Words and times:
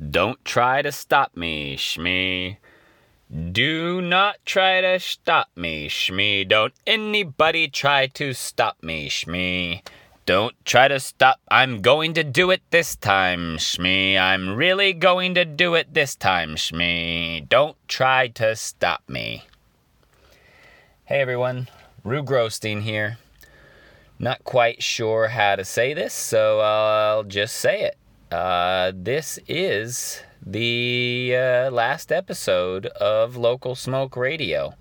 Don't 0.00 0.42
try 0.46 0.80
to 0.80 0.92
stop 0.92 1.36
me, 1.36 1.76
Shmee. 1.76 2.56
Do 3.52 4.00
not 4.00 4.36
try 4.46 4.80
to 4.80 4.98
stop 4.98 5.50
me, 5.54 5.90
Shmee. 5.90 6.48
Don't 6.48 6.72
anybody 6.86 7.68
try 7.68 8.06
to 8.06 8.32
stop 8.32 8.82
me, 8.82 9.10
Shmee. 9.10 9.82
Don't 10.24 10.54
try 10.64 10.88
to 10.88 10.98
stop. 11.00 11.38
I'm 11.50 11.82
going 11.82 12.14
to 12.14 12.24
do 12.24 12.50
it 12.50 12.62
this 12.70 12.96
time, 12.96 13.58
Shmee. 13.58 14.18
I'm 14.18 14.56
really 14.56 14.94
going 14.94 15.34
to 15.34 15.44
do 15.44 15.74
it 15.74 15.92
this 15.92 16.16
time, 16.16 16.54
Shmee. 16.54 17.46
Don't 17.48 17.76
try 17.86 18.28
to 18.28 18.56
stop 18.56 19.02
me. 19.06 19.44
Hey 21.04 21.20
everyone, 21.20 21.68
Rue 22.04 22.22
Grostein 22.22 22.82
here. 22.82 23.18
Not 24.18 24.44
quite 24.44 24.82
sure 24.82 25.28
how 25.28 25.56
to 25.56 25.64
say 25.64 25.92
this, 25.92 26.14
so 26.14 26.60
I'll 26.60 27.24
just 27.24 27.56
say 27.56 27.82
it. 27.82 27.96
Uh, 28.30 28.92
this 28.94 29.40
is 29.48 30.22
the 30.40 31.34
uh, 31.34 31.70
last 31.70 32.12
episode 32.12 32.86
of 32.86 33.36
Local 33.36 33.74
Smoke 33.74 34.16
Radio. 34.16 34.74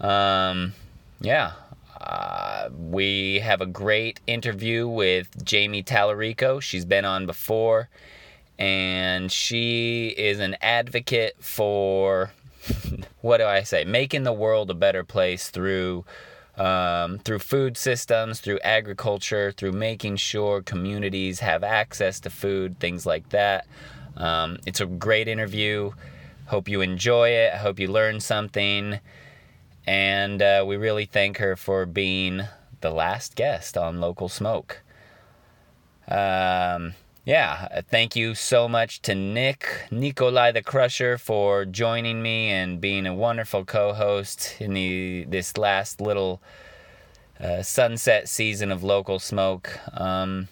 Um, 0.00 0.74
yeah, 1.20 1.54
uh, 2.00 2.68
we 2.72 3.40
have 3.40 3.60
a 3.60 3.66
great 3.66 4.20
interview 4.28 4.86
with 4.86 5.44
Jamie 5.44 5.82
Tallarico. 5.82 6.62
She's 6.62 6.84
been 6.84 7.04
on 7.04 7.26
before, 7.26 7.88
and 8.60 9.32
she 9.32 10.14
is 10.16 10.38
an 10.38 10.56
advocate 10.60 11.34
for 11.40 12.30
what 13.22 13.38
do 13.38 13.44
I 13.44 13.64
say? 13.64 13.82
Making 13.82 14.22
the 14.22 14.32
world 14.32 14.70
a 14.70 14.74
better 14.74 15.02
place 15.02 15.50
through 15.50 16.04
um, 16.60 17.18
through 17.18 17.38
food 17.38 17.78
systems, 17.78 18.40
through 18.40 18.58
agriculture, 18.62 19.50
through 19.50 19.72
making 19.72 20.16
sure 20.16 20.60
communities 20.60 21.40
have 21.40 21.64
access 21.64 22.20
to 22.20 22.28
food, 22.30 22.78
things 22.78 23.06
like 23.06 23.30
that. 23.30 23.66
Um, 24.18 24.58
it's 24.66 24.80
a 24.80 24.86
great 24.86 25.26
interview. 25.26 25.92
Hope 26.46 26.68
you 26.68 26.82
enjoy 26.82 27.30
it. 27.30 27.54
I 27.54 27.56
hope 27.56 27.80
you 27.80 27.88
learn 27.88 28.20
something. 28.20 29.00
And 29.86 30.42
uh, 30.42 30.64
we 30.66 30.76
really 30.76 31.06
thank 31.06 31.38
her 31.38 31.56
for 31.56 31.86
being 31.86 32.42
the 32.82 32.90
last 32.90 33.36
guest 33.36 33.78
on 33.78 34.00
Local 34.00 34.28
Smoke. 34.28 34.82
Um, 36.08 36.92
yeah, 37.24 37.68
uh, 37.70 37.82
thank 37.88 38.16
you 38.16 38.34
so 38.34 38.66
much 38.66 39.02
to 39.02 39.14
Nick, 39.14 39.86
Nikolai 39.90 40.52
the 40.52 40.62
Crusher, 40.62 41.18
for 41.18 41.64
joining 41.64 42.22
me 42.22 42.48
and 42.50 42.80
being 42.80 43.06
a 43.06 43.14
wonderful 43.14 43.64
co-host 43.64 44.56
in 44.58 44.72
the 44.72 45.26
this 45.28 45.56
last 45.58 46.00
little 46.00 46.40
uh, 47.42 47.62
sunset 47.62 48.28
season 48.28 48.70
of 48.70 48.82
Local 48.82 49.18
Smoke. 49.18 49.78
Um, 49.92 50.48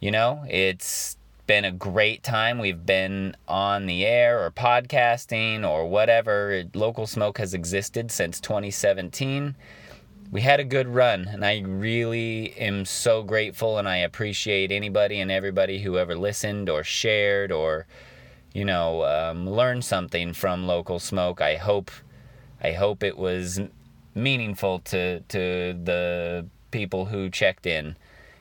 you 0.00 0.10
know, 0.10 0.44
it's 0.48 1.16
been 1.46 1.64
a 1.64 1.72
great 1.72 2.22
time. 2.22 2.58
We've 2.58 2.84
been 2.84 3.36
on 3.48 3.86
the 3.86 4.04
air 4.04 4.44
or 4.44 4.50
podcasting 4.50 5.68
or 5.68 5.88
whatever. 5.88 6.64
Local 6.74 7.06
Smoke 7.06 7.38
has 7.38 7.54
existed 7.54 8.10
since 8.10 8.40
2017 8.40 9.54
we 10.32 10.40
had 10.40 10.60
a 10.60 10.64
good 10.64 10.88
run, 10.88 11.28
and 11.28 11.44
I 11.44 11.60
really 11.60 12.54
am 12.56 12.86
so 12.86 13.22
grateful, 13.22 13.76
and 13.76 13.86
I 13.86 13.98
appreciate 13.98 14.72
anybody 14.72 15.20
and 15.20 15.30
everybody 15.30 15.80
who 15.80 15.98
ever 15.98 16.16
listened 16.16 16.70
or 16.70 16.82
shared 16.82 17.52
or, 17.52 17.86
you 18.54 18.64
know, 18.64 19.04
um, 19.04 19.48
learned 19.48 19.84
something 19.84 20.32
from 20.32 20.66
local 20.66 20.98
smoke. 20.98 21.42
I 21.42 21.56
hope, 21.56 21.90
I 22.62 22.72
hope 22.72 23.02
it 23.02 23.18
was 23.18 23.60
meaningful 24.14 24.80
to 24.80 25.20
to 25.20 25.74
the 25.84 26.46
people 26.70 27.06
who 27.06 27.30
checked 27.30 27.66
in. 27.66 27.96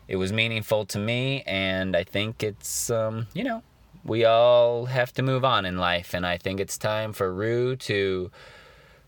It 0.08 0.18
was 0.18 0.34
meaningful 0.34 0.86
to 0.88 1.00
me, 1.00 1.44
and 1.46 1.96
I 1.96 2.04
think 2.04 2.44
it's, 2.44 2.90
um, 2.90 3.28
you 3.34 3.44
know, 3.44 3.64
we 4.04 4.26
all 4.26 4.86
have 4.86 5.14
to 5.14 5.22
move 5.22 5.46
on 5.46 5.66
in 5.66 5.78
life, 5.78 6.14
and 6.14 6.26
I 6.26 6.38
think 6.38 6.60
it's 6.60 6.78
time 6.78 7.14
for 7.14 7.34
Rue 7.34 7.76
to 7.78 8.32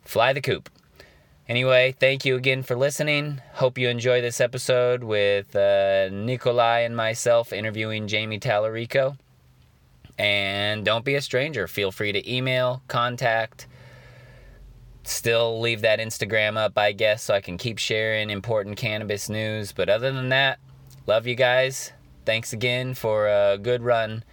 fly 0.03 0.33
the 0.33 0.41
coop. 0.41 0.69
Anyway, 1.49 1.93
thank 1.99 2.23
you 2.23 2.37
again 2.37 2.63
for 2.63 2.77
listening. 2.77 3.41
Hope 3.55 3.77
you 3.77 3.89
enjoy 3.89 4.21
this 4.21 4.39
episode 4.39 5.03
with 5.03 5.53
uh, 5.55 6.07
Nikolai 6.09 6.79
and 6.79 6.95
myself 6.95 7.51
interviewing 7.51 8.07
Jamie 8.07 8.39
Tallarico. 8.39 9.17
And 10.17 10.85
don't 10.85 11.03
be 11.03 11.15
a 11.15 11.21
stranger. 11.21 11.67
Feel 11.67 11.91
free 11.91 12.13
to 12.13 12.33
email, 12.33 12.81
contact. 12.87 13.67
Still 15.03 15.59
leave 15.59 15.81
that 15.81 15.99
Instagram 15.99 16.57
up, 16.57 16.77
I 16.77 16.93
guess, 16.93 17.23
so 17.23 17.33
I 17.33 17.41
can 17.41 17.57
keep 17.57 17.77
sharing 17.77 18.29
important 18.29 18.77
cannabis 18.77 19.27
news. 19.27 19.73
But 19.73 19.89
other 19.89 20.11
than 20.11 20.29
that, 20.29 20.59
love 21.05 21.27
you 21.27 21.35
guys. 21.35 21.91
Thanks 22.25 22.53
again 22.53 22.93
for 22.93 23.27
a 23.27 23.57
good 23.57 23.83
run. 23.83 24.23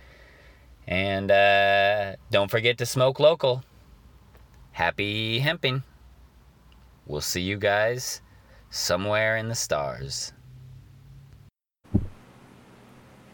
And 0.87 1.31
uh, 1.31 2.17
don't 2.31 2.51
forget 2.51 2.79
to 2.79 2.87
smoke 2.87 3.19
local. 3.19 3.65
Happy 4.73 5.41
hemping. 5.41 5.83
We'll 7.07 7.21
see 7.21 7.41
you 7.43 7.57
guys 7.57 8.23
somewhere 8.71 9.37
in 9.37 9.49
the 9.49 9.57
stars. 9.57 10.33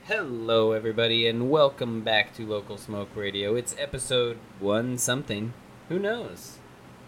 Hello, 0.05 0.73
everybody, 0.73 1.27
and 1.27 1.51
welcome 1.51 2.03
back 2.03 2.33
to 2.35 2.47
Local 2.47 2.79
Smoke 2.79 3.11
Radio. 3.15 3.57
It's 3.57 3.75
episode 3.79 4.39
one 4.61 4.97
something. 4.97 5.53
Who 5.89 5.99
knows? 5.99 6.59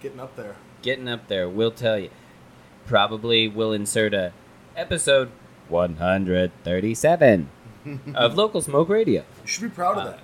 Getting 0.01 0.21
up 0.21 0.37
there. 0.37 0.57
Getting 0.83 1.09
up 1.09 1.29
there. 1.29 1.49
We'll 1.49 1.71
tell 1.71 1.99
you. 1.99 2.11
Probably 2.87 3.49
we'll 3.49 3.73
insert 3.73 4.15
a 4.15 4.33
episode 4.77 5.31
137 5.69 7.49
of 8.15 8.35
Local 8.35 8.61
Smoke 8.63 8.89
Radio. 8.89 9.25
You 9.43 9.47
should 9.47 9.63
be 9.63 9.69
proud 9.69 9.99
of 9.99 10.07
Uh, 10.07 10.11
that. 10.11 10.21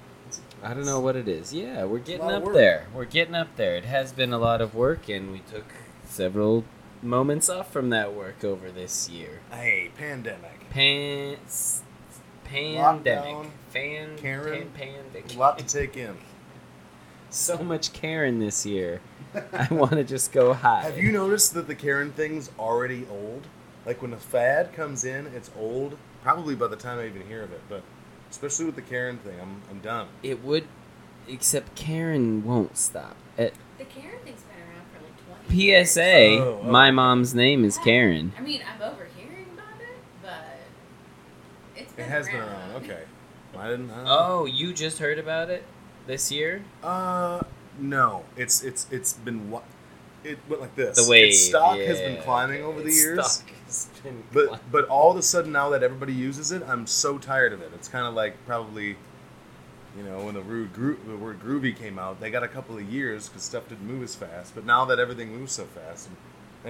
I 0.62 0.72
don't 0.72 0.86
know 0.86 1.00
what 1.00 1.14
it 1.16 1.28
is. 1.28 1.52
Yeah, 1.52 1.84
we're 1.84 1.98
getting 1.98 2.30
up 2.30 2.44
there. 2.52 2.86
We're 2.94 3.04
getting 3.04 3.34
up 3.34 3.56
there. 3.56 3.76
It 3.76 3.84
has 3.84 4.12
been 4.12 4.32
a 4.32 4.38
lot 4.38 4.62
of 4.62 4.74
work, 4.74 5.08
and 5.10 5.30
we 5.30 5.40
took 5.40 5.66
several 6.06 6.64
moments 7.02 7.50
off 7.50 7.70
from 7.70 7.90
that 7.90 8.14
work 8.14 8.42
over 8.44 8.70
this 8.70 9.10
year. 9.10 9.40
Hey, 9.50 9.90
pandemic. 9.94 10.70
Pants, 10.70 11.82
pandemic, 12.44 13.04
Lockdown, 13.04 13.46
fan, 13.68 14.16
Karen, 14.16 14.70
pan, 14.70 14.94
pandemic. 15.12 15.34
A 15.34 15.38
lot 15.38 15.58
to 15.58 15.66
take 15.66 15.96
in. 15.98 16.16
So 17.34 17.58
much 17.64 17.92
Karen 17.92 18.38
this 18.38 18.64
year. 18.64 19.00
I 19.52 19.66
want 19.72 19.94
to 19.94 20.04
just 20.04 20.30
go 20.30 20.52
high. 20.52 20.82
Have 20.82 20.98
you 20.98 21.10
noticed 21.10 21.52
that 21.54 21.66
the 21.66 21.74
Karen 21.74 22.12
thing's 22.12 22.48
already 22.60 23.08
old? 23.10 23.48
Like 23.84 24.00
when 24.00 24.12
a 24.12 24.18
fad 24.18 24.72
comes 24.72 25.04
in, 25.04 25.26
it's 25.26 25.50
old. 25.58 25.98
Probably 26.22 26.54
by 26.54 26.68
the 26.68 26.76
time 26.76 27.00
I 27.00 27.06
even 27.06 27.26
hear 27.26 27.42
of 27.42 27.50
it, 27.52 27.60
but 27.68 27.82
especially 28.30 28.66
with 28.66 28.76
the 28.76 28.82
Karen 28.82 29.18
thing, 29.18 29.34
I'm, 29.42 29.62
I'm 29.68 29.80
done. 29.80 30.06
It 30.22 30.44
would, 30.44 30.68
except 31.26 31.74
Karen 31.74 32.44
won't 32.44 32.76
stop. 32.76 33.16
At 33.36 33.52
The 33.78 33.84
Karen 33.84 34.20
thing's 34.24 34.42
been 34.42 34.60
around 34.68 34.86
for 34.94 35.02
like 35.02 35.44
20 35.48 35.60
years. 35.60 35.90
PSA, 35.90 36.38
Oh, 36.38 36.60
oh. 36.62 36.70
my 36.70 36.90
oh. 36.90 36.92
mom's 36.92 37.34
name 37.34 37.64
is 37.64 37.78
Karen. 37.78 38.32
I 38.38 38.42
mean, 38.42 38.62
I'm 38.62 38.80
overhearing 38.80 39.48
about 39.54 39.80
it, 39.80 39.98
but 40.22 40.60
it's 41.74 41.90
It 41.92 41.96
been 41.96 42.08
has 42.08 42.26
been 42.26 42.36
around. 42.36 42.76
Okay. 42.76 43.02
I 43.58 43.70
didn't. 43.70 43.90
I 43.90 43.94
don't 43.96 44.04
know. 44.04 44.16
Oh, 44.20 44.44
you 44.46 44.72
just 44.72 45.00
heard 45.00 45.18
about 45.18 45.50
it 45.50 45.64
this 46.06 46.30
year? 46.32 46.62
Uh, 46.82 47.40
no. 47.78 48.24
It's 48.36 48.62
it's 48.62 48.86
it's 48.90 49.12
been 49.14 49.50
what? 49.50 49.64
It 50.22 50.38
went 50.48 50.62
like 50.62 50.74
this. 50.76 51.04
The 51.04 51.10
wave. 51.10 51.28
Its 51.28 51.40
stock 51.48 51.76
has 51.78 51.98
been 52.00 52.22
climbing 52.22 52.62
over 52.64 52.80
the 52.80 52.90
years. 52.90 53.26
stock 53.26 53.48
But 54.32 54.46
climbing. 54.46 54.64
but 54.72 54.88
all 54.88 55.10
of 55.10 55.16
a 55.18 55.22
sudden 55.22 55.52
now 55.52 55.68
that 55.70 55.82
everybody 55.82 56.12
uses 56.14 56.50
it, 56.52 56.62
I'm 56.66 56.86
so 56.86 57.18
tired 57.18 57.52
of 57.52 57.60
it. 57.62 57.70
It's 57.74 57.88
kind 57.88 58.06
of 58.06 58.14
like 58.14 58.34
probably, 58.46 58.96
you 59.98 60.02
know, 60.02 60.24
when 60.24 60.34
the 60.34 60.40
word, 60.40 60.72
gro- 60.72 60.96
the 61.06 61.16
word 61.16 61.40
groovy 61.40 61.76
came 61.76 61.98
out, 61.98 62.20
they 62.20 62.30
got 62.30 62.42
a 62.42 62.48
couple 62.48 62.76
of 62.78 62.84
years 62.84 63.28
because 63.28 63.42
stuff 63.42 63.68
didn't 63.68 63.86
move 63.86 64.02
as 64.02 64.14
fast. 64.14 64.54
But 64.54 64.64
now 64.64 64.86
that 64.86 64.98
everything 64.98 65.36
moves 65.36 65.52
so 65.52 65.64
fast, 65.66 66.08
and, 66.08 66.16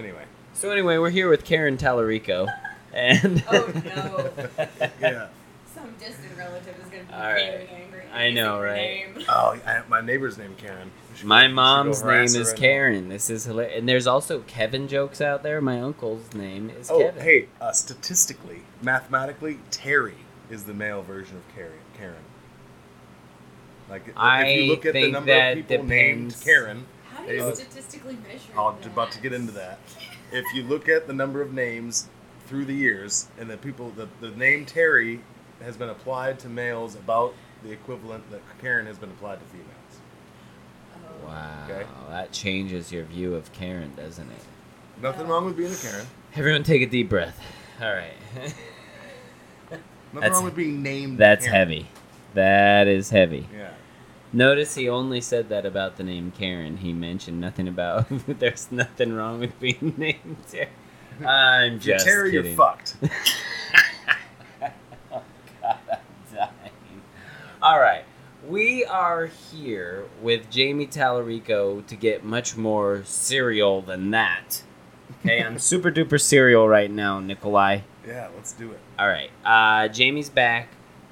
anyway, 0.05 0.25
So 0.55 0.71
anyway, 0.73 0.99
we're 0.99 1.11
here 1.11 1.29
with 1.31 1.45
Karen 1.45 1.77
Tallarico, 1.77 2.49
and 2.93 3.45
Oh, 3.53 3.71
no. 3.85 4.31
yeah. 5.01 5.29
Some 5.73 5.95
distant 6.01 6.37
relative 6.37 6.75
is 6.83 6.89
going 6.91 7.05
to 7.07 7.09
be 7.09 7.15
All 7.15 7.21
right. 7.21 7.37
very 7.37 7.69
angry. 7.69 7.94
if 7.94 7.94
I 8.15 8.31
know, 8.31 8.61
right? 8.61 8.75
name. 8.77 9.25
Oh, 9.29 9.59
I, 9.67 9.83
my 9.89 10.01
neighbor's 10.01 10.39
named 10.39 10.57
Karen. 10.59 10.91
We 11.23 11.29
my 11.29 11.43
go- 11.43 11.43
we 11.43 11.49
should 11.49 11.51
go 11.51 11.55
mom's 11.55 12.03
name 12.05 12.23
is 12.25 12.37
right 12.37 12.47
now. 12.49 12.61
Karen. 12.61 13.09
This 13.09 13.31
is 13.31 13.45
hilarious. 13.45 13.79
And 13.79 13.89
there's 13.89 14.07
also 14.07 14.41
Kevin 14.41 14.89
jokes 14.89 15.21
out 15.21 15.43
there. 15.43 15.61
My 15.61 15.81
uncle's 15.81 16.33
name 16.35 16.71
is 16.71 16.91
Oh, 16.91 16.99
Kevin. 16.99 17.23
hey, 17.23 17.49
uh, 17.61 17.73
statistically, 17.73 18.63
mathematically, 18.83 19.59
Terry 19.71 20.15
is 20.51 20.65
the 20.65 20.75
male 20.75 21.03
version 21.03 21.37
of 21.37 21.55
Karen. 21.55 21.73
Karen. 21.97 22.17
Like, 23.89 24.03
if 24.17 24.57
you 24.65 24.71
look 24.73 24.87
at 24.87 24.95
the 24.95 25.11
number 25.11 25.33
of 25.33 25.55
people 25.69 25.85
named 25.85 26.37
Karen, 26.43 26.87
How 27.13 27.21
do 27.23 27.27
Hey, 27.29 27.37
you 27.37 27.45
look- 27.45 27.57
statistically 27.57 28.17
measure 28.17 28.59
I'm 28.59 28.77
that? 28.81 28.87
about 28.87 29.13
to 29.13 29.21
get 29.21 29.33
into 29.33 29.53
that. 29.53 29.79
If 30.33 30.45
you 30.55 30.63
look 30.65 30.89
at 30.89 31.07
the 31.07 31.13
number 31.13 31.43
of 31.43 31.53
names 31.53 32.09
through 32.47 32.65
the 32.65 32.75
years, 32.75 33.29
and 33.39 33.49
the 33.49 33.57
people, 33.57 33.91
the, 33.91 34.09
the 34.21 34.31
name 34.31 34.65
Terry 34.67 35.21
has 35.63 35.77
been 35.77 35.89
applied 35.89 36.39
to 36.41 36.49
males 36.49 36.95
about 36.95 37.35
the 37.65 37.73
equivalent 37.73 38.31
that 38.31 38.41
Karen 38.61 38.87
has 38.87 38.99
been 38.99 39.11
applied 39.11 39.39
to 39.41 39.47
females. 39.47 39.69
Oh. 40.95 41.27
Wow, 41.27 41.65
Okay. 41.69 41.85
that 42.11 42.31
changes 42.33 42.93
your 42.93 43.05
view 43.05 43.35
of 43.35 43.53
Karen, 43.53 43.93
doesn't 43.97 44.31
it? 44.31 45.03
Nothing 45.03 45.27
wrong 45.27 45.45
with 45.47 45.57
being 45.57 45.73
a 45.73 45.77
Karen. 45.77 46.07
Everyone, 46.37 46.63
take 46.63 46.83
a 46.83 46.87
deep 46.87 47.09
breath. 47.09 47.41
All 47.81 47.93
right, 47.93 48.13
Nothing 48.37 48.53
That's- 50.13 50.33
wrong 50.33 50.45
with 50.45 50.55
being 50.55 50.83
named. 50.83 51.19
that's 51.19 51.45
Karen. 51.47 51.59
heavy. 51.59 51.87
That 52.35 52.87
is 52.87 53.11
heavy. 53.11 53.49
Yeah. 53.53 53.71
Notice 54.33 54.75
he 54.75 54.89
only 54.89 55.21
said 55.21 55.49
that 55.49 55.65
about 55.67 55.97
the 55.97 56.03
name 56.05 56.33
Karen. 56.37 56.77
He 56.79 56.93
mentioned 56.93 57.41
nothing 57.41 57.67
about 57.69 58.07
there's 58.39 58.71
nothing 58.71 59.13
wrong 59.13 59.41
with 59.41 59.59
being 59.61 59.95
named 59.99 60.37
Terry. 60.51 60.69
I'm 61.25 61.75
If 61.75 61.87
you're 61.87 61.95
just 61.97 62.07
Terry, 62.07 62.31
kidding. 62.33 62.47
you're 62.47 62.57
fucked. 62.57 62.97
oh 65.13 65.23
God, 65.63 65.79
I'm 65.93 66.35
dying. 66.35 66.51
All 67.65 67.81
right, 67.81 68.05
we 68.47 68.85
are 68.85 69.25
here 69.25 70.05
with 70.21 70.51
Jamie 70.51 70.87
Tallarico 70.87 71.87
to 71.87 71.97
get 71.97 72.23
much 72.23 72.59
more 72.59 73.01
cereal 73.07 73.81
than 73.81 74.11
that. 74.11 74.63
Okay, 75.21 75.43
I'm 75.43 75.59
super 75.71 75.91
duper 75.91 76.21
cereal 76.21 76.69
right 76.69 76.91
now, 76.91 77.21
Nikolai. 77.21 77.79
yeah, 78.07 78.29
let's 78.37 78.53
do 78.53 78.71
it. 78.73 78.81
All 78.99 79.09
right. 79.09 79.31
Uh, 79.47 79.89
Jamie's 79.89 80.29
back 80.29 80.69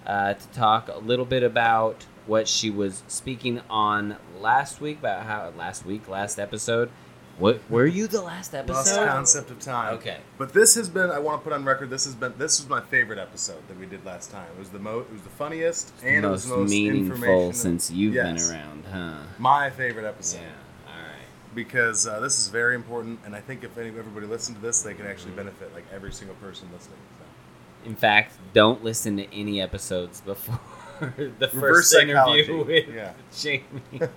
uh, 0.07 0.35
to 0.35 0.49
talk 0.49 0.89
a 0.89 0.99
little 0.99 1.25
bit 1.25 1.43
about 1.43 2.05
what 2.27 2.47
she 2.47 2.69
was 2.69 3.03
speaking 3.09 3.63
on 3.71 4.17
last 4.39 4.79
week 4.83 4.99
about 4.99 5.23
how 5.23 5.51
last 5.57 5.87
week, 5.87 6.07
last 6.07 6.39
episode. 6.39 6.91
What 7.39 7.61
were 7.71 7.87
you 7.87 8.07
the 8.07 8.21
last 8.21 8.55
episode? 8.55 8.75
Lost 8.77 8.95
concept 8.97 9.51
of 9.51 9.59
time. 9.59 9.95
Okay. 9.95 10.19
But 10.39 10.53
this 10.53 10.75
has 10.75 10.89
been 10.89 11.11
I 11.11 11.19
want 11.19 11.41
to 11.41 11.45
put 11.45 11.53
on 11.53 11.65
record 11.65 11.91
this 11.91 12.05
has 12.05 12.15
been 12.15 12.35
this 12.39 12.61
was 12.61 12.69
my 12.69 12.81
favorite 12.81 13.19
episode 13.19 13.67
that 13.69 13.79
we 13.79 13.87
did 13.87 14.05
last 14.05 14.31
time. 14.31 14.47
It 14.55 14.59
was 14.59 14.69
the 14.71 14.79
mo 14.79 15.01
it 15.01 15.13
was 15.13 15.23
the 15.23 15.31
funniest 15.31 15.93
and 16.05 16.25
it 16.25 16.29
was 16.29 16.47
most 16.47 16.55
the 16.55 16.61
most 16.63 16.71
meaningful 16.71 17.53
since 17.53 17.91
you've 17.91 18.15
Yes. 18.15 18.49
been 18.49 18.57
around, 18.57 18.85
huh? 18.93 19.15
My 19.39 19.71
favorite 19.71 20.05
episode. 20.07 20.41
Yeah. 20.43 20.93
All 20.93 20.93
right. 20.95 21.55
Because 21.55 22.07
uh, 22.07 22.21
this 22.21 22.39
is 22.39 22.49
very 22.49 22.75
important, 22.75 23.21
and 23.25 23.35
I 23.35 23.41
think 23.41 23.65
if 23.65 23.77
any, 23.77 23.89
everybody 23.89 24.27
listened 24.27 24.57
to 24.57 24.63
this, 24.63 24.83
they 24.83 24.95
can 24.95 25.07
actually 25.07 25.33
benefit, 25.33 25.75
like 25.75 25.85
every 25.93 26.13
single 26.13 26.37
person 26.37 26.69
listening. 26.73 26.99
So. 27.19 27.89
In 27.91 27.95
fact, 27.97 28.35
don't 28.55 28.83
listen 28.85 29.17
to 29.17 29.35
any 29.35 29.61
episodes 29.61 30.21
before 30.21 30.61
the 31.01 31.33
Reverse 31.41 31.53
first 31.53 31.95
interview 31.95 32.45
psychology. 32.45 32.53
with 32.87 32.89
Yeah. 32.95 33.13
Jamie. 33.37 33.65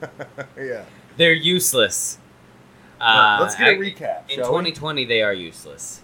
yeah. 0.58 0.86
They're 1.18 1.34
useless. 1.34 2.20
But 3.00 3.06
Uh, 3.06 3.38
let's 3.42 3.56
get 3.56 3.68
a 3.68 3.72
I- 3.72 3.76
recap. 3.76 4.30
In 4.30 4.36
shall 4.38 4.54
we? 4.54 4.72
2020, 4.72 5.06
they 5.06 5.22
are 5.22 5.34
useless. 5.34 6.02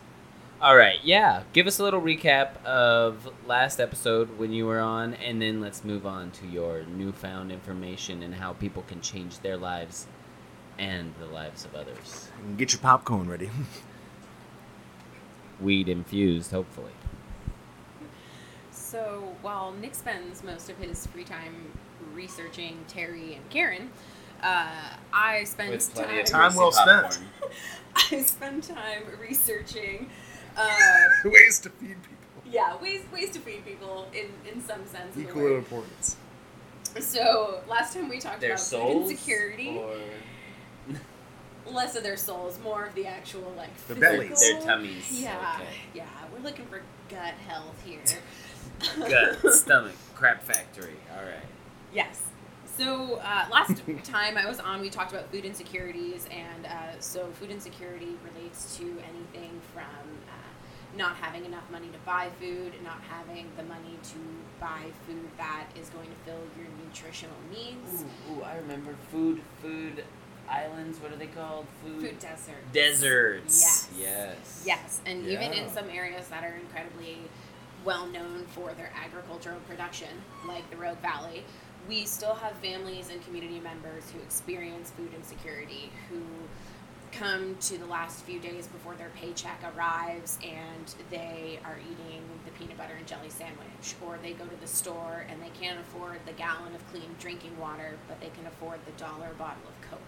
All 0.62 0.76
right, 0.76 1.00
yeah. 1.04 1.44
Give 1.54 1.66
us 1.66 1.80
a 1.80 1.84
little 1.84 2.02
recap 2.02 2.64
of 2.64 3.28
last 3.48 3.80
episode 3.80 4.38
when 4.38 4.52
you 4.54 4.68
were 4.68 4.80
on, 4.80 5.16
and 5.16 5.42
then 5.42 5.60
let's 5.60 5.84
move 5.84 6.06
on 6.06 6.30
to 6.32 6.46
your 6.48 6.84
newfound 6.84 7.52
information 7.52 8.22
and 8.22 8.36
how 8.36 8.54
people 8.54 8.84
can 8.88 9.02
change 9.02 9.40
their 9.40 9.58
lives 9.58 10.06
and 10.78 11.14
the 11.20 11.26
lives 11.26 11.66
of 11.66 11.74
others. 11.74 12.28
Get 12.58 12.74
your 12.74 12.82
popcorn 12.82 13.28
ready. 13.30 13.50
Weed 15.60 15.90
infused, 15.90 16.52
hopefully. 16.52 16.92
So 18.72 19.36
while 19.42 19.72
Nick 19.72 19.96
spends 19.96 20.44
most 20.44 20.70
of 20.70 20.78
his 20.78 21.06
free 21.08 21.24
time 21.24 21.72
researching 22.14 22.78
Terry 22.88 23.36
and 23.36 23.50
Karen, 23.50 23.92
uh, 24.42 24.68
I 25.14 25.44
spend 25.46 25.80
time. 25.94 26.24
Time 26.26 26.56
well 26.56 26.72
spent. 26.72 27.20
I 27.96 28.22
spend 28.22 28.64
time 28.64 29.04
researching. 29.20 30.10
Uh, 30.58 30.68
Ways 31.24 31.60
to 31.62 31.70
feed 31.70 31.96
people. 32.04 32.44
yeah, 32.46 32.76
ways 32.82 33.04
ways 33.14 33.30
to 33.32 33.40
feed 33.40 33.64
people 33.66 34.06
in 34.14 34.28
in 34.52 34.62
some 34.62 34.86
sense. 34.86 35.16
of 35.16 35.16
the 35.16 35.22
Equal 35.30 35.42
word. 35.44 35.58
importance. 35.60 36.18
So 37.00 37.62
last 37.70 37.94
time 37.94 38.10
we 38.10 38.20
talked 38.20 38.42
Their 38.42 38.50
about 38.52 38.60
souls? 38.60 39.04
food 39.06 39.12
insecurity, 39.12 39.78
Or 39.78 39.96
less 41.72 41.96
of 41.96 42.04
their 42.04 42.18
souls, 42.18 42.60
more 42.62 42.86
of 42.86 42.94
the 42.96 43.08
actual 43.08 43.54
like 43.56 43.74
The 43.88 43.96
physical. 43.96 44.18
bellies. 44.18 44.40
their 44.42 44.60
tummies. 44.62 45.22
Yeah, 45.22 45.56
Okay. 45.62 45.70
yeah, 45.94 46.04
we're 46.34 46.44
looking 46.44 46.66
for 46.66 46.82
gut 47.10 47.34
health 47.48 47.82
here. 47.86 48.02
Gut, 48.98 49.54
stomach, 49.54 49.94
crap 50.16 50.44
factory. 50.44 50.96
All 51.16 51.24
right. 51.24 51.46
Yes. 51.94 52.24
So 52.77 53.15
uh, 53.23 53.45
last 53.51 53.81
time 54.03 54.38
I 54.38 54.47
was 54.47 54.59
on, 54.59 54.81
we 54.81 54.89
talked 54.89 55.12
about 55.12 55.31
food 55.31 55.45
insecurities, 55.45 56.27
and 56.31 56.65
uh, 56.65 57.00
so 57.00 57.27
food 57.33 57.51
insecurity 57.51 58.15
relates 58.33 58.77
to 58.77 58.83
anything 58.83 59.59
from 59.73 59.83
uh, 60.29 60.97
not 60.97 61.15
having 61.15 61.45
enough 61.45 61.69
money 61.71 61.88
to 61.88 61.97
buy 62.06 62.29
food, 62.39 62.73
not 62.83 63.01
having 63.09 63.50
the 63.57 63.63
money 63.63 63.97
to 64.03 64.18
buy 64.59 64.83
food 65.07 65.29
that 65.38 65.65
is 65.79 65.89
going 65.89 66.07
to 66.09 66.15
fill 66.25 66.41
your 66.57 66.68
nutritional 66.85 67.35
needs. 67.51 68.03
Ooh, 68.29 68.33
ooh, 68.33 68.41
I 68.44 68.57
remember 68.57 68.95
food, 69.12 69.41
food 69.62 70.03
islands. 70.50 71.00
What 71.00 71.12
are 71.12 71.18
they 71.18 71.27
called? 71.27 71.65
Food, 71.83 72.01
Food 72.01 72.19
desert. 72.19 72.71
deserts. 72.73 73.59
Yes. 73.62 73.89
Yes. 73.97 74.63
Yes, 74.65 75.01
and 75.06 75.25
even 75.25 75.53
in 75.53 75.69
some 75.69 75.89
areas 75.89 76.27
that 76.29 76.44
are 76.44 76.56
incredibly 76.56 77.18
well 77.83 78.06
known 78.07 78.45
for 78.47 78.73
their 78.73 78.91
agricultural 79.03 79.59
production, 79.68 80.09
like 80.47 80.69
the 80.69 80.77
Rogue 80.77 81.00
Valley, 81.00 81.44
we 81.88 82.06
still 82.06 82.36
have 82.36 82.54
families 82.57 83.10
and 83.10 83.24
community 83.25 83.60
members 83.60 84.10
who 84.12 84.19
experience 84.19 84.92
food 84.92 85.13
insecurity, 85.13 85.92
who 86.10 86.22
come 87.12 87.57
to 87.60 87.78
the 87.78 87.86
last 87.86 88.24
few 88.24 88.39
days 88.39 88.68
before 88.68 88.95
their 88.95 89.10
paycheck 89.16 89.62
arrives 89.75 90.39
and 90.44 90.95
they 91.10 91.60
are 91.66 91.78
eating 91.80 92.22
the 92.45 92.51
peanut 92.51 92.78
butter 92.78 92.94
and 92.98 93.06
jelly 93.06 93.30
sandwich, 93.30 93.95
or 94.06 94.18
they 94.24 94.33
go 94.33 94.45
to 94.45 94.62
the 94.62 94.68
store 94.68 95.25
and 95.30 95.42
they 95.42 95.50
can't 95.60 95.80
afford 95.80 96.19
the 96.25 96.31
gallon 96.33 96.74
of 96.74 96.92
clean 96.92 97.16
drinking 97.19 97.57
water, 97.60 97.98
but 98.07 98.19
they 98.22 98.30
can 98.30 98.48
afford 98.48 98.80
the 98.86 98.92
dollar 98.94 99.31
bottle 99.38 99.63
of 99.68 99.89
Coke. 99.89 100.00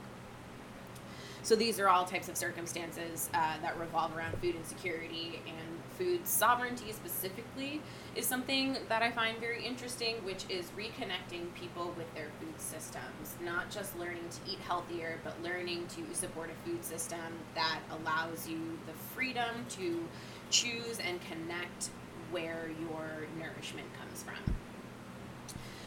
So 1.44 1.58
these 1.58 1.78
are 1.78 1.90
all 1.90 2.06
types 2.06 2.30
of 2.30 2.38
circumstances 2.38 3.30
uh, 3.34 3.56
that 3.62 3.78
revolve 3.78 4.16
around 4.16 4.38
food 4.38 4.56
insecurity 4.56 5.42
and 5.46 5.73
food 5.98 6.28
sovereignty 6.28 6.92
specifically 6.92 7.82
is 8.16 8.26
something 8.26 8.78
that 8.90 9.02
I 9.02 9.12
find 9.12 9.38
very 9.40 9.66
interesting, 9.66 10.16
which 10.24 10.46
is 10.50 10.68
reconnecting 10.78 11.54
people 11.56 11.94
with 11.98 12.14
their 12.14 12.30
food 12.40 12.60
systems. 12.60 13.36
Not 13.44 13.72
just 13.72 13.98
learning 13.98 14.24
to 14.30 14.52
eat 14.52 14.60
healthier, 14.60 15.20
but 15.24 15.42
learning 15.44 15.88
to 15.96 16.16
support 16.16 16.50
a 16.50 16.70
food 16.70 16.84
system 16.84 17.20
that 17.56 17.80
allows 17.92 18.48
you 18.48 18.78
the 18.86 18.94
freedom 19.16 19.66
to 19.72 20.08
choose 20.50 21.00
and 21.00 21.20
connect 21.22 21.90
where 22.32 22.70
your 22.82 23.28
nourishment 23.40 23.88
comes 24.00 24.24
from. 24.24 24.56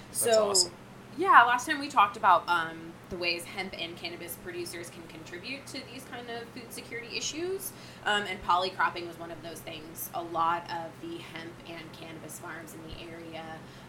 That's 0.09 0.21
so, 0.21 0.51
awesome. 0.51 0.73
yeah, 1.19 1.43
last 1.43 1.67
time 1.67 1.79
we 1.79 1.89
talked 1.89 2.17
about 2.17 2.49
um, 2.49 2.93
the 3.11 3.17
ways 3.17 3.45
hemp 3.45 3.75
and 3.79 3.97
cannabis 3.97 4.37
producers 4.43 4.91
can 4.91 5.03
contribute 5.09 5.67
to 5.67 5.81
these 5.93 6.05
kind 6.11 6.29
of 6.31 6.49
food 6.49 6.73
security 6.73 7.17
issues, 7.17 7.73
um, 8.05 8.25
and 8.29 8.43
polycropping 8.43 9.07
was 9.07 9.19
one 9.19 9.31
of 9.31 9.43
those 9.43 9.61
things. 9.61 10.11
A 10.15 10.23
lot 10.23 10.63
of 10.71 10.91
the 11.09 11.19
hemp 11.19 11.53
and 11.69 11.93
cannabis 11.93 12.39
farms 12.39 12.75
in 12.75 12.81
the 12.83 13.13
area 13.13 13.45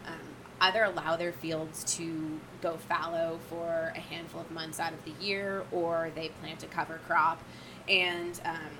um, 0.05 0.13
either 0.61 0.83
allow 0.83 1.15
their 1.15 1.31
fields 1.31 1.83
to 1.95 2.39
go 2.61 2.77
fallow 2.77 3.39
for 3.49 3.94
a 3.95 3.99
handful 3.99 4.42
of 4.42 4.51
months 4.51 4.80
out 4.80 4.94
of 4.94 5.03
the 5.06 5.13
year, 5.23 5.65
or 5.71 6.11
they 6.15 6.30
plant 6.42 6.63
a 6.63 6.68
cover 6.68 6.99
crop, 7.07 7.42
and 7.87 8.39
um, 8.45 8.77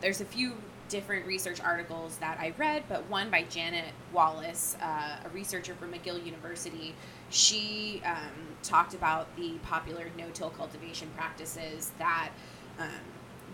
there's 0.00 0.20
a 0.20 0.24
few 0.24 0.54
different 0.88 1.26
research 1.26 1.60
articles 1.60 2.16
that 2.18 2.38
I 2.40 2.52
read, 2.58 2.84
but 2.88 3.08
one 3.10 3.30
by 3.30 3.42
Janet 3.42 3.92
Wallace, 4.12 4.76
uh, 4.80 5.16
a 5.24 5.28
researcher 5.30 5.74
from 5.74 5.92
McGill 5.92 6.24
University. 6.24 6.94
She 7.30 8.02
um, 8.04 8.56
talked 8.62 8.94
about 8.94 9.34
the 9.36 9.52
popular 9.62 10.06
no-till 10.16 10.50
cultivation 10.50 11.08
practices 11.16 11.92
that 11.98 12.30
um, 12.78 12.88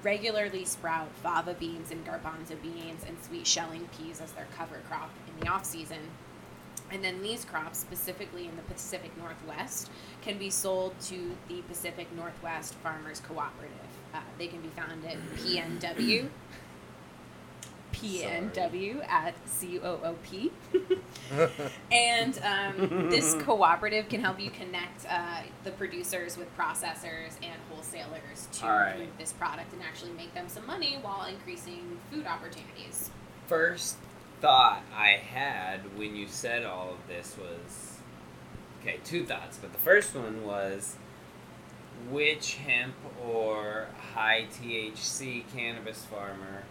regularly 0.02 0.64
sprout 0.64 1.08
fava 1.22 1.54
beans 1.54 1.90
and 1.90 2.04
garbanzo 2.06 2.60
beans 2.60 3.04
and 3.06 3.16
sweet 3.22 3.46
shelling 3.46 3.88
peas 3.96 4.20
as 4.20 4.32
their 4.32 4.46
cover 4.56 4.80
crop 4.88 5.10
in 5.28 5.44
the 5.44 5.50
off-season. 5.50 6.00
And 6.90 7.02
then 7.02 7.22
these 7.22 7.44
crops, 7.46 7.78
specifically 7.78 8.46
in 8.46 8.56
the 8.56 8.62
Pacific 8.62 9.16
Northwest, 9.16 9.90
can 10.20 10.36
be 10.36 10.50
sold 10.50 10.98
to 11.06 11.34
the 11.48 11.62
Pacific 11.62 12.06
Northwest 12.14 12.74
Farmers 12.74 13.20
Cooperative. 13.20 13.72
Uh, 14.12 14.18
they 14.36 14.46
can 14.46 14.60
be 14.60 14.68
found 14.68 15.02
at 15.06 15.16
PNW. 15.38 16.28
PNW 17.92 19.06
at 19.08 19.34
COOP. 19.60 20.52
and 21.92 22.38
um, 22.42 23.10
this 23.10 23.34
cooperative 23.34 24.08
can 24.08 24.20
help 24.20 24.40
you 24.40 24.50
connect 24.50 25.06
uh, 25.08 25.42
the 25.64 25.70
producers 25.72 26.36
with 26.36 26.54
processors 26.56 27.36
and 27.42 27.60
wholesalers 27.70 28.48
to 28.52 28.66
right. 28.66 29.18
this 29.18 29.32
product 29.32 29.72
and 29.72 29.82
actually 29.82 30.12
make 30.12 30.34
them 30.34 30.48
some 30.48 30.66
money 30.66 30.98
while 31.02 31.26
increasing 31.26 31.98
food 32.10 32.26
opportunities. 32.26 33.10
First 33.46 33.96
thought 34.40 34.82
I 34.94 35.10
had 35.10 35.96
when 35.96 36.16
you 36.16 36.26
said 36.26 36.64
all 36.64 36.90
of 36.90 37.08
this 37.08 37.36
was 37.38 37.98
okay, 38.80 38.98
two 39.04 39.24
thoughts, 39.24 39.58
but 39.58 39.72
the 39.72 39.78
first 39.78 40.14
one 40.14 40.44
was 40.44 40.96
which 42.10 42.54
hemp 42.54 42.94
or 43.24 43.86
high 44.14 44.46
THC 44.52 45.44
cannabis 45.54 46.04
farmer 46.04 46.64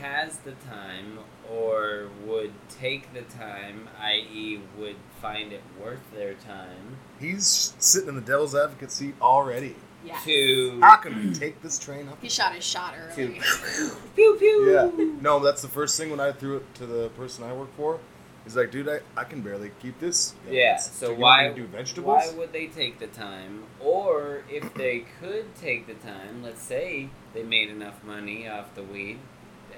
has 0.00 0.38
the 0.38 0.52
time 0.52 1.18
or 1.50 2.08
would 2.26 2.52
take 2.80 3.12
the 3.14 3.22
time, 3.22 3.88
i.e., 4.00 4.60
would 4.78 4.96
find 5.20 5.52
it 5.52 5.62
worth 5.80 6.00
their 6.14 6.34
time 6.34 6.96
He's 7.20 7.74
sitting 7.78 8.08
in 8.10 8.14
the 8.16 8.20
devil's 8.20 8.54
advocate 8.54 8.90
seat 8.90 9.14
already. 9.22 9.76
Yeah. 10.04 10.18
to 10.24 10.80
How 10.80 10.96
can 10.96 11.16
we 11.16 11.32
take 11.32 11.62
this 11.62 11.78
train 11.78 12.08
up? 12.08 12.18
He 12.20 12.28
shot 12.28 12.54
his 12.54 12.64
shot 12.64 12.94
early. 12.98 13.40
pew 14.16 14.36
pew. 14.38 14.70
Yeah. 14.70 14.90
No, 15.22 15.38
that's 15.38 15.62
the 15.62 15.68
first 15.68 15.96
thing 15.96 16.10
when 16.10 16.20
I 16.20 16.32
threw 16.32 16.56
it 16.58 16.74
to 16.74 16.86
the 16.86 17.08
person 17.10 17.44
I 17.44 17.52
work 17.54 17.74
for. 17.76 18.00
He's 18.44 18.54
like, 18.56 18.70
dude, 18.70 18.86
I, 18.88 19.00
I 19.16 19.24
can 19.24 19.40
barely 19.40 19.70
keep 19.80 19.98
this. 20.00 20.34
Yeah. 20.46 20.72
it's- 20.74 20.90
So 20.92 21.12
you 21.12 21.16
want 21.16 21.20
why 21.20 21.52
do 21.54 21.64
vegetables? 21.66 22.22
Why 22.26 22.34
would 22.36 22.52
they 22.52 22.66
take 22.66 22.98
the 22.98 23.06
time? 23.06 23.64
Or 23.80 24.42
if 24.50 24.74
they 24.74 25.06
could 25.20 25.54
take 25.56 25.86
the 25.86 25.94
time, 25.94 26.42
let's 26.42 26.60
say 26.60 27.08
they 27.32 27.42
made 27.42 27.70
enough 27.70 28.04
money 28.04 28.46
off 28.46 28.74
the 28.74 28.82
weed, 28.82 29.18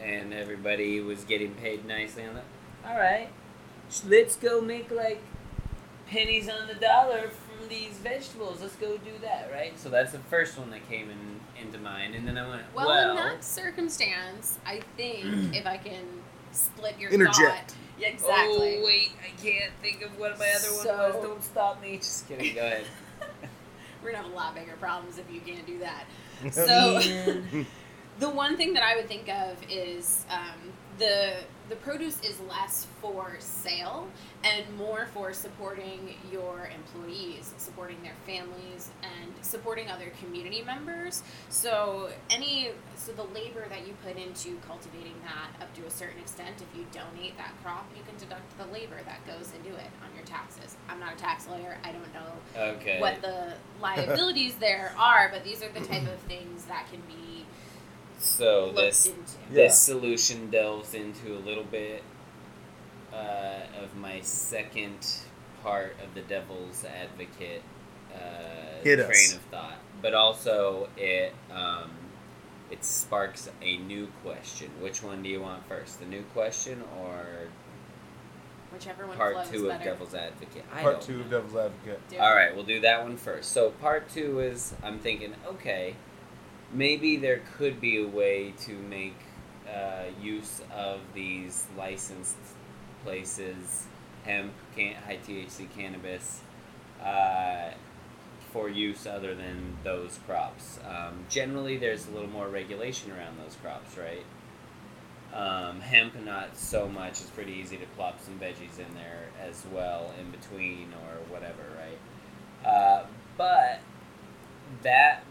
and 0.03 0.33
everybody 0.33 1.01
was 1.01 1.25
getting 1.25 1.53
paid 1.55 1.87
nicely 1.87 2.25
on 2.25 2.35
that. 2.35 2.45
All 2.87 2.97
right, 2.99 3.29
let's 4.07 4.37
go 4.37 4.61
make 4.61 4.91
like 4.91 5.23
pennies 6.09 6.49
on 6.49 6.67
the 6.69 6.75
dollar 6.75 7.29
from 7.29 7.69
these 7.69 7.95
vegetables. 7.99 8.61
Let's 8.61 8.77
go 8.77 8.97
do 8.97 9.13
that, 9.23 9.51
right? 9.53 9.79
So 9.79 9.89
that's 9.89 10.13
the 10.13 10.19
first 10.19 10.59
one 10.59 10.71
that 10.71 10.89
came 10.89 11.11
in 11.11 11.41
into 11.61 11.79
mind, 11.79 12.15
and 12.15 12.27
then 12.27 12.37
I 12.39 12.49
went, 12.49 12.63
Well, 12.75 12.87
well, 12.87 13.11
in 13.11 13.17
that 13.17 13.43
circumstance, 13.45 14.59
I 14.67 14.81
think 14.97 15.25
if 15.55 15.67
I 15.67 15.77
can 15.79 16.05
split 16.53 16.99
your 16.99 17.11
Interject. 17.11 17.71
thought. 17.71 17.75
Yeah, 17.99 18.09
exactly. 18.09 18.79
Oh 18.79 18.85
wait, 18.85 19.13
I 19.23 19.41
can't 19.43 19.73
think 19.83 20.03
of 20.03 20.19
what 20.19 20.39
my 20.39 20.53
other 20.53 20.69
one 20.77 20.87
was. 21.15 21.23
Don't 21.25 21.43
stop 21.43 21.81
me. 21.81 21.97
Just 21.97 22.29
kidding. 22.29 22.55
Go 22.55 22.61
ahead. 22.61 22.85
We're 24.03 24.13
gonna 24.13 24.23
have 24.23 24.33
a 24.33 24.37
lot 24.37 24.55
bigger 24.55 24.77
problems 24.79 25.19
if 25.19 25.25
you 25.33 25.41
can't 25.41 25.67
do 25.67 25.79
that. 25.79 26.05
So, 26.53 26.67
Man. 26.99 27.67
the 28.19 28.29
one 28.31 28.57
thing 28.57 28.75
that 28.75 28.83
I 28.83 28.97
would 28.97 29.09
think 29.09 29.29
of 29.29 29.57
is 29.71 30.25
um, 30.31 30.73
the 30.99 31.35
the 31.69 31.77
produce 31.77 32.21
is 32.23 32.39
less 32.49 32.87
for 33.01 33.35
sale 33.41 34.07
and 34.45 34.65
more 34.77 35.09
for 35.13 35.33
supporting 35.33 36.15
your 36.31 36.71
employees, 36.73 37.53
supporting 37.59 38.01
their 38.05 38.15
families, 38.25 38.91
and 39.03 39.33
supporting 39.45 39.91
other 39.91 40.13
community 40.23 40.63
members. 40.63 41.25
So 41.49 42.11
any 42.31 42.71
so 42.95 43.11
the 43.13 43.25
labor 43.25 43.67
that 43.69 43.87
you 43.87 43.95
put 44.07 44.17
into 44.17 44.57
cultivating 44.67 45.15
that 45.25 45.61
up 45.61 45.75
to 45.75 45.85
a 45.87 45.91
certain 45.91 46.21
extent, 46.21 46.55
if 46.63 46.79
you 46.79 46.87
donate 46.93 47.37
that 47.37 47.53
crop, 47.65 47.87
you 47.97 48.03
can 48.09 48.17
deduct 48.17 48.57
the 48.57 48.67
labor 48.73 48.99
that 49.05 49.27
goes 49.27 49.53
into 49.57 49.77
it 49.77 49.91
on 50.05 50.15
your 50.15 50.25
taxes. 50.25 50.77
I'm 50.89 51.01
not 51.01 51.15
a 51.15 51.17
tax 51.17 51.49
lawyer. 51.49 51.79
I 51.83 51.91
don't 51.93 52.15
know 52.15 52.63
Okay. 52.77 53.01
what 53.01 53.21
the 53.21 53.55
liabilities 53.83 54.55
there 54.55 54.95
are, 54.97 55.29
but 55.33 55.43
these 55.45 55.63
are 55.63 55.69
the 55.69 55.81
type 55.81 56.07
of 56.07 56.19
things 56.29 56.65
that 56.67 56.87
can 56.91 57.01
be 57.09 57.36
so 58.19 58.73
this 58.73 59.07
into. 59.07 59.19
Yeah. 59.51 59.55
this 59.55 59.81
solution 59.81 60.51
delves 60.51 60.95
into 60.95 61.37
a 61.37 61.41
little 61.41 61.65
bit 61.65 62.03
uh, 63.13 63.83
of 63.83 63.97
my 63.97 64.21
second 64.21 65.07
part 65.63 65.97
of 66.03 66.15
the 66.15 66.23
devil's 66.23 66.85
advocate 66.85 67.63
uh, 68.15 68.83
train 68.83 68.99
of 69.03 69.41
thought, 69.51 69.79
but 70.01 70.15
also 70.15 70.89
it 70.97 71.35
um, 71.53 71.91
it 72.71 72.85
sparks 72.85 73.49
a 73.63 73.77
new 73.79 74.09
question. 74.23 74.71
Which 74.81 75.03
one 75.03 75.23
do 75.23 75.29
you 75.29 75.41
want 75.41 75.67
first, 75.69 76.01
the 76.01 76.07
new 76.07 76.23
question 76.35 76.83
or 77.01 77.49
Whichever 78.73 79.07
one 79.07 79.17
part 79.17 79.35
flows 79.35 79.49
two 79.51 79.71
of 79.71 79.83
devil's 79.83 80.15
advocate? 80.15 80.65
I 80.75 80.83
Part 80.83 80.95
don't 81.01 81.03
two 81.03 81.21
of 81.21 81.31
know. 81.31 81.41
Devil's 81.41 81.57
Advocate. 81.57 82.09
Do 82.09 82.19
All 82.19 82.33
it. 82.33 82.35
right, 82.35 82.55
we'll 82.55 82.65
do 82.65 82.81
that 82.81 83.03
one 83.03 83.17
first. 83.17 83.53
So 83.53 83.71
part 83.71 84.09
two 84.09 84.41
is 84.41 84.75
I'm 84.83 84.99
thinking, 84.99 85.35
okay, 85.47 85.95
maybe 86.73 87.17
there 87.17 87.43
could 87.57 87.81
be 87.81 88.03
a 88.03 88.07
way 88.07 88.55
to 88.61 88.73
make 88.73 89.17
uh, 89.73 90.05
use 90.21 90.61
of 90.75 91.01
these 91.15 91.67
licensed 91.77 92.37
places, 93.05 93.87
hemp, 94.25 94.53
can- 94.75 94.95
high 94.95 95.19
THC 95.27 95.69
cannabis, 95.77 96.41
uh, 97.03 97.71
for 98.53 98.69
use 98.69 99.07
other 99.07 99.35
than 99.35 99.77
those 99.85 100.19
crops. 100.27 100.79
Um, 100.89 101.25
generally, 101.29 101.77
there's 101.77 102.07
a 102.07 102.11
little 102.11 102.31
more 102.31 102.49
regulation 102.49 103.13
around 103.13 103.39
those 103.39 103.57
crops, 103.63 103.97
right? 103.99 104.25
Um, 105.35 105.81
hemp, 105.81 106.19
not 106.25 106.57
so 106.57 106.89
much. 106.89 107.21
It's 107.21 107.31
pretty 107.31 107.53
easy 107.53 107.77
to 107.77 107.87
plop 107.97 108.21
some 108.23 108.39
veggies 108.39 108.79
in 108.79 108.95
there 108.95 109.29
as 109.43 109.63
well 109.73 110.13
in 110.19 110.31
between 110.31 110.95
or 110.95 111.35
whatever, 111.35 111.63
right? 111.77 112.67
Uh, 112.67 113.05
but 113.37 113.81
that 114.83 115.25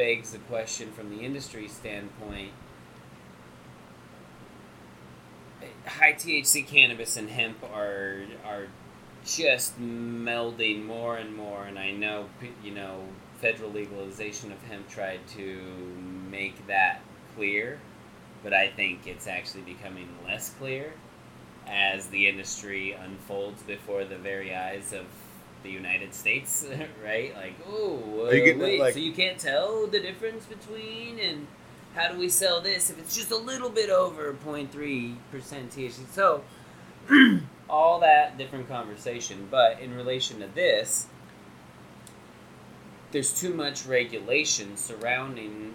begs 0.00 0.30
the 0.30 0.38
question 0.38 0.90
from 0.92 1.10
the 1.10 1.22
industry 1.22 1.68
standpoint 1.68 2.52
high 5.84 6.14
THC 6.14 6.66
cannabis 6.66 7.18
and 7.18 7.28
hemp 7.28 7.58
are 7.74 8.22
are 8.46 8.68
just 9.26 9.78
melding 9.78 10.86
more 10.86 11.18
and 11.18 11.36
more 11.36 11.64
and 11.64 11.78
I 11.78 11.90
know 11.90 12.30
you 12.64 12.70
know 12.70 13.04
federal 13.42 13.70
legalization 13.70 14.50
of 14.52 14.62
hemp 14.62 14.88
tried 14.88 15.20
to 15.34 15.60
make 16.30 16.66
that 16.66 17.02
clear 17.36 17.78
but 18.42 18.54
I 18.54 18.68
think 18.68 19.06
it's 19.06 19.26
actually 19.26 19.64
becoming 19.64 20.08
less 20.24 20.48
clear 20.58 20.94
as 21.66 22.06
the 22.06 22.26
industry 22.26 22.92
unfolds 22.92 23.62
before 23.64 24.06
the 24.06 24.16
very 24.16 24.54
eyes 24.54 24.94
of 24.94 25.04
the 25.62 25.70
United 25.70 26.14
States, 26.14 26.66
right? 27.04 27.34
Like, 27.36 27.54
oh, 27.66 28.30
you 28.32 28.54
uh, 28.54 28.58
wait, 28.58 28.80
like- 28.80 28.94
so 28.94 29.00
you 29.00 29.12
can't 29.12 29.38
tell 29.38 29.86
the 29.86 30.00
difference 30.00 30.44
between 30.46 31.18
and 31.18 31.46
how 31.94 32.08
do 32.08 32.18
we 32.18 32.28
sell 32.28 32.60
this 32.60 32.88
if 32.90 32.98
it's 32.98 33.16
just 33.16 33.30
a 33.32 33.36
little 33.36 33.68
bit 33.70 33.90
over 33.90 34.32
0.3% 34.32 35.16
THC? 35.32 35.92
So, 36.12 36.42
all 37.68 37.98
that 38.00 38.38
different 38.38 38.68
conversation, 38.68 39.48
but 39.50 39.80
in 39.80 39.94
relation 39.94 40.38
to 40.40 40.46
this, 40.46 41.06
there's 43.12 43.38
too 43.38 43.52
much 43.52 43.86
regulation 43.86 44.76
surrounding 44.76 45.74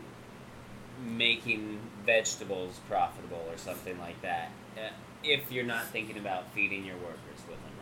making 1.06 1.80
vegetables 2.06 2.80
profitable 2.88 3.44
or 3.50 3.58
something 3.58 4.00
like 4.00 4.22
that. 4.22 4.51
uh, 4.77 4.89
If 5.24 5.51
you're 5.51 5.65
not 5.65 5.88
thinking 5.88 6.18
about 6.18 6.50
feeding 6.54 6.86
your 6.86 6.96
workers 6.98 7.42
with 7.50 7.58
them, 7.58 7.74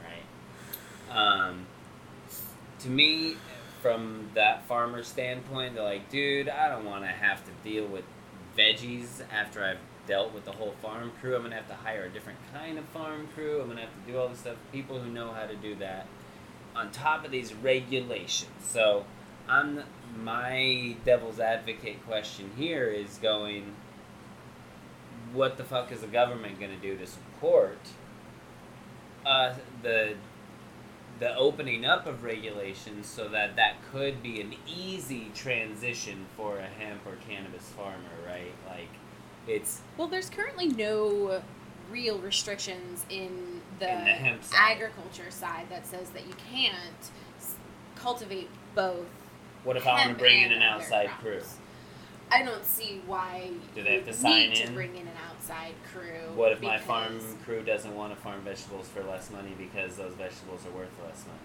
right? 1.12 1.16
Um, 1.16 1.68
to 2.84 2.90
me, 2.90 3.36
from 3.82 4.30
that 4.34 4.66
farmer 4.66 5.04
standpoint, 5.04 5.76
they're 5.76 5.84
like, 5.84 6.10
dude, 6.10 6.48
I 6.48 6.70
don't 6.70 6.86
want 6.86 7.04
to 7.04 7.10
have 7.10 7.44
to 7.46 7.52
deal 7.70 7.86
with 7.86 8.06
veggies 8.58 9.22
after 9.32 9.64
I've 9.64 9.80
dealt 10.08 10.34
with 10.34 10.46
the 10.46 10.52
whole 10.52 10.74
farm 10.82 11.12
crew. 11.20 11.36
I'm 11.36 11.44
gonna 11.44 11.56
have 11.56 11.68
to 11.68 11.76
hire 11.76 12.06
a 12.06 12.10
different 12.10 12.40
kind 12.54 12.78
of 12.78 12.86
farm 12.86 13.28
crew. 13.34 13.62
I'm 13.62 13.68
gonna 13.68 13.82
have 13.82 14.06
to 14.06 14.12
do 14.12 14.18
all 14.18 14.28
this 14.28 14.40
stuff. 14.40 14.58
People 14.72 15.00
who 15.00 15.10
know 15.10 15.32
how 15.32 15.46
to 15.46 15.56
do 15.56 15.76
that 15.76 16.08
on 16.76 16.92
top 16.92 17.26
of 17.26 17.32
these 17.32 17.54
regulations. 17.54 18.52
So, 18.64 19.06
I'm 19.48 19.84
my 20.22 20.96
devil's 21.06 21.40
advocate 21.40 22.06
question 22.06 22.52
here 22.58 22.88
is 22.88 23.18
going. 23.18 23.74
What 25.34 25.58
the 25.58 25.64
fuck 25.64 25.92
is 25.92 26.02
the 26.02 26.08
government 26.08 26.60
gonna 26.60 26.78
do 26.78 26.98
to 26.98 27.08
support 27.08 27.80
uh, 29.26 29.56
the 29.82 30.16
the 31.24 31.34
opening 31.38 31.86
up 31.86 32.06
of 32.06 32.22
regulations 32.22 33.08
so 33.08 33.30
that 33.30 33.56
that 33.56 33.76
could 33.94 34.22
be 34.22 34.42
an 34.42 34.54
easy 34.68 35.32
transition 35.34 36.26
for 36.36 36.58
a 36.58 36.66
hemp 36.66 37.00
or 37.06 37.16
cannabis 37.30 37.64
farmer, 37.70 37.96
right? 38.28 38.52
Like, 38.68 38.90
it's 39.48 39.80
Well, 39.98 40.10
there's 40.10 40.30
currently 40.30 40.68
no 40.68 41.42
real 41.90 42.20
restrictions 42.20 43.06
in 43.10 43.62
the, 43.80 43.90
In 43.90 44.04
the 44.04 44.12
hemp 44.12 44.44
side. 44.44 44.58
agriculture 44.74 45.32
side 45.32 45.68
that 45.70 45.88
says 45.88 46.10
that 46.10 46.28
you 46.28 46.34
can't 46.52 47.10
cultivate 47.96 48.50
both. 48.76 49.08
what 49.64 49.78
if 49.78 49.88
I 49.88 49.94
want 49.94 50.10
to 50.10 50.16
bring 50.16 50.42
in 50.42 50.52
an 50.52 50.62
outside 50.62 51.08
crew? 51.22 51.40
I 52.32 52.44
don't 52.44 52.66
see 52.66 53.02
why 53.06 53.52
Do 53.76 53.84
they 53.84 53.98
have 53.98 54.08
you 54.08 54.14
to 54.14 54.18
sign 54.18 54.50
need 54.50 54.60
in? 54.60 54.68
to 54.68 54.74
bring 54.74 54.96
in 54.96 55.04
an 55.04 55.14
outside 55.30 55.74
crew. 55.94 56.36
What 56.36 56.52
if 56.52 56.62
my 56.62 56.80
farm 56.80 57.20
crew 57.46 57.62
doesn't 57.64 57.96
want 57.96 58.16
to 58.16 58.20
farm 58.22 58.42
vegetables 58.42 58.88
for 58.90 59.04
less 59.04 59.30
money 59.30 59.54
because 59.58 59.96
those 59.98 60.14
vegetables 60.14 60.66
are 60.66 60.72
worth 60.78 60.90
less 61.06 61.26
money? 61.28 61.40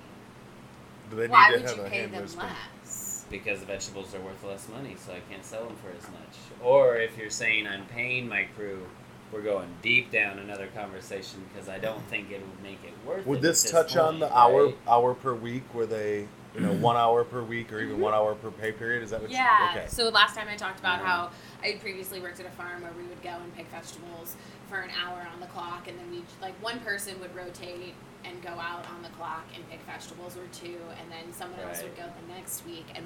Do 1.10 1.16
they 1.16 1.22
need 1.24 1.30
Why 1.30 1.50
to 1.50 1.56
would 1.58 1.68
have 1.68 1.76
you 1.76 1.82
a 1.84 1.88
pay 1.88 2.06
them 2.06 2.22
listing? 2.22 2.40
less? 2.40 3.24
Because 3.30 3.60
the 3.60 3.66
vegetables 3.66 4.14
are 4.14 4.20
worth 4.20 4.42
less 4.44 4.68
money, 4.70 4.96
so 4.98 5.12
I 5.12 5.20
can't 5.30 5.44
sell 5.44 5.66
them 5.66 5.76
for 5.76 5.90
as 5.90 6.02
much. 6.10 6.36
Or 6.62 6.96
if 6.96 7.18
you're 7.18 7.28
saying 7.28 7.66
I'm 7.66 7.84
paying 7.86 8.26
my 8.28 8.44
crew, 8.56 8.86
we're 9.30 9.42
going 9.42 9.68
deep 9.82 10.10
down 10.10 10.38
another 10.38 10.68
conversation 10.74 11.44
because 11.52 11.68
I 11.68 11.78
don't 11.78 12.02
think 12.08 12.30
it 12.30 12.40
would 12.40 12.62
make 12.62 12.78
it 12.84 12.94
worth. 13.06 13.26
Would 13.26 13.36
at 13.38 13.42
this 13.42 13.70
touch 13.70 13.94
on 13.96 14.14
point, 14.18 14.20
the 14.20 14.34
hour 14.34 14.64
right? 14.66 14.76
hour 14.88 15.12
per 15.14 15.34
week 15.34 15.64
where 15.74 15.84
they, 15.84 16.28
you 16.54 16.60
know, 16.60 16.72
one 16.74 16.96
hour 16.96 17.24
per 17.24 17.42
week 17.42 17.72
or 17.72 17.80
even 17.80 18.00
one 18.00 18.14
hour 18.14 18.34
per 18.34 18.50
pay 18.50 18.72
period? 18.72 19.02
Is 19.02 19.10
that 19.10 19.20
what? 19.20 19.30
Yeah. 19.30 19.74
You, 19.74 19.80
okay. 19.80 19.88
So 19.88 20.08
last 20.08 20.34
time 20.34 20.48
I 20.50 20.56
talked 20.56 20.80
about 20.80 20.98
mm-hmm. 20.98 21.06
how 21.06 21.30
I 21.62 21.68
had 21.68 21.80
previously 21.80 22.20
worked 22.20 22.40
at 22.40 22.46
a 22.46 22.50
farm 22.50 22.82
where 22.82 22.92
we 22.96 23.04
would 23.04 23.22
go 23.22 23.30
and 23.30 23.54
pick 23.54 23.66
vegetables 23.68 24.36
for 24.68 24.78
an 24.78 24.90
hour 25.02 25.26
on 25.32 25.40
the 25.40 25.46
clock, 25.46 25.88
and 25.88 25.98
then 25.98 26.10
we 26.10 26.22
like 26.40 26.54
one 26.62 26.80
person 26.80 27.18
would 27.20 27.34
rotate 27.34 27.94
and 28.24 28.42
go 28.42 28.50
out 28.50 28.86
on 28.90 29.02
the 29.02 29.08
clock 29.10 29.44
and 29.54 29.68
pick 29.70 29.80
vegetables 29.82 30.36
or 30.36 30.46
two, 30.52 30.78
and 31.00 31.10
then 31.10 31.32
someone 31.32 31.60
else 31.60 31.82
would 31.82 31.96
go 31.96 32.02
the 32.02 32.34
next 32.34 32.66
week, 32.66 32.86
and 32.94 33.04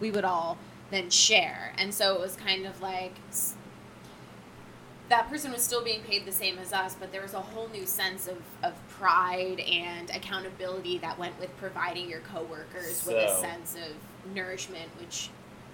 we 0.00 0.10
would 0.10 0.24
all 0.24 0.56
then 0.90 1.10
share. 1.10 1.72
And 1.78 1.92
so 1.92 2.14
it 2.14 2.20
was 2.20 2.36
kind 2.36 2.66
of 2.66 2.80
like 2.80 3.14
that 5.08 5.28
person 5.28 5.52
was 5.52 5.62
still 5.62 5.84
being 5.84 6.02
paid 6.02 6.24
the 6.24 6.32
same 6.32 6.58
as 6.58 6.72
us, 6.72 6.94
but 6.98 7.12
there 7.12 7.22
was 7.22 7.34
a 7.34 7.40
whole 7.40 7.68
new 7.68 7.84
sense 7.86 8.26
of, 8.26 8.38
of 8.62 8.72
pride 8.88 9.60
and 9.60 10.08
accountability 10.10 10.98
that 10.98 11.18
went 11.18 11.38
with 11.38 11.54
providing 11.58 12.08
your 12.08 12.20
coworkers 12.20 13.04
with 13.06 13.16
a 13.16 13.36
sense 13.38 13.76
of 13.76 14.34
nourishment, 14.34 14.88
which 14.98 15.28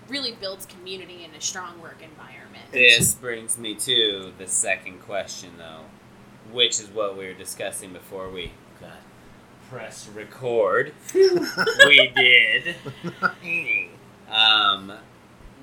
really 0.08 0.32
builds 0.32 0.66
community 0.66 1.24
in 1.24 1.32
a 1.34 1.40
strong 1.40 1.80
work 1.80 1.98
environment. 2.02 2.64
This 2.72 3.14
brings 3.14 3.56
me 3.56 3.74
to 3.76 4.32
the 4.38 4.48
second 4.48 5.00
question, 5.02 5.50
though. 5.58 5.84
which 6.52 6.80
is 6.80 6.88
what 6.88 7.16
we 7.16 7.26
were 7.26 7.34
discussing 7.34 7.92
before 7.92 8.28
we 8.28 8.50
got 8.80 8.98
press 9.70 10.08
record. 10.08 10.92
we 11.14 12.12
did. 12.16 12.74
Um, 14.30 14.92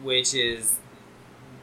which 0.03 0.33
is 0.33 0.79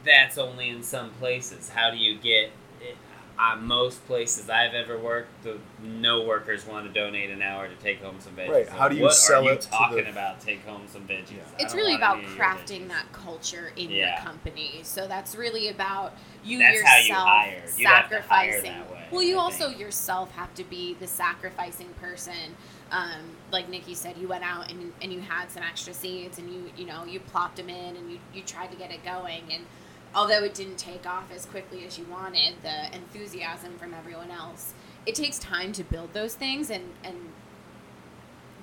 that's 0.05 0.39
only 0.39 0.69
in 0.69 0.83
some 0.83 1.11
places. 1.13 1.71
How 1.71 1.91
do 1.91 1.97
you 1.97 2.19
get? 2.19 2.51
It, 2.81 2.97
on 3.37 3.67
most 3.67 4.07
places 4.07 4.49
I've 4.49 4.75
ever 4.75 4.97
worked, 4.97 5.43
the, 5.43 5.59
no 5.83 6.23
workers 6.23 6.65
want 6.65 6.87
to 6.87 6.93
donate 6.93 7.31
an 7.31 7.43
hour 7.43 7.67
to 7.67 7.75
take 7.83 8.01
home 8.01 8.15
some 8.21 8.35
veggies. 8.35 8.49
Right, 8.49 8.69
how 8.69 8.89
do 8.89 8.95
you 8.95 9.03
what 9.03 9.15
sell 9.15 9.41
are 9.43 9.45
you 9.47 9.51
it 9.51 9.61
to 9.63 9.71
talking 9.71 10.05
the- 10.05 10.11
about? 10.11 10.41
Take 10.41 10.65
home 10.65 10.83
some 10.87 11.03
veggies. 11.03 11.33
Yeah. 11.39 11.43
It's 11.59 11.75
really 11.75 11.97
about 11.97 12.19
any 12.19 12.27
of 12.27 12.37
your 12.37 12.45
crafting 12.45 12.89
that 12.89 13.07
culture 13.13 13.73
in 13.77 13.91
Yeah. 13.91 14.15
your 14.15 14.25
company. 14.25 14.81
So 14.85 15.09
that's 15.09 15.35
really 15.35 15.69
about 15.69 16.13
you 16.45 16.59
That's 16.59 16.81
how 16.81 16.97
yourself 16.99 17.09
you 17.09 17.15
hire. 17.15 17.63
You'd 17.77 17.89
have 17.89 18.09
to 18.11 18.21
hire 18.23 18.53
sacrificing. 18.53 18.63
that 18.73 18.93
way, 18.93 19.05
well, 19.11 19.23
you 19.25 19.37
I 19.37 19.41
also 19.43 19.67
think. 19.69 19.81
yourself 19.81 20.31
have 20.37 20.55
to 20.55 20.63
be 20.63 20.95
the 20.95 21.07
sacrificing 21.09 21.89
person. 22.01 22.55
Um, 22.93 23.33
like 23.51 23.69
Nikki 23.69 23.95
said, 23.95 24.17
you 24.17 24.29
went 24.29 24.45
out 24.45 24.71
and, 24.71 24.93
and 25.03 25.13
you 25.13 25.21
had 25.21 25.51
some 25.51 25.65
extra 25.65 25.93
seeds 25.93 26.39
and 26.39 26.49
you 26.55 26.71
you 26.77 26.87
know 26.87 27.05
you 27.05 27.19
plopped 27.19 27.57
them 27.57 27.69
in 27.69 27.97
and 27.97 28.13
you, 28.13 28.19
you 28.33 28.43
tried 28.43 28.71
to 28.71 28.77
get 28.77 28.93
it 28.93 29.05
going 29.05 29.43
and 29.51 29.65
although 30.15 30.45
it 30.45 30.55
didn't 30.55 30.79
take 30.79 31.07
off 31.07 31.31
as 31.35 31.47
quickly 31.47 31.85
as 31.87 31.99
you 31.99 32.05
wanted, 32.07 32.55
the 32.63 32.95
enthusiasm 32.95 33.77
from 33.79 33.95
everyone 33.95 34.31
else, 34.31 34.75
it 35.07 35.15
takes 35.15 35.39
time 35.39 35.73
to 35.73 35.85
build 35.85 36.13
those 36.13 36.35
things 36.35 36.71
and 36.71 36.85
and 37.03 37.17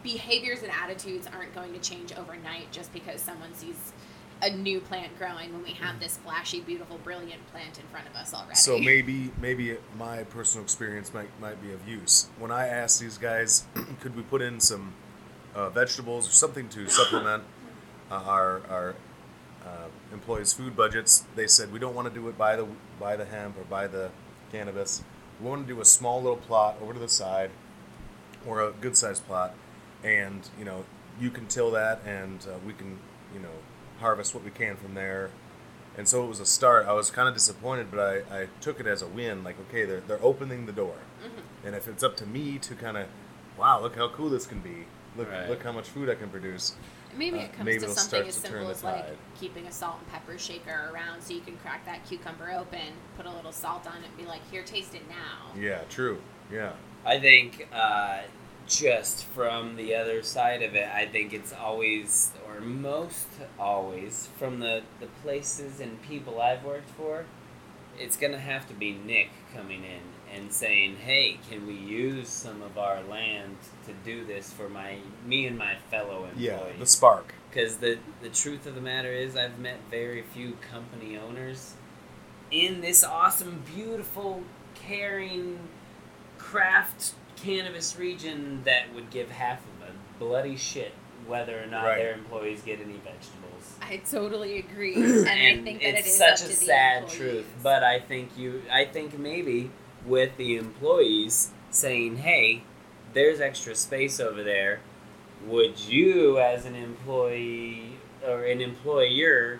behaviors 0.03 0.63
and 0.63 0.72
attitudes 0.72 1.27
aren't 1.31 1.53
going 1.53 1.74
to 1.74 1.79
change 1.79 2.12
overnight 2.13 2.72
just 2.72 2.91
because 2.91 3.22
someone 3.22 3.53
sees 3.53 3.93
a 4.41 4.50
new 4.50 4.79
plant 4.79 5.15
growing 5.20 5.53
when 5.53 5.63
we 5.63 5.72
have 5.74 6.00
this 6.00 6.17
flashy, 6.17 6.62
beautiful, 6.62 6.98
brilliant 7.03 7.46
plant 7.51 7.77
in 7.77 7.86
front 7.91 8.08
of 8.08 8.15
us 8.15 8.34
already. 8.34 8.55
So 8.55 8.79
maybe 8.79 9.31
maybe 9.39 9.77
my 9.98 10.24
personal 10.24 10.63
experience 10.63 11.13
might 11.13 11.29
might 11.39 11.62
be 11.62 11.72
of 11.72 11.88
use. 11.88 12.27
When 12.39 12.51
I 12.51 12.67
asked 12.67 13.00
these 13.00 13.17
guys, 13.17 13.65
could 14.00 14.15
we 14.15 14.24
put 14.24 14.41
in 14.41 14.60
some 14.60 14.93
uh, 15.53 15.70
vegetables 15.70 16.27
or 16.27 16.31
something 16.31 16.70
to 16.70 16.89
supplement 16.89 17.43
uh, 18.10 18.15
our 18.15 18.62
our 18.70 18.96
uh, 19.65 19.88
employees' 20.12 20.53
food 20.53 20.75
budgets, 20.75 21.25
they 21.36 21.48
said 21.48 21.72
we 21.72 21.80
don't 21.80 21.96
want 21.96 22.08
to 22.08 22.13
do 22.13 22.27
it 22.30 22.38
by 22.38 22.56
the 22.56 22.68
by 23.00 23.15
the 23.15 23.25
hemp 23.25 23.58
or 23.58 23.63
by 23.63 23.88
the 23.88 24.10
cannabis. 24.51 25.03
We 25.39 25.48
want 25.50 25.68
to 25.68 25.74
do 25.74 25.82
a 25.82 25.86
small 25.86 26.22
little 26.22 26.38
plot 26.38 26.77
over 26.82 26.94
to 26.94 27.00
the 27.00 27.10
side, 27.10 27.51
or 28.46 28.62
a 28.62 28.72
good 28.72 28.96
sized 28.98 29.25
plot, 29.27 29.56
and 30.03 30.48
you 30.58 30.65
know 30.65 30.86
you 31.20 31.30
can 31.30 31.48
till 31.48 31.72
that, 31.72 32.01
and 32.06 32.46
uh, 32.48 32.58
we 32.65 32.74
can 32.74 33.00
you 33.34 33.39
know 33.39 33.50
harvest 34.00 34.34
what 34.34 34.44
we 34.44 34.51
can 34.51 34.75
from 34.75 34.94
there. 34.96 35.30
And 35.98 36.08
so 36.08 36.24
it 36.24 36.27
was 36.27 36.39
a 36.39 36.46
start. 36.46 36.86
I 36.88 36.94
was 36.94 37.12
kind 37.12 37.27
of 37.27 37.34
disappointed, 37.34 37.91
but 37.91 38.00
I, 38.00 38.44
I 38.44 38.48
took 38.62 38.80
it 38.80 38.88
as 38.88 39.01
a 39.01 39.08
win. 39.08 39.44
Like, 39.44 39.58
okay, 39.68 39.84
they're, 39.84 40.00
they're 40.00 40.24
opening 40.24 40.65
the 40.65 40.72
door. 40.72 40.96
Mm-hmm. 41.22 41.68
And 41.68 41.75
if 41.75 41.86
it's 41.89 42.01
up 42.01 42.15
to 42.18 42.25
me 42.25 42.58
to 42.60 42.75
kind 42.75 42.96
of, 42.96 43.08
wow, 43.58 43.82
look 43.82 43.98
how 43.98 44.08
cool 44.08 44.30
this 44.30 44.48
can 44.48 44.62
be. 44.62 44.86
Look, 45.18 45.30
Right. 45.30 45.50
look 45.50 45.63
how 45.63 45.74
much 45.74 45.89
food 45.89 46.10
I 46.10 46.15
can 46.15 46.30
produce. 46.30 46.75
Maybe 47.18 47.39
uh, 47.39 47.44
it 47.44 47.53
comes 47.53 47.65
maybe 47.65 47.80
to 47.80 47.84
it'll 47.86 47.96
something 47.96 48.20
start 48.20 48.27
as 48.27 48.36
to 48.36 48.41
simple 48.41 48.70
as 48.70 48.84
like 48.84 49.06
keeping 49.39 49.68
a 49.68 49.72
salt 49.72 49.98
and 50.00 50.08
pepper 50.12 50.38
shaker 50.38 50.89
around 50.94 51.22
so 51.22 51.34
you 51.34 51.41
can 51.41 51.58
crack 51.58 51.86
that 51.86 52.06
cucumber 52.08 52.51
open, 52.51 52.94
put 53.18 53.25
a 53.25 53.32
little 53.32 53.51
salt 53.51 53.88
on 53.88 53.98
it, 54.03 54.08
and 54.08 54.18
be 54.18 54.25
like, 54.25 54.41
"Here, 54.50 54.63
taste 54.63 54.96
it 54.96 55.08
now." 55.10 55.60
Yeah, 55.60 55.82
true. 55.89 56.22
Yeah. 56.51 56.74
I 57.06 57.20
think 57.20 57.68
uh, 57.74 58.20
just 58.68 59.25
from 59.25 59.75
the 59.75 59.96
other 59.96 60.22
side 60.22 60.62
of 60.62 60.75
it, 60.75 60.88
I 60.88 61.06
think 61.06 61.34
it's 61.34 61.53
always, 61.53 62.32
or 62.48 62.62
most 62.62 63.27
always, 63.60 64.30
from 64.38 64.60
the, 64.60 64.84
the 65.00 65.08
places 65.24 65.80
and 65.80 66.01
people 66.03 66.39
I've 66.39 66.63
worked 66.63 66.89
for, 66.91 67.25
it's 67.98 68.18
going 68.18 68.34
to 68.34 68.39
have 68.39 68.68
to 68.68 68.74
be 68.74 68.94
Nick 68.94 69.30
coming 69.53 69.84
in 69.84 70.01
and 70.33 70.51
saying, 70.51 70.95
hey, 70.97 71.39
can 71.50 71.67
we 71.67 71.73
use 71.73 72.29
some 72.29 72.61
of 72.61 72.77
our 72.77 73.01
land 73.03 73.57
to 73.85 73.93
do 74.05 74.23
this 74.25 74.51
for 74.53 74.69
my 74.69 74.97
me 75.25 75.47
and 75.47 75.57
my 75.57 75.75
fellow 75.89 76.23
employees? 76.25 76.39
Yeah, 76.41 76.60
the 76.79 76.86
spark. 76.86 77.34
Because 77.49 77.77
the, 77.77 77.97
the 78.21 78.29
truth 78.29 78.65
of 78.65 78.75
the 78.75 78.82
matter 78.82 79.12
is, 79.12 79.36
I've 79.36 79.60
met 79.60 79.77
very 79.89 80.21
few 80.21 80.58
company 80.71 81.17
owners 81.17 81.73
in 82.49 82.82
this 82.82 83.03
awesome, 83.03 83.63
beautiful, 83.75 84.43
caring, 84.75 85.60
craft 86.38 87.13
cannabis 87.36 87.97
region 87.97 88.62
that 88.65 88.93
would 88.93 89.10
give 89.10 89.29
half 89.32 89.60
of 89.60 89.89
a 89.89 89.91
bloody 90.19 90.56
shit 90.56 90.93
whether 91.27 91.62
or 91.62 91.67
not 91.67 91.84
Right. 91.84 91.97
their 91.97 92.13
employees 92.13 92.62
get 92.62 92.79
any 92.79 92.93
vegetables. 92.93 93.77
I 93.82 93.97
totally 93.97 94.60
agree, 94.60 94.95
and, 94.95 95.27
I 95.27 95.62
think 95.63 95.82
that 95.82 95.95
it's 95.99 96.08
it 96.08 96.12
is 96.12 96.17
such 96.17 96.41
up 96.41 96.45
a 96.47 96.49
to 96.49 96.56
sad 96.56 97.03
employees. 97.03 97.17
truth. 97.17 97.45
But 97.63 97.84
I 97.84 97.99
think 97.99 98.38
you, 98.38 98.62
I 98.71 98.86
think 98.86 99.17
maybe 99.19 99.71
with 100.05 100.35
the 100.37 100.57
employees 100.57 101.51
saying, 101.69 102.17
"Hey, 102.17 102.63
there's 103.13 103.39
extra 103.39 103.75
space 103.75 104.19
over 104.19 104.43
there. 104.43 104.79
Would 105.47 105.79
you, 105.79 106.39
as 106.39 106.65
an 106.65 106.75
employee 106.75 107.97
or 108.25 108.43
an 108.43 108.61
employer, 108.61 109.59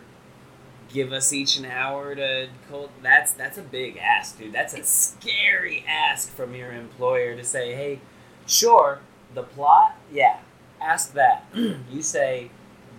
give 0.93 1.12
us 1.12 1.34
each 1.34 1.58
an 1.58 1.65
hour 1.65 2.15
to 2.15 2.49
cult?" 2.69 2.91
That's 3.01 3.32
that's 3.32 3.58
a 3.58 3.63
big 3.63 3.97
ask, 3.97 4.38
dude. 4.38 4.54
That's 4.54 4.73
a 4.73 4.84
scary 4.84 5.84
ask 5.88 6.30
from 6.30 6.56
your 6.56 6.71
employer 6.71 7.36
to 7.36 7.43
say, 7.43 7.73
"Hey, 7.73 7.99
sure, 8.47 8.99
the 9.34 9.43
plot, 9.43 9.95
yeah, 10.12 10.39
ask 10.80 11.13
that." 11.13 11.45
you 11.54 12.01
say 12.01 12.51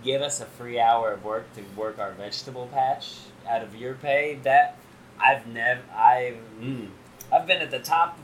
give 0.03 0.21
us 0.21 0.41
a 0.41 0.45
free 0.45 0.79
hour 0.79 1.13
of 1.13 1.23
work 1.23 1.45
to 1.55 1.61
work 1.77 1.97
our 1.97 2.11
vegetable 2.11 2.67
patch 2.67 3.15
out 3.49 3.61
of 3.63 3.75
your 3.75 3.95
pay. 3.95 4.37
That 4.43 4.77
I've 5.19 5.47
never, 5.47 5.81
I've, 5.95 6.37
mm, 6.59 6.89
I've 7.33 7.47
been 7.47 7.61
at 7.61 7.71
the 7.71 7.79
top, 7.79 8.17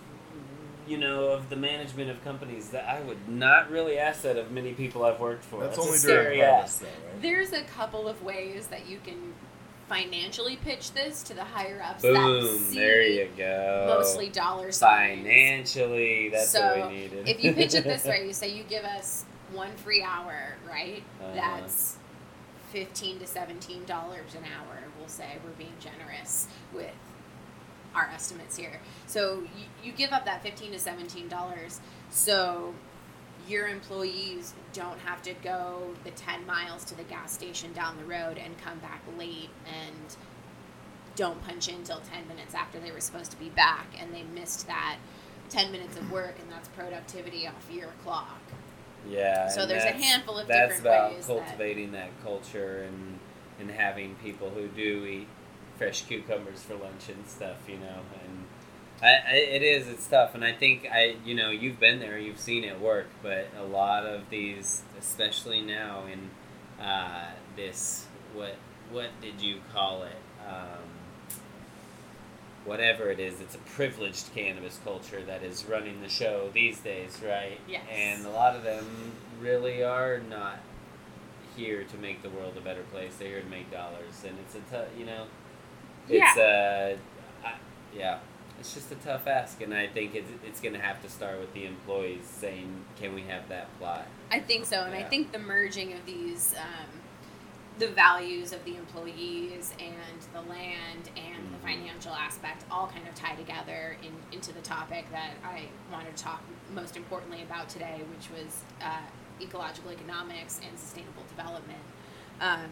you 0.88 0.98
know, 0.98 1.30
of 1.30 1.50
the 1.50 1.56
management 1.56 2.10
of 2.10 2.24
companies. 2.24 2.70
That 2.70 2.88
I 2.88 3.02
would 3.02 3.28
not 3.28 3.70
really 3.72 3.98
ask 3.98 4.22
that 4.22 4.38
of 4.38 4.52
many 4.52 4.74
people 4.74 5.04
I've 5.04 5.20
worked 5.20 5.44
for. 5.44 5.62
That's 5.62 5.76
That's, 5.78 5.88
only 5.88 5.98
a 5.98 6.02
during 6.02 6.40
scary 6.40 6.40
harvest, 6.42 6.82
though, 6.82 6.86
right? 6.88 7.22
There's 7.22 7.52
a 7.54 7.64
couple 7.64 8.08
of 8.08 8.22
ways 8.24 8.68
that 8.68 8.88
you 8.88 9.00
can 9.04 9.34
financially 9.88 10.56
pitch 10.58 10.92
this 10.94 11.24
to 11.24 11.34
the 11.34 11.44
higher 11.44 11.82
ups. 11.84 12.04
Boom! 12.04 12.14
that 12.14 12.60
see 12.70 12.76
There 12.76 13.02
you 13.02 13.28
go. 13.36 13.96
Mostly 13.98 14.30
dollar 14.30 14.72
signs. 14.72 15.22
financially. 15.24 16.30
That's 16.30 16.50
So, 16.50 16.62
what 16.80 16.92
we 16.92 16.98
needed. 16.98 17.28
if 17.28 17.44
you 17.44 17.54
pitch 17.54 17.74
it 17.74 17.84
this 17.84 18.04
way, 18.06 18.26
you 18.28 18.34
say 18.34 18.50
you 18.56 18.64
give 18.64 18.84
us 18.84 19.26
one 19.52 19.72
free 19.78 20.04
hour, 20.04 20.56
right? 20.70 21.02
Uh-huh. 21.22 21.34
That's 21.34 21.98
fifteen 22.72 23.18
to 23.20 23.26
seventeen 23.26 23.84
dollars 23.86 24.36
an 24.36 24.44
hour. 24.44 24.78
We'll 25.00 25.08
say 25.08 25.38
we're 25.44 25.50
being 25.58 25.74
generous 25.80 26.48
with 26.72 26.92
our 27.96 28.06
estimates 28.14 28.56
here. 28.58 28.80
So 29.08 29.42
you, 29.58 29.66
you 29.84 29.92
give 29.92 30.12
up 30.12 30.26
that 30.26 30.42
fifteen 30.44 30.72
to 30.72 30.80
seventeen 30.80 31.28
dollars, 31.28 31.80
so 32.10 32.74
your 33.48 33.68
employees 33.68 34.54
don't 34.74 35.00
have 35.00 35.22
to 35.24 35.34
go 35.44 35.94
the 36.04 36.12
ten 36.12 36.46
miles 36.46 36.84
to 36.86 36.96
the 36.96 37.04
gas 37.04 37.34
station 37.34 37.74
down 37.74 37.98
the 37.98 38.06
road 38.06 38.38
and 38.38 38.58
come 38.60 38.78
back 38.80 39.02
late 39.18 39.50
and 39.66 40.16
don't 41.16 41.42
punch 41.46 41.68
in 41.68 41.84
till 41.84 42.00
10 42.00 42.28
minutes 42.30 42.54
after 42.56 42.80
they 42.80 42.92
were 42.94 43.02
supposed 43.02 43.30
to 43.32 43.38
be 43.38 43.50
back 43.50 43.88
and 44.00 44.14
they 44.14 44.24
missed 44.24 44.68
that 44.68 44.96
10 45.50 45.70
minutes 45.70 45.98
of 45.98 46.10
work 46.12 46.36
and 46.40 46.50
that's 46.50 46.70
productivity 46.70 47.46
off 47.46 47.68
your 47.70 47.90
clock 48.04 48.40
Yeah. 49.10 49.50
So 49.50 49.66
there's 49.66 49.84
a 49.84 49.88
handful 49.92 50.38
of 50.38 50.48
That's 50.48 50.76
different 50.78 50.86
about 50.96 51.12
ways 51.16 51.28
that- 51.28 51.38
cultivating 51.46 51.92
that, 51.94 52.10
culture 52.24 52.84
and 52.88 53.20
and 53.60 53.70
having 53.70 54.16
people 54.24 54.50
who 54.50 54.68
do 54.70 55.06
eat 55.06 55.28
fresh 55.80 56.04
cucumbers 56.04 56.62
for 56.62 56.76
lunch 56.76 57.08
and 57.08 57.26
stuff, 57.26 57.58
you 57.68 57.78
know. 57.78 58.02
And 58.26 58.46
I, 59.02 59.08
I, 59.08 59.36
it 59.36 59.64
is 59.64 59.88
it's 59.88 60.06
tough, 60.06 60.36
and 60.36 60.44
I 60.44 60.52
think 60.52 60.88
I 60.92 61.16
you 61.26 61.34
know 61.34 61.50
you've 61.50 61.80
been 61.80 62.00
there, 62.00 62.20
you've 62.20 62.40
seen 62.40 62.64
it 62.64 62.80
work, 62.80 63.08
but 63.24 63.48
a 63.58 63.64
lot 63.64 64.06
of 64.06 64.30
these, 64.30 64.84
especially 65.00 65.62
now 65.62 66.04
in 66.06 66.30
uh, 66.86 67.32
this 67.56 68.06
what 68.36 68.56
what 68.92 69.10
did 69.22 69.42
you 69.42 69.62
call 69.74 70.04
it? 70.04 70.18
Um, 70.48 70.84
whatever 72.66 73.10
it 73.10 73.20
is, 73.20 73.40
it's 73.40 73.56
a 73.56 73.60
privileged 73.60 74.34
cannabis 74.36 74.80
culture 74.84 75.22
that 75.24 75.44
is 75.44 75.66
running 75.66 76.02
the 76.02 76.10
show 76.10 76.50
these 76.54 76.80
days, 76.80 77.20
right? 77.24 77.60
Yes. 77.68 77.84
And 77.92 78.26
a 78.26 78.30
lot 78.30 78.56
of 78.56 78.64
them 78.64 78.86
really 79.40 79.82
are 79.84 80.20
not 80.20 80.60
here 81.56 81.84
to 81.84 81.98
make 81.98 82.22
the 82.22 82.30
world 82.30 82.56
a 82.58 82.62
better 82.62 82.84
place. 82.92 83.16
They're 83.18 83.30
here 83.30 83.42
to 83.42 83.48
make 83.48 83.72
dollars, 83.72 84.24
and 84.26 84.38
it's 84.40 84.56
a 84.56 84.60
tough, 84.72 84.88
you 84.98 85.06
know, 85.06 85.26
it's 86.10 86.38
uh, 86.38 86.98
I, 87.46 87.54
yeah, 87.96 88.20
it's 88.60 88.74
just 88.74 88.92
a 88.92 88.96
tough 88.96 89.28
ask, 89.28 89.62
and 89.62 89.74
I 89.74 89.88
think 89.88 90.16
it's 90.16 90.30
it's 90.46 90.60
gonna 90.62 90.80
have 90.80 91.02
to 91.04 91.10
start 91.10 91.40
with 91.40 91.54
the 91.54 91.66
employees 91.66 92.26
saying, 92.26 92.86
"Can 93.00 93.14
we 93.14 93.22
have 93.24 93.48
that 93.50 93.68
plot?" 93.80 94.06
i 94.32 94.40
think 94.40 94.64
so 94.66 94.84
and 94.84 94.94
i 94.94 95.02
think 95.04 95.32
the 95.32 95.40
merging 95.40 95.94
of 95.94 96.06
these 96.06 96.54
um, 96.56 96.90
the 97.80 97.88
values 97.88 98.52
of 98.54 98.64
the 98.66 98.76
employees 98.76 99.74
and 99.80 100.20
the 100.34 100.42
land 100.50 101.10
and 101.16 101.52
the 101.54 101.58
Mhm. 101.58 101.62
financial 101.62 102.14
aspect 102.14 102.64
all 102.70 102.88
kind 102.88 103.08
of 103.08 103.16
tie 103.16 103.34
together 103.36 103.98
in, 104.04 104.12
into 104.32 104.52
the 104.54 104.62
topic 104.62 105.06
that 105.12 105.32
i 105.44 105.64
wanted 105.92 106.16
to 106.16 106.24
talk 106.24 106.44
most 106.76 106.96
importantly 106.98 107.42
about 107.42 107.70
today 107.70 108.02
which 108.16 108.30
was 108.30 108.62
uh, 108.84 109.00
ecological 109.42 109.90
economics 109.92 110.60
and 110.70 110.78
sustainable 110.78 111.24
development 111.30 111.80
um, 112.42 112.70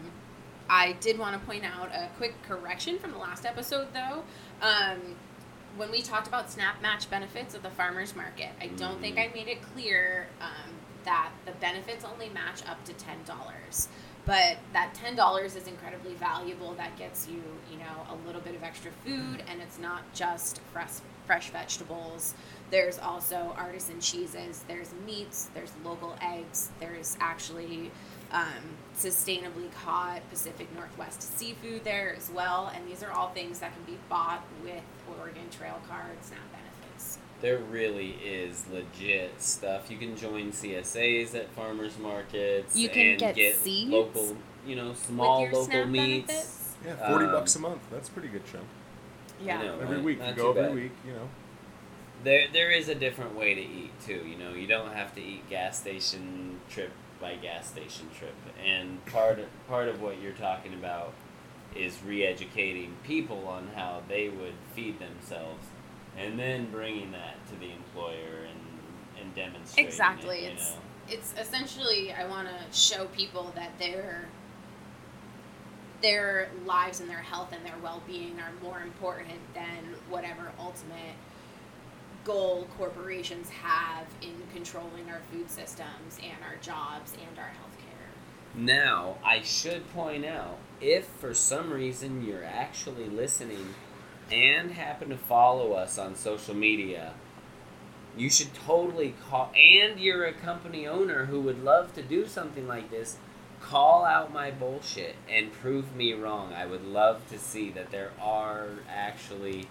I 0.68 0.92
did 1.00 1.18
want 1.18 1.38
to 1.38 1.46
point 1.46 1.64
out 1.64 1.90
a 1.94 2.08
quick 2.16 2.34
correction 2.42 2.98
from 2.98 3.12
the 3.12 3.18
last 3.18 3.46
episode, 3.46 3.88
though. 3.94 4.22
Um, 4.60 5.16
when 5.76 5.90
we 5.90 6.02
talked 6.02 6.26
about 6.26 6.50
snap 6.50 6.82
match 6.82 7.08
benefits 7.08 7.54
at 7.54 7.62
the 7.62 7.70
farmers 7.70 8.14
market, 8.16 8.50
I 8.60 8.66
don't 8.68 9.00
think 9.00 9.16
Mhm. 9.16 9.30
I 9.30 9.34
made 9.34 9.48
it 9.48 9.62
clear 9.74 10.28
um, 10.40 10.74
that 11.04 11.30
the 11.46 11.52
benefits 11.52 12.04
only 12.04 12.28
match 12.30 12.66
up 12.66 12.84
to 12.84 12.92
ten 12.92 13.22
dollars. 13.24 13.88
But 14.26 14.58
that 14.74 14.92
ten 14.92 15.16
dollars 15.16 15.56
is 15.56 15.66
incredibly 15.66 16.12
valuable. 16.14 16.74
That 16.74 16.98
gets 16.98 17.28
you, 17.28 17.42
you 17.70 17.78
know, 17.78 18.06
a 18.10 18.14
little 18.26 18.42
bit 18.42 18.54
of 18.54 18.62
extra 18.62 18.90
food, 19.04 19.42
and 19.48 19.62
it's 19.62 19.78
not 19.78 20.02
just 20.12 20.60
fresh 20.72 21.00
fresh 21.26 21.50
vegetables. 21.50 22.34
There's 22.70 22.98
also 22.98 23.54
artisan 23.56 24.00
cheeses. 24.00 24.64
There's 24.68 24.92
meats. 25.06 25.48
There's 25.54 25.72
local 25.84 26.16
eggs. 26.20 26.70
There's 26.80 27.16
actually 27.20 27.90
um, 28.32 28.76
sustainably 28.96 29.72
caught 29.84 30.28
Pacific 30.30 30.68
Northwest 30.74 31.22
seafood 31.38 31.84
there 31.84 32.14
as 32.16 32.30
well. 32.30 32.70
And 32.74 32.86
these 32.88 33.02
are 33.02 33.10
all 33.12 33.28
things 33.30 33.60
that 33.60 33.72
can 33.74 33.84
be 33.84 33.98
bought 34.08 34.44
with 34.62 34.82
Oregon 35.18 35.48
Trail 35.50 35.80
cards 35.88 36.26
SNAP 36.26 36.40
benefits. 36.52 37.18
There 37.40 37.58
really 37.58 38.16
is 38.24 38.64
legit 38.72 39.40
stuff. 39.40 39.90
You 39.90 39.96
can 39.98 40.16
join 40.16 40.50
CSAs 40.52 41.34
at 41.34 41.50
farmers 41.50 41.96
markets. 41.98 42.76
You 42.76 42.88
can 42.88 43.22
and 43.22 43.34
get 43.36 43.56
seeds 43.56 43.90
local, 43.90 44.36
you 44.66 44.74
know, 44.76 44.92
small 44.94 45.42
with 45.42 45.52
your 45.52 45.60
local 45.60 45.72
SNAP 45.72 45.88
meats. 45.88 46.26
benefits. 46.26 46.54
Yeah, 46.84 47.08
forty 47.08 47.24
Um, 47.26 47.32
bucks 47.32 47.56
a 47.56 47.60
month. 47.60 47.80
That's 47.90 48.08
a 48.08 48.12
pretty 48.12 48.28
good 48.28 48.44
chunk. 48.50 48.64
Yeah. 49.40 49.62
Know. 49.62 49.78
Every 49.80 49.96
right? 49.96 50.04
week, 50.04 50.18
Not 50.18 50.30
you 50.30 50.34
go 50.34 50.50
every 50.50 50.62
bad. 50.62 50.74
week. 50.74 50.92
You 51.06 51.12
know. 51.12 51.28
There, 52.24 52.46
there 52.52 52.70
is 52.72 52.88
a 52.88 52.94
different 52.96 53.36
way 53.36 53.54
to 53.54 53.60
eat 53.60 53.92
too. 54.04 54.26
You 54.28 54.36
know, 54.36 54.52
you 54.52 54.66
don't 54.66 54.92
have 54.92 55.14
to 55.14 55.22
eat 55.22 55.48
gas 55.48 55.78
station 55.78 56.58
trip 56.68 56.90
by 57.20 57.36
gas 57.36 57.68
station 57.68 58.08
trip. 58.16 58.34
And 58.64 59.04
part 59.06 59.38
of, 59.38 59.46
part 59.68 59.88
of 59.88 60.00
what 60.00 60.20
you're 60.20 60.32
talking 60.32 60.74
about 60.74 61.12
is 61.74 61.98
re-educating 62.04 62.96
people 63.04 63.46
on 63.46 63.68
how 63.74 64.02
they 64.08 64.28
would 64.28 64.54
feed 64.74 64.98
themselves, 64.98 65.66
and 66.16 66.38
then 66.38 66.70
bringing 66.70 67.12
that 67.12 67.36
to 67.50 67.56
the 67.56 67.70
employer 67.72 68.44
and 68.48 68.58
and 69.20 69.34
demonstrating 69.34 69.86
Exactly. 69.86 70.38
It, 70.44 70.52
It's 70.52 70.70
know? 70.70 70.78
it's 71.08 71.34
essentially 71.38 72.12
I 72.12 72.26
want 72.26 72.48
to 72.48 72.78
show 72.78 73.06
people 73.06 73.52
that 73.54 73.78
their 73.78 74.28
their 76.00 76.48
lives 76.64 77.00
and 77.00 77.10
their 77.10 77.18
health 77.18 77.52
and 77.52 77.64
their 77.66 77.76
well-being 77.82 78.38
are 78.38 78.52
more 78.62 78.80
important 78.80 79.40
than 79.54 79.96
whatever 80.08 80.52
ultimate 80.58 81.16
goal 82.24 82.66
corporations 82.76 83.48
have 83.50 84.06
in 84.22 84.34
controlling 84.52 85.08
our 85.08 85.20
food 85.32 85.50
systems 85.50 86.18
and 86.22 86.36
our 86.44 86.56
jobs 86.60 87.12
and 87.12 87.38
our 87.38 87.46
healthcare. 87.46 88.54
Now, 88.54 89.16
I 89.24 89.42
should 89.42 89.88
point 89.92 90.24
out 90.24 90.58
if 90.80 91.04
for 91.04 91.34
some 91.34 91.72
reason 91.72 92.24
you're 92.24 92.44
actually 92.44 93.08
listening 93.08 93.74
and 94.30 94.72
happen 94.72 95.08
to 95.10 95.16
follow 95.16 95.72
us 95.72 95.98
on 95.98 96.14
social 96.14 96.54
media, 96.54 97.14
you 98.16 98.28
should 98.28 98.52
totally 98.52 99.14
call, 99.28 99.52
and 99.56 100.00
you're 100.00 100.24
a 100.24 100.32
company 100.32 100.86
owner 100.86 101.26
who 101.26 101.40
would 101.40 101.62
love 101.62 101.94
to 101.94 102.02
do 102.02 102.26
something 102.26 102.66
like 102.66 102.90
this, 102.90 103.16
call 103.60 104.04
out 104.04 104.32
my 104.32 104.50
bullshit 104.50 105.16
and 105.28 105.52
prove 105.52 105.94
me 105.94 106.12
wrong. 106.12 106.52
I 106.52 106.66
would 106.66 106.84
love 106.84 107.28
to 107.30 107.38
see 107.38 107.70
that 107.70 107.90
there 107.90 108.12
are 108.20 108.70
actually 108.88 109.66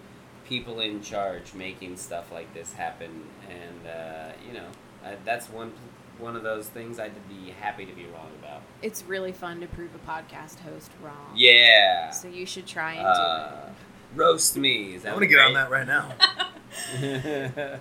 people 0.48 0.80
in 0.80 1.02
charge 1.02 1.54
making 1.54 1.98
stuff 1.98 2.32
like 2.32 2.54
this 2.54 2.74
happen, 2.74 3.24
and 3.50 3.88
uh, 3.88 4.32
you 4.48 4.54
know, 4.54 4.66
I, 5.06 5.16
that's 5.26 5.50
one 5.50 5.72
one 6.20 6.36
of 6.36 6.44
those 6.44 6.68
things 6.68 7.00
I'd 7.00 7.14
be 7.30 7.52
happy 7.52 7.86
to 7.86 7.94
be 7.94 8.06
wrong 8.06 8.32
about. 8.40 8.62
It's 8.82 9.04
really 9.04 9.32
fun 9.32 9.62
to 9.62 9.68
prove 9.68 9.92
a 9.94 10.12
podcast 10.12 10.60
host 10.60 10.92
wrong. 11.04 11.34
Yeah. 11.36 12.10
So 12.10 12.28
you 12.28 12.46
should 12.46 12.66
try 12.66 12.94
and 12.94 13.06
Uh, 13.08 13.52
roast 14.16 14.58
me. 14.58 14.96
Is 14.96 15.04
that 15.04 15.10
I'm 15.10 15.16
gonna 15.16 15.28
get 15.28 15.40
on 15.40 15.54
that 15.54 15.70
right 15.70 15.88
now. 15.88 16.14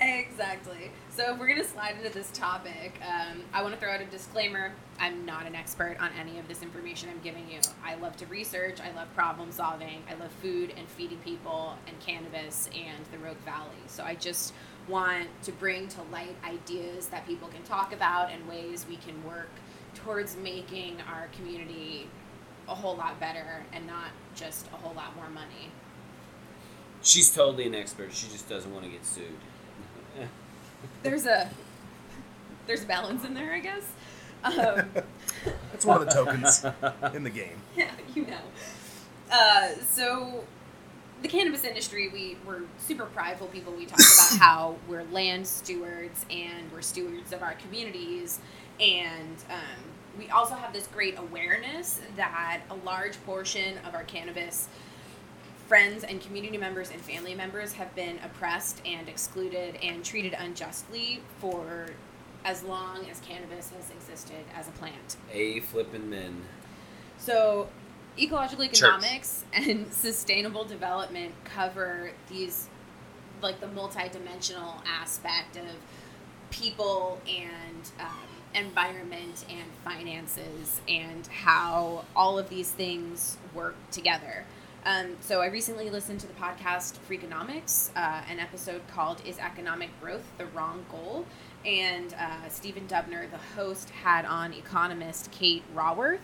Exactly. 0.01 0.91
So 1.17 1.33
if 1.33 1.39
we're 1.39 1.49
gonna 1.49 1.65
slide 1.65 1.97
into 1.97 2.13
this 2.13 2.31
topic, 2.33 3.01
um, 3.01 3.41
I 3.51 3.63
want 3.63 3.73
to 3.73 3.81
throw 3.81 3.91
out 3.91 4.03
a 4.03 4.05
disclaimer. 4.05 4.73
I'm 5.01 5.25
not 5.25 5.47
an 5.47 5.55
expert 5.55 5.97
on 5.99 6.11
any 6.21 6.39
of 6.39 6.47
this 6.47 6.61
information 6.61 7.09
I'm 7.09 7.23
giving 7.23 7.51
you. 7.51 7.59
I 7.83 7.95
love 7.95 8.19
to 8.19 8.27
research. 8.27 8.81
I 8.83 8.95
love 8.95 9.09
problem 9.15 9.51
solving. 9.51 10.03
I 10.11 10.15
love 10.17 10.31
food 10.43 10.75
and 10.77 10.87
feeding 10.89 11.17
people 11.21 11.79
and 11.87 11.99
cannabis 12.01 12.69
and 12.75 13.03
the 13.13 13.17
Rogue 13.17 13.39
Valley. 13.47 13.81
So 13.87 14.05
I 14.05 14.15
just 14.15 14.53
want 14.89 15.29
to 15.45 15.53
bring 15.53 15.89
to 15.89 16.03
light 16.13 16.37
ideas 16.45 17.07
that 17.07 17.27
people 17.27 17.49
can 17.49 17.63
talk 17.63 17.95
about 17.95 18.31
and 18.31 18.47
ways 18.47 18.85
we 18.87 18.97
can 18.97 19.25
work 19.25 19.49
towards 19.95 20.37
making 20.37 20.99
our 21.11 21.29
community 21.35 22.11
a 22.69 22.75
whole 22.75 22.95
lot 22.95 23.19
better 23.19 23.65
and 23.73 23.87
not 23.87 24.11
just 24.35 24.67
a 24.67 24.77
whole 24.77 24.93
lot 24.93 25.17
more 25.17 25.31
money. 25.31 25.71
She's 27.01 27.35
totally 27.35 27.67
an 27.67 27.75
expert. 27.75 28.13
She 28.13 28.29
just 28.29 28.51
doesn't 28.51 28.71
want 28.71 28.85
to 28.85 28.91
get 28.91 29.07
sued. 29.07 29.39
There's 31.03 31.27
a 31.27 31.51
there's 32.67 32.85
balance 32.85 33.25
in 33.25 33.35
there, 33.35 33.53
I 33.53 33.61
guess. 33.61 33.85
Um, 34.45 34.55
That's 35.73 35.85
one 35.85 36.03
of 36.03 36.07
the 36.07 36.13
tokens 36.13 36.65
in 37.15 37.23
the 37.23 37.31
game. 37.31 37.57
yeah, 37.77 37.91
you 38.15 38.27
know. 38.27 38.41
Uh, 39.31 39.75
so, 39.89 40.45
the 41.23 41.29
cannabis 41.29 41.65
industry, 41.65 42.09
we, 42.09 42.37
we're 42.47 42.63
super 42.79 43.07
prideful 43.07 43.49
people. 43.49 43.73
We 43.73 43.87
talk 43.87 43.99
about 43.99 44.39
how 44.41 44.77
we're 44.89 45.05
land 45.05 45.47
stewards 45.47 46.27
and 46.31 46.71
we're 46.73 46.83
stewards 46.83 47.33
of 47.33 47.43
our 47.43 47.55
communities. 47.55 48.41
And 48.79 49.37
um, 49.51 49.85
we 50.19 50.29
also 50.29 50.55
have 50.55 50.73
this 50.73 50.87
great 50.89 51.19
awareness 51.19 52.01
that 52.17 52.61
a 52.71 52.75
large 52.75 53.23
portion 53.25 53.79
of 53.79 53.95
our 53.95 54.05
cannabis 54.05 54.69
friends 55.67 56.05
and 56.05 56.21
community 56.21 56.57
members 56.57 56.91
and 56.91 57.01
family 57.01 57.35
members 57.35 57.73
have 57.73 57.95
been 57.95 58.19
oppressed 58.25 58.81
and 58.87 59.09
excluded 59.09 59.77
and 59.83 60.05
treated 60.05 60.35
unjustly 60.39 61.21
for 61.39 61.89
as 62.45 62.63
long 62.63 63.05
as 63.11 63.21
cannabis 63.21 63.71
has 63.71 63.91
existed 63.91 64.45
as 64.55 64.69
a 64.69 64.71
plant. 64.73 65.17
A 65.33 65.61
flippin' 65.61 66.09
men. 66.09 66.43
So, 67.19 67.69
ecological 68.17 68.65
Church. 68.67 68.83
economics 68.83 69.45
and 69.53 69.93
sustainable 69.93 70.65
development 70.65 71.35
cover 71.45 72.13
these, 72.29 72.69
like 73.43 73.61
the 73.61 73.67
multidimensional 73.67 74.81
aspect 74.87 75.57
of 75.57 75.75
people 76.51 77.21
and 77.27 77.91
um, 77.99 78.29
environment 78.55 79.45
and 79.51 79.69
finances 79.85 80.81
and 80.89 81.27
how 81.27 82.05
all 82.15 82.39
of 82.39 82.49
these 82.49 82.71
things 82.71 83.37
work 83.55 83.75
together. 83.91 84.45
Um, 84.87 85.17
so 85.21 85.41
I 85.41 85.47
recently 85.47 85.91
listened 85.91 86.21
to 86.21 86.29
the 86.29 86.33
podcast 86.35 86.95
Freakonomics, 87.11 87.91
uh, 87.97 88.23
an 88.31 88.39
episode 88.39 88.83
called 88.95 89.21
"Is 89.27 89.37
Economic 89.41 89.91
Growth 90.01 90.23
the 90.39 90.47
Wrong 90.47 90.87
Goal?" 90.89 91.27
And 91.65 92.15
uh, 92.15 92.49
Stephen 92.49 92.87
Dubner, 92.87 93.29
the 93.29 93.61
host, 93.61 93.91
had 93.91 94.25
on 94.25 94.53
economist 94.53 95.33
Kate 95.33 95.65
Raworth. 95.75 96.21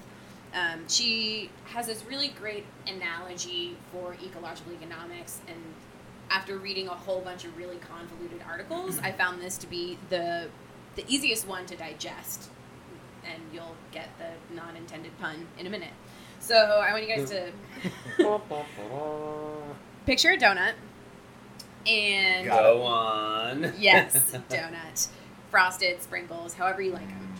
Um, 0.54 0.86
she 0.86 1.50
has 1.64 1.88
this 1.88 2.04
really 2.04 2.28
great 2.28 2.64
analogy 2.86 3.76
for 3.90 4.14
ecological 4.24 4.72
economics, 4.74 5.40
and 5.48 5.58
after 6.30 6.56
reading 6.56 6.86
a 6.86 6.94
whole 6.94 7.20
bunch 7.20 7.44
of 7.44 7.56
really 7.58 7.78
convoluted 7.78 8.42
articles, 8.48 8.96
I 9.00 9.10
found 9.10 9.42
this 9.42 9.58
to 9.58 9.66
be 9.66 9.98
the 10.08 10.48
the 10.94 11.04
easiest 11.08 11.48
one 11.48 11.66
to 11.66 11.74
digest, 11.74 12.48
and 13.24 13.42
you'll 13.52 13.74
get 13.90 14.08
the 14.18 14.54
non-intended 14.54 15.18
pun 15.18 15.48
in 15.58 15.66
a 15.66 15.70
minute. 15.70 15.94
So 16.42 16.56
I 16.56 16.92
want 16.92 17.08
you 17.08 17.14
guys 17.14 17.30
to 17.30 17.52
picture 20.06 20.30
a 20.32 20.36
donut, 20.36 20.72
and 21.86 22.48
Go 22.48 22.82
on. 22.82 23.72
yes, 23.78 24.16
donut, 24.50 25.06
frosted 25.52 26.02
sprinkles, 26.02 26.54
however 26.54 26.82
you 26.82 26.90
like 26.92 27.06
them. 27.08 27.32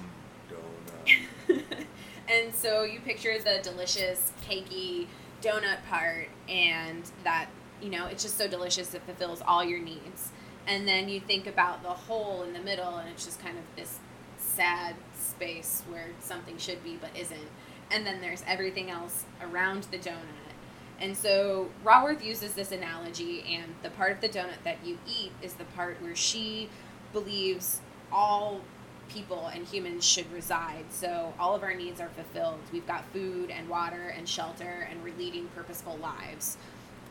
Donut. 0.49 1.63
and 2.29 2.55
so 2.55 2.85
you 2.85 3.01
picture 3.01 3.37
the 3.41 3.59
delicious, 3.61 4.31
cakey 4.49 5.09
donut 5.43 5.79
part, 5.91 6.29
and 6.49 7.03
that, 7.25 7.49
you 7.83 7.91
know, 7.91 8.07
it's 8.07 8.23
just 8.23 8.39
so 8.39 8.47
delicious, 8.47 8.95
it 8.95 9.03
fulfills 9.03 9.43
all 9.45 9.65
your 9.65 9.81
needs. 9.81 10.31
And 10.69 10.87
then 10.87 11.09
you 11.09 11.19
think 11.19 11.49
about 11.49 11.83
the 11.83 11.89
hole 11.89 12.45
in 12.45 12.53
the 12.53 12.61
middle, 12.61 12.99
and 12.99 13.09
it's 13.09 13.25
just 13.25 13.41
kind 13.41 13.59
of 13.59 13.65
this 13.75 13.99
sad 14.39 14.95
space 15.19 15.83
where 15.91 16.11
something 16.21 16.57
should 16.57 16.85
be 16.85 16.97
but 17.01 17.11
isn't. 17.19 17.49
And 17.93 18.07
then 18.07 18.21
there's 18.21 18.43
everything 18.47 18.91
else 18.91 19.25
around 19.43 19.85
the 19.85 19.99
donut. 19.99 20.55
And 20.99 21.17
so 21.17 21.69
Raworth 21.85 22.25
uses 22.25 22.55
this 22.55 22.73
analogy, 22.73 23.45
and 23.49 23.75
the 23.83 23.91
part 23.91 24.13
of 24.13 24.21
the 24.21 24.29
donut 24.29 24.63
that 24.65 24.79
you 24.85 24.99
eat 25.07 25.33
is 25.43 25.55
the 25.55 25.65
part 25.65 26.01
where 26.01 26.15
she 26.15 26.69
believes 27.13 27.81
all 28.11 28.61
people 29.09 29.49
and 29.49 29.67
humans 29.67 30.07
should 30.07 30.33
reside. 30.33 30.85
So 30.91 31.35
all 31.39 31.55
of 31.55 31.63
our 31.63 31.75
needs 31.75 32.01
are 32.01 32.09
fulfilled. 32.09 32.61
We've 32.73 32.87
got 32.87 33.05
food 33.13 33.51
and 33.51 33.69
water 33.69 34.15
and 34.17 34.29
shelter, 34.29 34.89
and 34.91 35.03
we're 35.03 35.17
leading 35.19 35.49
purposeful 35.49 35.99
lives. 35.99 36.57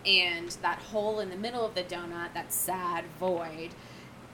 And 0.06 0.50
that 0.62 0.80
hole 0.80 1.20
in 1.20 1.30
the 1.30 1.36
middle 1.36 1.65
of 1.65 1.76
the 1.76 1.84
donut, 1.84 2.34
that 2.34 2.52
sad 2.52 3.04
void, 3.20 3.70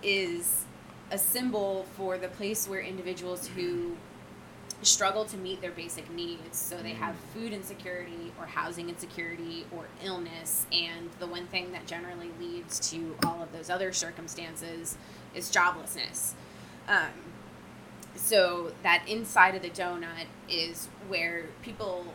is 0.02 0.66
a 1.12 1.18
symbol 1.18 1.86
for 1.98 2.18
the 2.18 2.28
place 2.28 2.68
where 2.68 2.80
individuals 2.80 3.48
who 3.48 3.98
struggle 4.84 5.26
to 5.26 5.38
meet 5.38 5.62
their 5.62 5.72
basic 5.72 6.10
needs. 6.12 6.58
So 6.58 6.78
they 6.78 6.94
have 6.94 7.16
Mm. 7.16 7.34
food 7.34 7.54
insecurity 7.54 8.32
or 8.40 8.46
housing 8.46 8.90
insecurity 8.90 9.66
or 9.72 9.86
illness. 10.04 10.66
And 10.72 11.10
the 11.20 11.28
one 11.28 11.48
thing 11.48 11.72
that 11.72 11.88
generally 11.88 12.32
leads 12.40 12.80
to 12.92 13.18
all 13.26 13.42
of 13.42 13.52
those 13.52 13.70
other 13.70 13.92
circumstances 13.92 14.98
is 15.34 15.50
joblessness. 15.52 16.34
Um, 16.88 17.12
so 18.16 18.74
that 18.84 19.08
inside 19.08 19.56
of 19.56 19.62
the 19.62 19.70
donut 19.70 20.26
is 20.50 20.88
where 21.08 21.46
people 21.62 22.14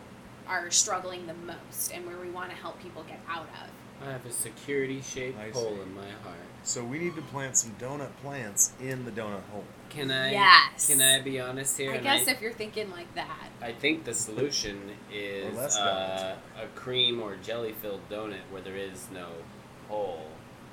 are 0.49 0.71
struggling 0.71 1.27
the 1.27 1.35
most 1.35 1.93
and 1.93 2.07
where 2.07 2.17
we 2.19 2.29
want 2.31 2.51
to 2.51 2.57
help 2.57 2.81
people 2.83 3.03
get 3.05 3.21
out 3.29 3.49
of. 3.63 3.71
I 4.07 4.11
have 4.13 4.27
a 4.27 4.33
security 4.33 5.01
shaped 5.01 5.39
hole 5.55 5.77
see. 5.77 5.81
in 5.83 5.95
my 5.95 6.11
heart. 6.25 6.37
So 6.65 6.83
we 6.83 6.99
need 6.99 7.15
to 7.17 7.23
plant 7.23 7.57
some 7.57 7.73
donut 7.81 8.11
plants 8.23 8.73
in 8.81 9.05
the 9.05 9.11
donut 9.13 9.43
hole. 9.53 9.65
Can 9.93 10.11
I? 10.11 10.33
Yes. 10.33 10.89
Can 10.89 11.03
I 11.03 11.21
be 11.21 11.39
honest 11.39 11.77
here? 11.77 11.93
I 11.93 11.97
And 11.97 12.03
guess 12.05 12.27
if 12.27 12.41
you're 12.41 12.53
thinking 12.53 12.91
like 12.91 13.15
that. 13.15 13.49
I 13.61 13.73
think 13.73 14.05
the 14.05 14.15
solution 14.15 14.81
is 15.13 15.55
less 15.55 15.77
uh, 15.77 16.37
a 16.61 16.67
cream 16.79 17.21
or 17.21 17.37
jelly 17.37 17.73
filled 17.73 18.01
donut 18.09 18.41
where 18.51 18.63
there 18.63 18.77
is 18.77 19.09
no 19.13 19.27
hole. 19.89 20.29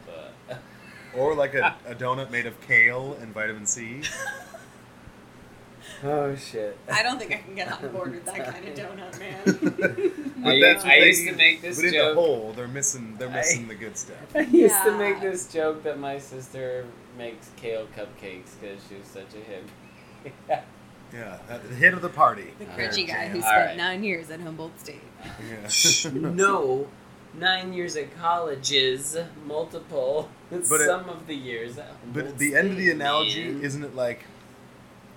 But 0.05 0.60
Or 1.15 1.36
like 1.36 1.53
a, 1.53 1.75
a 1.86 1.95
donut 1.95 2.32
made 2.32 2.45
of 2.45 2.62
kale 2.62 3.17
and 3.21 3.34
vitamin 3.34 3.65
C. 3.65 4.03
oh 6.03 6.34
shit! 6.36 6.77
I 6.89 7.03
don't 7.03 7.19
think 7.19 7.34
I 7.34 7.38
can 7.38 7.55
get 7.55 7.69
on 7.71 7.91
board 7.91 8.12
with 8.12 8.25
that 8.25 8.53
kind 8.53 8.67
of 8.67 8.73
donut, 8.75 9.19
man. 9.19 10.34
But 10.38 10.53
I- 10.55 10.60
that's 10.62 10.84
what 10.86 10.93
I 10.93 10.99
they 11.01 11.08
used 11.08 11.27
to 11.27 11.36
make 11.36 11.62
this 11.62 11.75
But 11.77 11.86
in 11.86 11.93
the 11.93 12.13
hole, 12.13 12.53
they're 12.55 12.67
missing. 12.69 13.15
They're 13.17 13.27
I- 13.27 13.34
missing 13.34 13.67
the 13.67 13.75
good 13.75 13.97
stuff. 13.97 14.17
I 14.34 14.41
used 14.41 14.82
to 14.86 14.97
make 14.97 15.19
this 15.19 15.51
joke 15.51 15.84
that 15.84 15.99
my 15.99 16.19
sister 16.19 16.86
makes 17.19 17.49
kale 17.58 17.86
cupcakes 17.95 18.60
because 18.60 18.79
she 18.89 18.95
was 18.95 19.05
such 19.08 19.36
a 19.36 19.43
hip. 19.43 20.63
Yeah, 21.12 21.39
at 21.49 21.67
the 21.67 21.73
hit 21.73 21.95
of 21.95 22.03
the 22.03 22.10
party. 22.10 22.53
The 22.60 22.65
Alright, 22.69 22.91
crunchy 22.91 23.08
guy 23.08 23.29
who 23.29 23.41
spent 23.41 23.51
Alright. 23.58 23.77
nine 23.77 24.03
years 24.03 24.29
at 24.29 24.41
Humboldt 24.41 24.79
State. 24.79 25.01
Yeah. 25.49 26.12
no, 26.13 26.88
nine 27.34 27.73
years 27.73 27.95
at 27.95 28.15
colleges, 28.19 29.17
multiple. 29.43 30.29
But 30.51 30.62
it- 30.62 30.86
some 30.86 31.10
of 31.10 31.25
the 31.25 31.34
years 31.34 31.79
at 31.79 32.13
But 32.13 32.27
at 32.27 32.38
the 32.38 32.55
end 32.55 32.69
of 32.69 32.77
the 32.77 32.91
analogy, 32.91 33.45
man. 33.53 33.63
isn't 33.63 33.84
it 33.84 33.95
like 33.95 34.19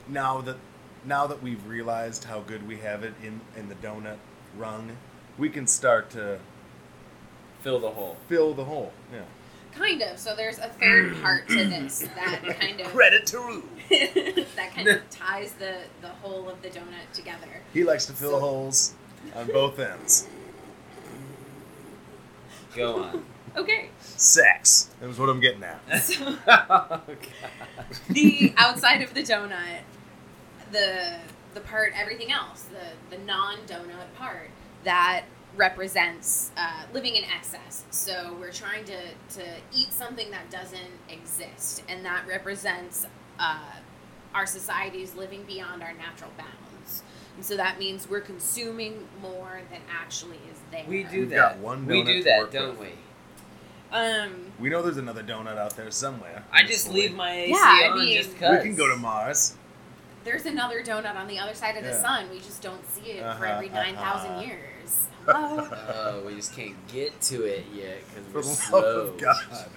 now 0.08 0.40
that 0.40 0.56
now 1.04 1.26
that 1.26 1.42
we've 1.42 1.66
realized 1.66 2.24
how 2.24 2.40
good 2.40 2.66
we 2.66 2.78
have 2.78 3.02
it 3.04 3.12
in 3.22 3.42
in 3.54 3.68
the 3.68 3.74
donut 3.74 4.16
rung, 4.56 4.96
we 5.36 5.50
can 5.50 5.66
start 5.66 6.08
to 6.12 6.38
fill 7.60 7.80
the 7.80 7.90
hole. 7.90 8.16
fill 8.30 8.54
the 8.54 8.64
hole. 8.64 8.94
Yeah. 9.12 9.24
Kind 9.74 10.02
of. 10.02 10.18
So 10.18 10.36
there's 10.36 10.58
a 10.58 10.68
third 10.68 11.14
mm. 11.14 11.22
part 11.22 11.48
to 11.48 11.54
this 11.68 12.00
that 12.14 12.42
kind 12.60 12.80
of 12.80 12.86
Credit 12.88 13.26
to 13.26 13.38
Rue. 13.38 13.68
that 13.90 14.70
kind 14.74 14.88
of 14.88 15.10
ties 15.10 15.52
the 15.52 15.78
the 16.00 16.08
whole 16.08 16.48
of 16.48 16.60
the 16.62 16.68
donut 16.68 17.10
together. 17.12 17.48
He 17.72 17.84
likes 17.84 18.06
to 18.06 18.12
fill 18.12 18.32
So- 18.32 18.40
holes 18.40 18.94
on 19.34 19.46
both 19.48 19.78
ends. 19.78 20.28
Go 22.74 23.02
on. 23.02 23.24
Okay. 23.54 23.90
Sex. 24.00 24.88
That 25.00 25.08
was 25.08 25.18
what 25.18 25.28
I'm 25.28 25.40
getting 25.40 25.62
at. 25.62 25.80
So 26.02 26.36
oh, 26.48 27.00
the 28.08 28.54
outside 28.56 29.02
of 29.02 29.12
the 29.12 29.22
donut, 29.22 29.80
the 30.70 31.18
the 31.54 31.60
part, 31.60 31.92
everything 31.94 32.32
else, 32.32 32.62
the 32.62 33.16
the 33.16 33.22
non 33.22 33.58
donut 33.66 34.14
part 34.16 34.50
that 34.84 35.24
represents 35.56 36.50
uh, 36.56 36.84
living 36.92 37.16
in 37.16 37.24
excess. 37.24 37.84
So 37.90 38.36
we're 38.40 38.52
trying 38.52 38.84
to 38.86 38.98
to 39.36 39.44
eat 39.74 39.92
something 39.92 40.30
that 40.30 40.50
doesn't 40.50 40.80
exist, 41.08 41.82
and 41.88 42.04
that 42.04 42.26
represents 42.26 43.06
uh, 43.38 43.58
our 44.34 44.46
society's 44.46 45.14
living 45.14 45.44
beyond 45.44 45.82
our 45.82 45.92
natural 45.92 46.30
bounds. 46.38 47.02
And 47.36 47.44
so 47.44 47.56
that 47.56 47.78
means 47.78 48.08
we're 48.08 48.20
consuming 48.20 49.06
more 49.20 49.62
than 49.70 49.80
actually 49.90 50.38
is 50.50 50.58
there. 50.70 50.84
We 50.86 51.02
do 51.04 51.20
We've 51.20 51.30
that. 51.30 51.36
got 51.36 51.58
one 51.58 51.86
we 51.86 52.02
do 52.02 52.22
that, 52.24 52.50
don't 52.50 52.78
with. 52.78 52.88
we? 52.90 53.96
Um, 53.96 54.52
We 54.58 54.68
know 54.70 54.82
there's 54.82 54.96
another 54.98 55.22
donut 55.22 55.56
out 55.58 55.76
there 55.76 55.90
somewhere. 55.90 56.44
I 56.52 56.62
just 56.64 56.86
Hopefully. 56.86 57.08
leave 57.08 57.16
my 57.16 57.30
AC 57.32 57.50
Yeah, 57.50 57.58
I 57.58 57.88
on 57.90 57.98
mean- 58.00 58.16
just 58.16 58.32
We 58.34 58.38
can 58.38 58.74
go 58.74 58.88
to 58.88 58.96
Mars. 58.96 59.54
there's 60.24 60.46
another 60.46 60.82
donut 60.82 61.14
on 61.16 61.26
the 61.26 61.38
other 61.38 61.54
side 61.54 61.76
of 61.76 61.84
the 61.84 61.90
Yeah. 61.90 62.00
sun. 62.02 62.30
We 62.30 62.38
just 62.38 62.62
don't 62.62 62.86
see 62.90 63.12
it 63.12 63.20
for 63.22 63.26
Uh-huh, 63.28 63.44
every 63.44 63.68
9,000 63.70 64.30
uh-huh. 64.32 64.40
years. 64.42 64.71
Hello? 65.26 65.68
Oh, 65.94 66.22
we 66.26 66.34
just 66.34 66.54
can't 66.54 66.74
get 66.88 67.20
to 67.22 67.44
it 67.44 67.64
yet 67.74 67.98
because 68.08 68.34
we're 68.34 68.40
love 68.40 68.58
slow. 68.58 69.00
of 69.08 69.18
God. 69.18 69.68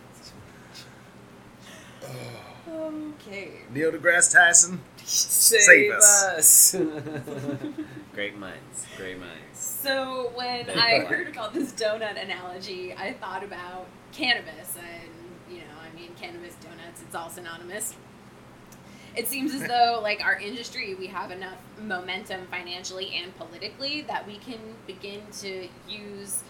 okay. 2.69 3.51
Neil 3.71 3.91
deGrasse 3.91 4.33
Tyson. 4.33 4.81
Save, 5.03 5.61
Save 5.61 5.91
us. 5.91 6.75
great 8.13 8.37
minds. 8.37 8.85
Great 8.97 9.19
minds. 9.19 9.59
So 9.59 10.31
when 10.35 10.65
Very 10.65 10.79
I 10.79 10.99
black. 11.01 11.07
heard 11.11 11.27
about 11.27 11.53
this 11.53 11.71
donut 11.73 12.21
analogy, 12.21 12.93
I 12.93 13.13
thought 13.13 13.43
about 13.43 13.85
cannabis, 14.11 14.75
and 14.77 15.11
you 15.49 15.59
know, 15.59 15.77
I 15.79 15.95
mean, 15.95 16.11
cannabis 16.19 16.55
donuts. 16.55 17.03
It's 17.03 17.13
all 17.13 17.29
synonymous. 17.29 17.93
It 19.15 19.27
seems 19.27 19.53
as 19.53 19.67
though, 19.67 19.99
like 20.03 20.23
our 20.23 20.37
industry, 20.37 20.93
we 20.95 21.07
have 21.07 21.31
enough 21.31 21.57
momentum 21.81 22.47
financially 22.51 23.15
and 23.21 23.35
politically 23.37 24.01
that 24.03 24.27
we 24.27 24.37
can 24.37 24.59
begin 24.87 25.21
to 25.39 25.67
use 25.87 26.43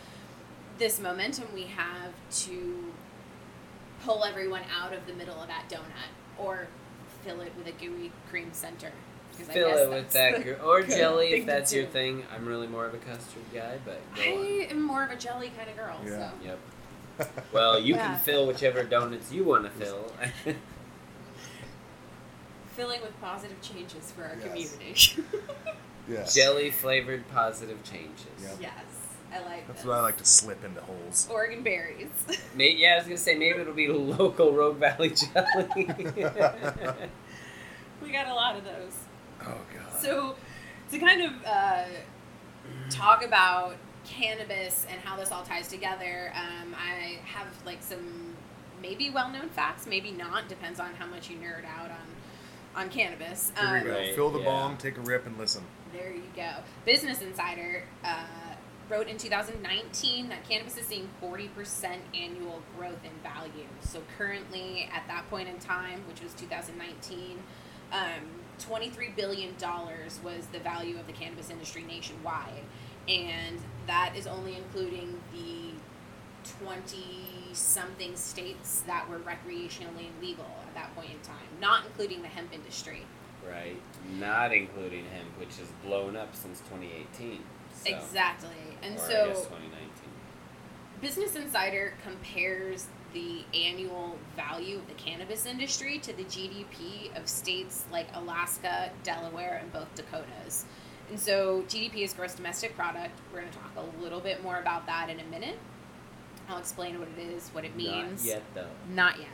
this 0.77 0.99
momentum 0.99 1.45
we 1.53 1.63
have 1.63 2.11
to 2.45 2.91
pull 4.03 4.23
everyone 4.25 4.61
out 4.77 4.93
of 4.93 5.05
the 5.07 5.13
middle 5.13 5.39
of 5.41 5.47
that 5.47 5.63
donut 5.69 6.09
or 6.37 6.67
fill 7.23 7.41
it 7.41 7.51
with 7.57 7.67
a 7.67 7.71
gooey 7.73 8.11
cream 8.29 8.49
center. 8.51 8.91
'Cause 9.37 9.49
I 9.49 9.53
Fill 9.53 9.69
guess 9.69 9.79
it 9.81 9.89
with 9.89 10.09
that 10.11 10.43
gr- 10.43 10.53
or 10.65 10.81
jelly 10.83 11.33
if 11.33 11.45
that's 11.45 11.73
your 11.73 11.85
do. 11.85 11.91
thing. 11.91 12.23
I'm 12.33 12.45
really 12.45 12.67
more 12.67 12.85
of 12.85 12.93
a 12.93 12.97
custard 12.97 13.43
guy, 13.53 13.77
but 13.85 13.99
go 14.15 14.21
on. 14.21 14.27
I 14.45 14.67
am 14.71 14.81
more 14.81 15.03
of 15.03 15.11
a 15.11 15.15
jelly 15.17 15.51
kind 15.57 15.69
of 15.69 15.75
girl. 15.75 15.99
Yeah. 16.05 16.29
So. 16.31 16.45
Yep. 16.45 16.59
Well, 17.53 17.79
you 17.79 17.95
Yeah. 17.95 18.07
can 18.07 18.19
fill 18.19 18.47
whichever 18.47 18.83
donuts 18.83 19.31
you 19.31 19.43
want 19.45 19.63
to 19.65 19.69
fill. 19.71 20.11
filling 22.75 23.01
with 23.01 23.19
positive 23.21 23.61
changes 23.61 24.11
for 24.11 24.23
our 24.23 24.35
Yes. 24.35 24.43
community. 24.75 25.23
Yes. 26.07 26.35
Jelly 26.35 26.69
flavored 26.69 27.27
positive 27.29 27.83
changes. 27.83 28.27
Yep. 28.39 28.57
yes, 28.61 28.73
I 29.33 29.39
like 29.39 29.65
That's 29.65 29.79
this. 29.79 29.87
what 29.87 29.97
I 29.97 30.01
like 30.01 30.17
to 30.17 30.25
slip 30.25 30.63
into 30.63 30.79
holes. 30.81 31.27
Oregon 31.31 31.63
berries. 31.63 32.09
May- 32.55 32.75
yeah, 32.75 32.93
I 32.93 32.97
was 32.97 33.05
gonna 33.05 33.17
say 33.17 33.33
maybe 33.35 33.59
it'll 33.61 33.73
be 33.73 33.87
local 33.87 34.51
Rogue 34.53 34.77
Valley 34.77 35.09
jelly. 35.09 35.65
we 38.03 38.11
got 38.11 38.27
a 38.27 38.33
lot 38.35 38.55
of 38.55 38.63
those. 38.63 38.93
Oh 39.41 39.57
God. 39.73 39.99
So, 39.99 40.35
to 40.91 40.99
kind 40.99 41.21
of 41.23 41.31
uh, 41.43 41.85
talk 42.91 43.25
about 43.25 43.75
cannabis 44.05 44.85
and 44.91 44.99
how 45.01 45.17
this 45.17 45.31
all 45.31 45.41
ties 45.43 45.67
together, 45.69 46.31
um, 46.35 46.75
I 46.75 47.17
have 47.25 47.47
like 47.65 47.81
some 47.81 48.35
maybe 48.79 49.09
well-known 49.09 49.49
facts, 49.49 49.87
maybe 49.87 50.11
not. 50.11 50.47
Depends 50.49 50.79
on 50.79 50.93
how 50.99 51.07
much 51.07 51.31
you 51.31 51.37
nerd 51.37 51.65
out 51.65 51.89
on 51.89 51.97
on 52.75 52.89
cannabis. 52.89 53.51
Here 53.57 53.71
we 53.71 53.77
Um, 53.79 53.83
go. 53.85 53.91
Right, 53.93 54.15
Fill 54.15 54.29
the 54.31 54.39
yeah. 54.39 54.45
bong, 54.45 54.77
take 54.77 54.97
a 54.97 55.01
rip, 55.01 55.25
and 55.25 55.37
listen. 55.37 55.63
There 55.93 56.11
you 56.11 56.23
go. 56.35 56.51
Business 56.85 57.21
Insider 57.21 57.83
uh, 58.03 58.25
wrote 58.89 59.07
in 59.07 59.17
2019 59.17 60.29
that 60.29 60.47
cannabis 60.47 60.77
is 60.77 60.85
seeing 60.85 61.09
40% 61.21 61.97
annual 62.13 62.61
growth 62.77 63.03
in 63.03 63.11
value. 63.23 63.67
So 63.81 64.01
currently, 64.17 64.89
at 64.93 65.07
that 65.07 65.29
point 65.29 65.47
in 65.47 65.57
time, 65.59 66.03
which 66.07 66.21
was 66.21 66.33
2019, 66.33 67.39
um, 67.91 67.99
23 68.59 69.09
billion 69.15 69.55
dollars 69.57 70.19
was 70.23 70.45
the 70.51 70.59
value 70.59 70.97
of 70.99 71.07
the 71.07 71.13
cannabis 71.13 71.49
industry 71.49 71.83
nationwide, 71.83 72.63
and 73.07 73.59
that 73.87 74.13
is 74.17 74.27
only 74.27 74.55
including 74.55 75.19
the 75.33 75.71
20 76.63 76.97
something 77.55 78.15
states 78.15 78.81
that 78.87 79.09
were 79.09 79.19
recreationally 79.19 80.07
legal 80.21 80.45
at 80.67 80.73
that 80.75 80.95
point 80.95 81.11
in 81.11 81.19
time, 81.19 81.47
not 81.59 81.85
including 81.85 82.21
the 82.21 82.27
hemp 82.27 82.53
industry. 82.53 83.01
right. 83.49 83.79
Not 84.19 84.53
including 84.53 85.05
hemp, 85.05 85.39
which 85.39 85.57
has 85.57 85.67
blown 85.83 86.15
up 86.15 86.35
since 86.35 86.59
2018. 86.61 87.39
So, 87.73 87.95
Exactly. 87.95 88.49
And 88.83 88.95
or 88.95 88.99
so 88.99 89.27
guess 89.27 89.43
2019. 89.43 89.89
Business 91.01 91.35
Insider 91.35 91.93
compares 92.03 92.87
the 93.13 93.43
annual 93.53 94.17
value 94.35 94.77
of 94.77 94.87
the 94.87 94.93
cannabis 94.93 95.45
industry 95.45 95.99
to 95.99 96.13
the 96.13 96.23
GDP 96.25 97.15
of 97.17 97.27
states 97.29 97.85
like 97.91 98.07
Alaska, 98.13 98.91
Delaware, 99.03 99.59
and 99.61 99.71
both 99.71 99.93
Dakotas. 99.95 100.65
And 101.09 101.19
so 101.19 101.63
GDP 101.67 102.03
is 102.03 102.13
gross 102.13 102.33
domestic 102.33 102.75
product. 102.75 103.19
We're 103.31 103.41
going 103.41 103.51
to 103.51 103.57
talk 103.57 103.71
a 103.77 104.03
little 104.03 104.19
bit 104.19 104.43
more 104.43 104.57
about 104.59 104.85
that 104.87 105.09
in 105.09 105.19
a 105.19 105.23
minute. 105.25 105.57
I'll 106.49 106.57
explain 106.59 106.99
what 106.99 107.07
it 107.17 107.21
is, 107.21 107.49
what 107.49 107.65
it 107.65 107.75
means. 107.75 108.23
Not 108.23 108.29
yet 108.29 108.43
though. 108.53 108.67
Not 108.93 109.17
yet. 109.17 109.27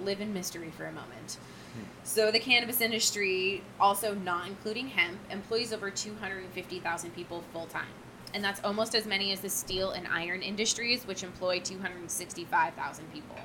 Live 0.00 0.20
in 0.20 0.34
mystery 0.34 0.70
for 0.76 0.86
a 0.86 0.92
moment. 0.92 1.38
Hmm. 1.74 1.84
So, 2.04 2.30
the 2.30 2.38
cannabis 2.38 2.80
industry, 2.80 3.62
also 3.80 4.14
not 4.14 4.46
including 4.46 4.88
hemp, 4.88 5.18
employs 5.30 5.72
over 5.72 5.90
250,000 5.90 7.14
people 7.14 7.42
full 7.52 7.66
time. 7.66 7.86
And 8.34 8.44
that's 8.44 8.60
almost 8.62 8.94
as 8.94 9.06
many 9.06 9.32
as 9.32 9.40
the 9.40 9.48
steel 9.48 9.92
and 9.92 10.06
iron 10.06 10.42
industries, 10.42 11.06
which 11.06 11.22
employ 11.22 11.60
265,000 11.60 13.12
people. 13.12 13.36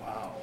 Wow. 0.00 0.34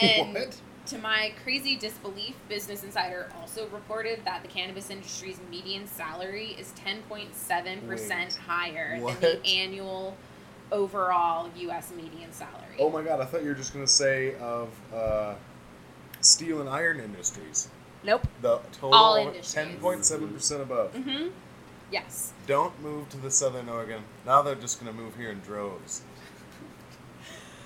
And 0.00 0.34
what? 0.34 0.56
to 0.86 0.98
my 0.98 1.32
crazy 1.44 1.76
disbelief, 1.76 2.34
Business 2.48 2.82
Insider 2.82 3.30
also 3.40 3.68
reported 3.68 4.22
that 4.24 4.42
the 4.42 4.48
cannabis 4.48 4.90
industry's 4.90 5.38
median 5.50 5.86
salary 5.86 6.56
is 6.58 6.72
10.7% 6.84 7.88
Wait. 7.88 8.34
higher 8.34 8.98
What? 8.98 9.20
than 9.20 9.40
the 9.42 9.46
annual 9.46 10.16
overall 10.72 11.50
U.S. 11.56 11.92
median 11.96 12.32
salary. 12.32 12.76
Oh 12.78 12.90
my 12.90 13.02
god, 13.02 13.20
I 13.20 13.24
thought 13.24 13.42
you 13.42 13.48
were 13.48 13.54
just 13.54 13.72
gonna 13.72 13.86
say 13.86 14.34
of 14.36 14.68
uh, 14.94 15.34
steel 16.20 16.60
and 16.60 16.68
iron 16.68 17.00
industries. 17.00 17.68
Nope. 18.02 18.26
The 18.42 18.58
total 18.72 18.94
All 18.94 19.16
industries. 19.16 19.52
ten 19.52 19.76
point 19.78 20.04
seven 20.04 20.28
percent 20.28 20.62
above. 20.62 20.94
Mm-hmm. 20.94 21.28
Yes. 21.92 22.32
Don't 22.46 22.80
move 22.82 23.08
to 23.10 23.16
the 23.16 23.30
southern 23.30 23.68
Oregon. 23.68 24.02
Now 24.24 24.42
they're 24.42 24.54
just 24.54 24.78
gonna 24.80 24.92
move 24.92 25.16
here 25.16 25.30
in 25.30 25.40
droves. 25.40 26.02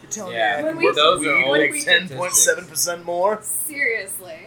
You're 0.02 0.10
telling 0.10 0.34
Yeah. 0.34 0.56
me 0.56 0.58
I 0.58 0.62
When 0.64 0.72
can 0.72 0.78
we- 0.78 0.86
work 0.86 0.96
Those 0.96 1.20
weed 1.20 1.28
are 1.28 1.54
and 1.56 1.72
make 1.72 1.84
ten 1.84 2.08
point 2.08 2.32
seven 2.32 2.66
percent 2.66 3.04
more? 3.04 3.40
Seriously. 3.42 4.38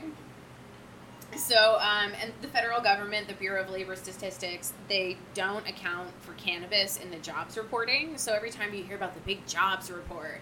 So, 1.38 1.78
um, 1.80 2.12
and 2.22 2.34
the 2.42 2.48
federal 2.48 2.82
government, 2.82 3.28
the 3.28 3.34
Bureau 3.36 3.62
of 3.64 3.70
Labor 3.70 3.96
Statistics, 3.96 4.74
they 4.90 5.18
don't 5.34 5.68
account 5.68 6.10
for 6.22 6.34
cannabis 6.34 6.98
in 6.98 7.12
the 7.12 7.18
jobs 7.18 7.58
reporting. 7.58 8.18
So 8.18 8.34
every 8.34 8.50
time 8.50 8.74
you 8.74 8.84
hear 8.84 8.96
about 8.96 9.14
the 9.14 9.20
big 9.22 9.46
jobs 9.48 9.92
report, 9.92 10.42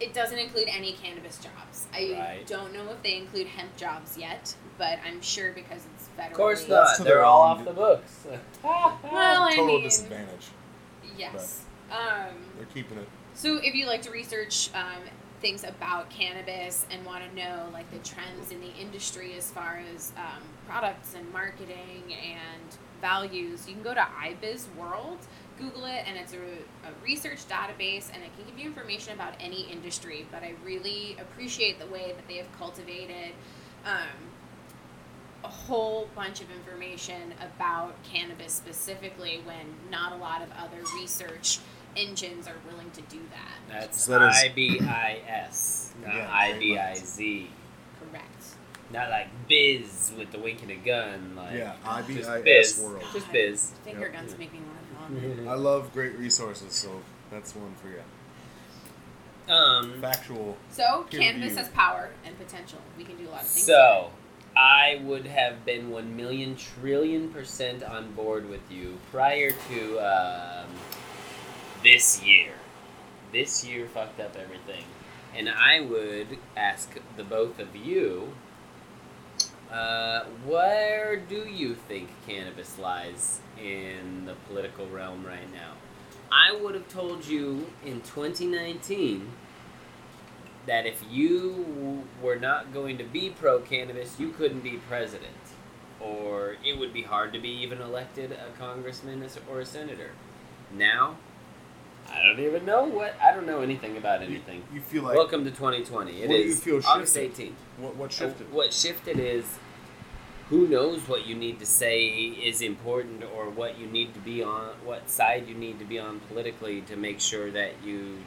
it 0.00 0.14
doesn't 0.14 0.38
include 0.38 0.68
any 0.68 0.92
cannabis 0.94 1.38
jobs. 1.38 1.86
I 1.92 2.16
Right. 2.18 2.46
don't 2.46 2.72
know 2.72 2.90
if 2.90 3.02
they 3.02 3.16
include 3.16 3.46
hemp 3.46 3.76
jobs 3.76 4.16
yet, 4.18 4.54
but 4.78 4.98
I'm 5.06 5.20
sure 5.20 5.52
because 5.52 5.86
it's 5.94 6.08
federal. 6.16 6.30
Of 6.32 6.36
course 6.36 6.68
not. 6.68 6.96
to 6.96 7.04
They're 7.04 7.24
all 7.24 7.42
off 7.42 7.64
the 7.64 7.72
books. 7.72 8.26
Well, 8.64 8.98
I 9.42 9.50
Total 9.54 9.66
mean, 9.66 9.82
disadvantage. 9.82 10.46
yes. 11.16 11.64
Um, 11.90 12.34
They're 12.56 12.66
keeping 12.72 12.98
it. 12.98 13.08
So, 13.34 13.56
if 13.56 13.74
you 13.74 13.86
like 13.86 14.02
to 14.02 14.10
research 14.10 14.70
um, 14.74 15.02
things 15.42 15.64
about 15.64 16.08
cannabis 16.08 16.86
and 16.90 17.04
want 17.04 17.22
to 17.28 17.36
know 17.36 17.68
like 17.72 17.90
the 17.90 17.98
trends 17.98 18.50
in 18.50 18.60
the 18.60 18.72
industry 18.80 19.34
as 19.36 19.50
far 19.50 19.82
as 19.94 20.12
um, 20.16 20.42
products 20.66 21.14
and 21.14 21.30
marketing 21.32 22.04
and 22.08 22.78
values, 23.02 23.68
you 23.68 23.74
can 23.74 23.82
go 23.82 23.92
to 23.92 24.00
IBISWorld, 24.00 25.18
Google 25.58 25.84
it, 25.84 26.04
and 26.06 26.16
it's 26.16 26.32
a, 26.32 26.36
a 26.36 26.92
research 27.04 27.46
database, 27.48 28.08
and 28.14 28.22
it 28.22 28.30
can 28.36 28.46
give 28.48 28.58
you 28.58 28.66
information 28.66 29.12
about 29.12 29.34
any 29.40 29.62
industry. 29.62 30.26
But 30.30 30.42
I 30.42 30.54
really 30.64 31.16
appreciate 31.20 31.78
the 31.78 31.86
way 31.86 32.14
that 32.16 32.26
they 32.28 32.36
have 32.36 32.50
cultivated. 32.56 33.32
Um, 33.84 34.30
a 35.44 35.48
whole 35.48 36.08
bunch 36.14 36.40
of 36.40 36.46
information 36.52 37.34
about 37.40 38.00
cannabis 38.04 38.52
specifically 38.52 39.40
when 39.44 39.74
not 39.90 40.12
a 40.12 40.16
lot 40.16 40.40
of 40.40 40.48
other 40.52 40.78
research 40.94 41.58
engines 41.96 42.46
are 42.48 42.56
willing 42.70 42.90
to 42.92 43.00
do 43.02 43.18
that. 43.30 43.58
That's 43.80 44.02
So 44.04 44.12
that 44.18 44.28
is- 44.30 44.36
I 44.36 44.48
B 44.48 44.80
I 44.80 45.20
S, 45.28 45.92
not 46.04 46.14
Yeah, 46.14 46.28
I 46.32 46.48
very 46.52 46.58
B 46.60 46.78
I 46.78 46.90
much. 46.90 46.98
Z. 46.98 47.50
Correct. 48.00 48.44
Not 48.92 49.10
like 49.10 49.28
biz 49.48 50.12
with 50.18 50.30
the 50.32 50.38
wink 50.38 50.62
and 50.62 50.70
a 50.70 50.76
gun. 50.76 51.34
Like 51.36 51.54
Yeah, 51.54 51.74
just 52.08 52.28
IBIS 52.28 52.44
biz. 52.44 52.78
world. 52.84 53.04
Just 53.12 53.32
biz. 53.32 53.72
Finger 53.84 54.00
Yep. 54.02 54.12
guns 54.12 54.38
make 54.38 54.52
me 54.52 54.60
want 54.60 55.18
to 55.18 55.22
vomit. 55.22 55.48
I 55.48 55.54
love 55.54 55.92
great 55.92 56.16
resources, 56.18 56.72
so 56.74 57.00
that's 57.30 57.54
one 57.54 57.74
for 57.80 57.88
you. 57.88 58.02
Um. 59.52 60.00
Factual. 60.00 60.56
So 60.70 61.06
canvas 61.10 61.18
cannabis 61.18 61.42
review. 61.42 61.56
has 61.56 61.68
power 61.70 62.10
and 62.24 62.38
potential. 62.38 62.78
We 62.96 63.04
can 63.04 63.16
do 63.16 63.28
a 63.28 63.30
lot 63.30 63.42
of 63.42 63.48
things. 63.48 63.66
So, 63.66 64.10
I 64.56 65.00
would 65.04 65.26
have 65.26 65.64
been 65.64 65.90
one 65.90 66.16
million 66.16 66.54
trillion 66.56 67.30
percent 67.30 67.82
on 67.82 68.12
board 68.12 68.48
with 68.48 68.70
you 68.70 68.98
prior 69.10 69.50
to 69.50 69.98
um, 69.98 70.66
this 71.82 72.22
year. 72.22 72.52
This 73.32 73.64
year 73.64 73.86
fucked 73.86 74.20
up 74.20 74.36
everything, 74.36 74.84
and 75.34 75.48
I 75.48 75.80
would 75.80 76.38
ask 76.56 76.98
the 77.16 77.24
both 77.24 77.58
of 77.58 77.74
you. 77.74 78.32
Uh, 79.70 80.24
where 80.44 81.16
do 81.16 81.48
you 81.48 81.74
think 81.74 82.10
cannabis 82.26 82.78
lies 82.78 83.40
in 83.58 84.26
the 84.26 84.34
political 84.48 84.86
realm 84.88 85.24
right 85.24 85.50
now? 85.50 85.72
I 86.30 86.54
would 86.54 86.74
have 86.74 86.88
told 86.88 87.26
you 87.26 87.72
in 87.84 88.02
2019 88.02 89.30
that 90.66 90.86
if 90.86 91.02
you 91.10 92.04
were 92.22 92.36
not 92.36 92.72
going 92.72 92.98
to 92.98 93.04
be 93.04 93.30
pro 93.30 93.60
cannabis, 93.60 94.20
you 94.20 94.30
couldn't 94.30 94.60
be 94.60 94.78
president. 94.88 95.32
Or 96.00 96.56
it 96.64 96.78
would 96.78 96.92
be 96.92 97.02
hard 97.02 97.32
to 97.32 97.38
be 97.38 97.48
even 97.48 97.80
elected 97.80 98.32
a 98.32 98.56
congressman 98.58 99.24
or 99.50 99.60
a 99.60 99.66
senator. 99.66 100.10
Now, 100.72 101.16
I 102.12 102.22
don't 102.26 102.40
even 102.40 102.64
know 102.64 102.84
what. 102.84 103.14
I 103.22 103.32
don't 103.32 103.46
know 103.46 103.60
anything 103.62 103.96
about 103.96 104.22
anything. 104.22 104.62
You 104.72 104.80
feel 104.80 105.02
like 105.02 105.16
Welcome 105.16 105.44
to 105.44 105.50
2020. 105.50 106.22
It 106.22 106.28
What 106.28 106.36
do 106.36 106.42
you 106.42 106.54
feel 106.54 106.80
August 106.86 107.14
shifted? 107.14 107.48
18th. 107.48 107.52
what, 107.78 107.96
what 107.96 108.10
Uh, 108.10 108.14
shifted? 108.14 108.52
What 108.52 108.72
shifted 108.72 109.18
is 109.18 109.44
who 110.50 110.68
knows 110.68 111.08
what 111.08 111.26
you 111.26 111.34
need 111.34 111.58
to 111.60 111.66
say 111.66 112.04
is 112.06 112.60
important 112.60 113.24
or 113.34 113.48
what 113.48 113.78
you 113.78 113.86
need 113.86 114.12
to 114.14 114.20
be 114.20 114.42
on, 114.42 114.68
what 114.84 115.08
side 115.08 115.48
you 115.48 115.54
need 115.54 115.78
to 115.78 115.84
be 115.86 115.98
on 115.98 116.20
politically 116.28 116.82
to 116.82 116.96
make 116.96 117.20
sure 117.20 117.50
that 117.50 117.72
you 117.82 118.18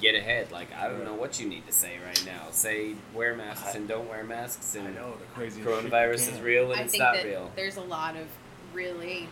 get 0.00 0.14
ahead. 0.14 0.52
Like, 0.52 0.68
I 0.74 0.88
don't 0.88 1.04
know 1.04 1.14
what 1.14 1.40
you 1.40 1.48
need 1.48 1.66
to 1.66 1.72
say 1.72 1.96
right 2.06 2.22
now. 2.26 2.50
Say 2.50 2.94
wear 3.14 3.34
masks 3.34 3.74
and 3.74 3.88
don't 3.88 4.08
wear 4.08 4.22
masks 4.22 4.76
I 4.76 4.80
and 4.80 4.94
know 4.94 5.14
the 5.18 5.24
crazy 5.34 5.62
coronavirus 5.62 6.34
is 6.34 6.40
real 6.40 6.70
and 6.72 6.80
I 6.80 6.84
it's 6.84 6.92
think 6.92 7.02
not 7.02 7.14
that 7.14 7.24
real. 7.24 7.50
there's 7.56 7.78
a 7.78 7.82
lot 7.82 8.14
of 8.16 8.26
really 8.74 9.28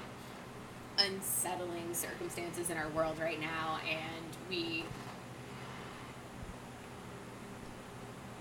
unsettling 0.98 1.92
circumstances 1.94 2.70
in 2.70 2.76
our 2.76 2.88
world 2.90 3.18
right 3.18 3.40
now, 3.40 3.80
and 3.88 4.36
we. 4.48 4.84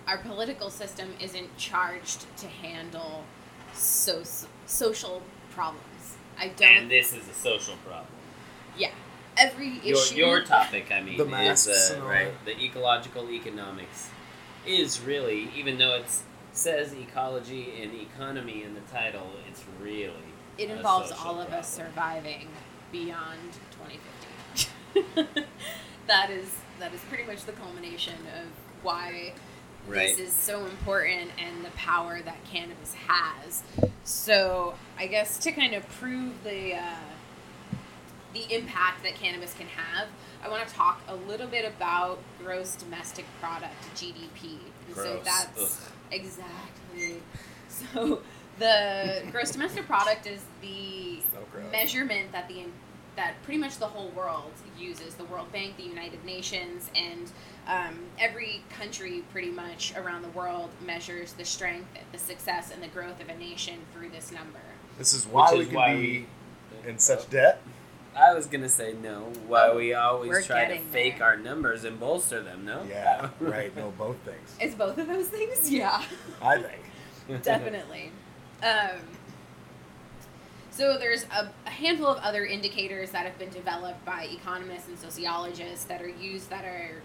Our 0.07 0.17
political 0.19 0.69
system 0.69 1.13
isn't 1.19 1.57
charged 1.57 2.25
to 2.37 2.47
handle 2.47 3.23
so, 3.73 4.23
social 4.65 5.23
problems. 5.51 6.17
I 6.37 6.49
don't. 6.49 6.69
And 6.69 6.91
this 6.91 7.13
is 7.13 7.27
a 7.27 7.33
social 7.33 7.75
problem. 7.77 8.07
yeah. 8.77 8.91
Every 9.37 9.79
Your, 9.83 9.97
issue. 9.97 10.15
your 10.15 10.43
topic, 10.43 10.91
I 10.91 11.01
mean, 11.01 11.17
The 11.17 11.25
is 11.25 11.29
masks 11.29 11.91
uh, 11.91 11.95
and 11.95 12.03
all 12.03 12.09
right. 12.09 12.33
The 12.45 12.57
ecological 12.63 13.29
economics 13.29 14.09
is 14.65 15.01
really, 15.01 15.49
even 15.55 15.77
though 15.77 15.95
it 15.95 16.05
says 16.53 16.93
ecology 16.93 17.81
and 17.81 17.93
economy 17.93 18.63
in 18.63 18.75
the 18.75 18.81
title, 18.81 19.31
it's 19.49 19.63
really 19.81 20.13
it 20.57 20.69
involves 20.69 21.11
all 21.11 21.39
of 21.41 21.49
us 21.51 21.71
surviving 21.73 22.47
beyond 22.91 23.39
2050. 24.53 25.45
that 26.07 26.29
is 26.29 26.49
that 26.79 26.93
is 26.93 27.01
pretty 27.09 27.23
much 27.25 27.43
the 27.45 27.51
culmination 27.53 28.15
of 28.41 28.47
why 28.83 29.33
Right. 29.87 30.15
this 30.17 30.29
is 30.29 30.33
so 30.33 30.65
important 30.65 31.29
and 31.37 31.63
the 31.63 31.69
power 31.71 32.19
that 32.19 32.43
cannabis 32.45 32.95
has. 33.07 33.61
So 34.03 34.73
I 34.97 35.05
guess 35.05 35.37
to 35.39 35.51
kind 35.51 35.75
of 35.75 35.87
prove 35.87 36.43
the 36.43 36.73
uh, 36.73 36.79
the 38.33 38.51
impact 38.53 39.03
that 39.03 39.13
cannabis 39.15 39.53
can 39.53 39.67
have, 39.67 40.07
I 40.43 40.49
want 40.49 40.67
to 40.67 40.73
talk 40.73 41.01
a 41.07 41.15
little 41.15 41.45
bit 41.47 41.65
about 41.65 42.17
gross 42.43 42.75
domestic 42.75 43.25
product 43.39 43.75
(GDP). 43.95 44.57
So 44.95 45.21
that's 45.23 45.61
Ugh. 45.85 45.91
exactly 46.11 47.21
so. 47.69 48.21
The 48.59 49.23
gross 49.31 49.51
domestic 49.51 49.85
product 49.85 50.27
is 50.27 50.41
the 50.61 51.19
So 51.33 51.39
measurement 51.71 52.31
that 52.31 52.47
the 52.47 52.65
that 53.15 53.41
pretty 53.43 53.57
much 53.59 53.77
the 53.77 53.85
whole 53.87 54.09
world 54.09 54.51
uses. 54.77 55.15
The 55.15 55.23
World 55.25 55.49
Bank, 55.53 55.77
the 55.77 55.83
United 55.83 56.25
Nations, 56.25 56.89
and 56.97 57.31
um, 57.65 57.99
every 58.19 58.61
country 58.69 59.23
pretty 59.31 59.49
much 59.51 59.93
around 59.95 60.21
the 60.23 60.29
world 60.29 60.69
measures 60.85 61.31
the 61.31 61.45
strength, 61.45 61.87
the 62.11 62.17
success, 62.17 62.71
and 62.73 62.83
the 62.83 62.87
growth 62.89 63.21
of 63.21 63.29
a 63.29 63.37
nation 63.37 63.75
through 63.93 64.09
this 64.09 64.33
number. 64.33 64.59
This 64.97 65.13
is 65.13 65.25
why 65.25 65.49
Which 65.51 65.57
we 65.59 65.61
is 65.63 65.67
can 65.69 65.75
why 65.77 65.95
be 65.95 66.01
we- 66.83 66.89
in 66.89 66.99
such 66.99 67.29
debt. 67.29 67.61
I 68.17 68.33
was 68.33 68.47
gonna 68.47 68.69
say 68.69 68.93
no. 69.01 69.31
Why 69.47 69.73
we 69.73 69.93
always 69.93 70.29
We're 70.29 70.41
try 70.41 70.65
to 70.65 70.79
fake 70.79 71.17
there. 71.19 71.27
our 71.27 71.37
numbers 71.37 71.83
and 71.85 71.97
bolster 71.99 72.41
them? 72.43 72.63
No. 72.65 72.83
Yeah, 72.89 73.29
right. 73.39 73.73
No, 73.75 73.91
both 73.97 74.17
things. 74.25 74.55
Is 74.61 74.75
both 74.75 74.97
of 74.97 75.07
those 75.07 75.27
things? 75.29 75.69
Yeah. 75.71 76.01
I 76.41 76.61
think. 76.61 77.43
Definitely. 77.43 78.11
Um, 78.63 79.01
so 80.71 80.97
there's 80.97 81.23
a, 81.25 81.49
a 81.65 81.69
handful 81.69 82.07
of 82.07 82.17
other 82.17 82.45
indicators 82.45 83.11
that 83.11 83.25
have 83.25 83.39
been 83.39 83.49
developed 83.49 84.03
by 84.03 84.25
economists 84.25 84.87
and 84.89 84.99
sociologists 84.99 85.85
that 85.85 86.01
are 86.01 86.09
used 86.09 86.49
that 86.49 86.65
are 86.65 87.01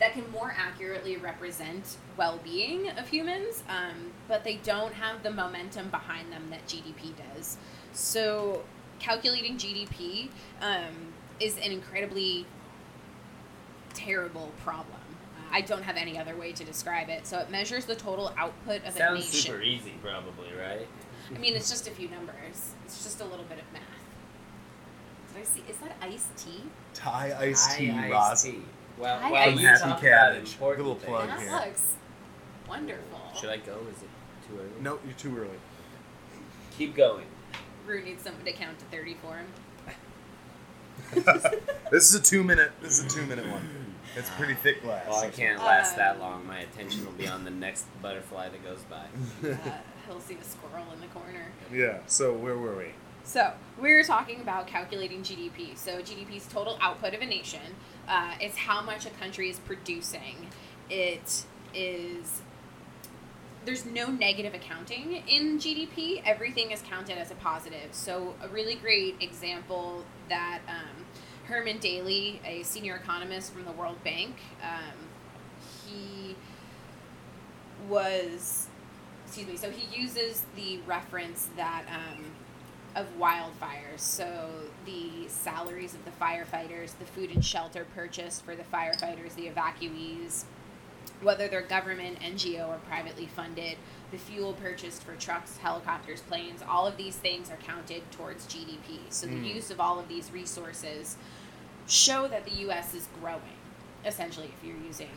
that 0.00 0.12
can 0.12 0.28
more 0.32 0.54
accurately 0.56 1.16
represent 1.16 1.96
well-being 2.16 2.90
of 2.90 3.08
humans, 3.08 3.62
um, 3.68 4.12
but 4.26 4.42
they 4.42 4.56
don't 4.56 4.92
have 4.92 5.22
the 5.22 5.30
momentum 5.30 5.88
behind 5.88 6.32
them 6.32 6.50
that 6.50 6.66
GDP 6.66 7.12
does. 7.34 7.56
So 7.92 8.64
calculating 8.98 9.56
GDP 9.56 10.28
um, 10.60 11.12
is 11.40 11.56
an 11.58 11.70
incredibly 11.70 12.44
terrible 13.94 14.52
problem. 14.64 15.00
I 15.54 15.60
don't 15.60 15.82
have 15.84 15.96
any 15.96 16.18
other 16.18 16.34
way 16.34 16.50
to 16.52 16.64
describe 16.64 17.08
it. 17.08 17.28
So 17.28 17.38
it 17.38 17.48
measures 17.48 17.84
the 17.84 17.94
total 17.94 18.32
output 18.36 18.82
of 18.84 18.94
a 18.96 18.98
Sounds 18.98 19.20
nation. 19.26 19.52
super 19.52 19.62
easy, 19.62 19.94
probably, 20.02 20.48
right? 20.58 20.86
I 21.32 21.38
mean, 21.38 21.54
it's 21.54 21.70
just 21.70 21.86
a 21.86 21.92
few 21.92 22.08
numbers. 22.08 22.72
It's 22.84 23.04
just 23.04 23.20
a 23.20 23.24
little 23.24 23.44
bit 23.44 23.58
of 23.58 23.72
math. 23.72 23.82
Did 25.32 25.42
I 25.42 25.44
see? 25.44 25.62
Is 25.70 25.76
that 25.78 25.96
iced 26.02 26.36
tea? 26.36 26.64
Thai 26.92 27.36
iced 27.38 27.78
tea 27.78 27.86
High 27.86 28.06
iced 28.06 28.12
rosin. 28.12 28.52
tea. 28.52 28.62
Well, 28.98 29.18
High 29.20 29.30
while 29.30 29.48
iced 29.48 29.60
you 29.60 29.66
Happy 29.68 30.00
cabbage. 30.00 30.52
important 30.54 30.86
Little 30.88 30.94
plug 31.02 31.28
things, 31.28 31.40
here. 31.42 31.50
That 31.50 31.66
looks 31.68 31.92
Wonderful. 32.68 33.20
Should 33.40 33.50
I 33.50 33.56
go? 33.58 33.78
Is 33.94 34.02
it 34.02 34.08
too 34.48 34.58
early? 34.58 34.68
No, 34.82 34.98
you're 35.04 35.14
too 35.14 35.36
early. 35.38 35.58
Keep 36.76 36.96
going. 36.96 37.26
Rue 37.86 38.02
needs 38.02 38.24
someone 38.24 38.44
to 38.44 38.52
count 38.52 38.78
to 38.80 38.84
30 38.86 39.14
for 39.22 39.36
him. 39.36 39.46
this 41.92 42.08
is 42.12 42.14
a 42.14 42.20
two 42.22 42.42
minute. 42.42 42.72
This 42.82 42.98
is 42.98 43.04
a 43.04 43.08
two 43.16 43.24
minute 43.26 43.46
one. 43.48 43.83
It's 44.16 44.30
pretty 44.30 44.54
thick 44.54 44.82
glass. 44.82 45.06
Well, 45.08 45.18
I 45.24 45.28
can't 45.28 45.58
last 45.58 45.96
that 45.96 46.20
long. 46.20 46.46
My 46.46 46.60
attention 46.60 47.04
will 47.04 47.12
be 47.12 47.26
on 47.26 47.44
the 47.44 47.50
next 47.50 47.86
butterfly 48.00 48.48
that 48.48 48.64
goes 48.64 48.82
by. 48.90 49.04
Uh, 49.54 49.56
he'll 50.06 50.20
see 50.20 50.34
a 50.34 50.44
squirrel 50.44 50.84
in 50.92 51.00
the 51.00 51.06
corner. 51.08 51.46
Yeah. 51.72 51.98
So 52.06 52.32
where 52.32 52.56
were 52.56 52.76
we? 52.76 52.88
So 53.24 53.52
we 53.80 53.92
were 53.92 54.02
talking 54.02 54.40
about 54.40 54.66
calculating 54.66 55.22
GDP. 55.22 55.76
So 55.76 56.00
GDP 56.00 56.36
is 56.36 56.46
total 56.46 56.78
output 56.80 57.14
of 57.14 57.22
a 57.22 57.26
nation. 57.26 57.60
Uh, 58.06 58.34
it's 58.40 58.56
how 58.56 58.82
much 58.82 59.06
a 59.06 59.10
country 59.10 59.48
is 59.48 59.58
producing. 59.60 60.48
It 60.90 61.44
is. 61.74 62.42
There's 63.64 63.86
no 63.86 64.08
negative 64.08 64.52
accounting 64.52 65.22
in 65.26 65.58
GDP. 65.58 66.22
Everything 66.24 66.70
is 66.70 66.82
counted 66.82 67.16
as 67.16 67.30
a 67.30 67.34
positive. 67.34 67.88
So 67.92 68.34
a 68.42 68.48
really 68.48 68.74
great 68.74 69.16
example 69.20 70.04
that 70.28 70.60
um, 70.68 71.03
Herman 71.46 71.78
Daly, 71.78 72.40
a 72.44 72.62
senior 72.62 72.96
economist 72.96 73.52
from 73.52 73.64
the 73.64 73.72
World 73.72 74.02
Bank, 74.02 74.36
um, 74.62 74.94
he 75.86 76.36
was 77.88 78.68
excuse 79.26 79.46
me 79.46 79.56
so 79.56 79.70
he 79.70 80.00
uses 80.00 80.44
the 80.56 80.78
reference 80.86 81.48
that 81.56 81.84
um, 81.88 82.24
of 82.94 83.06
wildfires 83.18 83.98
so 83.98 84.48
the 84.86 85.26
salaries 85.28 85.94
of 85.94 86.04
the 86.04 86.10
firefighters 86.12 86.96
the 86.98 87.04
food 87.04 87.30
and 87.30 87.44
shelter 87.44 87.84
purchased 87.94 88.44
for 88.44 88.54
the 88.54 88.62
firefighters 88.62 89.34
the 89.34 89.48
evacuees 89.48 90.44
whether 91.20 91.48
they're 91.48 91.62
government 91.62 92.18
ngo 92.20 92.68
or 92.68 92.78
privately 92.88 93.26
funded 93.26 93.76
the 94.12 94.18
fuel 94.18 94.52
purchased 94.54 95.02
for 95.02 95.14
trucks 95.16 95.58
helicopters 95.58 96.20
planes 96.22 96.62
all 96.68 96.86
of 96.86 96.96
these 96.96 97.16
things 97.16 97.50
are 97.50 97.56
counted 97.56 98.02
towards 98.12 98.46
gdp 98.46 99.00
so 99.10 99.26
the 99.26 99.32
Mm. 99.34 99.54
use 99.56 99.70
of 99.70 99.80
all 99.80 99.98
of 99.98 100.08
these 100.08 100.30
resources 100.30 101.16
show 101.86 102.28
that 102.28 102.44
the 102.44 102.52
us 102.52 102.94
is 102.94 103.08
growing 103.20 103.40
essentially 104.04 104.46
if 104.46 104.66
you're 104.66 104.76
using 104.86 105.08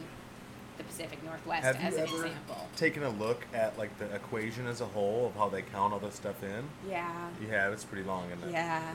the 0.77 0.83
pacific 0.83 1.23
northwest 1.23 1.63
Have 1.63 1.75
as 1.77 1.93
you 1.93 1.99
an 1.99 2.07
ever 2.07 2.25
example 2.25 2.69
taken 2.75 3.03
a 3.03 3.09
look 3.09 3.45
at 3.53 3.77
like 3.77 3.97
the 3.99 4.13
equation 4.13 4.67
as 4.67 4.81
a 4.81 4.85
whole 4.85 5.27
of 5.27 5.35
how 5.35 5.49
they 5.49 5.61
count 5.61 5.93
all 5.93 5.99
this 5.99 6.15
stuff 6.15 6.43
in? 6.43 6.63
yeah 6.89 7.29
have. 7.49 7.73
It's 7.73 7.83
pretty 7.83 8.07
long, 8.07 8.29
isn't 8.31 8.49
it? 8.49 8.51
Yeah. 8.51 8.93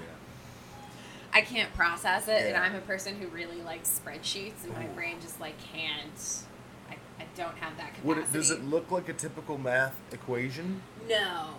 I 1.34 1.40
can't 1.40 1.72
process 1.74 2.28
it, 2.28 2.46
and 2.46 2.56
I'm 2.56 2.74
a 2.74 2.80
person 2.80 3.16
who 3.16 3.26
really 3.28 3.62
likes 3.62 4.00
spreadsheets, 4.04 4.64
and 4.64 4.74
my 4.74 4.84
Ooh. 4.84 4.94
brain 4.94 5.16
just 5.20 5.40
like 5.40 5.54
can't. 5.72 6.44
I, 6.90 6.94
I 7.18 7.26
don't 7.36 7.56
have 7.56 7.76
that 7.78 7.94
capacity. 7.94 8.08
Would 8.08 8.18
it, 8.18 8.32
does 8.32 8.50
it 8.50 8.64
look 8.64 8.90
like 8.90 9.08
a 9.08 9.14
typical 9.14 9.56
math 9.56 9.94
equation? 10.12 10.82
No, 11.08 11.54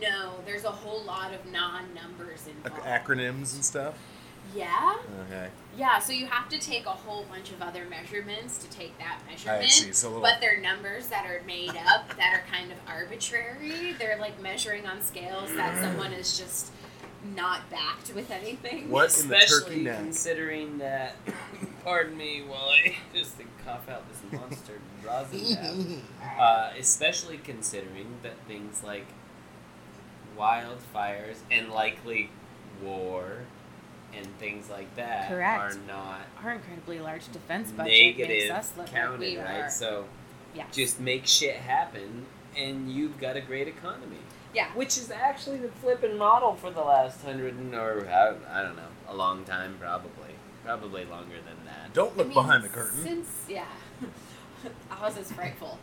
no. 0.00 0.34
There's 0.46 0.64
a 0.64 0.70
whole 0.70 1.02
lot 1.02 1.34
of 1.34 1.44
non-numbers 1.50 2.46
involved. 2.46 2.84
acronyms 2.84 3.54
and 3.54 3.64
stuff? 3.64 3.94
Yeah, 4.54 4.96
Okay. 5.26 5.48
yeah. 5.76 5.98
So 5.98 6.12
you 6.12 6.26
have 6.26 6.48
to 6.48 6.58
take 6.58 6.86
a 6.86 6.90
whole 6.90 7.24
bunch 7.24 7.50
of 7.50 7.60
other 7.60 7.84
measurements 7.84 8.58
to 8.58 8.70
take 8.70 8.96
that 8.98 9.18
measurement. 9.28 9.64
I 9.64 9.66
see. 9.68 9.92
So 9.92 10.08
little. 10.08 10.22
But 10.22 10.40
they're 10.40 10.60
numbers 10.60 11.08
that 11.08 11.26
are 11.26 11.42
made 11.46 11.70
up 11.86 12.08
that 12.16 12.32
are 12.34 12.42
kind 12.50 12.72
of 12.72 12.78
arbitrary. 12.86 13.92
They're 13.98 14.18
like 14.18 14.40
measuring 14.40 14.86
on 14.86 15.02
scales 15.02 15.52
that 15.54 15.78
someone 15.82 16.12
is 16.12 16.38
just 16.38 16.72
not 17.36 17.68
backed 17.68 18.14
with 18.14 18.30
anything. 18.30 18.90
What 18.90 19.18
in 19.20 19.28
the 19.28 19.36
Especially 19.36 19.70
turkey 19.70 19.82
neck? 19.84 19.98
considering 19.98 20.78
that, 20.78 21.16
pardon 21.84 22.16
me 22.16 22.42
while 22.46 22.70
I 22.70 22.94
just 23.14 23.36
cough 23.66 23.88
out 23.88 24.04
this 24.08 24.40
monster 24.40 24.74
rosin 25.06 25.56
tab. 25.56 25.74
Uh, 26.38 26.70
especially 26.78 27.36
considering 27.38 28.06
that 28.22 28.34
things 28.46 28.82
like 28.84 29.06
wildfires 30.38 31.36
and 31.50 31.70
likely 31.70 32.30
war 32.82 33.38
and 34.16 34.26
things 34.38 34.68
like 34.70 34.94
that 34.96 35.28
Correct. 35.28 35.60
are 35.74 35.78
not 35.86 36.20
Our 36.42 36.52
incredibly 36.52 36.98
large 37.00 37.30
defense 37.32 37.70
budget 37.70 38.16
makes 38.18 38.50
us 38.50 38.72
look 38.76 38.92
like 38.92 39.18
we 39.18 39.36
right? 39.38 39.62
are. 39.64 39.70
So 39.70 40.06
Yeah. 40.54 40.64
just 40.72 40.98
make 41.00 41.26
shit 41.26 41.56
happen 41.56 42.26
and 42.56 42.90
you've 42.90 43.20
got 43.20 43.36
a 43.36 43.40
great 43.40 43.68
economy. 43.68 44.16
Yeah. 44.54 44.68
Which 44.74 44.96
is 44.98 45.10
actually 45.10 45.58
the 45.58 45.68
flipping 45.68 46.16
model 46.16 46.54
for 46.54 46.70
the 46.70 46.80
last 46.80 47.22
hundred 47.24 47.54
and- 47.54 47.74
or 47.74 48.08
I, 48.08 48.60
I 48.60 48.62
don't 48.62 48.76
know, 48.76 48.82
a 49.08 49.14
long 49.14 49.44
time 49.44 49.76
probably. 49.80 50.10
Probably 50.64 51.04
longer 51.04 51.36
than 51.36 51.64
that. 51.66 51.92
Don't 51.94 52.16
look 52.16 52.26
I 52.26 52.28
mean, 52.28 52.34
behind 52.34 52.64
the 52.64 52.68
curtain. 52.68 53.02
Since 53.02 53.28
yeah, 53.48 53.64
Oz 54.90 55.16
is 55.16 55.30
frightful. 55.32 55.78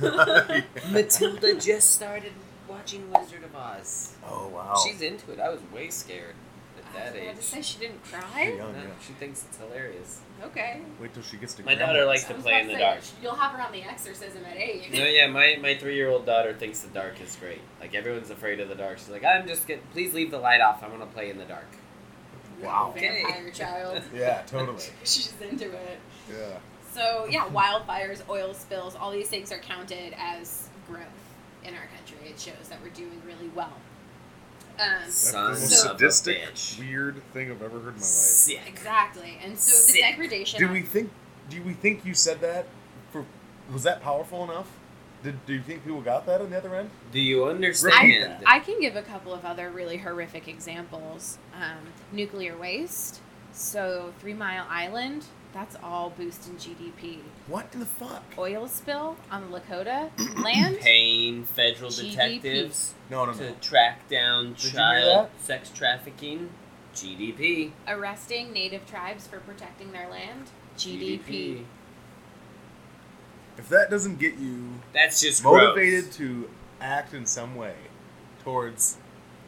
Matilda 0.90 1.54
just 1.58 1.92
started 1.94 2.32
watching 2.68 3.10
Wizard 3.10 3.44
of 3.44 3.54
Oz. 3.54 4.14
oh 4.28 4.48
wow. 4.48 4.74
She's 4.84 5.00
into 5.00 5.32
it. 5.32 5.40
I 5.40 5.48
was 5.48 5.60
way 5.72 5.88
scared 5.90 6.30
at 6.30 6.47
that 6.94 7.02
I 7.02 7.04
was 7.10 7.12
about 7.14 7.30
age. 7.30 7.36
to 7.36 7.42
say 7.42 7.62
she 7.62 7.78
didn't 7.78 8.00
She's 8.04 8.12
cry. 8.14 8.42
young, 8.48 8.72
No, 8.72 8.78
yeah. 8.78 8.88
she 9.06 9.12
thinks 9.14 9.44
it's 9.48 9.56
hilarious. 9.58 10.20
Okay. 10.42 10.80
Wait 11.00 11.12
till 11.14 11.22
she 11.22 11.36
gets 11.36 11.54
to. 11.54 11.64
My 11.64 11.74
grandma. 11.74 11.92
daughter 11.92 12.04
likes 12.06 12.24
to 12.24 12.34
play 12.34 12.60
in 12.60 12.66
the 12.68 12.74
say, 12.74 12.78
dark. 12.80 13.00
You'll 13.22 13.34
have 13.34 13.52
her 13.52 13.62
on 13.62 13.72
the 13.72 13.82
exorcism 13.82 14.44
at 14.44 14.56
eight. 14.56 14.92
No, 14.92 15.04
yeah, 15.04 15.26
my, 15.26 15.58
my 15.60 15.76
three 15.76 15.94
year 15.96 16.08
old 16.10 16.26
daughter 16.26 16.52
thinks 16.54 16.80
the 16.80 16.88
dark 16.88 17.20
is 17.20 17.36
great. 17.36 17.60
Like 17.80 17.94
everyone's 17.94 18.30
afraid 18.30 18.60
of 18.60 18.68
the 18.68 18.74
dark. 18.74 18.98
She's 18.98 19.08
like, 19.10 19.24
I'm 19.24 19.46
just 19.46 19.66
get 19.66 19.88
please 19.92 20.14
leave 20.14 20.30
the 20.30 20.38
light 20.38 20.60
off. 20.60 20.82
I 20.82 20.88
want 20.88 21.00
to 21.00 21.06
play 21.06 21.30
in 21.30 21.38
the 21.38 21.44
dark. 21.44 21.66
Wow. 22.62 22.92
Okay. 22.96 23.22
Vampire 23.24 23.50
child. 23.54 24.02
Yeah, 24.14 24.42
totally. 24.46 24.82
She's 25.04 25.32
into 25.40 25.70
it. 25.72 25.98
Yeah. 26.30 26.58
So 26.92 27.26
yeah, 27.30 27.48
wildfires, 27.48 28.22
oil 28.28 28.54
spills, 28.54 28.96
all 28.96 29.10
these 29.12 29.28
things 29.28 29.52
are 29.52 29.58
counted 29.58 30.14
as 30.18 30.68
growth 30.88 31.02
in 31.64 31.74
our 31.74 31.86
country. 31.96 32.28
It 32.30 32.40
shows 32.40 32.68
that 32.70 32.78
we're 32.82 32.88
doing 32.90 33.20
really 33.26 33.48
well. 33.54 33.72
Um, 34.80 34.88
That's 35.00 35.06
the 35.06 35.30
Sons 35.30 35.60
most 35.60 35.84
of 35.84 35.90
a 35.90 35.98
sadistic, 35.98 36.38
bitch. 36.38 36.78
weird 36.78 37.22
thing 37.32 37.50
I've 37.50 37.62
ever 37.62 37.78
heard 37.80 37.94
in 37.94 38.00
my 38.00 38.00
life. 38.00 38.02
Sick. 38.02 38.60
exactly, 38.66 39.38
and 39.42 39.58
so 39.58 39.92
the 39.92 40.00
degradation. 40.00 40.58
Do 40.60 40.68
we 40.68 40.82
think? 40.82 41.10
Do 41.50 41.62
we 41.62 41.72
think 41.72 42.04
you 42.04 42.14
said 42.14 42.40
that? 42.40 42.66
For 43.12 43.24
was 43.72 43.82
that 43.82 44.02
powerful 44.02 44.44
enough? 44.44 44.68
Did 45.22 45.44
do 45.46 45.54
you 45.54 45.62
think 45.62 45.84
people 45.84 46.00
got 46.00 46.26
that 46.26 46.40
on 46.40 46.50
the 46.50 46.56
other 46.58 46.74
end? 46.74 46.90
Do 47.10 47.20
you 47.20 47.46
I, 47.46 47.50
understand? 47.50 48.44
I 48.46 48.60
can 48.60 48.80
give 48.80 48.94
a 48.94 49.02
couple 49.02 49.34
of 49.34 49.44
other 49.44 49.70
really 49.70 49.96
horrific 49.96 50.46
examples. 50.46 51.38
Um, 51.54 51.78
nuclear 52.12 52.56
waste. 52.56 53.20
So 53.52 54.12
Three 54.20 54.34
Mile 54.34 54.66
Island. 54.68 55.24
That's 55.54 55.76
all 55.82 56.10
boosting 56.10 56.54
GDP. 56.56 57.18
What 57.46 57.68
in 57.72 57.80
the 57.80 57.86
fuck? 57.86 58.22
Oil 58.36 58.68
spill 58.68 59.16
on 59.30 59.50
the 59.50 59.58
Lakota 59.60 60.10
land. 60.44 60.78
Paying 60.80 61.44
federal 61.44 61.90
GDP. 61.90 62.10
detectives 62.10 62.94
No, 63.10 63.24
no, 63.24 63.32
to 63.32 63.52
track 63.52 64.08
down 64.08 64.54
Did 64.54 64.74
child 64.74 65.30
sex 65.40 65.70
trafficking. 65.70 66.50
GDP. 66.94 67.70
Arresting 67.86 68.52
native 68.52 68.86
tribes 68.86 69.26
for 69.26 69.38
protecting 69.40 69.92
their 69.92 70.08
land. 70.08 70.50
GDP. 70.76 71.64
If 73.56 73.68
that 73.70 73.90
doesn't 73.90 74.18
get 74.18 74.36
you 74.36 74.68
That's 74.92 75.20
just 75.20 75.42
motivated 75.42 76.04
gross. 76.04 76.16
to 76.18 76.50
act 76.80 77.14
in 77.14 77.26
some 77.26 77.56
way 77.56 77.74
towards 78.44 78.96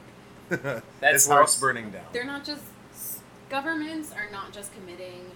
That's 0.49 0.83
this 1.01 1.29
house 1.29 1.61
burning 1.61 1.91
down. 1.91 2.07
They're 2.13 2.25
not 2.25 2.45
just 2.45 2.63
governments 3.49 4.13
are 4.13 4.31
not 4.33 4.53
just 4.53 4.73
committing 4.75 5.31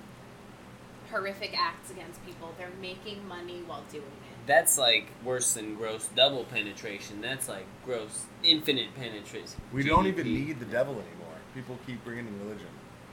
horrific 1.15 1.57
acts 1.59 1.91
against 1.91 2.25
people. 2.27 2.53
They're 2.59 2.69
making 2.81 3.27
money 3.29 3.62
while 3.67 3.85
doing 3.91 4.03
it. 4.05 4.47
That's 4.47 4.77
like 4.77 5.07
worse 5.25 5.55
than 5.55 5.75
gross 5.77 6.09
double 6.15 6.45
penetration. 6.45 7.21
That's 7.21 7.49
like 7.49 7.67
gross 7.85 8.25
infinite 8.43 8.95
penetration. 8.97 9.61
We 9.73 9.85
don't 9.85 10.07
even 10.07 10.27
need 10.33 10.59
the 10.59 10.67
devil 10.67 10.95
anymore. 10.95 11.37
People 11.55 11.79
keep 11.87 12.05
bringing 12.05 12.27
in 12.27 12.39
religion. 12.41 12.67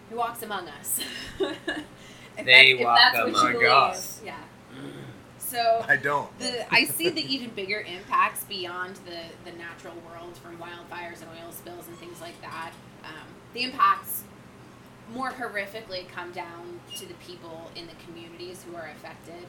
Who 0.10 0.18
walks 0.18 0.42
among 0.44 0.68
us? 0.68 1.00
if 1.40 2.46
They 2.46 2.74
that, 2.74 2.84
walk 2.84 3.00
if 3.00 3.14
that's 3.14 3.18
what 3.18 3.28
among 3.30 3.46
you 3.48 3.54
believe. 3.60 3.72
us. 3.72 4.22
Yeah. 4.26 4.36
So 5.38 5.84
I 5.86 5.98
don't. 5.98 6.30
the 6.40 6.74
I 6.74 6.86
see 6.86 7.10
the 7.10 7.22
even 7.22 7.50
bigger 7.50 7.82
impacts 7.82 8.46
beyond 8.46 8.96
the 9.06 9.20
the 9.44 9.58
natural 9.58 9.96
world 10.10 10.38
from 10.38 10.58
wildfires 10.58 11.20
and 11.22 11.30
oil 11.44 11.52
spills 11.52 11.90
and 11.90 11.98
things 11.98 12.22
like 12.22 12.40
that. 12.42 12.72
Um, 13.04 13.28
the 13.54 13.64
impacts 13.64 14.24
more 15.14 15.32
horrifically 15.32 16.08
come 16.10 16.32
down 16.32 16.80
to 16.96 17.06
the 17.06 17.14
people 17.16 17.70
in 17.76 17.86
the 17.88 17.94
communities 18.06 18.64
who 18.64 18.76
are 18.76 18.90
affected. 18.96 19.46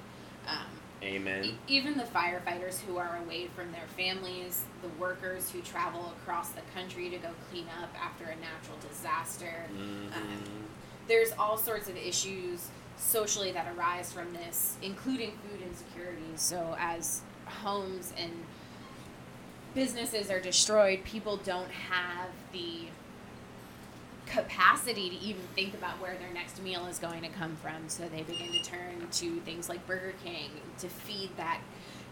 Um, 0.46 0.66
Amen. 1.02 1.44
E- 1.44 1.54
even 1.68 1.96
the 1.98 2.04
firefighters 2.04 2.80
who 2.80 2.96
are 2.96 3.18
away 3.24 3.48
from 3.48 3.72
their 3.72 3.86
families, 3.96 4.64
the 4.82 4.88
workers 5.00 5.50
who 5.50 5.60
travel 5.62 6.12
across 6.20 6.50
the 6.50 6.60
country 6.74 7.10
to 7.10 7.18
go 7.18 7.28
clean 7.50 7.66
up 7.82 7.90
after 8.00 8.24
a 8.24 8.36
natural 8.36 8.78
disaster. 8.88 9.64
Mhm. 9.74 10.10
There's 11.08 11.32
all 11.32 11.56
sorts 11.56 11.88
of 11.88 11.96
issues 11.96 12.68
socially 12.96 13.50
that 13.52 13.66
arise 13.76 14.12
from 14.12 14.32
this, 14.32 14.76
including 14.82 15.32
food 15.38 15.60
insecurity. 15.62 16.36
So, 16.36 16.76
as 16.78 17.22
homes 17.46 18.12
and 18.16 18.30
businesses 19.74 20.30
are 20.30 20.40
destroyed, 20.40 21.02
people 21.04 21.36
don't 21.38 21.70
have 21.70 22.28
the 22.52 22.86
capacity 24.32 25.10
to 25.10 25.16
even 25.16 25.42
think 25.54 25.74
about 25.74 26.00
where 26.00 26.16
their 26.16 26.32
next 26.32 26.62
meal 26.62 26.86
is 26.86 26.98
going 26.98 27.22
to 27.22 27.28
come 27.28 27.54
from. 27.56 27.88
So 27.88 28.04
they 28.08 28.22
begin 28.22 28.50
to 28.52 28.62
turn 28.62 29.06
to 29.10 29.40
things 29.40 29.68
like 29.68 29.86
Burger 29.86 30.14
King 30.24 30.50
to 30.78 30.88
feed 30.88 31.30
that 31.36 31.60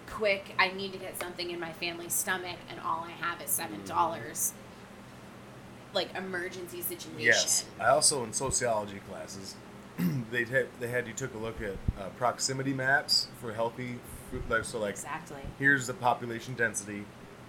quick. 0.06 0.54
I 0.58 0.68
need 0.72 0.92
to 0.92 0.98
get 0.98 1.18
something 1.20 1.50
in 1.50 1.58
my 1.58 1.72
family's 1.72 2.12
stomach, 2.12 2.56
and 2.68 2.78
all 2.80 3.04
I 3.06 3.12
have 3.24 3.40
is 3.40 3.50
seven 3.50 3.84
dollars. 3.86 4.52
Like 5.92 6.14
emergency 6.14 6.82
situation. 6.82 7.20
Yes. 7.20 7.64
I 7.80 7.88
also 7.88 8.22
in 8.22 8.32
sociology 8.32 9.00
classes, 9.10 9.56
they 10.30 10.44
had 10.44 10.66
they 10.78 10.86
had 10.88 11.08
you 11.08 11.14
took 11.14 11.34
a 11.34 11.38
look 11.38 11.60
at 11.62 11.72
uh, 12.00 12.10
proximity 12.16 12.72
maps 12.74 13.26
for 13.40 13.52
healthy 13.52 13.98
food. 14.30 14.42
Like, 14.48 14.64
so 14.64 14.78
like 14.78 14.90
Exactly. 14.90 15.40
here's 15.58 15.86
the 15.88 15.94
population 15.94 16.54
density, 16.54 17.04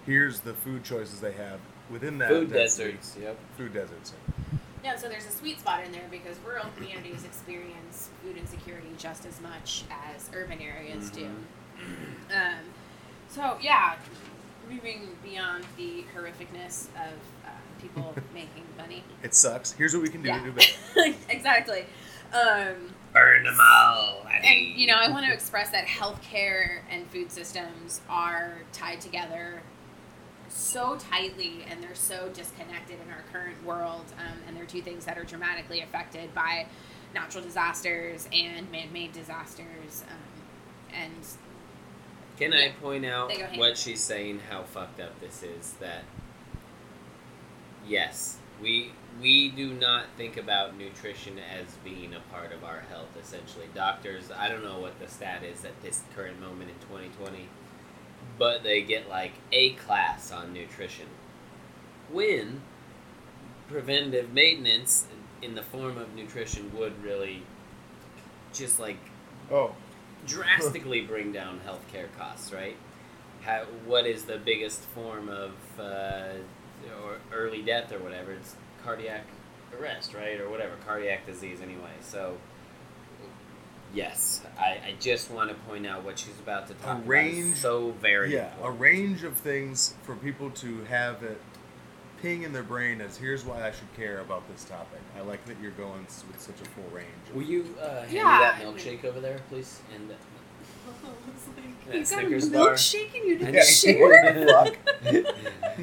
here's 0.06 0.40
the 0.40 0.54
food 0.54 0.82
choices 0.82 1.20
they 1.20 1.32
have 1.32 1.60
within 1.90 2.18
that 2.18 2.30
Food 2.30 2.50
density- 2.52 2.92
deserts. 2.92 3.16
Yep. 3.20 3.38
Food 3.58 3.74
deserts. 3.74 4.12
No, 4.84 4.96
so 4.96 5.08
there's 5.08 5.26
a 5.26 5.30
sweet 5.30 5.60
spot 5.60 5.84
in 5.84 5.92
there 5.92 6.08
because 6.10 6.36
rural 6.46 6.66
communities 6.76 7.24
experience 7.24 8.10
food 8.22 8.36
insecurity 8.36 8.88
just 8.98 9.24
as 9.26 9.40
much 9.40 9.84
as 10.14 10.28
urban 10.34 10.60
areas 10.60 11.08
do. 11.10 11.26
Um, 12.34 12.54
so 13.28 13.58
yeah, 13.60 13.94
moving 14.68 15.08
beyond 15.22 15.64
the 15.76 16.04
horrificness 16.16 16.86
of 16.96 17.14
uh, 17.44 17.48
people 17.80 18.14
making 18.34 18.64
money. 18.76 19.04
It 19.22 19.34
sucks. 19.34 19.72
Here's 19.72 19.94
what 19.94 20.02
we 20.02 20.08
can 20.08 20.22
do 20.22 20.28
Yeah. 20.28 20.38
to 20.40 20.44
do 20.44 20.52
better. 20.52 21.14
exactly. 21.28 21.84
Um, 22.32 22.92
Burn 23.12 23.44
them 23.44 23.58
all. 23.60 24.26
and 24.42 24.58
you 24.74 24.86
know, 24.86 24.94
I 24.96 25.10
want 25.10 25.26
to 25.26 25.32
express 25.32 25.70
that 25.70 25.86
healthcare 25.86 26.80
and 26.90 27.06
food 27.10 27.30
systems 27.30 28.00
are 28.08 28.54
tied 28.72 29.00
together 29.00 29.60
so 30.52 30.96
tightly, 30.96 31.64
and 31.68 31.82
they're 31.82 31.94
so 31.94 32.28
disconnected 32.34 32.98
in 33.04 33.12
our 33.12 33.24
current 33.32 33.62
world. 33.64 34.04
Um, 34.18 34.38
and 34.46 34.56
they're 34.56 34.66
two 34.66 34.82
things 34.82 35.04
that 35.06 35.18
are 35.18 35.24
dramatically 35.24 35.80
affected 35.80 36.34
by 36.34 36.66
natural 37.14 37.42
disasters 37.42 38.28
and 38.32 38.70
man-made 38.70 39.12
disasters. 39.12 40.04
Um, 40.10 40.94
and 40.94 41.12
Can 42.38 42.52
I 42.52 42.70
point 42.80 43.04
out 43.04 43.28
They 43.28 43.36
go 43.36 43.42
hand 43.42 43.54
in 43.54 43.60
what 43.60 43.78
she's 43.78 44.00
saying? 44.00 44.40
How 44.50 44.62
fucked 44.62 45.00
up 45.00 45.20
this 45.20 45.42
is. 45.42 45.72
That 45.80 46.04
yes, 47.86 48.38
we 48.60 48.92
we 49.20 49.50
do 49.50 49.72
not 49.74 50.06
think 50.16 50.36
about 50.36 50.76
nutrition 50.76 51.38
as 51.38 51.74
being 51.84 52.14
a 52.14 52.20
part 52.32 52.52
of 52.52 52.64
our 52.64 52.80
health. 52.88 53.16
Essentially, 53.20 53.66
doctors. 53.74 54.30
I 54.36 54.48
don't 54.48 54.64
know 54.64 54.78
what 54.78 54.98
the 55.00 55.08
stat 55.08 55.42
is 55.42 55.64
at 55.64 55.80
this 55.82 56.02
current 56.14 56.40
moment 56.40 56.70
in 56.70 56.76
2020, 56.88 57.48
but 58.38 58.62
they 58.62 58.82
get 58.82 59.08
like 59.08 59.32
a 59.52 59.70
class 59.74 60.32
on 60.32 60.52
nutrition. 60.52 61.06
When 62.10 62.62
preventive 63.68 64.32
maintenance 64.32 65.06
in 65.40 65.54
the 65.54 65.62
form 65.62 65.96
of 65.98 66.14
nutrition 66.14 66.70
would 66.76 67.02
really 67.02 67.42
just 68.52 68.78
like 68.78 68.98
Oh, 69.50 69.74
drastically 70.26 71.00
bring 71.02 71.32
down 71.32 71.60
healthcare 71.66 72.06
costs, 72.18 72.52
right? 72.52 72.76
How, 73.42 73.64
what 73.86 74.06
is 74.06 74.24
the 74.24 74.38
biggest 74.38 74.80
form 74.80 75.28
of 75.28 75.52
uh, 75.78 76.34
or 77.04 77.18
early 77.32 77.62
death 77.62 77.92
or 77.92 77.98
whatever? 77.98 78.32
It's 78.32 78.54
cardiac 78.84 79.24
arrest, 79.78 80.14
right, 80.14 80.40
or 80.40 80.48
whatever, 80.48 80.74
cardiac 80.86 81.26
disease 81.26 81.60
anyway. 81.60 81.92
So, 82.00 82.36
yes, 83.94 84.42
I, 84.58 84.78
I 84.88 84.94
just 85.00 85.30
want 85.30 85.50
to 85.50 85.54
point 85.68 85.86
out 85.86 86.04
what 86.04 86.18
she's 86.18 86.38
about 86.40 86.68
to 86.68 86.74
talk 86.74 86.96
about. 86.98 87.06
range- 87.06 87.52
is 87.54 87.58
so 87.60 87.92
very 88.00 88.32
yeah, 88.34 88.50
a 88.62 88.70
range 88.70 89.24
of 89.24 89.36
things 89.36 89.94
for 90.02 90.14
people 90.16 90.50
to 90.50 90.82
have 90.84 91.22
it 91.22 91.40
ping 92.20 92.42
in 92.44 92.52
their 92.52 92.62
brain 92.62 93.00
as 93.00 93.16
here's 93.16 93.44
why 93.44 93.66
I 93.66 93.72
should 93.72 93.92
care 93.96 94.20
about 94.20 94.46
this 94.48 94.64
topic. 94.64 95.00
I 95.18 95.22
like 95.22 95.44
that 95.46 95.56
you're 95.60 95.72
going 95.72 96.02
with 96.28 96.40
such 96.40 96.60
a 96.60 96.64
full 96.70 96.84
range. 96.92 97.08
Will 97.34 97.42
you 97.42 97.74
uh, 97.82 98.02
hand 98.02 98.12
Yeah. 98.12 98.22
me 98.22 98.38
that 98.44 98.62
milkshake 98.62 99.04
over 99.04 99.18
there, 99.18 99.40
please? 99.50 99.80
And 99.94 100.08
uh, 100.10 100.14
you 101.56 101.74
Yeah, 101.88 101.92
got 101.94 102.02
a 102.02 102.06
Snickers 102.06 102.48
bar. 102.48 102.68
and 102.74 103.24
you 103.28 103.38
didn't 103.38 103.54
Yeah. 103.54 103.62
share. 103.64 104.46
Fuck. 104.48 104.76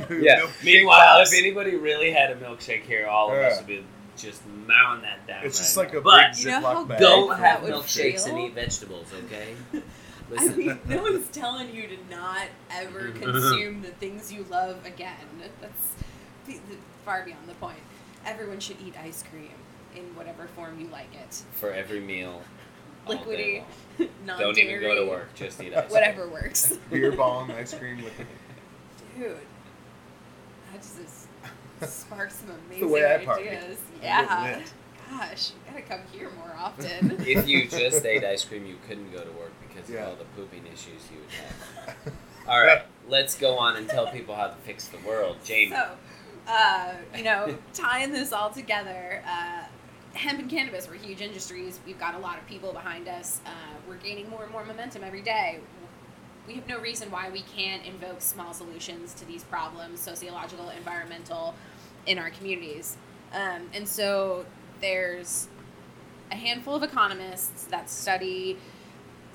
yeah. 0.21 0.47
Meanwhile, 0.63 1.21
if 1.21 1.33
anybody 1.33 1.75
really 1.75 2.11
had 2.11 2.31
a 2.31 2.35
milkshake 2.35 2.83
here, 2.83 3.05
all 3.07 3.31
of 3.31 3.37
us 3.39 3.57
would 3.57 3.67
be 3.67 3.83
just 4.21 4.45
mowing 4.45 5.01
that 5.01 5.25
down. 5.27 5.45
It's 5.45 5.57
just 5.57 5.77
like 5.77 5.93
now. 5.93 5.99
a 5.99 6.01
but 6.01 6.31
big 6.35 6.45
You 6.45 6.51
know 6.51 6.61
how 6.61 6.83
Ziploc 6.83 6.87
bag. 6.89 6.99
don't 6.99 7.37
have 7.37 7.57
of 7.57 7.63
would 7.63 7.73
milkshakes 7.73 8.27
and 8.27 8.39
eat 8.39 8.53
vegetables, 8.53 9.07
okay? 9.25 9.55
I 9.73 9.81
Listen, 10.31 10.57
mean, 10.57 10.79
no 10.87 11.01
one's 11.01 11.27
telling 11.29 11.73
you 11.73 11.87
to 11.87 11.97
not 12.11 12.45
ever 12.69 12.99
mm-hmm. 13.01 13.19
consume 13.23 13.81
the 13.81 13.89
things 13.89 14.31
you 14.31 14.45
love 14.49 14.85
again. 14.85 15.15
That's 15.59 15.87
the- 16.45 16.53
the- 16.69 16.77
far 17.03 17.23
beyond 17.23 17.47
the 17.47 17.55
point. 17.55 17.79
Everyone 18.25 18.59
should 18.59 18.77
eat 18.85 18.93
ice 19.01 19.23
cream 19.23 19.49
in 19.95 20.03
whatever 20.15 20.45
form 20.55 20.79
you 20.79 20.87
like 20.87 21.13
it. 21.15 21.41
for 21.53 21.71
every 21.71 21.99
meal, 21.99 22.43
Liquidy, 23.07 23.63
non 24.25 24.39
Don't 24.39 24.57
even 24.57 24.81
go 24.81 24.93
to 25.03 25.09
work. 25.09 25.33
Just 25.33 25.61
eat 25.61 25.73
ice. 25.73 25.83
cream. 25.85 25.91
Whatever 25.91 26.27
works. 26.29 26.77
Beer 26.91 27.11
bong, 27.11 27.51
ice 27.57 27.73
cream, 27.73 27.97
liquid. 28.03 28.27
Dude, 29.17 29.37
that 30.71 30.81
just 30.81 30.99
is, 30.99 31.18
sparks 31.87 32.35
some 32.35 32.47
the 32.47 32.53
amazing 32.67 32.89
way 32.91 33.15
I 33.15 33.25
party. 33.25 33.49
ideas. 33.49 33.77
Yeah. 34.01 34.61
Gosh, 35.09 35.51
you 35.51 35.71
gotta 35.71 35.81
come 35.85 36.01
here 36.11 36.29
more 36.37 36.53
often. 36.57 37.17
If 37.27 37.47
you 37.47 37.67
just 37.69 38.05
ate 38.05 38.23
ice 38.23 38.45
cream, 38.45 38.65
you 38.65 38.77
couldn't 38.87 39.11
go 39.11 39.23
to 39.23 39.31
work 39.31 39.51
because 39.67 39.89
Yeah. 39.89 40.01
of 40.03 40.09
all 40.09 40.15
the 40.15 40.25
pooping 40.35 40.65
issues 40.67 41.01
you 41.11 41.19
would 41.19 41.31
have. 41.87 42.13
All 42.47 42.59
right, 42.63 42.83
let's 43.07 43.35
go 43.35 43.57
on 43.57 43.75
and 43.75 43.87
tell 43.89 44.07
people 44.07 44.35
how 44.35 44.47
to 44.47 44.55
fix 44.63 44.87
the 44.87 44.97
world, 45.07 45.37
Jamie. 45.43 45.71
So, 45.71 45.89
uh, 46.47 46.93
you 47.15 47.23
know, 47.23 47.57
tying 47.73 48.11
this 48.11 48.31
all 48.33 48.49
together, 48.49 49.21
uh, 49.27 49.63
hemp 50.15 50.39
and 50.39 50.49
cannabis 50.49 50.87
were 50.87 50.95
huge 50.95 51.21
industries. 51.21 51.79
We've 51.85 51.99
got 51.99 52.15
a 52.15 52.19
lot 52.19 52.37
of 52.39 52.47
people 52.47 52.73
behind 52.73 53.07
us. 53.07 53.41
Uh, 53.45 53.49
we're 53.87 53.97
gaining 53.97 54.29
more 54.29 54.43
and 54.43 54.51
more 54.51 54.65
momentum 54.65 55.03
every 55.03 55.21
day. 55.21 55.59
We 56.47 56.55
have 56.55 56.67
no 56.67 56.79
reason 56.79 57.11
why 57.11 57.29
we 57.29 57.41
can't 57.43 57.85
invoke 57.85 58.21
small 58.21 58.53
solutions 58.55 59.13
to 59.15 59.25
these 59.25 59.43
problems, 59.43 59.99
sociological, 59.99 60.69
environmental, 60.69 61.53
in 62.05 62.17
our 62.17 62.29
communities. 62.29 62.97
Um, 63.33 63.69
and 63.73 63.87
so 63.87 64.45
there's 64.81 65.47
a 66.31 66.35
handful 66.35 66.75
of 66.75 66.83
economists 66.83 67.65
that 67.65 67.89
study 67.89 68.57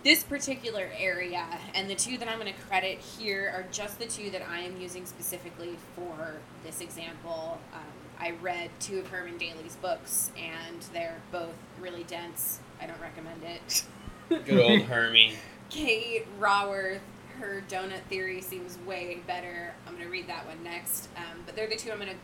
this 0.05 0.23
particular 0.23 0.91
area, 0.99 1.47
and 1.75 1.89
the 1.89 1.95
two 1.95 2.19
that 2.19 2.29
I'm 2.29 2.39
going 2.39 2.53
to 2.53 2.61
credit 2.63 2.99
here 2.99 3.51
are 3.55 3.65
just 3.73 3.99
the 3.99 4.05
two 4.05 4.31
that 4.31 4.43
I 4.47 4.61
am 4.61 4.79
using 4.79 5.07
specifically 5.07 5.77
for 5.97 6.35
this 6.63 6.83
example. 6.83 7.59
Um, 7.73 7.81
I 8.19 8.33
read 8.43 8.71
two 8.81 8.99
of 8.99 9.09
Herman 9.09 9.39
Daly's 9.39 9.77
books, 9.77 10.31
and 10.37 10.83
they're 10.93 11.21
both 11.33 11.55
really 11.81 12.05
dense. 12.05 12.61
I 12.81 12.87
don't 12.87 13.01
recommend 13.01 13.43
it. 13.45 13.85
Good 14.47 14.61
old 14.61 14.83
Hermie. 14.83 15.33
Kate 15.71 16.27
Raworth, 16.39 17.01
her 17.41 17.65
donut 17.69 18.03
theory 18.11 18.43
seems 18.43 18.79
way 18.87 19.21
better. 19.27 19.73
I'm 19.87 19.95
going 19.95 20.05
to 20.05 20.11
read 20.11 20.29
that 20.29 20.47
one 20.47 20.63
next. 20.63 21.09
Um, 21.17 21.41
but 21.47 21.57
they're 21.57 21.69
the 21.69 21.77
two 21.77 21.91
I'm 21.91 21.99
going 21.99 22.11
to 22.11 22.17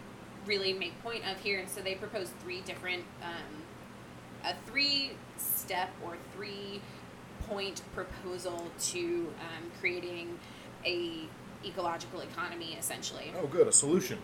really 0.51 0.73
make 0.75 1.01
point 1.03 1.23
of 1.31 1.39
here. 1.41 1.61
And 1.61 1.69
so 1.71 1.81
they 1.81 1.95
propose 1.95 2.31
three 2.43 2.61
different, 2.63 3.05
um, 3.23 3.63
a 4.45 4.55
three 4.67 5.13
step 5.39 5.91
or 6.05 6.17
three 6.35 6.83
point 7.49 7.83
proposal 7.95 8.71
to 8.91 9.33
um, 9.41 9.71
creating 9.81 10.39
a 10.85 11.23
ecological 11.65 12.21
economy 12.21 12.77
essentially. 12.79 13.33
Oh, 13.41 13.47
good. 13.47 13.69
A 13.69 13.73
solution. 13.73 14.19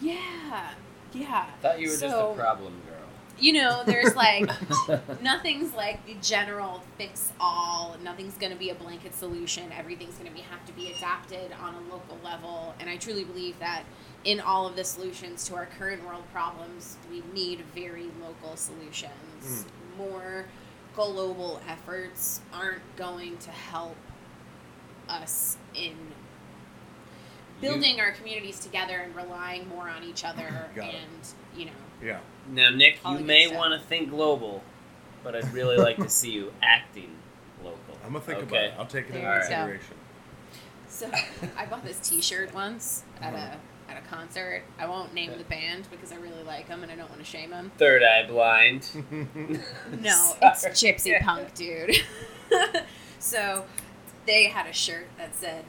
Yeah. 0.00 0.70
Yeah. 1.12 1.46
Thought 1.60 1.80
you 1.80 1.88
were 1.90 1.96
just 1.96 2.04
a 2.04 2.32
problem 2.34 2.74
girl. 2.88 3.08
you 3.38 3.52
know, 3.54 3.82
there's 3.84 4.14
like 4.14 4.50
nothing's 5.22 5.74
like 5.74 6.04
the 6.06 6.14
general 6.22 6.82
fix 6.98 7.32
all. 7.40 7.96
Nothing's 8.02 8.36
going 8.38 8.52
to 8.52 8.58
be 8.58 8.70
a 8.70 8.74
blanket 8.74 9.14
solution. 9.14 9.64
Everything's 9.76 10.14
going 10.14 10.28
to 10.28 10.34
be 10.34 10.42
have 10.42 10.64
to 10.66 10.72
be 10.72 10.92
adapted 10.92 11.52
on 11.62 11.74
a 11.74 11.80
local 11.92 12.18
level. 12.24 12.74
And 12.80 12.88
I 12.88 12.96
truly 12.96 13.24
believe 13.24 13.58
that 13.58 13.84
in 14.24 14.40
all 14.40 14.66
of 14.66 14.76
the 14.76 14.84
solutions 14.84 15.44
to 15.46 15.54
our 15.54 15.66
current 15.78 16.04
world 16.06 16.24
problems, 16.32 16.96
we 17.10 17.22
need 17.34 17.60
very 17.74 18.08
local 18.20 18.56
solutions. 18.56 19.64
Hmm. 19.96 19.98
More 19.98 20.44
global 20.94 21.60
efforts 21.68 22.40
aren't 22.52 22.82
going 22.96 23.38
to 23.38 23.50
help 23.50 23.96
us 25.08 25.56
in 25.74 25.94
building 27.60 28.00
our 28.00 28.12
communities 28.12 28.58
together 28.58 28.98
and 28.98 29.14
relying 29.14 29.68
more 29.68 29.88
on 29.88 30.02
each 30.02 30.24
other 30.24 30.68
Got 30.74 30.88
it. 30.88 30.94
and 30.94 31.58
you 31.58 31.66
know 31.66 31.72
Yeah. 32.02 32.18
Now, 32.50 32.70
Nick, 32.70 32.98
you 33.08 33.20
may 33.20 33.54
want 33.54 33.80
to 33.80 33.86
think 33.86 34.10
global, 34.10 34.62
but 35.22 35.36
I'd 35.36 35.52
really 35.52 35.76
like 35.76 35.96
to 35.96 36.08
see 36.08 36.30
you 36.32 36.52
acting 36.62 37.16
local. 37.62 37.78
I'm 38.04 38.12
gonna 38.12 38.24
think 38.24 38.42
about 38.42 38.64
it. 38.64 38.74
I'll 38.78 38.86
take 38.86 39.08
it 39.08 39.12
There 39.12 39.20
into 39.22 39.44
you 39.44 39.50
go. 39.50 39.56
consideration. 39.56 39.96
So 40.88 41.10
I 41.56 41.66
bought 41.66 41.84
this 41.84 42.00
T-shirt 42.00 42.52
once 42.52 43.04
at 43.20 43.32
uh-huh. 43.32 43.56
a 43.56 43.71
at 43.92 44.02
a 44.02 44.06
concert. 44.06 44.62
I 44.78 44.86
won't 44.86 45.14
name 45.14 45.32
the 45.36 45.44
band 45.44 45.86
because 45.90 46.12
I 46.12 46.16
really 46.16 46.42
like 46.42 46.68
them 46.68 46.82
and 46.82 46.90
I 46.90 46.96
don't 46.96 47.08
want 47.08 47.20
to 47.20 47.26
shame 47.26 47.50
them. 47.50 47.70
Third 47.78 48.02
eye 48.02 48.26
blind. 48.26 48.88
No, 50.00 50.34
it's 50.42 50.60
Sorry. 50.62 50.74
Gypsy 50.74 51.20
Punk, 51.20 51.54
dude. 51.54 51.96
so 53.18 53.64
they 54.26 54.44
had 54.44 54.66
a 54.66 54.72
shirt 54.72 55.06
that 55.18 55.34
said 55.34 55.64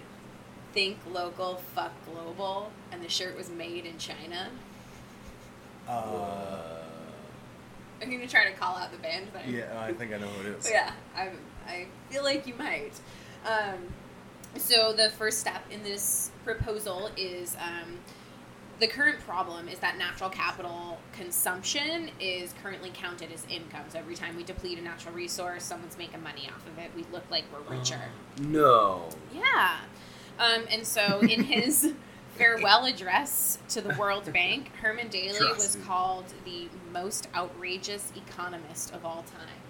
"Think 0.73 0.97
local, 1.11 1.55
fuck 1.75 1.91
global," 2.11 2.71
and 2.91 3.01
the 3.03 3.09
shirt 3.09 3.37
was 3.37 3.49
made 3.49 3.85
in 3.85 3.97
China. 3.97 4.49
Uh, 5.87 6.77
I'm 8.01 8.09
gonna 8.09 8.27
try 8.27 8.49
to 8.49 8.55
call 8.57 8.75
out 8.77 8.91
the 8.91 8.97
band, 8.97 9.27
but 9.33 9.47
yeah, 9.47 9.65
I 9.79 9.93
think 9.93 10.13
I 10.13 10.17
know 10.17 10.27
who 10.27 10.49
it 10.49 10.57
is. 10.57 10.69
Yeah, 10.69 10.91
I 11.15 11.29
I 11.67 11.85
feel 12.09 12.23
like 12.23 12.47
you 12.47 12.55
might. 12.55 12.93
Um, 13.45 13.93
So 14.55 14.93
the 14.93 15.09
first 15.11 15.39
step 15.39 15.63
in 15.71 15.81
this 15.83 16.29
proposal 16.43 17.09
is 17.17 17.55
um, 17.55 17.99
the 18.79 18.87
current 18.87 19.19
problem 19.19 19.67
is 19.69 19.79
that 19.79 19.97
natural 19.97 20.29
capital 20.29 20.97
consumption 21.13 22.09
is 22.19 22.53
currently 22.61 22.91
counted 22.93 23.31
as 23.31 23.45
income. 23.49 23.83
So 23.89 23.99
every 23.99 24.15
time 24.15 24.35
we 24.35 24.43
deplete 24.43 24.79
a 24.79 24.81
natural 24.81 25.13
resource, 25.13 25.63
someone's 25.63 25.97
making 25.97 26.21
money 26.23 26.49
off 26.53 26.67
of 26.67 26.77
it. 26.77 26.91
We 26.95 27.05
look 27.11 27.23
like 27.29 27.45
we're 27.53 27.75
richer. 27.77 28.01
No. 28.41 29.09
Yeah. 29.33 29.77
Um, 30.39 30.63
and 30.69 30.85
so 30.85 31.19
in 31.19 31.43
his 31.43 31.93
farewell 32.37 32.85
address 32.85 33.59
to 33.69 33.81
the 33.81 33.93
World 33.95 34.31
Bank, 34.33 34.71
Herman 34.81 35.09
Daly 35.09 35.37
Trust 35.37 35.55
was 35.55 35.77
me. 35.77 35.83
called 35.83 36.25
the 36.43 36.67
most 36.91 37.27
outrageous 37.35 38.11
economist 38.15 38.93
of 38.93 39.05
all 39.05 39.23
time 39.23 39.61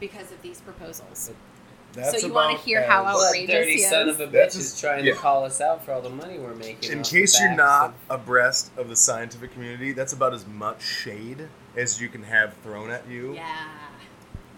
because 0.00 0.32
of 0.32 0.40
these 0.42 0.60
proposals. 0.60 1.30
That's 1.94 2.20
So 2.20 2.26
you 2.26 2.32
wanna 2.32 2.58
hear 2.58 2.86
how 2.86 3.04
as- 3.06 3.16
outra- 3.16 3.26
outrageous 3.28 3.50
dirty 3.54 3.72
he 3.72 3.78
son 3.82 4.08
of 4.08 4.20
a 4.20 4.26
bitch 4.26 4.32
That's 4.32 4.54
is 4.56 4.70
just- 4.72 4.80
trying 4.80 5.04
yeah. 5.04 5.14
to 5.14 5.18
call 5.18 5.44
us 5.44 5.60
out 5.60 5.84
for 5.84 5.92
all 5.92 6.00
the 6.02 6.10
money 6.10 6.38
we're 6.38 6.54
making? 6.54 6.92
In 6.92 7.00
off 7.00 7.10
case 7.10 7.38
you're 7.40 7.48
backs 7.48 7.58
not 7.58 7.94
of- 8.10 8.20
abreast 8.20 8.70
of 8.76 8.88
the 8.88 8.96
scientific 8.96 9.52
community, 9.52 9.92
that's 9.92 10.12
about 10.12 10.34
as 10.34 10.46
much 10.46 10.82
shade 10.82 11.48
as 11.76 12.00
you 12.00 12.08
can 12.08 12.22
have 12.24 12.54
thrown 12.62 12.90
at 12.90 13.08
you. 13.08 13.34
Yeah. 13.34 13.46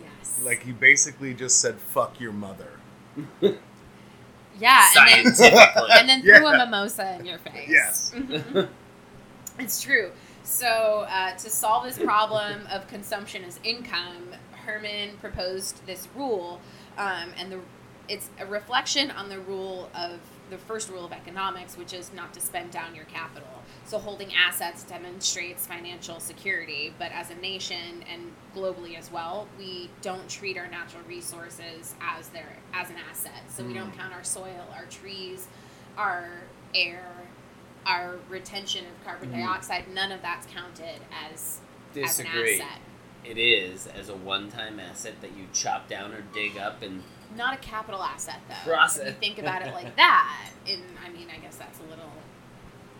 Yes. 0.00 0.40
Like 0.42 0.62
he 0.64 0.72
basically 0.72 1.32
just 1.34 1.60
said, 1.60 1.76
"Fuck 1.78 2.20
your 2.20 2.32
mother." 2.32 2.72
yeah, 3.40 4.86
and 4.98 5.26
then, 5.26 5.34
scientifically. 5.34 5.88
and 5.92 6.08
then 6.08 6.22
threw 6.22 6.46
a 6.46 6.52
Yeah. 6.58 6.64
mimosa 6.64 7.16
in 7.18 7.26
your 7.26 7.38
face. 7.38 7.68
Yes. 7.68 8.12
Mhm. 8.14 8.68
it's 9.58 9.80
true. 9.80 10.10
So, 10.42 11.06
uh, 11.08 11.32
to 11.36 11.50
solve 11.50 11.84
this 11.84 11.98
problem 11.98 12.66
of 12.72 12.86
consumption 12.88 13.44
as 13.44 13.60
income, 13.62 14.34
Herman 14.66 15.16
proposed 15.20 15.84
this 15.86 16.08
rule, 16.14 16.60
um, 17.00 17.30
and 17.38 17.50
the 17.50 17.60
it's 18.08 18.28
a 18.40 18.46
reflection 18.46 19.10
on 19.12 19.28
the 19.28 19.38
rule 19.38 19.88
of 19.94 20.18
the 20.50 20.58
first 20.58 20.90
rule 20.90 21.04
of 21.04 21.12
economics, 21.12 21.78
which 21.78 21.92
is 21.92 22.12
not 22.12 22.34
to 22.34 22.40
spend 22.40 22.72
down 22.72 22.92
your 22.92 23.04
capital. 23.04 23.48
So, 23.84 23.98
holding 23.98 24.34
assets 24.34 24.82
demonstrates 24.82 25.64
financial 25.66 26.18
security, 26.18 26.92
but 26.98 27.12
as 27.12 27.30
a 27.30 27.36
nation 27.36 28.04
and 28.12 28.32
globally 28.54 28.98
as 28.98 29.12
well, 29.12 29.46
we 29.56 29.90
don't 30.02 30.28
treat 30.28 30.58
our 30.58 30.66
natural 30.66 31.04
resources 31.08 31.94
as 32.02 32.28
their 32.30 32.56
as 32.74 32.90
an 32.90 32.96
asset. 33.08 33.42
So 33.48 33.64
we 33.64 33.74
don't 33.74 33.96
count 33.96 34.12
our 34.12 34.24
soil, 34.24 34.66
our 34.74 34.86
trees, 34.86 35.46
our 35.96 36.28
air, 36.74 37.04
our 37.86 38.16
retention 38.28 38.84
of 38.86 39.04
carbon 39.04 39.30
dioxide. 39.30 39.84
None 39.94 40.10
of 40.10 40.20
that's 40.20 40.46
counted 40.48 41.00
as 41.32 41.60
Disagree. 41.94 42.54
as 42.54 42.60
an 42.60 42.66
asset. 42.66 42.80
It 43.24 43.38
is 43.38 43.86
as 43.86 44.08
a 44.08 44.14
one-time 44.16 44.80
asset 44.80 45.20
that 45.20 45.36
you 45.36 45.46
chop 45.52 45.88
down 45.88 46.12
or 46.12 46.22
dig 46.32 46.56
up 46.56 46.82
and 46.82 47.02
Not 47.36 47.54
a 47.54 47.58
capital 47.58 48.02
asset 48.02 48.40
though. 48.48 48.70
Process. 48.70 49.02
If 49.02 49.14
you 49.14 49.20
think 49.20 49.38
about 49.38 49.66
it 49.66 49.74
like 49.74 49.94
that, 49.96 50.50
and 50.66 50.82
I 51.04 51.10
mean, 51.10 51.28
I 51.34 51.38
guess 51.38 51.56
that's 51.56 51.78
a 51.80 51.84
little 51.84 52.12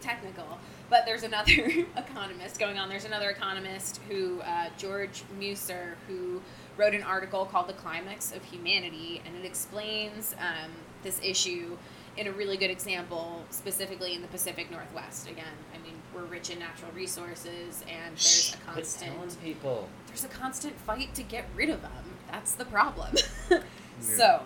technical. 0.01 0.59
But 0.89 1.05
there's 1.07 1.23
another 1.23 1.53
economist 1.97 2.59
going 2.59 2.79
on. 2.79 2.89
There's 2.89 3.05
another 3.05 3.31
economist 3.31 4.01
who, 4.09 4.41
uh, 4.41 4.67
George 4.77 5.23
Musser, 5.39 5.97
who 6.09 6.43
wrote 6.77 6.95
an 6.95 7.03
article 7.03 7.45
called 7.47 7.69
"The 7.69 7.75
Climax 7.75 8.33
of 8.33 8.45
Humanity," 8.45 9.23
and 9.25 9.37
it 9.37 9.45
explains 9.47 10.35
um, 10.39 10.71
this 11.03 11.21
issue 11.23 11.77
in 12.17 12.27
a 12.27 12.33
really 12.33 12.57
good 12.57 12.71
example, 12.71 13.45
specifically 13.51 14.15
in 14.15 14.23
the 14.23 14.29
Pacific 14.29 14.71
Northwest. 14.71 15.29
Again, 15.29 15.45
I 15.75 15.79
mean, 15.79 15.95
we're 16.15 16.25
rich 16.25 16.51
in 16.51 16.59
natural 16.59 16.91
resources, 16.93 17.85
and 17.89 18.15
there's 18.17 18.55
a 18.55 18.65
quit 18.65 18.75
constant 18.77 19.13
telling 19.15 19.31
people. 19.37 19.89
there's 20.07 20.25
a 20.25 20.29
constant 20.29 20.77
fight 20.81 21.15
to 21.15 21.23
get 21.23 21.47
rid 21.57 21.71
of 21.71 21.83
them. 21.83 21.93
That's 22.31 22.53
the 22.55 22.65
problem. 22.65 23.15
So, 24.01 24.41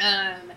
um, 0.00 0.52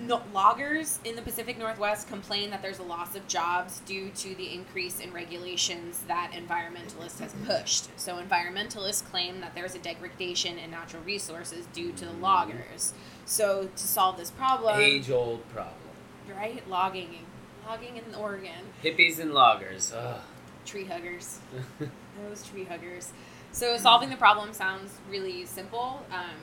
no, 0.00 0.22
loggers 0.32 1.00
in 1.04 1.16
the 1.16 1.22
Pacific 1.22 1.58
Northwest 1.58 2.06
complain 2.08 2.50
that 2.50 2.62
there's 2.62 2.78
a 2.78 2.84
loss 2.84 3.16
of 3.16 3.26
jobs 3.26 3.80
due 3.80 4.10
to 4.10 4.34
the 4.36 4.54
increase 4.54 5.00
in 5.00 5.12
regulations 5.12 6.04
that 6.06 6.30
environmentalists 6.32 7.18
has 7.18 7.34
pushed. 7.44 7.88
So, 7.98 8.22
environmentalists 8.22 9.04
claim 9.10 9.40
that 9.40 9.56
there's 9.56 9.74
a 9.74 9.80
degradation 9.80 10.56
in 10.58 10.70
natural 10.70 11.02
resources 11.02 11.66
due 11.72 11.90
to 11.92 12.04
the 12.04 12.12
loggers. 12.12 12.92
So, 13.26 13.68
to 13.74 13.82
solve 13.82 14.16
this 14.16 14.30
problem, 14.30 14.78
Age-old 14.80 15.48
problem. 15.48 15.74
right? 16.36 16.62
Logging, 16.68 17.26
logging 17.66 17.96
in 17.96 18.14
Oregon 18.14 18.62
Hippies 18.82 19.18
and 19.18 19.32
loggers. 19.32 19.92
Ugh. 19.92 20.20
tree 20.64 20.84
huggers. 20.84 21.38
Those 22.28 22.46
tree 22.46 22.64
huggers. 22.64 23.12
So 23.52 23.76
solving 23.76 24.10
the 24.10 24.16
problem 24.16 24.52
sounds 24.52 24.98
really 25.10 25.44
simple, 25.46 26.04
um, 26.12 26.36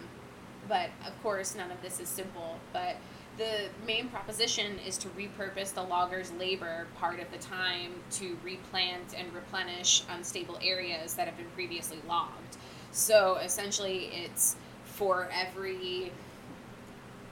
but 0.68 0.89
of 1.05 1.22
course 1.24 1.55
none 1.55 1.72
of 1.72 1.82
this 1.82 1.99
is 1.99 2.09
simple. 2.09 2.59
But 2.74 2.97
the 3.38 3.70
main 3.86 4.09
proposition 4.09 4.80
is 4.80 4.97
to 4.97 5.09
repurpose 5.09 5.74
the 5.74 5.84
loggers' 5.84 6.32
labor 6.34 6.88
part 6.97 7.20
of 7.20 7.32
the 7.32 7.38
time 7.38 7.91
to 8.11 8.38
replant 8.43 9.13
and 9.15 9.32
replenish 9.34 10.03
unstable 10.09 10.57
areas 10.61 11.13
that 11.13 11.28
have 11.28 11.38
been 11.38 11.49
previously 11.53 11.99
logged. 12.07 12.57
So 12.91 13.36
essentially, 13.36 14.09
it's 14.11 14.55
for 14.86 15.30
every 15.32 16.11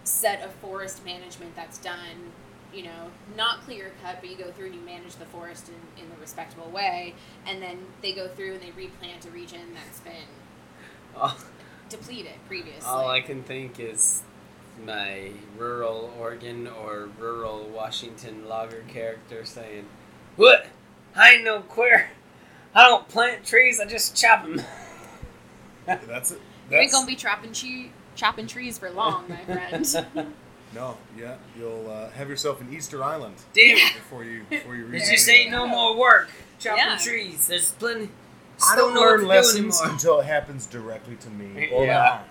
set 0.03 0.43
of 0.43 0.53
forest 0.55 1.03
management 1.03 1.55
that's 1.55 1.79
done 1.79 2.31
you 2.75 2.83
know, 2.83 3.09
not 3.37 3.61
clear 3.61 3.91
cut, 4.03 4.17
but 4.19 4.29
you 4.29 4.35
go 4.37 4.51
through 4.51 4.67
and 4.67 4.75
you 4.75 4.81
manage 4.81 5.15
the 5.15 5.25
forest 5.25 5.69
in, 5.69 6.03
in 6.03 6.09
the 6.09 6.15
respectable 6.17 6.69
way, 6.69 7.13
and 7.47 7.61
then 7.61 7.77
they 8.01 8.11
go 8.11 8.27
through 8.27 8.53
and 8.53 8.61
they 8.61 8.71
replant 8.71 9.25
a 9.25 9.29
region 9.29 9.61
that's 9.73 10.01
been 10.01 10.13
all, 11.15 11.35
depleted 11.89 12.33
previously. 12.47 12.85
all 12.85 13.07
I 13.09 13.21
can 13.21 13.43
think 13.43 13.79
is 13.79 14.23
my 14.85 15.31
rural 15.57 16.13
Oregon 16.19 16.67
or 16.67 17.09
rural 17.17 17.69
Washington 17.73 18.47
logger 18.47 18.83
character 18.87 19.45
saying, 19.45 19.85
"What? 20.35 20.67
I 21.15 21.35
ain't 21.35 21.45
no 21.45 21.61
queer. 21.61 22.09
I 22.73 22.83
don't 22.83 23.07
plant 23.07 23.45
trees. 23.45 23.79
I 23.79 23.85
just 23.85 24.17
chop 24.17 24.43
them." 24.43 24.61
That's 25.85 26.31
it. 26.31 26.41
you 26.69 26.77
ain't 26.77 26.89
That's, 26.89 26.93
gonna 26.93 27.07
be 27.07 27.15
chopping 27.15 27.53
tree, 27.53 27.91
chopping 28.15 28.47
trees 28.47 28.77
for 28.77 28.89
long, 28.89 29.29
my 29.29 29.37
friend. 29.45 30.33
no, 30.75 30.97
yeah, 31.17 31.35
you'll 31.57 31.89
uh, 31.89 32.09
have 32.11 32.29
yourself 32.29 32.61
an 32.61 32.71
Easter 32.71 33.03
Island 33.03 33.35
Damn 33.53 33.77
it! 33.77 33.93
before 33.95 34.23
you 34.23 34.43
before 34.49 34.75
you 34.75 34.85
reach. 34.85 35.03
It 35.03 35.11
just 35.13 35.27
you 35.27 35.33
ain't 35.33 35.51
no 35.51 35.65
more 35.67 35.97
work 35.97 36.29
chopping 36.59 36.83
Yeah. 36.85 36.97
trees. 36.97 37.47
There's 37.47 37.71
plenty. 37.71 38.09
I 38.69 38.75
don't 38.75 38.93
know 38.93 39.01
what 39.01 39.07
learn 39.09 39.19
to 39.19 39.23
do 39.25 39.29
lessons 39.29 39.79
anymore. 39.79 39.93
until 39.93 40.19
it 40.19 40.25
happens 40.25 40.65
directly 40.65 41.15
to 41.17 41.29
me. 41.29 41.69
Or 41.73 41.85
Yeah. 41.85 42.21
mine. 42.21 42.29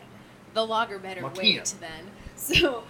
the 0.54 0.64
logger 0.64 0.98
better 0.98 1.20
Marquina. 1.22 1.60
wait 1.60 1.74
then. 1.80 2.10
So, 2.36 2.82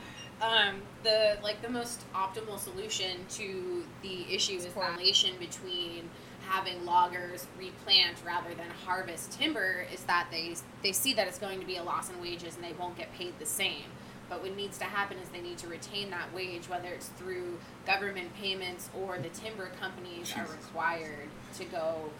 um, 0.43 0.83
the 1.05 1.37
like 1.43 1.63
the 1.63 1.69
most 1.71 2.01
optimal 2.15 2.59
solution 2.59 3.25
to 3.31 3.85
the 4.03 4.27
issue 4.35 4.57
is 4.57 4.67
correlation 4.75 5.37
between 5.39 6.09
having 6.49 6.85
loggers 6.85 7.47
replant 7.59 8.17
rather 8.27 8.55
than 8.55 8.67
harvest 8.85 9.33
timber 9.33 9.87
is 9.93 10.03
that 10.05 10.27
they 10.31 10.57
they 10.83 10.93
see 10.93 11.15
that 11.15 11.27
it's 11.29 11.39
going 11.39 11.61
to 11.61 11.67
be 11.67 11.77
a 11.77 11.83
loss 11.83 12.11
in 12.11 12.21
wages 12.21 12.57
and 12.57 12.65
they 12.65 12.73
won't 12.79 12.97
get 12.97 13.13
paid 13.15 13.33
the 13.39 13.47
same. 13.47 13.85
But 14.29 14.43
what 14.43 14.57
needs 14.57 14.79
to 14.79 14.85
happen 14.85 15.18
is 15.18 15.29
they 15.29 15.41
need 15.41 15.59
to 15.59 15.68
retain 15.68 16.11
that 16.11 16.33
wage, 16.35 16.68
whether 16.68 16.89
it's 16.89 17.09
through 17.09 17.59
government 17.87 18.35
payments 18.35 18.89
or 18.99 19.18
the 19.18 19.29
timber 19.29 19.70
companies 19.81 20.33
are 20.37 20.47
required 20.47 21.29
to 21.59 21.64
go 21.64 22.11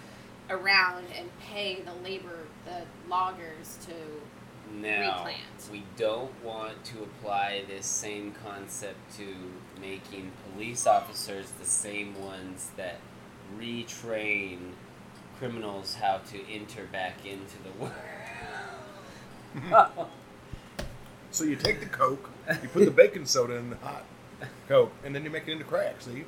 around 0.51 1.07
and 1.19 1.29
pay 1.41 1.81
the 1.81 1.95
labor, 2.09 2.47
the 2.67 2.83
loggers 3.09 3.79
to 3.87 3.95
Now, 4.77 5.17
replant. 5.17 5.39
we 5.73 5.85
don't 5.97 6.31
want 6.45 6.85
to 6.87 7.03
apply 7.03 7.65
this 7.69 7.87
same 7.87 8.35
concept 8.45 8.99
to 9.17 9.27
making 9.81 10.33
police 10.53 10.87
officers 10.87 11.51
the 11.59 11.65
same 11.65 12.21
ones 12.23 12.71
that 12.77 12.99
retrain 13.59 14.73
criminals 15.39 15.95
how 15.95 16.19
to 16.31 16.53
enter 16.53 16.85
back 16.93 17.25
into 17.25 17.57
the 17.63 17.71
world. 17.81 17.93
Mm-hmm. 19.57 20.03
So 21.35 21.43
you 21.43 21.57
take 21.57 21.81
the 21.81 21.87
Coke, 21.87 22.31
you 22.63 22.69
put 22.69 22.85
the 22.85 22.93
baking 22.93 23.27
soda 23.27 23.57
in 23.57 23.71
the 23.71 23.77
hot 23.79 24.05
Coke, 24.69 24.93
and 25.05 25.13
then 25.13 25.25
you 25.25 25.31
make 25.31 25.49
it 25.49 25.51
into 25.51 25.65
crack. 25.65 26.01
See, 26.01 26.25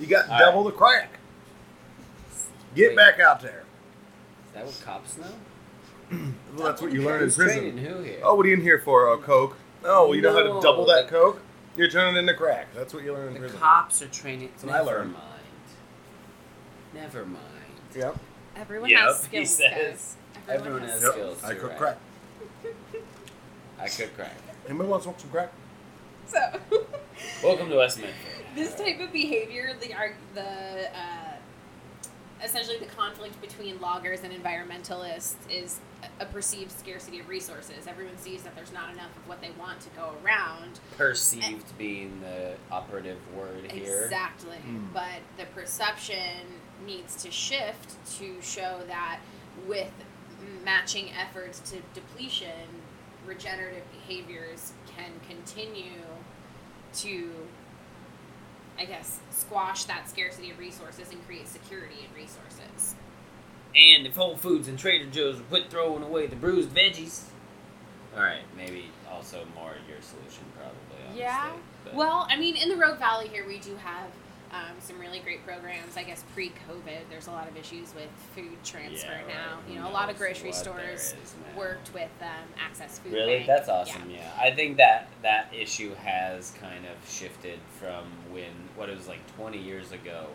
you 0.00 0.06
got 0.06 0.30
All 0.30 0.38
double 0.38 0.64
the 0.64 0.70
crack. 0.72 1.18
Get 2.74 2.88
Wait. 2.88 2.96
back 2.96 3.20
out 3.20 3.42
there. 3.42 3.64
Is 4.46 4.54
that 4.54 4.64
what 4.64 4.80
cops 4.82 5.18
know? 5.18 5.26
Well, 6.56 6.66
that's 6.68 6.80
what 6.80 6.90
you 6.92 7.02
learn 7.02 7.22
in 7.22 7.30
prison. 7.30 7.58
training 7.58 7.78
who 7.78 8.02
here? 8.02 8.20
Oh, 8.22 8.34
what 8.34 8.46
are 8.46 8.48
you 8.48 8.54
in 8.54 8.62
here 8.62 8.78
for? 8.78 9.10
Uh, 9.12 9.18
Coke. 9.18 9.56
Oh, 9.84 10.06
well, 10.06 10.14
you 10.14 10.22
know 10.22 10.32
how 10.32 10.40
to 10.42 10.60
double 10.62 10.86
that 10.86 11.06
the- 11.08 11.12
Coke? 11.12 11.42
You're 11.76 11.88
turning 11.90 12.16
it 12.16 12.20
into 12.20 12.32
crack. 12.34 12.68
That's 12.74 12.94
what 12.94 13.02
you 13.04 13.12
learn 13.12 13.28
in 13.28 13.34
the 13.34 13.40
prison. 13.40 13.58
cops 13.58 14.00
are 14.00 14.08
training. 14.08 14.48
That's 14.52 14.64
what 14.64 14.74
I 14.74 14.78
Never 14.78 14.90
learned. 14.90 15.12
mind. 15.12 15.24
Never 16.94 17.24
mind. 17.26 17.44
Yep. 17.94 18.16
Everyone 18.56 18.88
Yep, 18.90 18.98
has 19.00 19.26
he 19.26 19.44
skills, 19.44 19.50
says. 19.50 20.16
guys. 20.34 20.54
Everyone 20.56 20.82
has 20.82 21.02
Yep. 21.02 21.12
skills. 21.12 21.44
I 21.44 21.54
cook 21.54 21.68
right. 21.70 21.78
crack. 21.78 21.98
I 23.82 23.88
cook 23.88 24.14
crack. 24.14 24.34
Anybody 24.68 24.88
want 24.88 25.02
to 25.02 25.04
smoke 25.08 25.20
some 25.20 25.30
crack? 25.30 25.52
So, 26.26 26.38
Welcome 27.42 27.68
to 27.68 27.76
West 27.76 27.98
Medford. 27.98 28.14
this 28.54 28.74
type 28.76 29.00
of 29.00 29.12
behavior, 29.12 29.74
the 29.80 29.92
arg- 29.92 30.14
the 30.34 30.86
uh, 30.96 31.32
essentially 32.44 32.78
the 32.78 32.86
conflict 32.86 33.40
between 33.40 33.80
loggers 33.80 34.20
and 34.22 34.32
environmentalists 34.32 35.34
is 35.50 35.80
a 36.20 36.26
perceived 36.26 36.70
scarcity 36.70 37.18
of 37.18 37.28
resources. 37.28 37.88
Everyone 37.88 38.16
sees 38.18 38.44
that 38.44 38.54
there's 38.54 38.72
not 38.72 38.92
enough 38.92 39.16
of 39.16 39.28
what 39.28 39.40
they 39.40 39.50
want 39.58 39.80
to 39.80 39.88
go 39.90 40.12
around. 40.24 40.78
Perceived 40.96 41.76
being 41.76 42.20
the 42.20 42.54
operative 42.70 43.18
word 43.36 43.70
here. 43.72 44.02
Exactly. 44.04 44.58
Mm. 44.68 44.92
But 44.92 45.22
the 45.38 45.44
perception 45.60 46.46
needs 46.86 47.20
to 47.24 47.32
shift 47.32 47.96
to 48.18 48.40
show 48.40 48.80
that 48.86 49.18
with 49.66 49.90
matching 50.64 51.10
efforts 51.20 51.58
to 51.70 51.76
depletion, 51.94 52.48
regenerative 53.32 53.84
behaviors 53.92 54.72
can 54.94 55.10
continue 55.28 56.02
to, 56.94 57.30
I 58.78 58.84
guess, 58.84 59.20
squash 59.30 59.84
that 59.84 60.08
scarcity 60.08 60.50
of 60.50 60.58
resources 60.58 61.10
and 61.10 61.24
create 61.26 61.48
security 61.48 61.96
in 62.06 62.14
resources. 62.14 62.94
And 63.74 64.06
if 64.06 64.16
Whole 64.16 64.36
Foods 64.36 64.68
and 64.68 64.78
Trader 64.78 65.06
Joe's 65.10 65.36
would 65.36 65.48
quit 65.48 65.70
throwing 65.70 66.02
away 66.02 66.26
the 66.26 66.36
bruised 66.36 66.70
veggies. 66.70 67.22
All 68.14 68.22
right, 68.22 68.42
maybe 68.54 68.90
also 69.10 69.46
more 69.54 69.72
your 69.88 70.02
solution, 70.02 70.44
probably. 70.54 71.02
Honestly, 71.04 71.20
Yeah. 71.22 71.52
but- 71.84 71.94
Well, 71.94 72.26
I 72.28 72.36
mean, 72.36 72.56
in 72.56 72.68
the 72.68 72.76
Rogue 72.76 72.98
Valley 72.98 73.28
here, 73.28 73.46
we 73.46 73.58
do 73.58 73.74
have 73.76 74.10
um, 74.52 74.76
some 74.80 74.98
really 74.98 75.18
great 75.20 75.44
programs. 75.46 75.96
I 75.96 76.02
guess 76.02 76.24
pre-COVID, 76.34 77.08
there's 77.10 77.26
a 77.26 77.30
lot 77.30 77.48
of 77.48 77.56
issues 77.56 77.94
with 77.94 78.10
food 78.34 78.62
transfer 78.64 79.06
Yeah, 79.26 79.34
now. 79.34 79.58
Who 79.66 79.72
You 79.74 79.80
know, 79.80 79.88
a 79.88 79.92
lot 79.92 80.10
of 80.10 80.18
grocery 80.18 80.52
stores 80.52 81.14
worked 81.56 81.92
with 81.94 82.10
um, 82.20 82.28
Access 82.60 82.98
Food 82.98 83.12
Really, 83.14 83.36
Bank. 83.36 83.46
that's 83.46 83.68
awesome. 83.68 84.10
Yeah. 84.10 84.30
I 84.40 84.50
think 84.50 84.76
that 84.76 85.08
that 85.22 85.48
issue 85.54 85.94
has 85.94 86.52
kind 86.60 86.84
of 86.84 87.10
shifted 87.10 87.58
from 87.80 88.04
when 88.30 88.50
what 88.76 88.88
it 88.88 88.96
was 88.96 89.08
like 89.08 89.20
20 89.36 89.58
years 89.58 89.92
ago, 89.92 90.26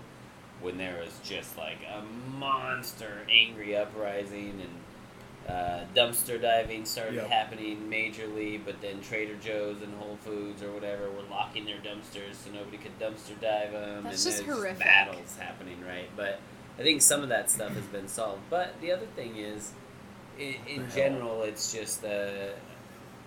when 0.62 0.78
there 0.78 1.00
was 1.00 1.20
just 1.24 1.56
like 1.58 1.78
a 1.94 2.02
monster 2.38 3.20
angry 3.32 3.78
uprising 3.78 4.60
and 4.62 4.70
uh, 5.48 5.86
dumpster 5.96 6.42
diving 6.42 6.84
started 6.86 7.16
Yep. 7.16 7.28
happening 7.28 7.88
majorly, 7.90 8.60
but 8.64 8.82
then 8.82 9.02
Trader 9.02 9.36
Joe's 9.36 9.82
and 9.82 9.94
Whole 9.96 10.18
Foods 10.24 10.62
or 10.62 10.72
whatever 10.72 11.10
were 11.10 11.24
locking 11.30 11.66
their 11.66 11.78
dumpsters 11.78 12.36
so 12.44 12.52
nobody 12.52 12.78
could 12.78 12.98
dumpster 13.00 13.40
dive 13.42 13.72
them. 13.72 14.04
That's 14.04 14.26
and 14.26 14.34
just 14.34 14.46
there's 14.46 14.58
horrific. 14.58 14.80
battles 14.80 15.38
happening, 15.40 15.78
right? 15.86 16.10
But 16.18 16.40
I 16.78 16.82
think 16.84 17.02
some 17.02 17.24
of 17.24 17.30
that 17.30 17.50
stuff 17.50 17.74
has 17.74 17.86
been 17.86 18.08
solved. 18.08 18.42
But 18.50 18.80
the 18.82 18.92
other 18.92 19.06
thing 19.16 19.38
is, 19.38 19.72
in, 20.38 20.56
in 20.68 20.90
general, 20.92 21.44
it's 21.44 21.72
just 21.74 22.04
a, 22.04 22.54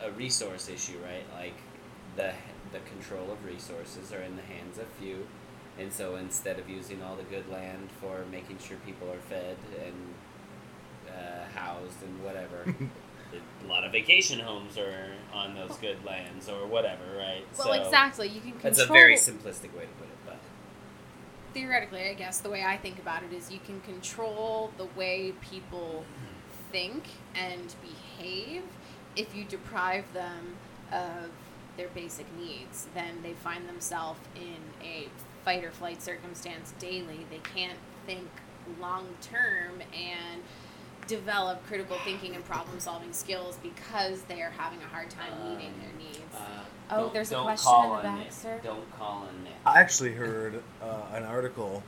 a 0.02 0.10
resource 0.12 0.68
issue, 0.68 0.98
right? 1.04 1.24
Like 1.34 1.54
the 2.16 2.32
the 2.72 2.80
control 2.80 3.32
of 3.32 3.44
resources 3.44 4.12
are 4.12 4.20
in 4.22 4.36
the 4.36 4.42
hands 4.42 4.78
of 4.78 4.86
few, 5.00 5.26
and 5.78 5.92
so 5.92 6.16
instead 6.16 6.58
of 6.58 6.68
using 6.68 7.02
all 7.02 7.16
the 7.16 7.24
good 7.24 7.48
land 7.50 7.88
for 8.00 8.24
making 8.30 8.58
sure 8.58 8.76
people 8.86 9.10
are 9.10 9.18
fed 9.28 9.56
and 9.84 9.94
housed 11.60 12.02
and 12.02 12.24
whatever. 12.24 12.64
A 13.64 13.68
lot 13.68 13.84
of 13.84 13.92
vacation 13.92 14.40
homes 14.40 14.76
are 14.76 15.12
on 15.32 15.54
those 15.54 15.76
good 15.76 16.04
lands 16.04 16.48
or 16.48 16.66
whatever, 16.66 17.04
right? 17.16 17.44
Well, 17.56 17.68
so 17.68 17.72
exactly. 17.72 18.26
You 18.26 18.40
can 18.40 18.52
control. 18.52 18.72
That's 18.72 18.80
a 18.80 18.86
very 18.86 19.14
simplistic 19.14 19.72
way 19.76 19.82
to 19.82 19.94
put 19.98 20.08
it, 20.08 20.18
but 20.26 20.38
theoretically, 21.52 22.08
I 22.08 22.14
guess 22.14 22.40
the 22.40 22.50
way 22.50 22.64
I 22.64 22.76
think 22.76 22.98
about 22.98 23.22
it 23.22 23.32
is 23.32 23.50
you 23.50 23.60
can 23.64 23.80
control 23.82 24.72
the 24.76 24.86
way 24.96 25.32
people 25.40 26.04
think 26.72 27.04
and 27.34 27.74
behave 27.82 28.62
if 29.16 29.34
you 29.34 29.44
deprive 29.44 30.04
them 30.12 30.56
of 30.92 31.30
their 31.76 31.88
basic 31.88 32.26
needs. 32.36 32.86
Then 32.94 33.22
they 33.22 33.32
find 33.32 33.68
themselves 33.68 34.20
in 34.34 34.86
a 34.86 35.08
fight 35.44 35.64
or 35.64 35.70
flight 35.70 36.02
circumstance 36.02 36.74
daily. 36.78 37.26
They 37.30 37.40
can't 37.54 37.78
think 38.06 38.28
long 38.80 39.06
term 39.20 39.80
and 39.92 40.42
develop 41.10 41.66
critical 41.66 41.96
thinking 42.04 42.34
and 42.36 42.44
problem 42.44 42.78
solving 42.80 43.12
skills 43.12 43.58
because 43.62 44.22
they 44.22 44.40
are 44.42 44.50
having 44.56 44.78
a 44.80 44.86
hard 44.86 45.10
time 45.10 45.32
meeting 45.42 45.72
their 45.80 45.92
needs. 45.98 46.34
uh, 46.34 46.64
Oh, 46.92 46.96
don't- 47.02 47.12
there's 47.14 47.28
a 47.30 47.34
don't 47.34 47.44
question 47.44 47.70
call 47.72 47.90
in 47.90 47.96
the 47.98 48.02
back, 48.02 48.18
Nick. 48.18 48.32
sir. 48.32 48.60
Don't 48.64 48.98
call 48.98 49.26
on 49.28 49.44
Nick. 49.44 49.52
I 49.66 49.80
actually 49.80 50.12
heard 50.12 50.62
uh, 50.82 50.86
an 51.12 51.24
article 51.24 51.82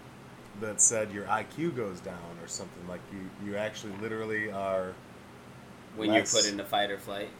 that 0.60 0.80
said 0.80 1.10
your 1.12 1.24
IQ 1.26 1.74
goes 1.76 1.98
down 2.00 2.36
or 2.42 2.46
something 2.48 2.86
like 2.88 3.00
you 3.12 3.30
you 3.46 3.56
actually 3.56 3.94
literally 4.02 4.50
are 4.52 4.92
when 5.96 6.10
less- 6.10 6.32
you're 6.34 6.42
put 6.42 6.50
into 6.50 6.64
fight 6.64 6.90
or 6.90 6.98
flight. 6.98 7.30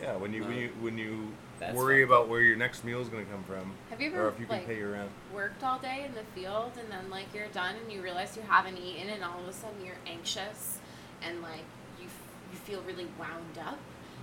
yeah 0.00 0.14
when 0.16 0.32
you 0.32 0.42
when 0.44 0.56
you 0.56 0.68
when 0.80 0.98
you 0.98 1.32
That's 1.58 1.74
worry 1.76 2.02
fucked 2.02 2.10
about 2.12 2.28
where 2.28 2.40
your 2.40 2.56
next 2.56 2.84
meal 2.84 3.00
is 3.00 3.08
going 3.08 3.24
to 3.24 3.30
come 3.32 3.42
from 3.44 3.72
Have 3.90 4.00
you 4.00 4.14
or 4.14 4.28
if 4.28 4.38
you 4.38 4.46
can 4.46 4.56
like 4.58 4.66
pay 4.66 4.78
your 4.78 4.92
rent. 4.92 5.10
worked 5.34 5.62
all 5.64 5.78
day 5.78 6.04
in 6.06 6.14
the 6.14 6.24
field 6.40 6.72
and 6.78 6.88
then 6.90 7.10
like 7.10 7.26
you're 7.34 7.48
done 7.48 7.74
and 7.82 7.90
you 7.92 8.00
realize 8.02 8.36
you 8.36 8.42
haven't 8.46 8.76
eaten 8.78 9.08
and 9.08 9.24
all 9.24 9.40
of 9.40 9.48
a 9.48 9.52
sudden 9.52 9.84
you're 9.84 9.96
anxious 10.06 10.78
and 11.26 11.42
like 11.42 11.64
you 12.00 12.06
f- 12.06 12.22
you 12.52 12.58
feel 12.58 12.82
really 12.82 13.06
wound 13.18 13.58
up 13.64 13.78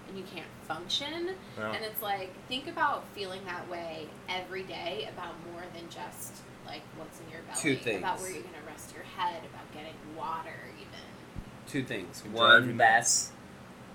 and 0.07 0.17
you 0.17 0.23
can't 0.33 0.47
function 0.67 1.31
Yeah. 1.57 1.71
and 1.73 1.83
it's 1.85 2.01
like 2.01 2.31
think 2.47 2.67
about 2.67 3.03
feeling 3.15 3.41
that 3.45 3.69
way 3.69 4.07
every 4.27 4.63
day 4.63 5.07
about 5.13 5.33
more 5.51 5.63
than 5.73 5.89
just 5.89 6.33
like 6.65 6.81
what's 6.97 7.19
in 7.19 7.29
your 7.31 7.41
belly 7.43 7.75
Two 7.77 7.97
about 7.97 8.19
where 8.19 8.31
you're 8.31 8.41
gonna 8.43 8.65
rest 8.67 8.93
your 8.93 9.03
head 9.17 9.41
about 9.51 9.71
getting 9.73 9.93
water 10.17 10.55
even 10.77 10.99
Two 11.67 11.83
things. 11.83 12.21
Can 12.21 12.31
drive 12.31 12.63
you 12.63 12.69
One, 12.69 12.77
nuts. 12.77 12.77
that's 12.77 13.31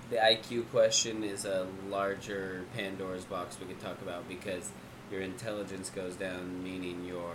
the 0.09 0.17
IQ 0.17 0.69
question 0.69 1.23
is 1.23 1.45
a 1.45 1.67
larger 1.89 2.63
Pandora's 2.75 3.25
box 3.25 3.57
we 3.59 3.65
could 3.65 3.79
talk 3.81 4.01
about 4.01 4.27
because 4.29 4.69
your 5.11 5.21
intelligence 5.21 5.89
goes 5.89 6.15
down, 6.15 6.63
meaning 6.63 7.03
your 7.05 7.33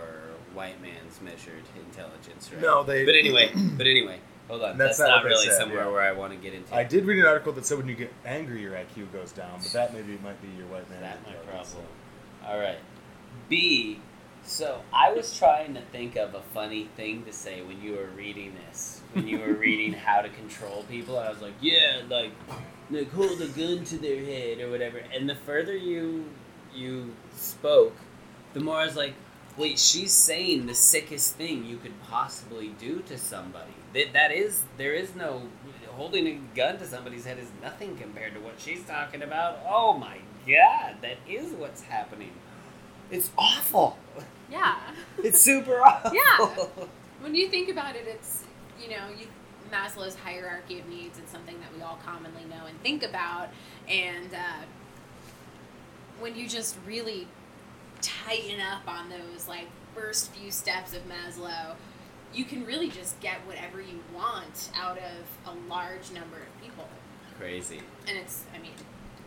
white 0.53 0.81
man's 0.81 1.21
measured 1.21 1.63
intelligence, 1.75 2.49
right? 2.51 2.61
No, 2.61 2.81
they. 2.83 3.05
But 3.05 3.15
anyway, 3.15 3.51
but 3.77 3.85
anyway, 3.87 4.19
hold 4.51 4.63
on. 4.63 4.77
That's 4.77 4.97
That's, 4.97 5.09
not 5.09 5.23
not, 5.23 5.25
really 5.25 5.47
said, 5.47 5.57
somewhere 5.57 5.85
yeah. 5.85 5.91
where 5.91 6.01
I 6.01 6.11
want 6.11 6.33
to 6.33 6.37
get 6.37 6.53
into. 6.53 6.75
I 6.75 6.83
did 6.83 7.05
read 7.05 7.19
an 7.19 7.25
article 7.25 7.53
that 7.53 7.65
said 7.65 7.77
when 7.77 7.87
you 7.87 7.95
get 7.95 8.13
angry, 8.25 8.61
your 8.61 8.73
IQ 8.73 9.11
goes 9.13 9.31
down, 9.31 9.59
but 9.59 9.71
that 9.71 9.93
maybe 9.93 10.19
might 10.21 10.41
be 10.41 10.49
your 10.57 10.67
white 10.67 10.89
man. 10.89 11.01
That 11.01 11.19
my 11.25 11.33
problem. 11.51 11.85
All 12.45 12.59
right. 12.59 12.77
B. 13.49 13.99
So 14.43 14.81
I 14.91 15.13
was 15.13 15.37
trying 15.37 15.75
to 15.75 15.81
think 15.81 16.15
of 16.15 16.33
a 16.33 16.41
funny 16.53 16.89
thing 16.97 17.23
to 17.25 17.31
say 17.31 17.61
when 17.61 17.81
you 17.81 17.93
were 17.93 18.09
reading 18.17 18.55
this. 18.67 19.01
When 19.13 19.27
you 19.27 19.39
were 19.39 19.53
reading 19.53 19.93
how 20.05 20.21
to 20.21 20.29
control 20.29 20.83
people, 20.89 21.17
I 21.17 21.29
was 21.29 21.41
like, 21.41 21.53
yeah, 21.61 22.01
like, 22.09 22.31
like 22.89 23.11
hold 23.11 23.39
a 23.41 23.47
gun 23.47 23.85
to 23.85 23.97
their 23.97 24.19
head 24.23 24.59
or 24.59 24.69
whatever. 24.69 24.97
And 24.97 25.29
the 25.29 25.35
further 25.35 25.75
you 25.75 26.25
you 26.73 27.13
spoke, 27.35 27.95
the 28.53 28.59
more 28.59 28.77
I 28.77 28.85
was 28.85 28.95
like, 28.95 29.13
wait, 29.57 29.77
she's 29.77 30.11
saying 30.11 30.65
the 30.65 30.73
sickest 30.73 31.35
thing 31.35 31.65
you 31.65 31.77
could 31.77 32.01
possibly 32.03 32.69
do 32.79 33.01
to 33.03 33.17
somebody. 33.17 33.73
That 33.93 34.13
that 34.13 34.31
is 34.31 34.63
there 34.77 34.93
is 34.93 35.15
no 35.15 35.43
holding 35.95 36.25
a 36.27 36.39
gun 36.55 36.77
to 36.79 36.85
somebody's 36.87 37.25
head 37.25 37.37
is 37.37 37.49
nothing 37.61 37.97
compared 37.97 38.33
to 38.33 38.39
what 38.39 38.53
she's 38.59 38.83
talking 38.85 39.21
about. 39.21 39.59
Oh 39.67 39.93
my 39.97 40.17
god, 40.47 40.95
that 41.01 41.17
is 41.27 41.51
what's 41.53 41.81
happening. 41.83 42.31
It's 43.09 43.29
awful. 43.37 43.97
yeah 44.49 44.77
It's 45.23 45.39
super 45.41 45.81
awful. 45.85 46.11
Yeah. 46.13 46.85
when 47.21 47.35
you 47.35 47.49
think 47.49 47.69
about 47.69 47.95
it, 47.95 48.05
it's 48.07 48.45
you 48.81 48.89
know 48.89 49.03
you, 49.19 49.27
Maslow's 49.71 50.15
hierarchy 50.15 50.79
of 50.79 50.87
needs 50.87 51.17
It's 51.19 51.31
something 51.31 51.59
that 51.59 51.73
we 51.75 51.81
all 51.81 51.99
commonly 52.05 52.43
know 52.45 52.65
and 52.67 52.81
think 52.81 53.03
about, 53.03 53.49
and 53.87 54.33
uh, 54.33 54.63
when 56.19 56.35
you 56.35 56.47
just 56.47 56.77
really 56.85 57.27
tighten 58.01 58.59
up 58.61 58.87
on 58.87 59.09
those 59.09 59.47
like 59.47 59.67
first 59.95 60.31
few 60.31 60.51
steps 60.51 60.93
of 60.93 61.01
Maslow, 61.07 61.75
you 62.33 62.45
can 62.45 62.65
really 62.65 62.89
just 62.89 63.19
get 63.19 63.35
whatever 63.45 63.81
you 63.81 63.99
want 64.13 64.69
out 64.75 64.97
of 64.97 65.25
a 65.53 65.69
large 65.69 66.11
number 66.11 66.37
of 66.37 66.61
people 66.61 66.87
Crazy. 67.37 67.79
and 68.07 68.17
it's 68.17 68.43
i 68.55 68.59
mean 68.59 68.71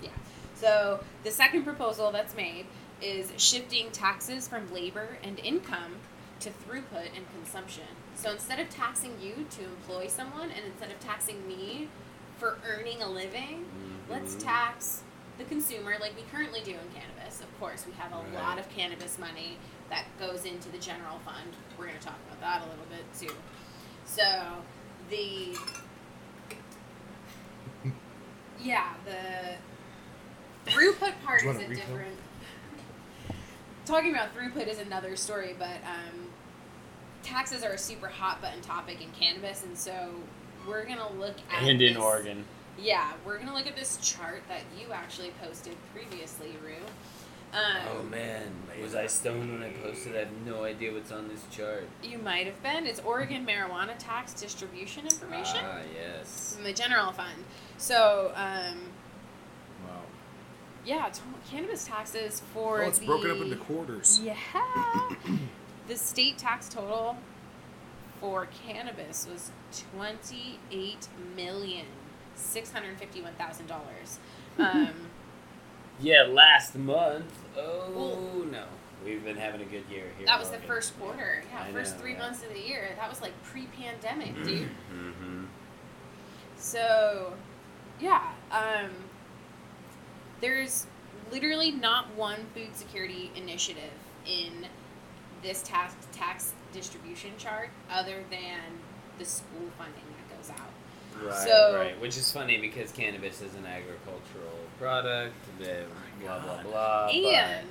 yeah 0.02 0.10
so 0.54 1.00
the 1.24 1.30
second 1.30 1.64
proposal 1.64 2.10
that's 2.12 2.34
made 2.36 2.66
is 3.02 3.32
shifting 3.36 3.90
taxes 3.90 4.46
from 4.48 4.72
labor 4.72 5.18
and 5.22 5.38
income 5.40 5.96
to 6.40 6.50
throughput 6.50 7.08
and 7.16 7.24
consumption 7.34 7.84
so 8.14 8.30
instead 8.30 8.58
of 8.60 8.68
taxing 8.70 9.12
you 9.20 9.46
to 9.50 9.64
employ 9.64 10.06
someone 10.06 10.50
and 10.50 10.64
instead 10.66 10.90
of 10.90 10.98
taxing 11.00 11.46
me 11.46 11.88
for 12.38 12.58
earning 12.66 13.02
a 13.02 13.08
living 13.08 13.64
let's 14.10 14.34
Mhm. 14.36 14.44
tax 14.44 15.02
the 15.38 15.44
consumer 15.44 15.96
like 16.00 16.14
we 16.16 16.22
currently 16.30 16.60
do 16.60 16.70
in 16.72 16.88
cannabis 16.94 17.40
of 17.40 17.60
course 17.60 17.84
we 17.86 17.92
have 17.94 18.12
a 18.12 18.16
Right. 18.16 18.34
lot 18.34 18.58
of 18.58 18.68
cannabis 18.70 19.18
money 19.18 19.58
that 19.90 20.04
goes 20.18 20.44
into 20.44 20.68
the 20.70 20.78
general 20.78 21.18
fund 21.24 21.48
we're 21.78 21.86
going 21.86 21.98
to 21.98 22.04
talk 22.04 22.16
about 22.26 22.40
that 22.40 22.62
a 22.62 22.70
little 22.70 22.86
bit 22.90 23.04
too 23.18 23.34
so 24.04 24.22
the 25.10 25.54
yeah 28.60 28.94
the 29.04 30.70
throughput 30.70 31.12
part 31.24 31.42
is 31.42 31.46
a 31.46 31.48
a 31.50 31.52
refill? 31.68 31.74
different 31.76 32.16
talking 33.84 34.10
about 34.12 34.34
throughput 34.34 34.66
is 34.68 34.78
another 34.78 35.16
story 35.16 35.54
but 35.58 35.76
um, 35.86 36.28
taxes 37.22 37.62
are 37.62 37.72
a 37.72 37.78
super 37.78 38.08
hot 38.08 38.40
button 38.40 38.60
topic 38.62 39.00
in 39.02 39.10
cannabis 39.10 39.62
and 39.64 39.76
so 39.76 39.92
we're 40.66 40.84
going 40.84 40.98
to 40.98 41.12
look 41.14 41.34
at 41.52 41.62
And 41.62 41.82
in 41.82 41.92
this- 41.94 42.02
Oregon. 42.02 42.44
yeah, 42.78 43.12
we're 43.26 43.38
gonna 43.38 43.52
look 43.52 43.66
at 43.66 43.76
this 43.76 43.98
chart 43.98 44.42
that 44.48 44.62
you 44.80 44.92
actually 44.92 45.30
posted 45.42 45.76
previously, 45.92 46.56
Rue. 46.64 46.72
Um, 47.54 47.82
Oh 47.98 48.02
man, 48.04 48.52
was 48.82 48.94
I 48.94 49.06
stoned 49.06 49.52
when 49.52 49.62
I 49.62 49.70
posted? 49.70 50.16
I 50.16 50.20
have 50.20 50.32
no 50.44 50.64
idea 50.64 50.92
what's 50.92 51.12
on 51.12 51.28
this 51.28 51.44
chart. 51.50 51.88
You 52.02 52.18
might 52.18 52.46
have 52.46 52.60
been. 52.62 52.86
It's 52.86 53.00
Oregon 53.00 53.46
marijuana 53.46 53.94
tax 53.98 54.34
distribution 54.34 55.04
information 55.04 55.60
Ah, 55.62 55.78
yes. 55.94 56.54
from 56.56 56.64
the 56.64 56.72
general 56.72 57.12
fund. 57.12 57.44
So, 57.78 58.32
um, 58.34 58.78
Wow. 59.86 60.00
yeah, 60.84 61.08
t- 61.10 61.20
cannabis 61.48 61.86
taxes 61.86 62.42
for 62.52 62.82
Oh, 62.82 62.88
it's 62.88 62.98
the, 62.98 63.06
broken 63.06 63.30
up 63.30 63.36
into 63.38 63.56
quarters. 63.56 64.20
Yeah. 64.22 64.34
the 65.86 65.96
state 65.96 66.38
tax 66.38 66.68
total 66.68 67.16
for 68.20 68.46
cannabis 68.66 69.28
was 69.30 69.50
twenty 69.92 70.58
eight 70.72 71.06
million 71.36 71.86
six 72.34 72.72
hundred 72.72 72.98
fifty 72.98 73.20
one 73.22 73.34
thousand 73.34 73.66
dollars. 73.68 74.18
Um, 74.58 74.88
Yeah, 76.00 76.22
last 76.28 76.74
month. 76.76 77.32
Oh 77.56 77.90
Well- 77.94 78.44
no, 78.46 78.64
we've 79.04 79.24
been 79.24 79.36
having 79.36 79.60
a 79.60 79.64
good 79.64 79.84
year 79.90 80.04
here. 80.18 80.26
that 80.26 80.38
was 80.38 80.50
the 80.50 80.58
first 80.58 80.98
quarter. 80.98 81.42
Yeah, 81.52 81.62
I 81.62 81.72
first 81.72 81.94
know, 81.96 82.00
three 82.02 82.12
yeah. 82.12 82.18
months 82.18 82.42
of 82.42 82.52
the 82.52 82.60
year. 82.60 82.90
That 82.96 83.08
was 83.08 83.20
like 83.22 83.32
pre 83.44 83.66
pandemic, 83.66 84.34
dude. 84.44 84.68
Mm-hmm. 84.92 85.44
So, 86.56 87.34
yeah, 88.00 88.32
um, 88.50 88.90
there's 90.40 90.86
literally 91.30 91.70
not 91.70 92.14
one 92.16 92.38
food 92.54 92.74
security 92.74 93.30
initiative 93.36 93.92
in 94.26 94.66
this 95.42 95.62
tax 95.62 95.94
tax 96.12 96.52
distribution 96.72 97.30
chart 97.38 97.68
other 97.90 98.24
than 98.30 98.60
the 99.18 99.24
school 99.24 99.68
funding 99.78 99.94
that 100.18 100.36
goes 100.36 100.50
out. 100.50 101.24
Right, 101.24 101.46
So- 101.46 101.76
right. 101.76 102.00
Which 102.00 102.16
is 102.16 102.32
funny 102.32 102.58
because 102.58 102.90
cannabis 102.92 103.40
is 103.40 103.54
an 103.54 103.66
agricultural 103.66 104.53
product. 104.78 105.34
Blah 105.58 106.38
blah 106.40 106.62
blah. 106.62 106.62
blah 106.62 107.08
and 107.08 107.68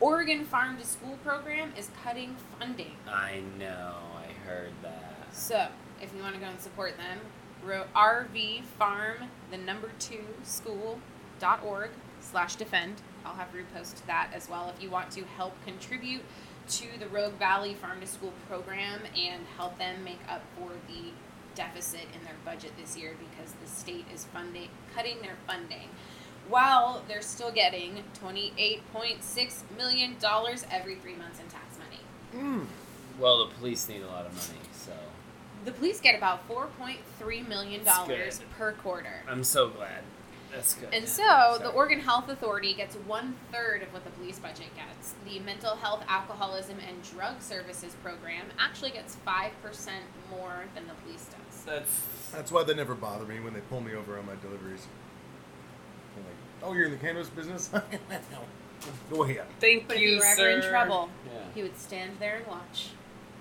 Oregon 0.00 0.44
Farm 0.44 0.76
to 0.78 0.86
School 0.86 1.18
program 1.24 1.72
is 1.78 1.88
cutting 2.02 2.36
funding. 2.58 2.92
I 3.08 3.42
know. 3.58 3.94
I 4.18 4.32
heard 4.46 4.72
that. 4.82 5.28
So, 5.32 5.68
if 6.02 6.12
you 6.14 6.22
want 6.22 6.34
to 6.34 6.40
go 6.40 6.46
and 6.46 6.60
support 6.60 6.96
them, 6.96 7.18
ro- 7.64 7.86
RV 7.94 8.62
Farm, 8.78 9.30
the 9.50 9.56
number 9.56 9.90
two 9.98 10.24
school.org 10.42 11.90
slash 12.20 12.56
defend. 12.56 12.96
I'll 13.24 13.34
have 13.34 13.48
repost 13.54 14.04
that 14.06 14.28
as 14.34 14.48
well 14.48 14.72
if 14.76 14.82
you 14.82 14.90
want 14.90 15.10
to 15.12 15.24
help 15.24 15.54
contribute 15.64 16.22
to 16.68 16.86
the 16.98 17.06
Rogue 17.08 17.34
Valley 17.34 17.74
Farm 17.74 18.00
to 18.00 18.06
School 18.06 18.32
program 18.48 19.00
and 19.16 19.44
help 19.56 19.78
them 19.78 20.04
make 20.04 20.20
up 20.28 20.42
for 20.56 20.70
the 20.88 21.10
deficit 21.54 22.02
in 22.14 22.24
their 22.24 22.36
budget 22.44 22.72
this 22.80 22.96
year 22.96 23.14
because 23.18 23.52
the 23.62 23.66
state 23.68 24.06
is 24.12 24.24
funding 24.26 24.68
cutting 24.94 25.20
their 25.22 25.36
funding 25.46 25.88
while 26.48 27.02
they're 27.08 27.22
still 27.22 27.50
getting 27.50 28.02
$28.6 28.22 29.62
million 29.76 30.16
every 30.70 30.94
three 30.96 31.16
months 31.16 31.40
in 31.40 31.46
tax 31.46 31.78
money. 31.78 32.44
Mm. 32.44 32.66
Well, 33.18 33.46
the 33.46 33.54
police 33.54 33.88
need 33.88 34.02
a 34.02 34.06
lot 34.06 34.26
of 34.26 34.32
money, 34.34 34.60
so 34.72 34.92
The 35.64 35.72
police 35.72 36.00
get 36.00 36.16
about 36.16 36.46
four 36.46 36.66
point 36.78 36.98
three 37.18 37.42
million 37.42 37.84
dollars 37.84 38.40
per 38.58 38.72
quarter. 38.72 39.22
I'm 39.28 39.44
so 39.44 39.68
glad. 39.68 40.02
That's 40.52 40.74
good. 40.74 40.92
And 40.92 41.08
so 41.08 41.58
the 41.60 41.70
Oregon 41.70 41.98
Health 42.00 42.28
Authority 42.28 42.74
gets 42.74 42.94
one 42.94 43.34
third 43.50 43.82
of 43.82 43.92
what 43.92 44.04
the 44.04 44.10
police 44.10 44.38
budget 44.38 44.68
gets. 44.76 45.14
The 45.24 45.40
Mental 45.40 45.74
Health, 45.76 46.04
Alcoholism, 46.08 46.76
and 46.88 47.02
Drug 47.02 47.40
Services 47.40 47.96
program 48.02 48.46
actually 48.58 48.90
gets 48.90 49.14
five 49.16 49.52
percent 49.62 50.04
more 50.30 50.64
than 50.74 50.86
the 50.86 50.94
police 51.04 51.24
does. 51.26 51.43
That's 51.66 52.02
That's 52.32 52.52
why 52.52 52.62
they 52.64 52.74
never 52.74 52.94
bother 52.94 53.24
me 53.24 53.40
when 53.40 53.54
they 53.54 53.60
pull 53.60 53.80
me 53.80 53.94
over 53.94 54.18
on 54.18 54.26
my 54.26 54.34
deliveries. 54.36 54.86
They're 56.14 56.24
like, 56.24 56.34
oh, 56.62 56.72
you're 56.74 56.86
in 56.86 56.92
the 56.92 56.98
cannabis 56.98 57.28
business? 57.28 57.68
Go 59.10 59.24
ahead. 59.24 59.44
thank 59.60 59.88
But 59.88 59.96
if 59.96 60.02
you, 60.02 60.08
you 60.10 60.18
were 60.18 60.24
ever 60.24 60.36
sir. 60.36 60.48
in 60.50 60.62
trouble, 60.62 61.08
Yeah. 61.26 61.40
he 61.54 61.62
would 61.62 61.78
stand 61.78 62.12
there 62.20 62.36
and 62.36 62.46
watch. 62.46 62.88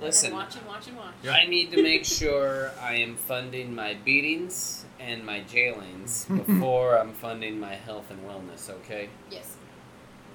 Listen, 0.01 0.28
And 0.30 0.38
watch 0.38 0.55
and 0.55 0.65
watch 0.65 0.88
and 0.88 0.97
watch. 0.97 1.13
Yeah. 1.24 1.32
I 1.32 1.45
need 1.45 1.71
to 1.71 1.82
make 1.84 2.05
sure 2.05 2.71
I 2.82 2.95
am 2.95 3.15
funding 3.15 3.76
my 3.76 3.93
beatings 4.05 4.86
and 4.99 5.26
my 5.26 5.41
jailings 5.41 6.26
before 6.47 6.97
I'm 6.97 7.13
funding 7.13 7.59
my 7.59 7.76
health 7.76 8.09
and 8.09 8.19
wellness. 8.26 8.69
Okay. 8.69 9.09
Yes. 9.30 9.55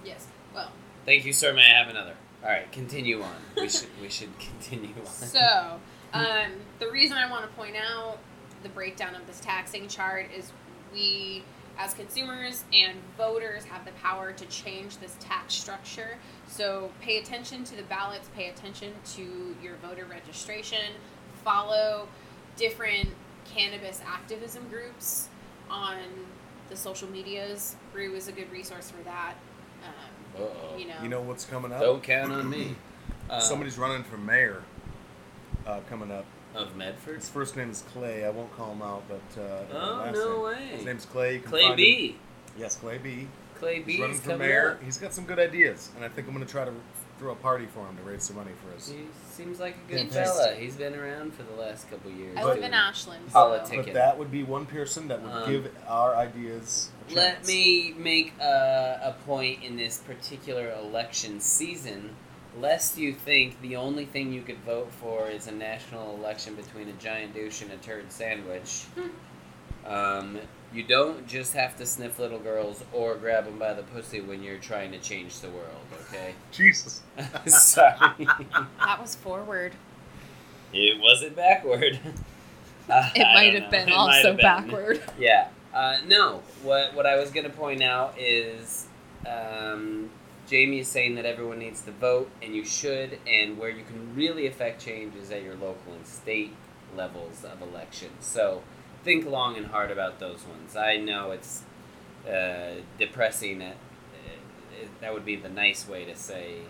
Yes. 0.04 0.26
Well, 0.54 0.70
Thank 1.04 1.24
you, 1.24 1.32
sir. 1.32 1.52
May 1.54 1.62
I 1.62 1.78
have 1.78 1.88
another? 1.88 2.14
All 2.42 2.50
right, 2.50 2.70
continue 2.70 3.22
on. 3.22 3.34
We 3.56 3.68
should 3.68 3.88
we 4.00 4.08
should 4.08 4.28
continue 4.38 4.94
on. 5.00 5.06
So, 5.06 5.80
um, 6.12 6.52
the 6.78 6.90
reason 6.90 7.16
I 7.16 7.30
want 7.30 7.48
to 7.48 7.56
point 7.56 7.76
out 7.76 8.18
the 8.62 8.68
breakdown 8.68 9.14
of 9.14 9.26
this 9.26 9.40
taxing 9.40 9.88
chart 9.88 10.26
is 10.36 10.52
we, 10.92 11.42
as 11.78 11.94
consumers 11.94 12.64
and 12.72 12.98
voters, 13.16 13.64
have 13.64 13.84
the 13.84 13.92
power 13.92 14.32
to 14.32 14.46
change 14.46 14.98
this 14.98 15.16
tax 15.20 15.54
structure. 15.54 16.16
So, 16.48 16.90
pay 17.00 17.18
attention 17.18 17.64
to 17.64 17.76
the 17.76 17.82
ballots, 17.84 18.28
pay 18.34 18.48
attention 18.48 18.92
to 19.14 19.56
your 19.62 19.76
voter 19.76 20.06
registration, 20.06 20.92
follow 21.44 22.08
different 22.56 23.10
cannabis 23.44 24.00
activism 24.06 24.68
groups 24.68 25.28
on 25.70 25.98
the 26.68 26.76
social 26.76 27.08
medias. 27.08 27.76
Brew 27.92 28.14
is 28.14 28.28
a 28.28 28.32
good 28.32 28.50
resource 28.50 28.90
for 28.90 29.02
that. 29.04 29.34
Um, 29.84 30.48
you 30.78 30.86
know, 30.86 30.94
You 31.02 31.08
know 31.08 31.20
what's 31.20 31.44
coming 31.44 31.72
up? 31.72 31.80
Don't 31.80 32.02
count 32.02 32.32
on 32.32 32.48
me. 32.50 32.76
Uh, 33.30 33.40
Somebody's 33.40 33.78
running 33.78 34.02
for 34.04 34.16
mayor 34.16 34.62
uh, 35.66 35.80
coming 35.88 36.10
up. 36.10 36.24
Of 36.54 36.76
Medford. 36.76 37.16
His 37.16 37.28
first 37.28 37.56
name 37.56 37.70
is 37.70 37.82
Clay. 37.92 38.24
I 38.24 38.30
won't 38.30 38.54
call 38.56 38.72
him 38.72 38.82
out, 38.82 39.04
but 39.08 39.40
uh, 39.40 39.62
Oh 39.72 39.96
last 40.04 40.14
no 40.14 40.32
name. 40.32 40.42
way. 40.42 40.76
His 40.76 40.84
name's 40.84 41.04
Clay. 41.04 41.34
You 41.34 41.40
can 41.40 41.50
Clay 41.50 41.60
find 41.62 41.72
him- 41.72 41.76
B. 41.76 42.16
Yes, 42.58 42.76
Clay 42.76 42.98
B. 42.98 43.28
Clay 43.56 43.80
B 43.80 43.92
He's 43.92 44.00
running 44.00 44.18
for 44.18 44.36
mayor. 44.36 44.70
up. 44.72 44.82
He's 44.82 44.98
got 44.98 45.12
some 45.12 45.24
good 45.24 45.38
ideas, 45.38 45.90
and 45.96 46.04
I 46.04 46.08
think 46.08 46.26
I'm 46.28 46.34
going 46.34 46.46
to 46.46 46.50
try 46.50 46.64
to 46.64 46.72
throw 47.18 47.32
a 47.32 47.36
party 47.36 47.66
for 47.66 47.80
him 47.84 47.96
to 47.96 48.02
raise 48.04 48.22
some 48.22 48.36
money 48.36 48.52
for 48.64 48.76
us. 48.76 48.88
He 48.88 49.00
seems 49.32 49.58
like 49.58 49.74
a 49.88 49.90
good 49.90 50.00
Interesting. 50.02 50.24
fella. 50.44 50.54
He's 50.54 50.76
been 50.76 50.94
around 50.94 51.34
for 51.34 51.42
the 51.42 51.54
last 51.60 51.90
couple 51.90 52.12
years. 52.12 52.36
I 52.36 52.44
live 52.44 52.62
in 52.62 52.72
Ashland. 52.72 53.24
So. 53.26 53.32
Politic. 53.32 53.84
But 53.86 53.94
that 53.94 54.16
would 54.18 54.30
be 54.30 54.44
one 54.44 54.66
person 54.66 55.08
that 55.08 55.20
would 55.22 55.32
Um, 55.32 55.50
give 55.50 55.68
our 55.88 56.14
ideas. 56.14 56.90
A 57.10 57.14
Let 57.14 57.44
me 57.48 57.92
make 57.98 58.34
a, 58.40 59.00
a 59.02 59.16
point 59.26 59.64
in 59.64 59.76
this 59.76 59.98
particular 59.98 60.70
election 60.80 61.40
season, 61.40 62.14
lest 62.60 62.98
you 62.98 63.12
think 63.14 63.60
the 63.62 63.76
only 63.76 64.04
thing 64.06 64.32
you 64.32 64.42
could 64.42 64.58
vote 64.64 64.90
for 65.00 65.28
is 65.28 65.46
a 65.46 65.52
national 65.52 66.14
election 66.16 66.54
between 66.54 66.88
a 66.88 66.92
giant 66.92 67.34
douche 67.34 67.62
and 67.62 67.70
a 67.72 67.76
turd 67.78 68.10
sandwich. 68.12 68.84
um, 69.86 70.38
you 70.72 70.82
don't 70.82 71.26
just 71.26 71.54
have 71.54 71.76
to 71.78 71.86
sniff 71.86 72.18
little 72.18 72.38
girls 72.38 72.84
or 72.92 73.16
grab 73.16 73.46
them 73.46 73.58
by 73.58 73.72
the 73.72 73.82
pussy 73.84 74.20
when 74.20 74.42
you're 74.42 74.58
trying 74.58 74.92
to 74.92 74.98
change 74.98 75.40
the 75.40 75.48
world, 75.50 75.80
okay? 76.08 76.34
Jesus. 76.52 77.00
Sorry. 77.46 78.26
That 78.78 78.98
was 79.00 79.14
forward. 79.14 79.72
it 80.72 81.00
wasn't 81.00 81.36
backward. 81.36 81.98
Uh, 82.90 83.08
It 83.16 83.22
I 83.24 83.34
might 83.34 83.54
have 83.54 83.64
know. 83.64 83.70
been 83.70 83.88
It 83.88 83.94
also 83.94 84.28
have 84.28 84.36
been. 84.36 84.42
backward. 84.44 85.02
Yeah. 85.18 85.48
Uh, 85.74 85.98
no. 86.06 86.42
What 86.62 86.94
what 86.94 87.06
I 87.06 87.16
was 87.16 87.30
gonna 87.30 87.50
point 87.50 87.82
out 87.82 88.14
is 88.18 88.86
um, 89.26 90.10
Jamie 90.48 90.78
is 90.80 90.88
saying 90.88 91.14
that 91.16 91.26
everyone 91.26 91.58
needs 91.58 91.82
to 91.82 91.90
vote, 91.92 92.30
and 92.42 92.54
you 92.54 92.64
should. 92.64 93.18
And 93.26 93.58
where 93.58 93.68
you 93.70 93.84
can 93.84 94.14
really 94.14 94.46
affect 94.46 94.82
change 94.82 95.14
is 95.14 95.30
at 95.30 95.42
your 95.42 95.54
local 95.54 95.92
and 95.92 96.06
state 96.06 96.54
levels 96.96 97.44
of 97.44 97.60
elections. 97.60 98.24
So 98.24 98.62
think 99.04 99.26
long 99.26 99.56
and 99.56 99.66
hard 99.66 99.90
about 99.90 100.18
those 100.18 100.44
ones. 100.46 100.74
I 100.74 100.96
know 100.96 101.32
it's 101.32 101.62
uh, 102.26 102.80
depressing. 102.98 103.58
That 103.58 103.76
uh, 104.14 104.86
that 105.00 105.12
would 105.12 105.24
be 105.26 105.36
the 105.36 105.50
nice 105.50 105.86
way 105.86 106.04
to 106.06 106.16
say 106.16 106.60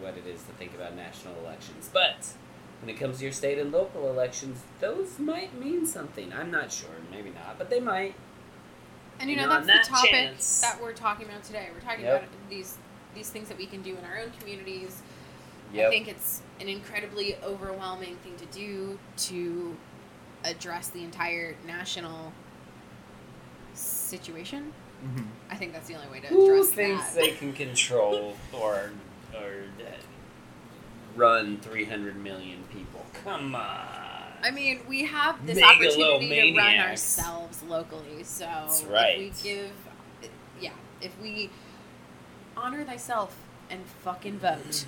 what 0.00 0.14
it 0.16 0.26
is 0.26 0.42
to 0.44 0.52
think 0.52 0.74
about 0.74 0.94
national 0.96 1.34
elections, 1.44 1.90
but. 1.92 2.34
When 2.82 2.88
it 2.88 2.98
comes 2.98 3.18
to 3.18 3.24
your 3.24 3.32
state 3.34 3.58
and 3.58 3.70
local 3.70 4.08
elections, 4.08 4.62
those 4.80 5.18
might 5.18 5.54
mean 5.60 5.84
something. 5.84 6.32
I'm 6.32 6.50
not 6.50 6.72
sure, 6.72 6.88
maybe 7.10 7.28
not, 7.28 7.58
but 7.58 7.68
they 7.68 7.78
might. 7.78 8.14
And 9.18 9.28
you 9.28 9.36
know, 9.36 9.50
on 9.50 9.66
that's 9.66 9.66
that 9.66 9.84
the 9.84 9.90
topic 9.90 10.10
chance- 10.10 10.60
that 10.62 10.80
we're 10.80 10.94
talking 10.94 11.26
about 11.28 11.42
today. 11.44 11.68
We're 11.74 11.82
talking 11.82 12.06
Yep. 12.06 12.22
about 12.22 12.48
these 12.48 12.78
these 13.14 13.30
things 13.30 13.48
that 13.48 13.58
we 13.58 13.66
can 13.66 13.82
do 13.82 13.96
in 13.96 14.04
our 14.04 14.18
own 14.18 14.30
communities. 14.38 15.02
I 15.72 15.88
think 15.88 16.08
it's 16.08 16.42
an 16.60 16.68
incredibly 16.68 17.36
overwhelming 17.44 18.16
thing 18.16 18.34
to 18.38 18.46
do 18.46 18.98
to 19.28 19.76
address 20.44 20.88
the 20.88 21.04
entire 21.04 21.54
national 21.66 22.32
situation. 23.74 24.72
Mhm. 25.04 25.26
I 25.48 25.54
think 25.54 25.72
that's 25.72 25.86
the 25.88 25.94
only 25.94 26.08
way 26.08 26.20
to 26.20 26.26
Who 26.26 26.52
address 26.54 26.70
thinks 26.72 27.04
that. 27.12 27.14
they 27.14 27.30
can 27.32 27.52
control 27.52 28.36
or 28.52 28.90
or 29.34 29.62
uh, 29.80 29.92
run 31.14 31.58
300 31.60 32.16
million 32.16 32.64
people? 32.72 33.06
Come 33.24 33.54
on. 33.54 34.32
I 34.42 34.50
mean, 34.50 34.80
we 34.88 35.04
have 35.04 35.44
this 35.46 35.62
opportunity 35.62 36.50
to 36.52 36.58
run 36.58 36.78
ourselves 36.80 37.62
locally. 37.62 38.24
So 38.24 38.44
That's 38.44 38.82
if 38.82 38.90
right. 38.90 39.18
we 39.18 39.32
give, 39.42 39.70
yeah, 40.60 40.72
if 41.00 41.12
we 41.20 41.50
honor 42.60 42.84
thyself 42.84 43.36
and 43.70 43.84
fucking 44.04 44.38
vote. 44.38 44.84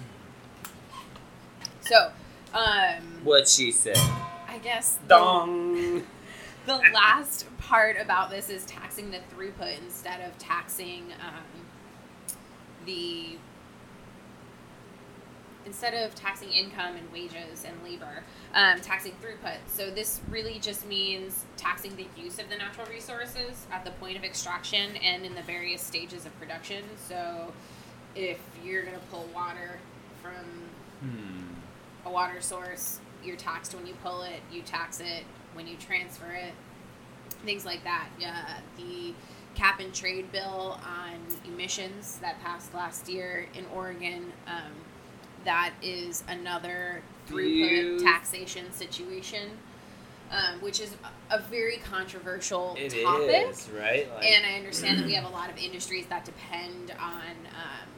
So, 1.81 2.13
um, 2.55 3.03
What 3.25 3.49
she 3.49 3.73
said. 3.73 3.97
I 4.49 4.59
guess 4.63 4.97
the, 4.97 5.09
Dong. 5.17 6.03
the 6.67 6.77
last 6.93 7.47
part 7.59 7.97
about 8.01 8.31
this 8.31 8.51
is 8.51 8.65
taxing 8.67 9.11
the 9.11 9.19
throughput 9.35 9.79
instead 9.83 10.21
of 10.21 10.37
taxing 10.39 11.07
um, 11.27 12.37
the 12.85 13.37
instead 15.67 15.95
of 15.95 16.15
taxing 16.15 16.51
income 16.51 16.97
and 16.97 17.13
wages 17.13 17.65
and 17.65 17.75
labor, 17.85 18.23
um, 18.55 18.81
taxing 18.81 19.13
throughput. 19.23 19.57
So 19.67 19.91
this 19.91 20.21
really 20.29 20.59
just 20.59 20.87
means 20.87 21.45
taxing 21.57 21.95
the 21.97 22.07
use 22.21 22.39
of 22.39 22.49
the 22.51 22.57
natural 22.57 22.87
resources 22.89 23.67
at 23.73 23.85
the 23.85 23.93
point 23.93 24.17
of 24.17 24.25
extraction 24.25 24.97
and 24.97 25.25
in 25.25 25.35
the 25.35 25.43
various 25.43 25.83
stages 25.83 26.27
of 26.27 26.39
production. 26.39 26.83
So 27.09 27.53
if 28.15 28.39
you're 28.65 28.83
going 28.83 28.95
to 28.95 29.05
pull 29.11 29.27
water 29.35 29.79
from 30.23 30.45
Hmm. 31.01 31.55
a 32.07 32.11
water 32.11 32.41
source, 32.41 33.01
you're 33.25 33.37
taxed 33.37 33.75
when 33.75 33.87
you 33.87 33.95
pull 34.05 34.23
it, 34.23 34.41
you 34.53 34.63
tax 34.63 35.01
it 35.01 35.25
when 35.55 35.67
you 35.67 35.77
transfer 35.77 36.31
it, 36.31 36.53
things 37.45 37.65
like 37.65 37.83
that. 37.85 38.09
Yeah, 38.21 38.59
the 38.77 39.15
cap 39.55 39.81
and 39.81 39.93
trade 39.93 40.31
bill 40.33 40.79
on 40.85 41.15
emissions 41.45 42.19
that 42.23 42.41
passed 42.43 42.73
last 42.75 43.09
year 43.09 43.47
in 43.55 43.67
Oregon, 43.75 44.33
um, 44.47 44.73
that 45.45 45.73
is 45.83 46.23
another 46.29 47.03
throughput 47.29 48.03
taxation 48.03 48.73
situation, 48.73 49.51
um, 50.31 50.61
which 50.61 50.81
is 50.81 50.95
a 51.31 51.35
a 51.37 51.39
very 51.41 51.79
controversial 51.79 52.75
It 52.79 52.91
topic. 53.03 53.49
is 53.51 53.71
right. 53.71 54.07
Like, 54.15 54.25
And 54.25 54.45
I 54.45 54.55
understand 54.59 54.99
that 54.99 55.07
we 55.07 55.15
have 55.21 55.25
a 55.25 55.33
lot 55.33 55.49
of 55.51 55.57
industries 55.57 56.05
that 56.09 56.25
depend 56.27 56.93
on 57.01 57.31
um, 57.55 57.89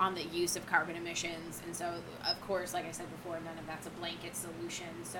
on 0.00 0.14
the 0.14 0.22
use 0.24 0.56
of 0.56 0.66
carbon 0.66 0.96
emissions, 0.96 1.60
and 1.66 1.76
so 1.76 1.92
of 2.28 2.40
course, 2.46 2.72
like 2.74 2.86
I 2.86 2.90
said 2.90 3.06
before, 3.10 3.38
none 3.44 3.58
of 3.58 3.66
that's 3.66 3.86
a 3.86 3.90
blanket 3.90 4.34
solution. 4.34 4.88
So 5.04 5.18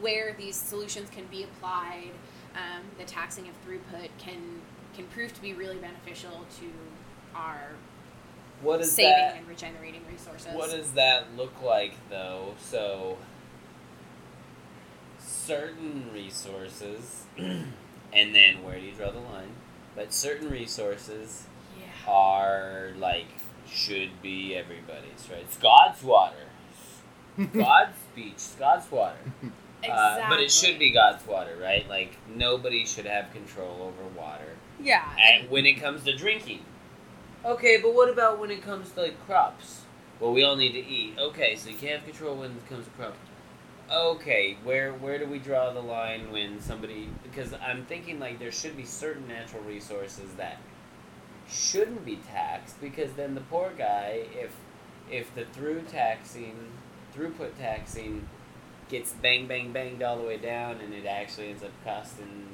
where 0.00 0.34
these 0.38 0.56
solutions 0.56 1.10
can 1.10 1.26
be 1.26 1.44
applied, 1.44 2.10
um, 2.54 2.82
the 2.98 3.04
taxing 3.04 3.46
of 3.48 3.54
throughput 3.66 4.08
can 4.18 4.62
can 4.94 5.06
prove 5.08 5.32
to 5.34 5.40
be 5.42 5.52
really 5.54 5.76
beneficial 5.78 6.44
to 6.60 6.66
our 7.34 7.68
what 8.62 8.80
is 8.80 8.92
saving 8.92 9.12
that? 9.12 9.36
and 9.36 9.48
regenerating 9.48 10.02
resources. 10.10 10.48
What 10.54 10.70
does 10.70 10.92
that 10.92 11.36
look 11.36 11.62
like, 11.62 11.94
though? 12.10 12.54
So, 12.58 13.18
certain 15.18 16.10
resources, 16.12 17.24
and 17.38 18.34
then 18.34 18.62
where 18.62 18.78
do 18.78 18.86
you 18.86 18.92
draw 18.92 19.10
the 19.10 19.18
line? 19.18 19.52
But 19.94 20.12
certain 20.12 20.48
resources 20.48 21.44
yeah. 21.78 22.10
are 22.10 22.92
like 22.98 23.26
should 23.68 24.22
be 24.22 24.54
everybody's, 24.54 25.28
right? 25.30 25.40
It's 25.42 25.56
God's 25.56 26.02
water, 26.02 26.46
God's 27.52 27.96
beach, 28.14 28.42
God's 28.58 28.90
water. 28.90 29.18
Uh, 29.90 30.28
but 30.28 30.38
it 30.38 30.48
should 30.52 30.78
be 30.78 30.90
God's 30.90 31.26
water, 31.26 31.56
right? 31.60 31.88
Like 31.88 32.16
nobody 32.32 32.86
should 32.86 33.04
have 33.04 33.32
control 33.32 33.82
over 33.82 34.08
water. 34.16 34.56
Yeah. 34.80 35.04
And 35.18 35.50
when 35.50 35.66
it 35.66 35.74
comes 35.80 36.04
to 36.04 36.16
drinking. 36.16 36.60
Okay, 37.44 37.80
but 37.80 37.92
what 37.92 38.08
about 38.08 38.38
when 38.38 38.50
it 38.50 38.62
comes 38.62 38.90
to 38.92 39.02
like 39.02 39.26
crops? 39.26 39.82
Well, 40.20 40.32
we 40.32 40.44
all 40.44 40.54
need 40.54 40.72
to 40.72 40.86
eat. 40.86 41.14
Okay, 41.18 41.56
so 41.56 41.70
you 41.70 41.76
can't 41.76 42.00
have 42.00 42.04
control 42.04 42.36
when 42.36 42.52
it 42.52 42.68
comes 42.68 42.84
to 42.84 42.90
crops. 42.92 43.18
Okay, 43.92 44.56
where 44.62 44.92
where 44.92 45.18
do 45.18 45.26
we 45.26 45.38
draw 45.38 45.72
the 45.72 45.80
line 45.80 46.30
when 46.30 46.60
somebody? 46.60 47.08
Because 47.24 47.52
I'm 47.54 47.84
thinking 47.86 48.20
like 48.20 48.38
there 48.38 48.52
should 48.52 48.76
be 48.76 48.84
certain 48.84 49.26
natural 49.26 49.62
resources 49.64 50.32
that 50.34 50.58
shouldn't 51.50 52.04
be 52.04 52.16
taxed 52.16 52.80
because 52.80 53.12
then 53.14 53.34
the 53.34 53.40
poor 53.42 53.72
guy, 53.76 54.26
if 54.40 54.54
if 55.10 55.34
the 55.34 55.44
through 55.46 55.82
taxing, 55.82 56.56
throughput 57.14 57.58
taxing, 57.58 58.28
gets 58.88 59.12
bang 59.14 59.46
bang 59.46 59.72
banged 59.72 60.02
all 60.02 60.16
the 60.16 60.24
way 60.24 60.36
down, 60.36 60.80
and 60.80 60.94
it 60.94 61.04
actually 61.04 61.50
ends 61.50 61.62
up 61.64 61.72
costing, 61.84 62.46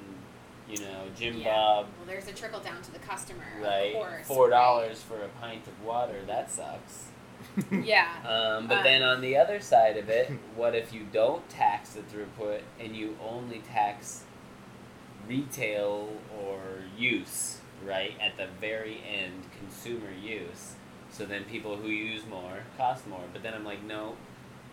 you 0.69 0.79
know, 0.79 1.05
Jim 1.17 1.39
Yeah. 1.39 1.53
Bob 1.55 1.87
well, 1.99 2.07
there's 2.07 2.29
a 2.29 2.33
trickle 2.33 2.61
down 2.61 2.83
to 2.83 2.93
the 2.93 2.99
customer, 2.99 3.45
right? 3.63 3.95
of 3.95 4.03
course. 4.03 4.27
Four 4.27 4.45
right? 4.45 4.51
dollars 4.51 5.03
for 5.03 5.23
a 5.23 5.29
pint 5.41 5.67
of 5.67 5.83
water. 5.85 6.21
That 6.27 6.51
sucks. 6.51 7.05
Yeah. 7.71 8.09
Um, 8.27 8.67
but 8.67 8.79
Uh, 8.79 8.83
then 8.83 9.03
on 9.03 9.21
the 9.21 9.37
other 9.37 9.61
side 9.61 9.97
of 9.97 10.09
it, 10.09 10.31
what 10.57 10.75
if 10.75 10.93
you 10.93 11.05
don't 11.13 11.49
tax 11.49 11.91
the 11.91 12.01
throughput 12.03 12.61
and 12.81 12.95
you 12.97 13.17
only 13.25 13.61
tax 13.61 14.25
retail 15.29 16.09
or 16.41 16.59
use, 16.97 17.59
right? 17.85 18.15
At 18.21 18.37
the 18.37 18.49
very 18.61 19.01
end, 19.09 19.45
consumer 19.59 20.11
use. 20.13 20.75
So 21.11 21.25
then 21.25 21.45
people 21.45 21.77
who 21.77 21.89
use 21.89 22.23
more 22.27 22.65
cost 22.77 23.07
more. 23.07 23.23
But 23.33 23.43
then 23.43 23.55
I'm 23.55 23.65
like, 23.65 23.83
no, 23.85 24.17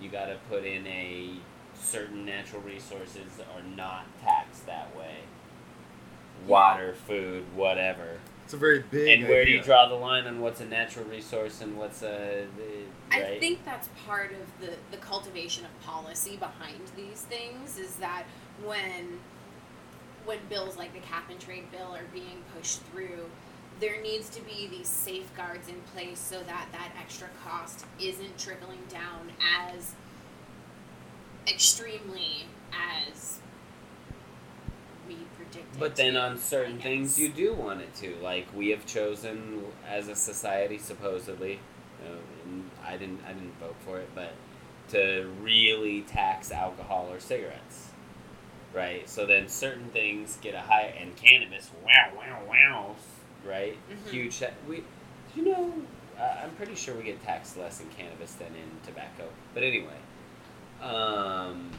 you 0.02 0.10
got 0.10 0.26
to 0.26 0.38
put 0.50 0.64
in 0.66 0.86
a 0.88 1.32
certain 1.74 2.26
natural 2.26 2.62
resources 2.62 3.40
are 3.56 3.64
not 3.76 4.06
taxed 4.22 4.66
that 4.66 4.96
way. 4.98 5.18
Water, 6.48 6.94
food, 7.08 7.44
whatever. 7.56 8.20
It's 8.46 8.54
a 8.54 8.58
very 8.58 8.84
big. 8.92 9.22
And 9.22 9.28
where 9.28 9.44
do 9.44 9.52
you 9.52 9.62
draw 9.62 9.88
the 9.88 9.96
line 9.96 10.28
on 10.28 10.40
what's 10.40 10.62
a 10.62 10.66
natural 10.66 11.06
resource 11.06 11.62
and 11.62 11.76
what's 11.78 12.04
a 12.04 12.46
the, 12.58 13.18
right? 13.18 13.26
I 13.26 13.40
think 13.40 13.66
that's 13.66 13.90
part 14.06 14.32
of 14.34 14.68
the, 14.68 14.76
the 14.92 14.98
cultivation 14.98 15.66
of 15.66 15.82
policy 15.82 16.38
behind 16.38 16.80
these 16.96 17.22
things 17.22 17.80
is 17.80 17.96
that 17.96 18.26
when 18.64 19.20
when 20.26 20.38
bills 20.48 20.78
like 20.78 20.94
the 20.94 21.00
cap 21.00 21.30
and 21.32 21.40
trade 21.40 21.72
bill 21.72 21.96
are 21.96 22.06
being 22.14 22.44
pushed 22.56 22.82
through, 22.92 23.26
there 23.80 24.00
needs 24.02 24.30
to 24.30 24.42
be 24.42 24.68
these 24.68 24.88
safeguards 24.88 25.68
in 25.68 25.82
place 25.94 26.20
so 26.20 26.42
that 26.44 26.68
that 26.72 26.92
extra 27.00 27.28
cost 27.44 27.86
isn't 28.00 28.38
trickling 28.38 28.84
down 28.90 29.32
as 29.68 29.96
extremely 31.48 32.46
as 33.12 33.40
But 35.80 35.96
then 35.96 36.16
on 36.18 36.38
certain 36.38 36.80
things 36.80 37.18
you 37.20 37.30
do 37.30 37.54
want 37.54 37.82
it 37.82 37.94
to. 37.96 38.16
Like 38.22 38.48
we 38.56 38.70
have 38.70 38.86
chosen 38.86 39.64
as 39.88 40.08
a 40.08 40.16
society 40.16 40.78
supposedly, 40.78 41.60
uh, 42.06 42.18
and 42.46 42.70
I 42.86 42.98
didn't 42.98 43.22
I 43.28 43.34
didn't 43.34 43.58
vote 43.60 43.76
for 43.86 44.00
it, 44.00 44.10
but 44.16 44.34
to 44.90 45.30
really 45.42 46.02
tax 46.02 46.52
alcohol 46.52 47.08
or 47.12 47.20
cigarettes. 47.20 47.90
Right? 48.74 49.08
So 49.10 49.26
then 49.26 49.48
certain 49.48 49.88
things 49.90 50.38
get 50.42 50.54
a 50.54 50.60
higher 50.60 50.94
and 51.00 51.16
cannabis, 51.16 51.72
wow 51.86 52.10
wow 52.16 52.42
wow, 52.48 52.96
right? 53.46 53.78
Mhm. 53.90 54.12
Huge 54.12 54.40
ta- 54.40 54.48
we 54.68 54.84
you 55.36 55.44
know 55.46 55.74
uh, 56.20 56.42
I'm 56.44 56.52
pretty 56.52 56.76
sure 56.76 56.96
we 56.96 57.04
get 57.04 57.22
taxed 57.24 57.58
less 57.58 57.82
in 57.82 57.88
cannabis 57.90 58.34
than 58.34 58.48
in 58.48 58.70
tobacco. 58.86 59.28
But 59.54 59.64
anyway, 59.64 59.98
um 60.82 61.72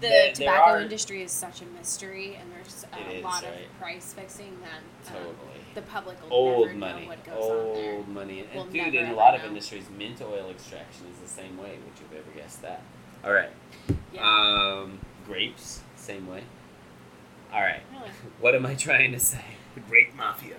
the 0.00 0.08
there- 0.08 0.22
there 0.26 0.32
tobacco 0.34 0.70
are- 0.72 0.80
industry 0.80 1.22
is 1.22 1.32
such 1.32 1.60
a 1.62 1.64
mystery, 1.66 2.36
and 2.40 2.50
there's 2.52 2.84
a 2.92 3.10
It 3.10 3.16
is, 3.18 3.24
lot 3.24 3.42
right. 3.42 3.52
of 3.66 3.78
price 3.80 4.12
fixing 4.12 4.58
that 4.62 5.10
um, 5.10 5.14
totally. 5.24 5.60
the 5.74 5.82
public 5.82 6.22
will 6.22 6.32
old 6.32 6.66
never 6.68 6.78
money, 6.78 7.02
know 7.02 7.08
what 7.08 7.24
goes 7.24 7.50
on 7.50 7.74
there. 7.74 7.94
old 7.94 8.08
money, 8.08 8.40
and 8.40 8.48
We'll 8.54 8.64
dude, 8.66 8.94
in 8.94 9.04
a 9.04 9.08
ever 9.08 9.14
lot 9.16 9.34
of 9.34 9.44
industries, 9.44 9.84
mint 9.96 10.20
oil 10.22 10.50
extraction 10.50 11.06
is 11.12 11.18
the 11.18 11.28
same 11.28 11.56
way. 11.58 11.70
Would 11.70 11.98
you 12.00 12.06
have 12.16 12.26
ever 12.26 12.36
guessed 12.36 12.62
that? 12.62 12.82
All 13.24 13.32
right. 13.32 13.50
Yeah. 14.12 14.22
Um, 14.22 15.00
grapes, 15.26 15.80
same 15.96 16.26
way. 16.28 16.44
All 17.52 17.60
right. 17.60 17.82
Really? 17.92 18.10
What 18.40 18.54
am 18.54 18.66
I 18.66 18.74
trying 18.74 19.12
to 19.12 19.18
say? 19.20 19.44
the 19.74 19.80
Great 19.80 20.14
Mafia? 20.14 20.56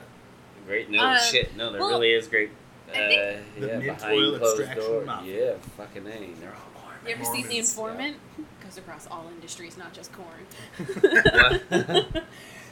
Great? 0.66 0.90
No 0.90 1.00
Um, 1.04 1.18
shit. 1.32 1.56
No, 1.58 1.72
there 1.72 1.80
well, 1.82 1.90
really 1.92 2.12
is 2.14 2.28
grape. 2.28 2.52
Uh, 2.90 2.92
I 2.92 2.96
think- 3.08 3.60
The 3.60 3.68
yeah, 3.68 3.78
mint 3.78 3.98
behind 3.98 4.14
oil 4.18 4.38
closed 4.38 4.60
extraction 4.62 4.92
doors. 4.92 5.06
mafia. 5.08 5.46
Yeah, 5.52 5.58
fucking 5.78 6.04
a. 6.08 6.34
They're 6.40 6.50
all 6.54 6.82
more. 6.84 6.94
You 7.06 7.16
ever 7.16 7.24
seen 7.24 7.48
The 7.48 7.54
Mormons, 7.56 7.70
Informant? 7.78 8.18
Goes 8.70 8.78
across 8.78 9.08
all 9.08 9.26
industries, 9.34 9.78
not 9.78 9.94
just 9.94 10.12
corn. 10.14 10.46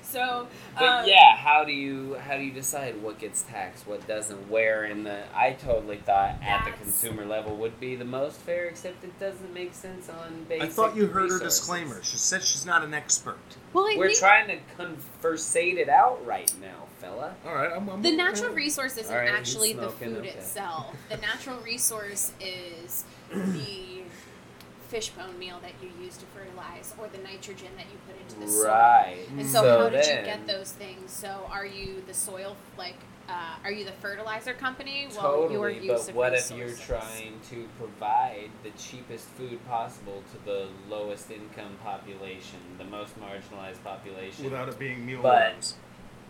So, 0.10 0.48
But 0.80 0.84
um, 0.84 1.06
yeah, 1.06 1.36
how 1.36 1.66
do 1.66 1.74
you 1.74 2.16
how 2.16 2.38
do 2.38 2.44
you 2.44 2.52
decide 2.52 3.02
what 3.02 3.20
gets 3.20 3.42
taxed, 3.42 3.86
what 3.86 4.08
doesn't? 4.08 4.50
Where 4.50 4.86
in 4.86 5.04
the 5.04 5.24
I 5.36 5.52
totally 5.52 5.98
thought 5.98 6.42
at 6.42 6.64
the 6.64 6.72
consumer 6.72 7.26
level 7.26 7.58
would 7.58 7.78
be 7.80 7.98
the 7.98 8.06
most 8.06 8.40
fair, 8.40 8.68
except 8.68 9.04
it 9.04 9.20
doesn't 9.20 9.54
make 9.54 9.74
sense 9.74 10.10
on 10.10 10.46
basic. 10.48 10.70
I 10.70 10.72
thought 10.72 10.96
you 10.96 11.08
heard 11.08 11.30
her 11.30 11.40
disclaimer. 11.40 12.02
She 12.04 12.16
said 12.16 12.42
she's 12.42 12.66
not 12.66 12.86
an 12.86 12.94
expert. 12.94 13.38
Well, 13.74 13.84
I 13.84 13.96
We're 13.98 14.08
think 14.08 14.20
trying 14.20 14.48
to 14.48 14.58
conversate 14.78 15.78
it 15.78 15.90
out 15.90 16.26
right 16.26 16.54
now, 16.62 16.86
fella. 17.00 17.36
All 17.46 17.54
right, 17.54 17.72
I'm. 17.76 17.90
I'm 17.90 18.02
the 18.02 18.16
natural 18.16 18.54
resource 18.54 18.96
isn't 18.98 19.14
All 19.14 19.20
right, 19.20 19.30
he's 19.30 19.38
actually 19.38 19.74
the 19.74 19.90
food 19.90 20.20
okay. 20.20 20.30
itself. 20.30 20.96
The 21.10 21.18
natural 21.18 21.60
resource 21.60 22.32
is 22.40 23.04
the 23.30 23.97
fish 24.88 25.10
bone 25.10 25.38
meal 25.38 25.60
that 25.62 25.74
you 25.82 25.90
use 26.04 26.18
to 26.18 26.26
fertilize, 26.28 26.94
or 26.98 27.08
the 27.08 27.18
nitrogen 27.20 27.70
that 27.76 27.86
you 27.92 27.98
put 28.08 28.20
into 28.22 28.40
the 28.40 28.48
soil. 28.48 28.68
Right. 28.72 29.26
And 29.38 29.46
so, 29.46 29.62
So 29.62 29.80
how 29.80 29.90
did 29.90 30.06
you 30.06 30.26
get 30.26 30.48
those 30.48 30.72
things? 30.72 31.12
So, 31.12 31.48
are 31.52 31.66
you 31.66 32.04
the 32.08 32.14
soil 32.14 32.56
like? 32.78 32.96
Uh, 33.30 33.58
are 33.66 33.72
you 33.72 33.84
the 33.84 33.92
fertilizer 33.92 34.54
company? 34.54 35.02
your 35.02 35.12
Totally, 35.12 35.86
use 35.86 36.04
but 36.06 36.10
of 36.12 36.16
what 36.16 36.34
if 36.34 36.50
you're 36.50 36.72
trying 36.72 37.34
to 37.50 37.68
provide 37.78 38.50
the 38.64 38.70
cheapest 38.78 39.26
food 39.32 39.60
possible 39.68 40.24
to 40.32 40.46
the 40.46 40.68
lowest 40.90 41.30
income 41.30 41.76
population, 41.84 42.60
the 42.78 42.86
most 42.86 43.20
marginalized 43.20 43.84
population? 43.84 44.46
Without 44.46 44.70
it 44.70 44.80
being 44.80 45.00
But- 45.00 45.06
mealworms. 45.06 45.76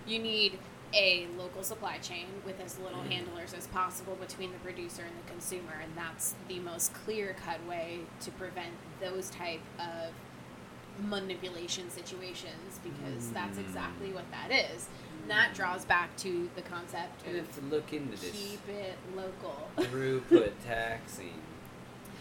You 0.08 0.18
need 0.20 0.58
a 0.94 1.28
local 1.38 1.64
supply 1.64 1.98
chain 1.98 2.26
with 2.46 2.60
as 2.62 2.80
little 2.80 3.00
Mm. 3.02 3.12
handlers 3.12 3.54
as 3.54 3.68
possible 3.68 4.16
between 4.16 4.52
the 4.52 4.58
producer 4.60 5.04
and 5.04 5.12
the 5.18 5.30
consumer, 5.32 5.74
and 5.84 5.96
that's 5.96 6.36
the 6.48 6.60
most 6.60 6.94
clear-cut 6.94 7.64
way 7.66 8.02
to 8.22 8.32
prevent 8.32 8.74
those 9.02 9.30
type 9.30 9.62
of 9.80 10.14
manipulation 11.06 11.90
situations 11.90 12.80
because 12.84 13.30
that's 13.32 13.58
Mm. 13.58 13.68
exactly 13.68 14.12
what 14.14 14.26
that 14.32 14.52
is. 14.52 14.88
And 15.22 15.30
that 15.32 15.54
draws 15.54 15.86
back 15.86 16.16
to 16.18 16.50
the 16.56 16.62
concept 16.62 17.24
We 17.28 17.38
of 17.40 17.46
have 17.46 17.56
to 17.56 17.62
look 17.66 17.94
into 17.94 18.18
this 18.18 18.32
keep 18.32 18.68
it 18.70 18.98
local. 19.16 19.70
throughput 19.78 20.54
taxing. 20.66 21.42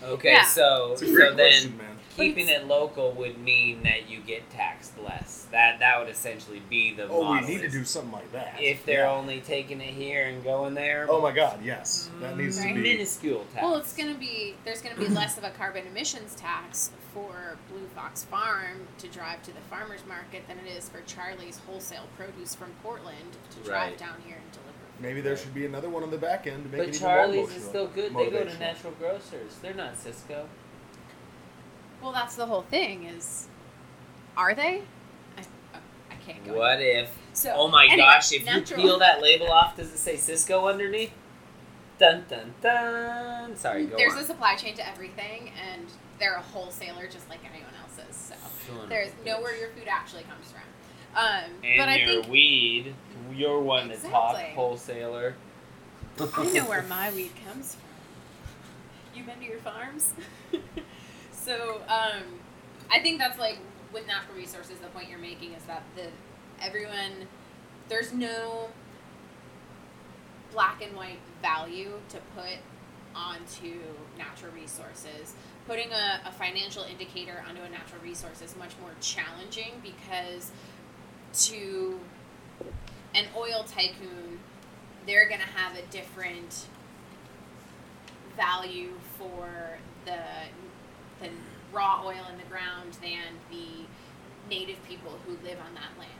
Okay, 0.03 0.33
Yeah. 0.33 0.45
so 0.45 0.95
so 0.99 1.07
great 1.07 1.37
then 1.37 1.53
question, 1.53 1.77
man. 1.79 1.97
Keeping 2.17 2.49
it 2.49 2.67
local 2.67 3.13
would 3.13 3.39
mean 3.39 3.83
that 3.83 4.09
you 4.09 4.21
get 4.21 4.49
taxed 4.51 4.93
less. 4.99 5.47
That 5.51 5.79
that 5.81 5.99
would 5.99 6.09
essentially 6.09 6.63
be 6.71 6.95
the 6.95 7.09
Oh, 7.09 7.31
we 7.33 7.41
need 7.43 7.61
to 7.61 7.69
do 7.69 7.85
something 7.85 8.13
like 8.13 8.33
that. 8.33 8.57
if 8.61 8.85
they're 8.87 9.05
Yeah. 9.05 9.11
only 9.13 9.41
taking 9.41 9.81
it 9.81 9.93
here 9.95 10.25
and 10.27 10.43
going 10.43 10.75
there. 10.75 11.07
Oh 11.11 11.21
my 11.21 11.33
God, 11.33 11.61
yes, 11.63 12.09
that 12.21 12.35
mm, 12.35 12.39
needs 12.39 12.59
Right. 12.59 12.69
to 12.69 12.75
be. 12.75 12.81
minuscule 12.83 13.45
tax. 13.53 13.63
Well, 13.63 13.77
it's 13.77 13.95
going 13.95 14.13
to 14.13 14.19
be 14.19 14.55
there's 14.65 14.81
going 14.81 14.95
to 14.95 15.01
be 15.01 15.09
less 15.09 15.37
of 15.37 15.45
a 15.45 15.51
carbon 15.51 15.87
emissions 15.87 16.35
tax 16.35 16.91
for 17.13 17.59
Blue 17.71 17.87
Fox 17.95 18.25
Farm 18.25 18.89
to 18.99 19.09
drive 19.09 19.43
to 19.43 19.53
the 19.53 19.61
farmers 19.71 20.01
market 20.09 20.47
than 20.49 20.59
it 20.59 20.67
is 20.69 20.89
for 20.89 21.03
Charlie's 21.03 21.59
wholesale 21.67 22.07
produce 22.17 22.55
from 22.55 22.71
Portland 22.83 23.37
to 23.51 23.57
drive 23.69 23.91
Right. 23.91 23.99
down 23.99 24.23
here 24.27 24.37
and 24.37 24.53
deliver. 24.53 24.73
Maybe 24.99 25.21
there 25.21 25.37
should 25.37 25.53
be 25.53 25.67
another 25.67 25.91
one 25.91 26.03
on 26.03 26.11
the 26.11 26.17
back 26.17 26.47
end 26.47 26.65
to 26.65 26.71
make 26.71 26.87
But 26.87 26.95
it 26.95 26.99
Charlie's 26.99 27.37
even 27.37 27.51
more 27.51 27.59
is 27.59 27.65
still 27.65 27.87
good. 27.89 28.17
They 28.17 28.31
go 28.31 28.45
to 28.45 28.59
natural 28.59 28.95
grocers. 28.95 29.57
They're 29.61 29.75
not 29.75 29.95
Sysco. 29.95 30.47
Well, 32.07 32.13
that's 32.15 32.37
the 32.37 32.47
whole 32.47 32.63
thing. 32.63 33.03
Is 33.03 33.49
are 34.37 34.55
they? 34.55 34.83
I, 35.37 35.43
I 36.09 36.15
can't 36.25 36.45
go. 36.47 36.57
What 36.57 36.81
if? 36.81 37.11
So, 37.33 37.53
Oh 37.53 37.67
my 37.67 37.83
anyway, 37.87 37.99
gosh! 37.99 38.31
If 38.33 38.45
natural- 38.45 38.79
you 38.81 38.87
peel 38.87 38.99
that 39.01 39.21
label 39.21 39.51
off, 39.51 39.77
does 39.77 39.93
it 39.93 39.99
say 39.99 40.15
Sysco 40.15 40.71
underneath? 40.71 41.11
Dun 41.99 42.25
dun 42.29 42.55
dun. 42.63 43.57
Sorry, 43.57 43.87
go 43.87 43.97
There's 43.97 44.13
on. 44.13 44.21
a 44.21 44.25
supply 44.25 44.55
chain 44.55 44.77
to 44.77 44.89
everything, 44.89 45.51
and 45.69 45.83
they're 46.21 46.37
a 46.37 46.41
wholesaler 46.43 47.09
just 47.09 47.29
like 47.29 47.41
anyone 47.41 47.73
else 47.83 47.99
is. 48.09 48.17
So 48.17 48.35
Son 48.69 48.89
there's 48.89 49.09
a 49.21 49.27
know 49.27 49.41
where 49.41 49.57
your 49.57 49.71
food 49.71 49.89
actually 49.91 50.23
comes 50.23 50.53
from. 50.53 50.63
Um, 51.17 51.51
And 51.65 51.79
but 51.79 51.89
I 51.89 51.97
your 51.97 52.07
think 52.23 52.29
weed, 52.29 52.95
you're 53.35 53.59
one 53.59 53.89
to 53.89 53.97
talk 53.97 54.37
wholesaler. 54.55 55.35
I 56.21 56.53
know 56.53 56.67
where 56.69 56.83
my 56.89 57.11
weed 57.11 57.33
comes 57.49 57.75
from. 57.75 57.83
You 59.19 59.25
been 59.25 59.41
to 59.41 59.45
your 59.45 59.59
farms? 59.59 60.15
so, 61.47 61.81
um, 61.89 62.25
I 62.91 62.99
think 63.01 63.19
that's 63.19 63.39
like 63.39 63.59
with 63.93 64.05
natural 64.09 64.37
resources. 64.37 64.79
The 64.79 64.89
point 64.89 65.09
you're 65.09 65.19
making 65.19 65.53
is 65.53 65.63
that 65.69 65.85
the 65.95 66.09
everyone 66.61 67.29
there's 67.89 68.13
no 68.13 68.69
black 70.53 70.83
and 70.83 70.97
white 70.97 71.21
value 71.43 71.93
to 72.09 72.19
put 72.35 72.59
onto 73.15 73.79
natural 74.19 74.51
resources. 74.53 75.35
Putting 75.69 75.93
a, 75.93 76.21
a 76.27 76.33
financial 76.33 76.83
indicator 76.83 77.45
onto 77.49 77.63
a 77.63 77.69
natural 77.69 78.03
resource 78.03 78.43
is 78.43 78.57
much 78.57 78.73
more 78.81 78.91
challenging 79.01 79.73
because 79.83 80.51
to 81.47 82.01
an 83.15 83.27
oil 83.37 83.65
tycoon, 83.69 84.41
they're 85.07 85.29
going 85.29 85.41
to 85.41 85.47
have 85.47 85.77
a 85.77 85.83
different 85.93 86.67
value 88.37 88.91
for 89.17 89.49
the 90.05 90.19
the 91.21 91.29
raw 91.73 92.03
oil 92.05 92.25
in 92.31 92.39
the 92.39 92.45
ground 92.45 92.95
than 93.03 93.39
the 93.51 93.85
native 94.49 94.83
people 94.89 95.13
who 95.27 95.33
live 95.45 95.59
on 95.67 95.75
that 95.75 95.99
land. 95.99 96.13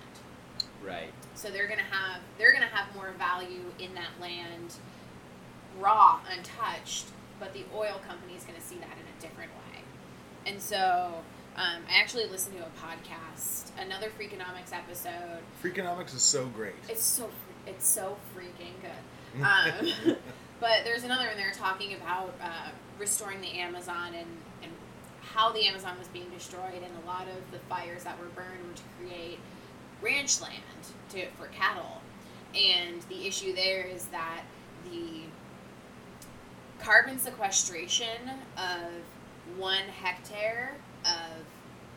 Right. 0.85 1.13
So 1.35 1.51
they're 1.51 1.69
gonna 1.69 1.83
have 1.83 2.21
they're 2.39 2.53
gonna 2.53 2.67
have 2.67 2.95
more 2.95 3.13
value 3.19 3.65
in 3.79 3.95
that 3.95 4.21
land, 4.21 4.75
raw, 5.79 6.21
untouched. 6.31 7.07
But 7.39 7.53
the 7.53 7.65
oil 7.75 8.01
company 8.07 8.35
is 8.35 8.45
gonna 8.45 8.61
see 8.61 8.77
that 8.77 8.93
in 8.93 9.07
a 9.19 9.21
different 9.21 9.51
way. 9.51 9.83
And 10.47 10.61
so 10.61 11.23
um, 11.57 11.83
I 11.91 11.99
actually 12.01 12.27
listened 12.27 12.57
to 12.59 12.63
a 12.63 12.71
podcast, 12.87 13.71
another 13.79 14.09
Freakonomics 14.11 14.73
episode. 14.73 15.41
Freakonomics 15.63 16.15
is 16.15 16.23
so 16.23 16.47
great. 16.47 16.75
It's 16.89 17.03
so 17.03 17.31
it's 17.67 17.87
so 17.87 18.17
freaking 18.37 18.75
good. 18.83 18.91
Um, 19.37 20.17
but 20.61 20.85
there's 20.85 21.05
another 21.05 21.27
one 21.27 21.37
there 21.37 21.53
talking 21.53 21.93
about 21.93 22.35
uh, 22.41 22.71
restoring 22.99 23.43
the 23.43 23.59
Amazon 23.59 24.15
and, 24.15 24.27
and 24.56 24.56
how 25.37 25.53
the 25.53 25.67
Amazon 25.67 25.99
was 25.99 26.09
being 26.09 26.31
destroyed, 26.31 26.83
and 26.83 27.05
a 27.05 27.07
lot 27.07 27.27
of 27.29 27.53
the 27.53 27.59
fires 27.69 28.05
that 28.05 28.19
were 28.19 28.27
burned 28.35 28.67
were 28.67 28.75
to 28.75 28.83
create 28.99 29.39
ranch 30.01 30.41
land 30.41 30.55
to 31.11 31.27
for 31.39 31.47
cattle. 31.49 32.01
And 32.55 33.03
the 33.11 33.27
issue 33.27 33.55
there 33.55 33.83
is 33.83 34.07
that 34.07 34.43
the 34.91 35.25
carbon 36.83 37.19
sequestration 37.19 38.31
of 38.57 39.59
one 39.59 39.85
hectare 40.03 40.75
of 41.05 41.45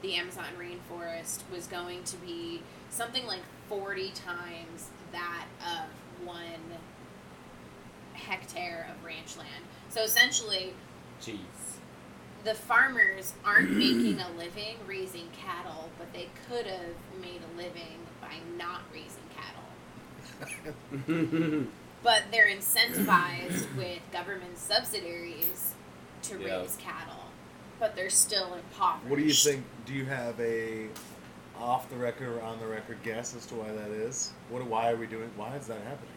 the 0.02 0.16
Amazon 0.16 0.46
rainforest 0.60 1.44
was 1.52 1.66
going 1.68 2.04
to 2.04 2.18
be 2.18 2.62
something 2.90 3.26
like 3.26 3.42
40 3.70 4.12
times 4.12 4.90
that 5.14 5.46
of 5.62 6.28
one 6.28 6.44
hectare 8.14 8.90
of 8.92 9.06
ranch 9.06 9.38
land. 9.38 9.64
So 9.90 10.04
essentially, 10.04 10.74
Jeez. 11.22 11.38
The 12.44 12.56
farmers 12.56 13.34
aren't 13.44 13.72
making 13.72 14.20
a 14.20 14.30
living 14.38 14.78
raising 14.88 15.30
cattle, 15.32 15.90
but 15.98 16.12
they 16.14 16.30
could 16.48 16.66
have 16.66 16.96
made 17.22 17.42
a 17.54 17.58
living 17.58 17.98
by 18.22 18.36
not 18.58 18.82
raising 18.94 19.24
cattle. 19.36 21.68
But 22.02 22.24
they're 22.32 22.48
incentivized 22.48 23.76
with 23.76 24.00
government 24.14 24.58
subsidies 24.58 25.74
to 26.24 26.40
Yeah. 26.40 26.62
raise 26.62 26.78
cattle, 26.78 27.26
but 27.78 27.94
they're 27.96 28.10
still 28.10 28.54
impoverished. 28.54 29.10
What 29.10 29.20
do 29.20 29.26
you 29.26 29.34
think? 29.34 29.66
Do 29.86 29.94
you 29.94 30.06
have 30.06 30.40
a 30.40 30.88
off 31.60 31.90
the 31.90 31.98
record 31.98 32.30
or 32.30 32.42
on 32.42 32.58
the 32.62 32.68
record 32.68 33.00
guess 33.04 33.36
as 33.36 33.46
to 33.48 33.56
why 33.56 33.74
that 33.74 33.92
is? 33.92 34.32
What? 34.50 34.64
Why 34.66 34.92
are 34.92 34.96
we 34.96 35.08
doing? 35.08 35.30
Why 35.36 35.54
is 35.58 35.68
that 35.68 35.82
happening? 35.82 36.10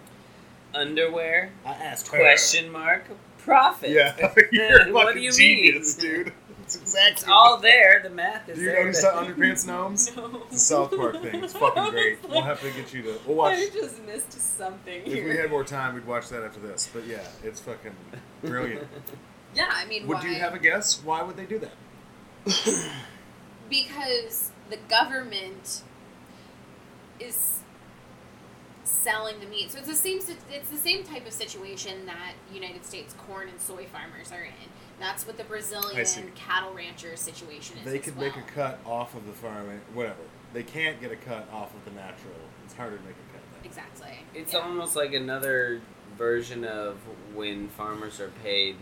Underwear? 0.73 1.51
I 1.67 1.71
asked 1.73 2.07
her. 2.13 2.19
Question 2.19 2.71
mark. 2.71 3.03
Profit. 3.45 3.91
Yeah, 3.91 4.15
you're 4.53 4.89
a 4.89 4.93
What 4.93 5.15
do 5.15 5.21
you 5.21 5.33
genius, 5.33 6.01
mean? 6.03 6.11
dude. 6.25 6.33
It's 6.65 6.77
exactly. 6.77 7.13
It's 7.13 7.29
all 7.29 7.59
there. 7.59 8.01
The 8.03 8.11
math 8.11 8.49
is 8.49 8.57
Do 8.57 8.65
you 8.65 8.71
there. 8.71 8.85
notice 8.85 9.03
that 9.03 9.15
underpants 9.15 9.67
gnomes? 9.67 10.11
No. 10.17 10.43
It's 10.47 10.57
a 10.57 10.59
South 10.59 10.91
Park 10.97 11.21
thing. 11.21 11.43
It's 11.43 11.53
fucking 11.55 11.91
great. 11.91 12.19
We'll 12.29 12.43
have 12.43 12.61
to 12.61 12.71
get 12.71 12.95
you 12.95 13.03
to. 13.03 13.19
We'll 13.27 13.37
watch. 13.37 13.57
I 13.59 13.69
just 13.69 14.03
missed 14.05 14.33
something 14.33 15.03
If 15.05 15.25
we 15.25 15.37
had 15.37 15.51
more 15.51 15.65
time, 15.65 15.95
we'd 15.95 16.07
watch 16.07 16.29
that 16.29 16.43
after 16.45 16.61
this. 16.61 16.89
But 16.93 17.07
yeah, 17.07 17.27
it's 17.43 17.61
fucking 17.61 17.93
brilliant. 18.43 18.87
Yeah, 19.55 19.69
I 19.71 19.85
mean, 19.87 20.07
Would 20.07 20.19
why? 20.19 20.27
you 20.29 20.35
have 20.37 20.55
a 20.55 20.59
guess? 20.59 21.03
Why 21.05 21.23
would 21.23 21.37
they 21.37 21.45
do 21.47 21.59
that? 21.59 21.73
because 23.69 24.51
the 24.71 24.79
government 24.89 25.83
is 27.21 27.61
selling 28.93 29.41
the 29.41 29.47
meat. 29.47 29.73
So 29.73 29.79
it's 29.79 29.89
the 29.89 29.95
same. 29.95 30.21
It's 30.51 30.69
the 30.69 30.77
same 30.77 31.03
type 31.05 31.27
of 31.27 31.33
situation 31.33 32.07
that 32.07 32.35
United 32.53 32.85
States 32.85 33.15
corn 33.27 33.49
and 33.49 33.61
soy 33.61 33.87
farmers 33.87 34.31
are 34.31 34.45
in. 34.45 34.69
That's 35.01 35.27
what 35.27 35.37
the 35.37 35.45
Brazilian 35.45 36.07
cattle 36.35 36.75
rancher 36.75 37.17
situation 37.17 37.79
is. 37.79 37.85
They 37.85 37.99
as 37.99 38.05
could 38.05 38.17
well. 38.17 38.27
make 38.27 38.37
a 38.37 38.43
cut 38.43 38.79
off 38.87 39.17
of 39.17 39.27
the 39.27 39.33
farm, 39.33 39.81
whatever. 39.95 40.21
They 40.53 40.63
can't 40.63 41.01
get 41.01 41.11
a 41.11 41.17
cut 41.17 41.49
off 41.53 41.75
of 41.75 41.85
the 41.85 41.91
natural. 41.93 42.35
It's 42.65 42.75
harder 42.75 42.99
to 42.99 43.03
make 43.03 43.15
a 43.15 43.33
cut. 43.33 43.43
Then. 43.55 43.65
Exactly. 43.65 44.19
It's 44.35 44.53
yeah. 44.53 44.61
almost 44.61 44.95
like 44.95 45.15
another 45.15 45.81
version 46.17 46.65
of 46.65 46.99
when 47.35 47.69
farmers 47.69 48.21
are 48.21 48.31
paid 48.45 48.77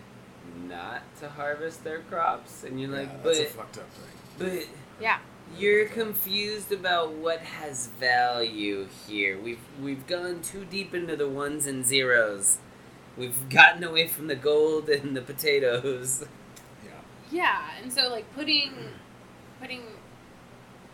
not 0.68 1.02
to 1.20 1.28
harvest 1.28 1.84
their 1.84 2.00
crops, 2.00 2.64
and 2.64 2.80
you're 2.80 2.90
like, 2.90 3.08
yeah, 3.08 3.18
but 3.22 3.36
a 3.36 3.44
fucked 3.44 3.78
up 3.78 3.88
thing. 3.92 4.08
but 4.38 4.68
Yeah. 5.00 5.18
You're 5.58 5.86
confused 5.86 6.72
about 6.72 7.12
what 7.12 7.40
has 7.40 7.88
value 7.98 8.88
here. 9.06 9.38
We've 9.40 9.60
we've 9.82 10.06
gone 10.06 10.42
too 10.42 10.64
deep 10.64 10.94
into 10.94 11.16
the 11.16 11.28
ones 11.28 11.66
and 11.66 11.84
zeros. 11.84 12.58
We've 13.16 13.48
gotten 13.48 13.84
away 13.84 14.06
from 14.08 14.28
the 14.28 14.36
gold 14.36 14.88
and 14.88 15.16
the 15.16 15.22
potatoes. 15.22 16.24
Yeah. 16.84 16.90
Yeah, 17.30 17.60
and 17.82 17.92
so 17.92 18.08
like 18.08 18.32
putting 18.34 18.72
putting 19.60 19.82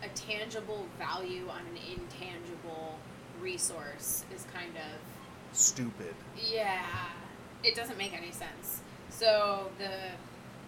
a 0.03 0.07
tangible 0.09 0.87
value 0.97 1.47
on 1.49 1.61
an 1.61 1.77
intangible 1.77 2.99
resource 3.41 4.25
is 4.35 4.45
kind 4.53 4.75
of 4.75 4.99
Stupid. 5.57 6.13
yeah, 6.51 6.85
it 7.63 7.75
doesn't 7.75 7.97
make 7.97 8.13
any 8.13 8.31
sense. 8.31 8.81
So 9.09 9.69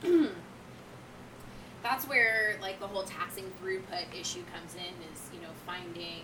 the 0.01 0.29
that's 1.83 2.05
where 2.07 2.57
like 2.61 2.79
the 2.79 2.87
whole 2.87 3.03
taxing 3.03 3.45
throughput 3.61 4.05
issue 4.19 4.43
comes 4.53 4.75
in 4.75 4.93
is 5.11 5.29
you 5.33 5.41
know 5.41 5.49
finding 5.65 6.23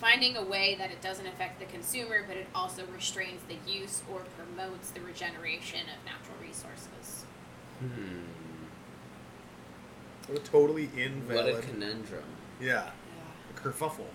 finding 0.00 0.36
a 0.36 0.42
way 0.42 0.74
that 0.78 0.90
it 0.90 1.00
doesn't 1.00 1.26
affect 1.26 1.60
the 1.60 1.66
consumer 1.66 2.24
but 2.26 2.36
it 2.36 2.46
also 2.54 2.82
restrains 2.92 3.40
the 3.48 3.56
use 3.70 4.02
or 4.12 4.22
promotes 4.36 4.90
the 4.90 5.00
regeneration 5.00 5.80
of 5.82 6.04
natural 6.04 6.36
resources. 6.42 7.24
Hmm. 7.78 8.20
What 10.26 10.38
a 10.38 10.42
totally 10.42 10.86
What 10.86 10.98
invalid. 10.98 11.54
a 11.56 11.60
conundrum. 11.62 12.24
yeah. 12.60 12.90
A 13.56 13.60
kerfuffle. 13.60 14.06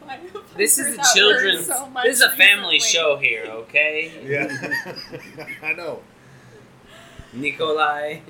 Why 0.00 0.14
have 0.16 0.36
I 0.36 0.40
This 0.56 0.78
is 0.78 0.96
a 0.98 1.02
children's. 1.14 1.66
so 1.66 1.88
this 2.02 2.16
is 2.16 2.22
a 2.22 2.30
family 2.30 2.74
recently? 2.76 2.78
show 2.80 3.16
here, 3.18 3.44
okay? 3.46 4.12
Yeah. 4.24 5.46
I 5.62 5.72
know. 5.74 6.00
Nikolai. 7.32 8.20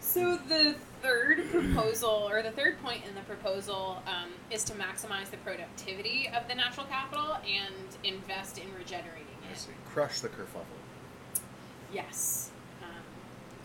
So 0.00 0.36
the 0.48 0.74
third 1.02 1.48
proposal, 1.50 2.28
or 2.30 2.42
the 2.42 2.50
third 2.50 2.80
point 2.82 3.02
in 3.08 3.14
the 3.14 3.20
proposal, 3.22 4.02
um, 4.06 4.30
is 4.50 4.62
to 4.64 4.72
maximize 4.74 5.30
the 5.30 5.36
productivity 5.38 6.28
of 6.34 6.46
the 6.48 6.54
natural 6.54 6.86
capital 6.86 7.36
and 7.46 7.74
invest 8.04 8.58
in 8.58 8.64
regenerating 8.74 9.26
I 9.48 9.52
it. 9.52 9.58
see. 9.58 9.70
Crush 9.92 10.20
the 10.20 10.28
kerfuffle. 10.28 10.78
Yes. 11.92 12.50
Um, 12.82 12.88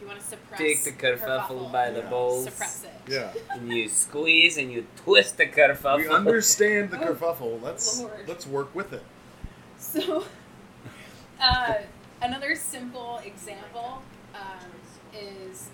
you 0.01 0.07
want 0.07 0.19
to 0.19 0.26
suppress. 0.26 0.59
Take 0.59 0.84
the 0.84 0.91
kerfuffle 0.91 1.72
by 1.72 1.91
the 1.91 1.99
Yeah. 1.99 2.09
balls. 2.09 2.45
Suppress 2.45 2.84
it. 2.84 3.11
Yeah. 3.11 3.34
And 3.53 3.72
you 3.73 3.88
squeeze 3.89 4.57
and 4.57 4.72
you 4.72 4.85
twist 4.97 5.38
the 5.38 5.45
kerfuffle. 5.47 5.97
we 5.97 6.07
understand 6.07 6.91
the 6.91 6.99
Oh, 7.01 7.14
kerfuffle. 7.14 7.61
Let's 7.61 7.99
Lord. 8.01 8.27
let's 8.27 8.45
work 8.47 8.73
with 8.76 8.93
it. 8.93 9.03
So, 9.80 10.23
uh, 11.41 11.73
another 12.22 12.55
simple 12.55 13.22
example 13.26 14.01
um, 14.35 14.69
is 15.19 15.69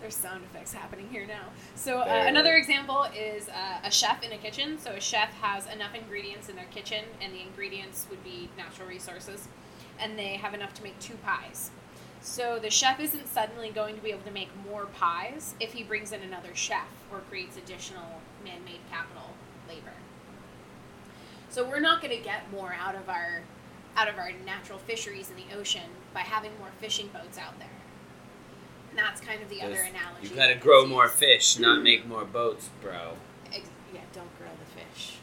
there's 0.00 0.16
sound 0.16 0.42
effects 0.42 0.74
happening 0.74 1.08
here 1.10 1.26
now. 1.26 1.44
So 1.76 2.00
uh, 2.00 2.24
another 2.26 2.56
example 2.56 3.06
is 3.16 3.48
uh, 3.48 3.78
a 3.84 3.90
chef 3.90 4.22
in 4.24 4.32
a 4.32 4.36
kitchen. 4.36 4.76
So 4.78 4.90
a 4.90 5.00
chef 5.00 5.32
has 5.34 5.66
enough 5.72 5.94
ingredients 5.94 6.48
in 6.48 6.56
their 6.56 6.66
kitchen, 6.66 7.04
and 7.20 7.32
the 7.32 7.40
ingredients 7.40 8.08
would 8.10 8.22
be 8.24 8.50
natural 8.58 8.88
resources, 8.88 9.46
and 10.00 10.18
they 10.18 10.34
have 10.34 10.54
enough 10.54 10.74
to 10.74 10.82
make 10.82 10.98
two 10.98 11.14
pies. 11.22 11.70
So 12.20 12.58
the 12.58 12.70
chef 12.70 12.98
isn't 12.98 13.28
suddenly 13.28 13.70
going 13.70 13.94
to 13.94 14.02
be 14.02 14.10
able 14.10 14.22
to 14.22 14.32
make 14.32 14.48
more 14.68 14.86
pies 14.86 15.54
if 15.60 15.72
he 15.72 15.84
brings 15.84 16.10
in 16.12 16.20
another 16.22 16.54
chef 16.54 16.88
or 17.10 17.20
creates 17.28 17.56
additional 17.56 18.20
man-made 18.44 18.80
capital 18.90 19.30
labor. 19.68 19.94
So 21.48 21.68
we're 21.68 21.80
not 21.80 22.00
going 22.00 22.16
to 22.16 22.22
get 22.22 22.50
more 22.50 22.74
out 22.74 22.94
of 22.94 23.08
our 23.08 23.42
out 23.96 24.08
of 24.08 24.18
our 24.18 24.30
natural 24.44 24.78
fisheries 24.78 25.30
in 25.30 25.36
the 25.36 25.56
ocean 25.58 25.82
by 26.14 26.20
having 26.20 26.50
more 26.58 26.70
fishing 26.80 27.08
boats 27.12 27.38
out 27.38 27.58
there. 27.58 27.68
And 28.90 28.98
that's 28.98 29.20
kind 29.20 29.42
of 29.42 29.48
the 29.48 29.62
other 29.62 29.80
analogy. 29.80 30.28
You 30.28 30.36
gotta 30.36 30.54
grow 30.54 30.82
gets 30.82 30.90
more 30.90 31.08
fish, 31.08 31.58
not 31.58 31.82
make 31.82 32.06
more 32.06 32.24
boats, 32.24 32.68
bro. 32.80 33.12
Ex- 33.52 33.68
yeah, 33.94 34.00
don't 34.12 34.28
grow 34.38 34.48
the 34.58 34.80
fish. 34.80 35.16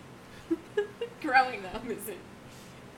Growing 1.22 1.62
them 1.62 1.82
isn't 1.92 2.18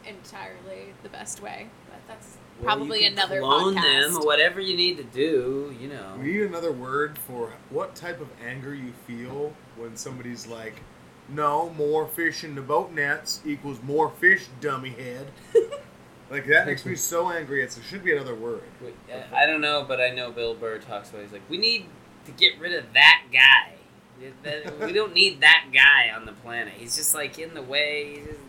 entirely 0.08 0.94
the 1.04 1.10
best 1.10 1.42
way, 1.42 1.68
but 1.90 2.00
that's 2.08 2.38
Well, 2.60 2.66
probably 2.76 3.00
you 3.04 3.10
can 3.10 3.14
another 3.14 3.40
clone 3.40 3.76
podcast. 3.76 4.14
them, 4.14 4.26
whatever 4.26 4.60
you 4.60 4.76
need 4.78 4.98
to 4.98 5.04
do. 5.04 5.76
You 5.80 5.90
know. 5.90 6.14
We 6.18 6.32
need 6.34 6.42
another 6.44 6.72
word 6.72 7.18
for 7.18 7.54
what 7.70 7.96
type 7.96 8.22
of 8.22 8.28
anger 8.46 8.74
you 8.74 8.94
feel 9.08 9.54
when 9.78 9.96
somebody's 9.96 10.48
like, 10.48 10.76
"No, 11.32 11.70
more 11.72 12.08
fish 12.08 12.44
in 12.44 12.56
the 12.56 12.62
boat 12.62 12.92
nets 12.92 13.42
equals 13.46 13.80
more 13.84 14.10
fish, 14.10 14.46
dummy 14.60 14.90
head." 14.92 15.28
like 16.30 16.46
that 16.48 16.66
makes 16.68 16.86
me 16.86 16.96
so 16.96 17.30
angry. 17.32 17.64
It's, 17.64 17.78
it 17.78 17.84
should 17.84 18.04
be 18.04 18.14
another 18.16 18.36
word. 18.36 18.64
We- 18.82 18.90
uh, 19.14 19.22
I 19.36 19.46
don't 19.46 19.62
know, 19.62 19.86
but 19.88 20.00
I 20.00 20.10
know 20.12 20.32
Bill 20.32 20.54
Burr 20.56 20.78
talks 20.80 21.10
about. 21.10 21.22
He's 21.24 21.32
like, 21.32 21.50
we 21.50 21.58
need 21.58 21.86
to 22.26 22.32
get 22.32 22.60
rid 22.60 22.74
of 22.74 22.94
that 22.94 23.24
guy. 23.32 23.74
We 24.86 24.92
don't 24.94 25.14
need 25.14 25.42
that 25.42 25.66
guy 25.74 26.12
on 26.16 26.26
the 26.26 26.32
planet. 26.34 26.74
He's 26.78 26.96
just 26.96 27.14
like 27.16 27.40
in 27.40 27.54
the 27.54 27.62
way. 27.62 28.18
Just- 28.26 28.40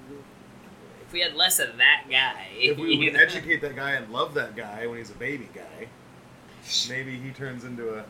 If 1.06 1.12
we 1.12 1.20
had 1.20 1.34
less 1.34 1.58
of 1.58 1.76
that 1.78 2.04
guy, 2.10 2.48
If 2.56 2.78
we 2.78 2.98
would 3.04 3.14
know? 3.14 3.20
educate 3.20 3.60
that 3.62 3.74
guy 3.76 3.92
and 3.92 4.10
love 4.12 4.34
that 4.34 4.54
guy 4.56 4.86
when 4.86 4.98
he's 4.98 5.10
a 5.10 5.14
baby 5.14 5.48
guy, 5.54 5.88
maybe 6.88 7.16
he 7.18 7.30
turns 7.30 7.64
into 7.64 7.94
a 7.98 8.04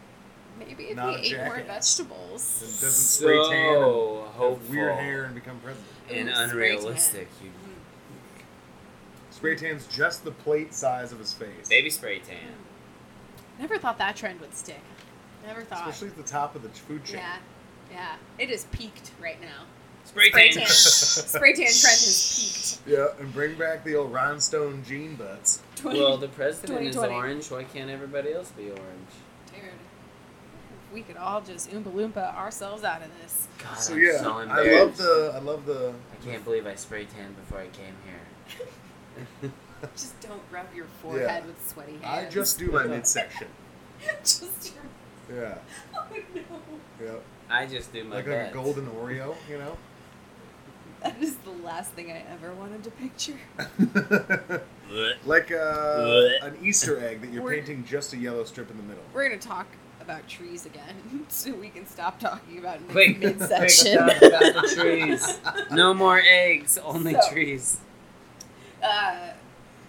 Maybe 0.67 0.85
if 0.85 0.97
Not 0.97 1.21
we 1.21 1.33
a 1.35 1.41
ate 1.41 1.45
more 1.47 1.61
vegetables. 1.63 2.61
and 2.63 2.71
doesn't 2.81 2.91
spray 2.91 3.37
tan 3.37 3.43
and 3.75 3.85
so 3.85 4.23
have 4.27 4.35
hopeful 4.35 4.71
weird 4.71 4.95
hair 4.95 5.25
and 5.25 5.35
become 5.35 5.59
president. 5.61 5.87
and 6.11 6.29
Ooh, 6.29 6.33
spray 6.33 6.45
unrealistic. 6.73 7.29
You 7.43 7.51
Spray 9.31 9.57
tan's 9.57 9.87
just 9.89 10.25
the 10.25 10.31
plate 10.31 10.73
size 10.73 11.11
of 11.13 11.19
his 11.19 11.33
face. 11.33 11.69
baby 11.69 11.91
spray 11.91 12.21
tan. 12.21 12.37
Hmm. 12.37 13.61
Never 13.63 13.79
thought 13.79 13.99
that 13.99 14.17
trend 14.17 14.41
would 14.41 14.55
stick. 14.55 14.81
Never 15.47 15.63
thought. 15.63 15.89
Especially 15.89 16.09
at 16.09 16.17
the 16.17 16.23
top 16.23 16.55
of 16.55 16.63
the 16.63 16.69
food 16.69 17.05
chain. 17.05 17.17
yeah, 17.17 17.37
yeah. 17.91 18.15
It 18.39 18.51
is 18.51 18.65
peaked 18.67 19.11
right 19.21 19.41
now. 19.41 19.65
Spray, 20.05 20.29
Spray 20.31 20.49
tan. 20.51 20.59
tan. 20.63 20.67
Spray 20.69 21.53
tan 21.55 21.65
trend 21.67 21.73
has 21.73 22.79
peaked. 22.85 22.89
Yeah, 22.89 23.07
and 23.19 23.33
bring 23.33 23.57
back 23.57 23.85
the 23.85 23.97
old 23.97 24.13
rhinestone 24.13 24.85
jean 24.87 25.17
butts. 25.17 25.61
well, 25.85 26.17
the 26.17 26.29
president 26.29 26.87
is 26.87 26.97
orange. 26.97 27.51
Why 27.51 27.65
can't 27.65 27.91
everybody 27.91 28.33
else 28.33 28.51
be 28.53 28.71
orange? 28.71 29.11
Dude, 30.93 30.99
if 31.01 31.09
we 31.09 31.15
could 31.15 31.17
all 31.21 31.41
just 31.41 31.71
oompa 31.71 31.93
loompa 31.93 32.35
ourselves 32.37 32.85
out 32.85 33.03
of 33.03 33.09
this. 33.21 33.49
God, 33.63 33.75
So 33.77 33.95
I'm 33.95 34.01
yeah, 34.03 34.19
so 34.21 34.33
I 34.39 34.45
love 34.81 34.97
the 34.97 35.33
I 35.35 35.39
love 35.39 35.67
the 35.67 35.93
I 36.13 36.25
can't 36.25 36.45
believe 36.45 36.67
I 36.67 36.75
spray 36.75 37.05
tan 37.07 37.33
before 37.35 37.59
I 37.59 37.69
came 37.69 37.95
here. 38.07 39.51
Just 39.97 40.21
don't 40.21 40.41
rub 40.53 40.67
your 40.75 40.87
forehead 41.03 41.43
Yeah. 41.43 41.47
with 41.47 41.69
sweaty 41.69 41.97
hair. 41.99 42.27
I 42.29 42.31
just 42.31 42.57
do 42.57 42.71
my 42.71 42.87
midsection. 42.87 43.49
just 44.23 44.73
your. 45.29 45.43
Yeah, 45.43 45.59
Oh 45.97 46.07
no. 46.37 46.43
yeah, 47.05 47.11
I 47.51 47.67
just 47.67 47.93
do 47.93 48.05
my 48.05 48.17
like 48.17 48.29
like 48.29 48.51
a 48.51 48.53
golden 48.53 48.87
Oreo, 48.87 49.35
you 49.51 49.59
know. 49.59 49.77
That 51.03 51.21
is 51.21 51.35
the 51.39 51.51
last 51.51 51.91
thing 51.95 52.13
I 52.13 52.23
ever 52.33 52.53
wanted 52.53 52.85
to 52.85 52.91
picture. 52.93 53.35
like 55.27 55.51
uh, 55.51 56.29
an 56.43 56.57
Easter 56.63 57.05
egg 57.05 57.23
that 57.23 57.33
you're 57.33 57.43
We're- 57.43 57.57
painting 57.61 57.85
just 57.85 58.13
a 58.13 58.17
yellow 58.17 58.45
strip 58.45 58.71
in 58.71 58.77
the 58.77 58.83
middle. 58.85 59.03
We're 59.13 59.29
gonna 59.29 59.41
talk 59.41 59.67
about 60.03 60.29
trees 60.29 60.67
again, 60.67 61.25
so 61.29 61.53
we 61.55 61.69
can 61.71 61.87
stop 61.87 62.19
talking 62.21 62.59
about 62.59 62.87
Quick, 62.89 63.19
mid 63.21 63.39
quick, 63.39 63.51
midsection. 63.51 63.99
talk 63.99 64.17
about 64.23 64.55
the 64.55 64.75
trees. 64.77 65.39
No 65.71 65.95
more 65.95 66.21
eggs, 66.25 66.77
only 66.79 67.15
So- 67.15 67.31
trees. 67.31 67.79
uh, 68.83 69.31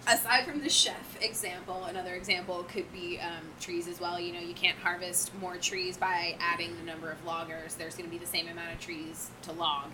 aside 0.06 0.44
from 0.46 0.60
the 0.60 0.68
chef 0.70 1.20
example, 1.22 1.84
another 1.84 2.14
example 2.14 2.64
could 2.64 2.90
be 2.92 3.18
um, 3.20 3.44
trees 3.60 3.88
as 3.88 4.00
well. 4.00 4.18
You 4.20 4.32
know, 4.32 4.40
you 4.40 4.54
can't 4.54 4.78
harvest 4.78 5.32
more 5.40 5.56
trees 5.56 5.96
by 5.96 6.36
adding 6.40 6.76
the 6.76 6.82
number 6.84 7.10
of 7.10 7.24
loggers. 7.24 7.74
There's 7.74 7.94
going 7.96 8.08
to 8.08 8.10
be 8.10 8.18
the 8.18 8.30
same 8.30 8.48
amount 8.48 8.72
of 8.72 8.80
trees 8.80 9.30
to 9.42 9.52
log. 9.52 9.86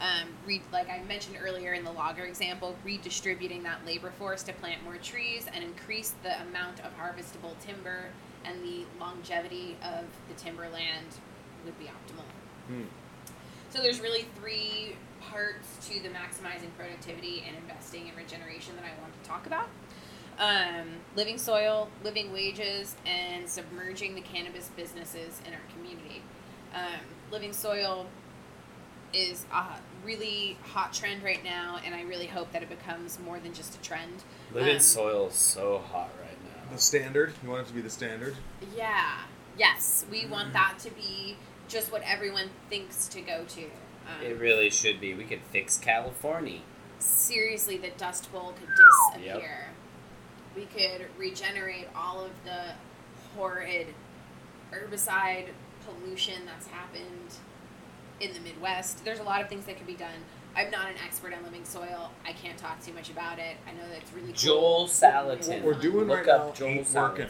Um, 0.00 0.28
re- 0.44 0.60
like 0.72 0.90
I 0.90 1.00
mentioned 1.06 1.36
earlier 1.40 1.72
in 1.72 1.84
the 1.84 1.92
logger 1.92 2.24
example, 2.24 2.74
redistributing 2.84 3.62
that 3.62 3.86
labor 3.86 4.10
force 4.18 4.42
to 4.42 4.52
plant 4.52 4.82
more 4.82 4.96
trees 4.96 5.46
and 5.54 5.62
increase 5.62 6.14
the 6.24 6.40
amount 6.42 6.80
of 6.80 6.98
harvestable 6.98 7.54
timber 7.64 8.06
and 8.44 8.62
the 8.62 8.84
longevity 9.00 9.76
of 9.82 10.04
the 10.28 10.34
timberland 10.36 11.18
would 11.64 11.78
be 11.78 11.86
optimal. 11.86 12.24
Hmm. 12.68 12.84
So 13.70 13.82
there's 13.82 14.00
really 14.00 14.26
three 14.36 14.96
parts 15.20 15.88
to 15.88 16.00
the 16.00 16.08
maximizing 16.08 16.68
productivity 16.78 17.44
and 17.46 17.56
investing 17.56 18.08
in 18.08 18.14
regeneration 18.14 18.76
that 18.76 18.84
I 18.84 19.00
want 19.00 19.20
to 19.22 19.28
talk 19.28 19.46
about. 19.46 19.68
Um, 20.38 20.88
living 21.16 21.38
soil, 21.38 21.88
living 22.02 22.32
wages, 22.32 22.96
and 23.06 23.48
submerging 23.48 24.14
the 24.14 24.20
cannabis 24.20 24.70
businesses 24.76 25.40
in 25.46 25.54
our 25.54 25.60
community. 25.74 26.22
Um, 26.74 27.00
living 27.30 27.52
soil 27.52 28.06
is 29.12 29.44
a 29.52 29.64
really 30.04 30.58
hot 30.62 30.92
trend 30.92 31.22
right 31.22 31.42
now, 31.44 31.78
and 31.84 31.94
I 31.94 32.02
really 32.02 32.26
hope 32.26 32.52
that 32.52 32.62
it 32.62 32.68
becomes 32.68 33.18
more 33.20 33.38
than 33.38 33.54
just 33.54 33.76
a 33.76 33.80
trend. 33.80 34.24
Living 34.52 34.74
Um, 34.74 34.80
soil 34.80 35.28
is 35.28 35.34
so 35.34 35.78
hot 35.78 36.10
right 36.20 36.23
now. 36.23 36.23
The 36.72 36.78
standard. 36.78 37.32
You 37.42 37.50
want 37.50 37.62
it 37.62 37.68
to 37.68 37.74
be 37.74 37.80
the 37.80 37.90
standard. 37.90 38.36
Yeah. 38.76 39.18
Yes, 39.56 40.04
we 40.10 40.26
want 40.26 40.52
that 40.52 40.78
to 40.80 40.90
be 40.90 41.36
just 41.68 41.92
what 41.92 42.02
everyone 42.04 42.50
thinks 42.68 43.06
to 43.08 43.20
go 43.20 43.44
to. 43.44 43.62
Um, 43.64 44.24
It 44.24 44.38
really 44.38 44.70
should 44.70 45.00
be. 45.00 45.14
We 45.14 45.24
could 45.24 45.40
fix 45.50 45.78
California. 45.78 46.60
seriously 46.98 47.76
the 47.76 47.90
dust 47.96 48.32
bowl 48.32 48.54
could 48.58 48.68
disappear. 49.14 49.68
We 50.56 50.64
could 50.66 51.06
regenerate 51.18 51.88
all 51.94 52.24
of 52.24 52.30
the 52.44 52.74
horrid 53.36 53.88
herbicide 54.72 55.48
pollution 55.86 56.46
that's 56.46 56.66
happened 56.68 57.34
in 58.20 58.32
the 58.32 58.40
Midwest. 58.40 59.04
There's 59.04 59.18
a 59.18 59.22
lot 59.24 59.40
of 59.42 59.48
things 59.48 59.66
that 59.66 59.76
could 59.76 59.86
be 59.86 59.94
done. 59.94 60.24
I'm 60.56 60.70
not 60.70 60.88
an 60.88 60.94
expert 61.04 61.32
on 61.34 61.42
living 61.44 61.64
soil. 61.64 62.10
I 62.24 62.32
can't 62.32 62.56
talk 62.56 62.82
too 62.84 62.92
much 62.92 63.10
about 63.10 63.38
it. 63.38 63.56
I 63.68 63.72
know 63.72 63.88
that 63.88 63.98
it's 64.02 64.12
really 64.12 64.28
cool. 64.28 64.34
Joel 64.34 64.86
Salatin. 64.86 65.62
What 65.62 65.62
we're 65.62 65.80
doing 65.80 66.06
Look 66.08 66.18
right 66.18 66.28
up 66.28 66.46
now 66.48 66.52
Joel 66.52 66.68
ain't 66.68 66.86
Salatin. 66.86 66.96
working. 67.18 67.26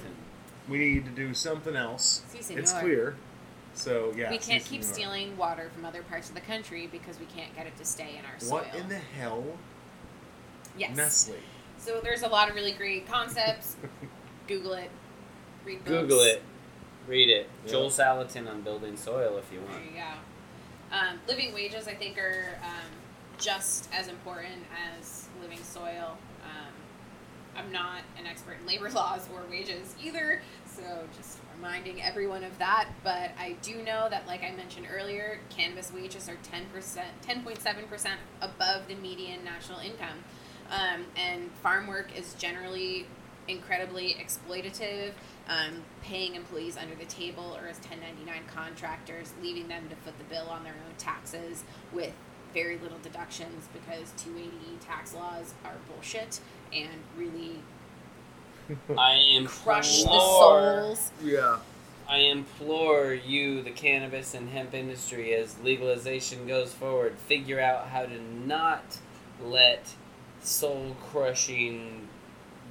We 0.69 0.79
need 0.79 1.05
to 1.05 1.11
do 1.11 1.35
something 1.35 1.77
else. 1.77 2.23
Si, 2.29 2.55
It's 2.55 2.73
clear. 2.73 3.17
So 3.75 4.13
yeah. 4.17 4.31
we 4.31 4.39
can't 4.39 4.65
keep 4.65 4.83
senor. 4.83 4.95
stealing 4.95 5.37
water 5.37 5.71
from 5.75 5.85
other 5.85 6.03
parts 6.03 6.29
of 6.29 6.35
the 6.35 6.41
country 6.41 6.87
because 6.87 7.19
we 7.19 7.27
can't 7.27 7.55
get 7.57 7.67
it 7.67 7.77
to 7.79 7.85
stay 7.85 8.17
in 8.19 8.25
our 8.25 8.39
soil. 8.39 8.59
What 8.59 8.75
in 8.75 8.89
the 8.89 8.99
hell, 8.99 9.45
yes. 10.79 10.97
Nestle? 10.97 11.35
So 11.79 12.01
there's 12.03 12.23
a 12.23 12.29
lot 12.29 12.49
of 12.49 12.55
really 12.55 12.73
great 12.73 13.07
concepts. 13.07 13.77
Google 14.47 14.75
it. 14.75 14.91
Read 15.65 15.79
books. 15.85 15.91
Google 15.91 16.21
it. 16.21 16.43
Read 17.09 17.29
it. 17.29 17.49
Yeah. 17.65 17.73
Joel 17.73 17.91
Salatin 17.91 18.49
on 18.49 18.63
building 18.63 18.97
soil 18.97 19.39
if 19.39 19.53
you 19.53 19.59
want. 19.61 19.73
There 19.73 19.81
want. 19.81 19.91
you 19.93 20.01
go. 20.01 20.97
Um, 20.97 21.21
living 21.27 21.53
wages, 21.53 21.89
I 21.89 21.95
think, 21.95 22.17
are 22.19 22.59
um, 22.63 22.91
just 23.45 23.91
as 23.93 24.09
important 24.09 24.65
as 24.99 25.29
living 25.43 25.63
soil. 25.63 26.17
Um, 26.43 26.73
I'm 27.55 27.71
not 27.71 28.01
an 28.19 28.27
expert 28.27 28.57
in 28.61 28.67
labor 28.67 28.89
laws 28.95 29.29
or 29.33 29.43
wages 29.51 29.95
either, 30.03 30.41
so 30.67 30.83
just 31.15 31.39
reminding 31.55 32.03
everyone 32.03 32.43
of 32.43 32.57
that. 32.59 32.89
But 33.05 33.33
I 33.39 33.57
do 33.61 33.83
know 33.83 34.09
that, 34.09 34.27
like 34.27 34.43
I 34.43 34.53
mentioned 34.53 34.87
earlier, 34.91 35.41
cannabis 35.51 35.93
wages 35.93 36.29
are 36.29 36.39
10%, 36.53 37.03
10.7% 37.27 38.07
above 38.41 38.89
the 38.89 38.95
median 38.95 39.45
national 39.45 39.81
income. 39.81 40.25
Um, 40.71 41.05
and 41.15 41.51
farm 41.63 41.87
work 41.87 42.17
is 42.19 42.35
generally 42.35 43.07
incredibly 43.47 44.15
exploitative 44.15 45.13
um, 45.51 45.83
paying 46.01 46.35
employees 46.35 46.79
under 46.79 46.95
the 46.95 47.05
table 47.05 47.59
or 47.61 47.69
as 47.69 47.77
1099 47.77 48.45
contractors, 48.53 49.35
leaving 49.43 49.69
them 49.69 49.91
to 49.91 49.97
foot 49.97 50.17
the 50.17 50.25
bill 50.25 50.49
on 50.49 50.65
their 50.65 50.73
own 50.73 50.97
taxes 50.97 51.63
with 51.93 52.15
very 52.55 52.79
little 52.79 52.99
deductions 53.03 53.69
because 53.73 54.13
280 54.17 54.79
tax 54.87 55.13
laws 55.13 55.55
are 55.65 55.75
bullshit 55.89 56.41
and 56.73 56.89
really 57.19 57.59
I 58.97 59.17
implore, 59.37 59.75
crush 59.75 60.03
the 60.05 60.09
souls. 60.09 61.11
Yeah. 61.23 61.59
I 62.09 62.19
implore 62.19 63.13
you, 63.13 63.63
the 63.63 63.71
cannabis 63.71 64.35
and 64.35 64.49
hemp 64.49 64.75
industry, 64.75 65.35
as 65.35 65.59
legalization 65.61 66.47
goes 66.47 66.73
forward, 66.73 67.17
figure 67.19 67.61
out 67.61 67.89
how 67.89 68.05
to 68.05 68.21
not 68.47 68.99
let 69.43 69.95
soul 70.43 70.97
crushing 71.11 72.09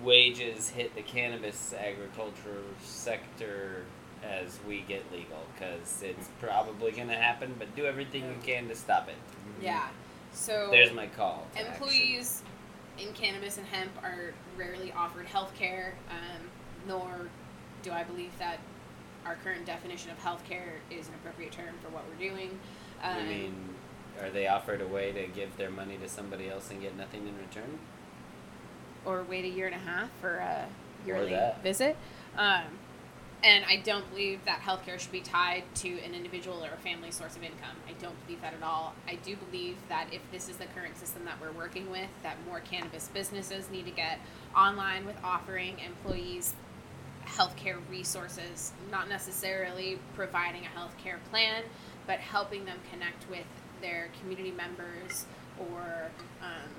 wages 0.03 0.69
hit 0.69 0.95
the 0.95 1.01
cannabis 1.01 1.73
agriculture 1.73 2.64
sector 2.84 3.84
as 4.30 4.60
we 4.68 4.82
get 4.82 5.04
legal, 5.12 5.40
because 5.54 6.02
it's 6.02 6.30
probably 6.40 6.91
going 6.91 7.08
to 7.10 7.16
happen, 7.16 7.54
but 7.58 7.76
do 7.76 7.86
everything 7.86 8.24
you 8.24 8.36
can 8.44 8.68
to 8.68 8.76
stop 8.76 9.08
it. 9.08 9.16
Yeah. 9.62 9.88
So 10.34 10.70
There's 10.72 10.94
my 10.94 11.08
call. 11.08 11.45
to 11.54 11.60
action. 11.60 11.74
employees 11.74 12.44
in 12.98 13.14
cannabis 13.14 13.58
and 13.58 13.68
hemp 13.68 13.91
are 14.04 14.34
rarely 14.58 14.91
offered 14.91 15.26
health 15.26 15.54
care, 15.56 15.94
um, 16.10 16.50
nor 16.88 17.28
do 17.82 17.91
I 17.91 18.04
believe 18.04 18.38
that 18.40 18.60
our 19.26 19.36
current 19.44 19.66
definition 19.66 20.12
of 20.12 20.20
healthcare 20.20 20.80
is 20.90 21.08
an 21.08 21.14
appropriate 21.16 21.52
term 21.52 21.76
for 21.84 21.90
what 21.90 22.04
we're 22.10 22.30
doing. 22.30 22.60
Um, 23.02 23.18
I 23.18 23.24
mean, 23.24 23.56
are 24.22 24.30
they 24.30 24.48
offered 24.48 24.82
a 24.82 24.88
way 24.88 25.12
to 25.12 25.28
give 25.28 25.56
their 25.58 25.70
money 25.70 25.98
to 25.98 26.10
somebody 26.10 26.50
else 26.50 26.70
and 26.72 26.82
get 26.82 26.98
nothing 26.98 27.28
in 27.28 27.38
return? 27.38 27.80
or 29.06 29.24
wait 29.24 29.45
a 29.45 29.50
year 29.50 29.68
and 29.68 29.76
a 29.76 29.80
half 29.80 30.10
for 30.22 30.36
a 30.38 30.68
yearly 31.06 31.38
visit. 31.62 31.95
Um, 32.38 32.64
and 33.44 33.65
I 33.65 33.78
don't 33.78 34.10
believe 34.10 34.40
that 34.45 34.61
healthcare 34.61 34.98
should 34.98 35.11
be 35.11 35.20
tied 35.20 35.64
to 35.76 35.99
an 35.99 36.15
individual 36.15 36.64
or 36.64 36.70
a 36.70 36.78
family 36.78 37.11
source 37.11 37.36
of 37.36 37.44
income. 37.44 37.76
I 37.88 37.91
don't 38.02 38.15
believe 38.26 38.41
that 38.41 38.53
at 38.53 38.64
all. 38.64 38.94
I 39.07 39.15
do 39.15 39.36
believe 39.36 39.76
that 39.90 40.07
if 40.14 40.22
this 40.32 40.48
is 40.48 40.57
the 40.57 40.65
current 40.68 40.98
system 40.98 41.26
that 41.26 41.41
we're 41.41 41.52
working 41.52 41.91
with, 41.91 42.07
that 42.24 42.38
more 42.48 42.61
cannabis 42.61 43.10
businesses 43.14 43.70
need 43.70 43.86
to 43.86 43.91
get 43.91 44.20
online 44.56 45.06
with 45.06 45.18
offering 45.24 45.78
employees 45.80 46.53
healthcare 47.26 47.78
resources, 47.91 48.72
not 48.90 49.10
necessarily 49.10 49.99
providing 50.15 50.64
a 50.65 50.80
healthcare 50.80 51.18
plan, 51.30 51.64
but 52.07 52.20
helping 52.20 52.64
them 52.64 52.78
connect 52.91 53.30
with 53.30 53.45
their 53.82 54.07
community 54.22 54.52
members 54.52 55.26
or 55.60 56.10
um, 56.41 56.70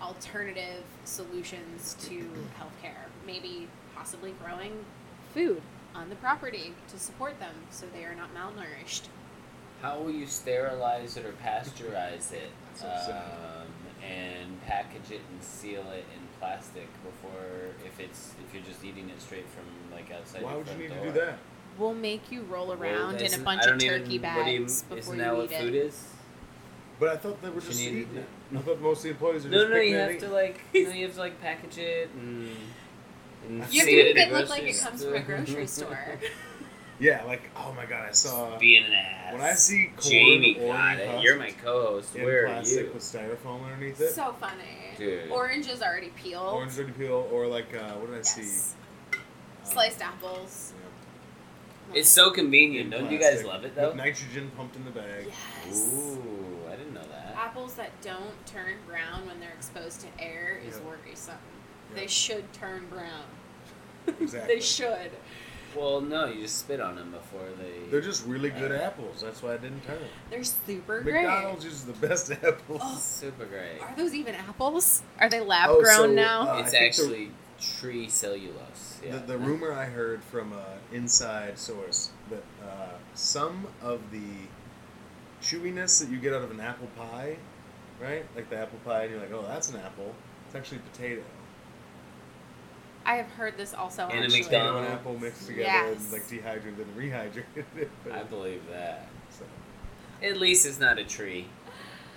alternative 0.00 0.84
solutions 1.04 1.96
to 2.00 2.20
healthcare. 2.58 3.08
Maybe 3.26 3.68
possibly 3.94 4.34
growing 4.42 4.72
food 5.34 5.62
on 5.94 6.08
the 6.08 6.16
property 6.16 6.74
to 6.88 6.98
support 6.98 7.38
them 7.40 7.54
so 7.70 7.86
they 7.94 8.04
are 8.04 8.14
not 8.14 8.30
malnourished. 8.34 9.02
How 9.82 9.98
will 9.98 10.10
you 10.10 10.26
sterilize 10.26 11.16
it 11.16 11.24
or 11.26 11.32
pasteurize 11.44 12.32
it 12.32 12.50
um, 12.82 13.66
and 14.02 14.60
package 14.66 15.10
it 15.10 15.20
and 15.32 15.42
seal 15.42 15.82
it 15.92 16.04
in 16.14 16.20
plastic 16.40 16.88
before 17.04 17.68
if 17.84 18.00
it's 18.00 18.32
if 18.46 18.54
you're 18.54 18.62
just 18.64 18.84
eating 18.84 19.08
it 19.10 19.20
straight 19.20 19.46
from 19.48 19.64
like 19.94 20.10
outside 20.10 20.42
Why 20.42 20.50
your 20.50 20.58
would 20.60 20.68
you 20.68 20.74
front 20.74 20.80
need 20.80 20.88
door? 20.88 21.04
to 21.06 21.12
do 21.12 21.20
that? 21.20 21.38
We'll 21.78 21.94
make 21.94 22.30
you 22.30 22.42
roll 22.42 22.68
Well, 22.68 22.80
around 22.82 23.20
in 23.20 23.34
a 23.34 23.38
bunch 23.38 23.62
of 23.62 23.70
don't 23.70 23.82
even- 23.82 24.00
turkey 24.02 24.14
you- 24.14 24.20
bags 24.20 24.82
before 24.82 24.98
Isn't 24.98 25.14
you 25.18 25.20
that 25.24 25.36
what 25.36 25.52
eat 25.52 25.58
food 25.58 25.74
it. 25.74 25.78
is? 25.86 26.08
But 27.00 27.08
I 27.08 27.16
thought 27.16 27.42
they 27.42 27.50
were 27.50 27.60
just 27.60 27.80
eating 27.80 28.08
it. 28.14 28.18
it. 28.18 28.26
I 28.56 28.60
thought 28.62 28.80
most 28.80 28.98
of 28.98 29.02
the 29.04 29.08
employees 29.10 29.44
are 29.44 29.48
No, 29.48 29.58
just 29.58 29.70
no, 29.70 29.76
you 29.76 29.82
picking 29.82 29.94
it 29.94 29.98
have 29.98 30.08
to 30.10 30.16
eating- 30.16 30.32
like 30.32 30.60
no, 30.72 30.80
you 30.96 31.04
have 31.06 31.14
to 31.14 31.20
like 31.20 31.40
package 31.40 31.78
it 31.78 32.10
and. 32.14 32.48
And 33.48 33.58
You 33.72 33.80
have 33.80 33.88
seal 33.88 34.04
to 34.08 34.14
make 34.14 34.28
it 34.28 34.32
look 34.32 34.48
like 34.48 34.62
it 34.64 34.78
comes 34.80 35.04
from 35.04 35.14
a 35.14 35.20
grocery 35.20 35.66
store. 35.78 36.18
Yeah, 37.00 37.24
like 37.24 37.50
oh 37.56 37.72
my 37.76 37.86
god, 37.86 38.06
I 38.08 38.12
saw 38.12 38.56
Being 38.58 38.84
an 38.84 38.92
ass. 38.92 39.32
when 39.32 39.42
I 39.42 39.54
see 39.54 39.86
corn 39.96 40.10
Jamie 40.10 40.58
or 40.60 40.72
got 40.72 40.98
it. 40.98 41.22
You're 41.22 41.36
my 41.38 41.50
co-host. 41.50 42.14
in 42.14 42.24
Where 42.24 42.44
are 42.44 42.48
plastic 42.48 42.86
you, 42.86 42.92
with 42.92 43.02
styrofoam 43.02 43.64
underneath 43.64 44.00
it. 44.00 44.14
so 44.14 44.32
funny. 44.40 44.94
dude? 44.96 45.30
Orange 45.30 45.68
is 45.68 45.82
already 45.82 46.10
peeled. 46.10 46.54
Orange 46.54 46.76
already 46.78 46.92
peeled. 46.92 47.28
or 47.32 47.48
like 47.48 47.74
uh, 47.74 47.94
what 47.94 48.06
did 48.06 48.14
I 48.14 48.18
yes. 48.18 48.34
see? 48.34 48.74
Um, 49.16 49.20
Sliced 49.64 50.00
apples. 50.02 50.72
yeah. 51.92 51.98
It's 52.00 52.08
so 52.08 52.28
In 52.28 52.34
convenient. 52.34 52.90
Don't 52.92 53.10
you 53.10 53.18
guys 53.18 53.44
love 53.44 53.64
it 53.64 53.74
with 53.74 53.76
though? 53.76 53.92
nitrogen 53.94 54.50
pumped 54.56 54.76
in 54.76 54.84
the 54.84 54.90
bag. 54.92 55.26
Yes. 55.66 55.92
Ooh, 55.92 56.18
I 56.72 56.76
didn't 56.76 56.94
know 56.94 57.02
that. 57.10 57.34
Apples 57.36 57.74
that 57.74 57.90
don't 58.02 58.46
turn 58.46 58.74
brown 58.86 59.26
when 59.26 59.40
they're 59.40 59.52
exposed 59.52 60.00
to 60.02 60.06
air 60.18 60.60
is 60.66 60.78
worrisome. 60.80 61.34
Yeah. 61.90 62.00
They 62.00 62.06
should 62.06 62.52
turn 62.52 62.86
brown. 62.88 63.24
Exactly. 64.20 64.54
they 64.56 64.60
should. 64.60 65.10
Well, 65.74 66.00
no, 66.02 66.26
you 66.26 66.42
just 66.42 66.58
spit 66.58 66.78
on 66.80 66.94
them 66.94 67.10
before 67.10 67.48
they. 67.58 67.90
They're 67.90 68.00
just 68.02 68.24
really 68.26 68.50
good 68.50 68.70
Uh, 68.70 68.76
apples. 68.76 69.22
That's 69.22 69.42
why 69.42 69.54
I 69.54 69.56
didn't 69.56 69.82
turn. 69.84 69.98
They're 70.30 70.44
super 70.44 71.00
great. 71.00 71.14
McDonald's 71.24 71.64
uses 71.64 71.84
the 71.84 71.94
best 72.06 72.30
apples. 72.30 72.80
Oh. 72.84 72.96
super 72.98 73.46
great. 73.46 73.80
Are 73.80 73.94
those 73.96 74.14
even 74.14 74.34
apples? 74.34 75.02
Are 75.18 75.28
they 75.28 75.40
lab 75.40 75.70
Oh, 75.70 75.82
grown 75.82 75.96
so, 75.96 76.12
now? 76.12 76.42
uh, 76.54 76.58
it's 76.60 76.70
think 76.70 76.94
the- 76.94 77.02
actually 77.02 77.30
tree 77.60 78.08
cellulose. 78.08 79.00
Yeah. 79.02 79.12
The, 79.12 79.18
the 79.32 79.38
rumor 79.38 79.72
I 79.72 79.86
heard 79.86 80.22
from 80.22 80.52
an 80.52 80.60
inside 80.92 81.58
source 81.58 82.10
that 82.30 82.42
uh, 82.62 82.90
some 83.14 83.66
of 83.82 84.00
the 84.12 84.20
chewiness 85.42 85.98
that 86.00 86.08
you 86.10 86.18
get 86.18 86.32
out 86.34 86.42
of 86.42 86.50
an 86.50 86.60
apple 86.60 86.88
pie, 86.96 87.36
right? 88.00 88.24
Like 88.36 88.50
the 88.50 88.58
apple 88.58 88.78
pie, 88.84 89.02
and 89.04 89.12
you're 89.12 89.20
like, 89.20 89.32
oh, 89.32 89.44
that's 89.48 89.70
an 89.70 89.76
apple. 89.80 90.14
It's 90.46 90.54
actually 90.54 90.78
potato. 90.92 91.22
I 93.06 93.16
have 93.16 93.28
heard 93.32 93.56
this 93.56 93.74
also. 93.74 94.04
And 94.08 94.20
a 94.20 94.24
actually. 94.24 94.42
Potato 94.44 94.56
and 94.56 94.74
McDonald's. 94.74 94.92
apple 94.92 95.18
mixed 95.18 95.46
together 95.46 95.62
Yes. 95.62 96.02
and 96.04 96.12
like 96.12 96.28
dehydrated 96.28 96.86
and 96.86 96.96
rehydrated. 96.96 97.88
I 98.12 98.22
believe 98.22 98.62
that. 98.70 99.08
so, 99.30 99.44
At 100.22 100.38
least 100.38 100.66
it's 100.66 100.80
not 100.80 100.98
a 100.98 101.04
tree 101.04 101.46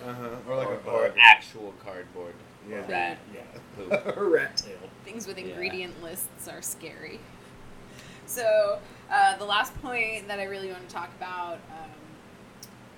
uh-huh. 0.06 0.28
Or 0.48 0.56
like 0.56 0.68
or, 0.68 0.74
a 0.74 0.90
or 0.90 1.14
actual 1.20 1.74
cardboard. 1.84 2.34
Yeah. 2.68 2.76
Or 2.76 2.82
rat. 2.82 3.18
Yeah. 3.34 3.40
Poop. 3.76 4.16
or 4.16 4.28
rat 4.30 4.56
tail. 4.56 4.76
Things 5.04 5.26
with 5.26 5.38
Yeah. 5.38 5.46
ingredient 5.46 6.02
lists 6.02 6.48
are 6.48 6.62
scary. 6.62 7.20
So, 8.26 8.78
uh, 9.10 9.36
the 9.38 9.44
last 9.44 9.74
point 9.80 10.28
that 10.28 10.38
I 10.38 10.44
really 10.44 10.70
want 10.70 10.86
to 10.86 10.94
talk 10.94 11.10
about 11.16 11.54
um, 11.70 11.90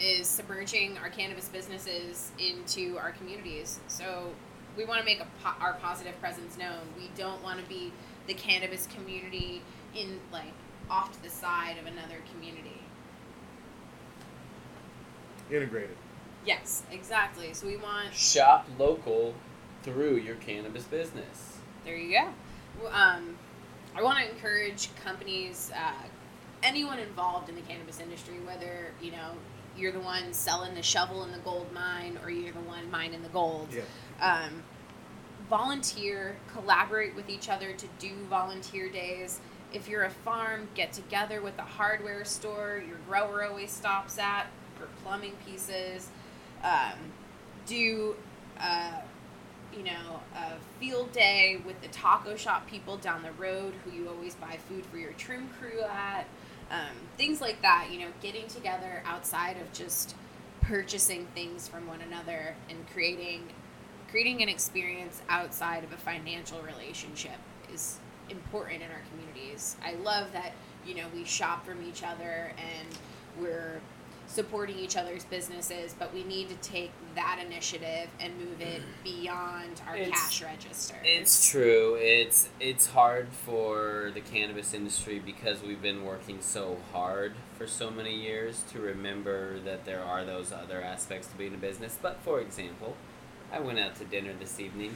is 0.00 0.26
submerging 0.26 0.98
our 0.98 1.08
cannabis 1.08 1.48
businesses 1.48 2.32
into 2.38 2.98
our 2.98 3.12
communities. 3.12 3.78
So, 3.86 4.32
we 4.80 4.86
want 4.86 4.98
to 4.98 5.04
make 5.04 5.20
a 5.20 5.26
po- 5.44 5.60
our 5.60 5.74
positive 5.74 6.18
presence 6.20 6.56
known. 6.56 6.80
We 6.96 7.10
don't 7.14 7.42
want 7.42 7.60
to 7.60 7.68
be 7.68 7.92
the 8.26 8.32
cannabis 8.32 8.88
community 8.94 9.60
in 9.94 10.18
like 10.32 10.54
off 10.88 11.12
to 11.12 11.22
the 11.22 11.28
side 11.28 11.76
of 11.78 11.84
another 11.84 12.16
community. 12.32 12.80
Integrated. 15.50 15.96
Yes, 16.46 16.84
exactly. 16.90 17.52
So 17.52 17.66
we 17.66 17.76
want 17.76 18.14
Shop 18.14 18.66
local 18.78 19.34
through 19.82 20.16
your 20.16 20.36
cannabis 20.36 20.84
business. 20.84 21.58
There 21.84 21.96
you 21.96 22.18
go. 22.18 22.88
Um, 22.90 23.36
I 23.94 24.02
want 24.02 24.18
to 24.24 24.30
encourage 24.30 24.88
companies, 25.04 25.70
uh, 25.76 25.92
anyone 26.62 26.98
involved 26.98 27.50
in 27.50 27.54
the 27.54 27.62
cannabis 27.62 28.00
industry, 28.00 28.38
whether 28.46 28.92
you 29.02 29.10
know 29.12 29.32
you're 29.76 29.92
the 29.92 30.00
one 30.00 30.32
selling 30.32 30.74
the 30.74 30.82
shovel 30.82 31.22
in 31.24 31.32
the 31.32 31.38
gold 31.38 31.70
mine 31.72 32.18
or 32.22 32.30
you're 32.30 32.52
the 32.52 32.60
one 32.60 32.90
mining 32.90 33.22
the 33.22 33.28
gold. 33.28 33.68
Yeah. 33.72 33.82
Um, 34.20 34.62
volunteer, 35.50 36.36
collaborate 36.52 37.14
with 37.16 37.28
each 37.28 37.48
other 37.48 37.72
to 37.72 37.86
do 37.98 38.12
volunteer 38.30 38.88
days. 38.88 39.40
If 39.72 39.88
you're 39.88 40.04
a 40.04 40.10
farm, 40.10 40.68
get 40.74 40.92
together 40.92 41.42
with 41.42 41.56
the 41.56 41.62
hardware 41.62 42.24
store 42.24 42.82
your 42.86 42.98
grower 43.08 43.44
always 43.44 43.70
stops 43.70 44.18
at 44.18 44.46
for 44.76 44.86
plumbing 45.02 45.34
pieces. 45.44 46.08
Um, 46.62 46.98
do, 47.66 48.14
uh, 48.60 49.00
you 49.76 49.82
know, 49.84 50.20
a 50.36 50.54
field 50.78 51.12
day 51.12 51.60
with 51.66 51.80
the 51.82 51.88
taco 51.88 52.36
shop 52.36 52.68
people 52.68 52.96
down 52.96 53.22
the 53.22 53.32
road 53.32 53.74
who 53.84 53.90
you 53.90 54.08
always 54.08 54.34
buy 54.36 54.56
food 54.68 54.86
for 54.86 54.98
your 54.98 55.12
trim 55.12 55.48
crew 55.58 55.82
at. 55.82 56.26
Um, 56.70 56.96
things 57.16 57.40
like 57.40 57.60
that, 57.62 57.88
you 57.90 57.98
know, 57.98 58.12
getting 58.22 58.46
together 58.46 59.02
outside 59.04 59.56
of 59.60 59.72
just 59.72 60.14
purchasing 60.60 61.26
things 61.34 61.66
from 61.66 61.86
one 61.88 62.00
another 62.00 62.54
and 62.68 62.78
creating 62.92 63.48
creating 64.10 64.42
an 64.42 64.48
experience 64.48 65.22
outside 65.28 65.84
of 65.84 65.92
a 65.92 65.96
financial 65.96 66.60
relationship 66.62 67.38
is 67.72 67.98
important 68.28 68.82
in 68.82 68.90
our 68.90 69.02
communities. 69.10 69.76
I 69.84 69.94
love 69.94 70.32
that, 70.32 70.52
you 70.86 70.94
know, 70.94 71.04
we 71.14 71.24
shop 71.24 71.64
from 71.64 71.82
each 71.82 72.02
other 72.02 72.52
and 72.58 72.88
we're 73.40 73.80
supporting 74.26 74.78
each 74.78 74.96
other's 74.96 75.24
businesses, 75.24 75.94
but 75.98 76.14
we 76.14 76.22
need 76.22 76.48
to 76.48 76.54
take 76.56 76.92
that 77.16 77.42
initiative 77.44 78.08
and 78.20 78.32
move 78.38 78.60
it 78.60 78.80
mm. 78.80 79.04
beyond 79.04 79.82
our 79.88 79.96
It's- 79.96 80.10
cash 80.10 80.42
register. 80.42 80.94
It's 81.02 81.50
true. 81.50 81.96
It's 82.00 82.48
it's 82.60 82.86
hard 82.86 83.28
for 83.32 84.12
the 84.14 84.20
cannabis 84.20 84.72
industry 84.72 85.18
because 85.18 85.62
we've 85.62 85.82
been 85.82 86.04
working 86.04 86.38
so 86.40 86.78
hard 86.92 87.32
for 87.58 87.66
so 87.66 87.90
many 87.90 88.14
years 88.14 88.62
to 88.70 88.78
remember 88.78 89.58
that 89.60 89.84
there 89.84 90.02
are 90.02 90.24
those 90.24 90.52
other 90.52 90.80
aspects 90.80 91.26
to 91.28 91.36
being 91.36 91.54
a 91.54 91.58
business. 91.58 91.98
But 92.00 92.20
for 92.22 92.40
example, 92.40 92.96
I 93.52 93.58
went 93.58 93.80
out 93.80 93.96
to 93.96 94.04
dinner 94.04 94.32
this 94.38 94.60
evening 94.60 94.94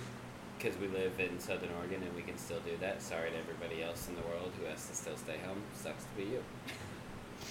because 0.56 0.78
we 0.78 0.86
live 0.86 1.18
in 1.18 1.40
Southern 1.40 1.70
Oregon 1.78 2.02
and 2.05 2.14
we 2.14 2.22
can 2.22 2.39
still 2.39 2.60
do 2.60 2.76
that. 2.81 3.02
Sorry 3.02 3.31
to 3.31 3.36
everybody 3.36 3.82
else 3.82 4.09
in 4.09 4.14
the 4.14 4.22
world 4.22 4.52
who 4.59 4.66
has 4.66 4.86
to 4.89 4.94
still 4.94 5.16
stay 5.16 5.39
home. 5.44 5.62
Sucks 5.74 6.05
to 6.05 6.10
be 6.16 6.31
you. 6.31 6.43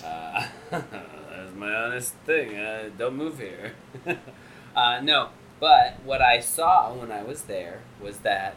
Uh, 0.04 0.48
that's 0.72 1.56
my 1.56 1.72
honest 1.72 2.16
thing. 2.26 2.58
Uh, 2.58 2.90
don't 2.98 3.16
move 3.16 3.38
here. 3.38 3.74
uh, 4.76 5.00
no, 5.04 5.30
but 5.60 6.00
what 6.04 6.20
I 6.20 6.40
saw 6.40 6.94
when 6.94 7.12
I 7.12 7.22
was 7.22 7.44
there 7.44 7.82
was 8.02 8.18
that 8.20 8.56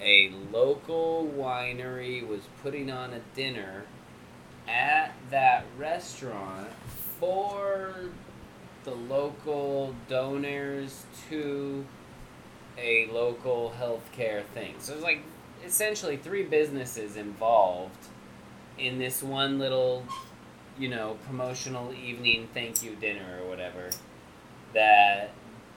a 0.00 0.32
local 0.50 1.32
winery 1.36 2.26
was 2.26 2.40
putting 2.60 2.90
on 2.90 3.12
a 3.12 3.20
dinner 3.36 3.84
at 4.66 5.14
that 5.30 5.64
restaurant 5.78 6.70
for 7.20 8.10
the 8.84 8.90
local 8.94 9.94
donors 10.08 11.04
to 11.28 11.84
a 12.78 13.06
local 13.12 13.72
healthcare 13.78 14.44
thing. 14.54 14.74
So 14.78 14.94
it's 14.94 15.02
like 15.02 15.22
essentially 15.64 16.16
three 16.16 16.42
businesses 16.42 17.16
involved 17.16 18.06
in 18.78 18.98
this 18.98 19.22
one 19.22 19.58
little, 19.58 20.04
you 20.78 20.88
know, 20.88 21.16
promotional 21.26 21.92
evening 21.92 22.48
thank 22.54 22.82
you 22.82 22.96
dinner 22.96 23.38
or 23.42 23.48
whatever 23.48 23.90
that 24.74 25.30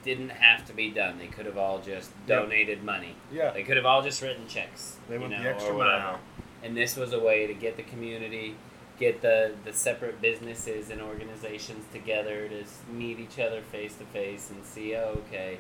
didn't 0.03 0.30
have 0.30 0.65
to 0.65 0.73
be 0.73 0.90
done. 0.90 1.18
They 1.18 1.27
could 1.27 1.45
have 1.45 1.57
all 1.57 1.80
just 1.80 2.11
Yeah. 2.27 2.38
donated 2.38 2.84
money. 2.84 3.15
Yeah. 3.32 3.52
They 3.52 3.64
could 3.64 3.76
have 3.77 3.86
all 3.86 4.02
just 4.02 4.22
written 4.22 4.48
checks. 4.48 4.98
They 5.10 5.18
went 5.18 5.32
know, 5.32 5.44
the 5.44 5.49
extra 5.49 5.73
mile. 5.73 6.19
And 6.64 6.76
this 6.77 6.95
was 6.95 7.11
a 7.14 7.19
way 7.19 7.45
to 7.48 7.53
get 7.53 7.76
the 7.77 7.84
community, 7.84 8.56
get 8.99 9.22
the, 9.22 9.53
the 9.65 9.73
separate 9.73 10.22
businesses 10.22 10.89
and 10.89 11.01
organizations 11.01 11.85
together 11.91 12.47
to 12.47 12.63
meet 12.91 13.19
each 13.19 13.39
other 13.39 13.61
face 13.61 13.95
to 13.95 14.05
face 14.05 14.49
and 14.49 14.63
see, 14.65 14.95
oh, 14.95 15.22
okay, 15.27 15.59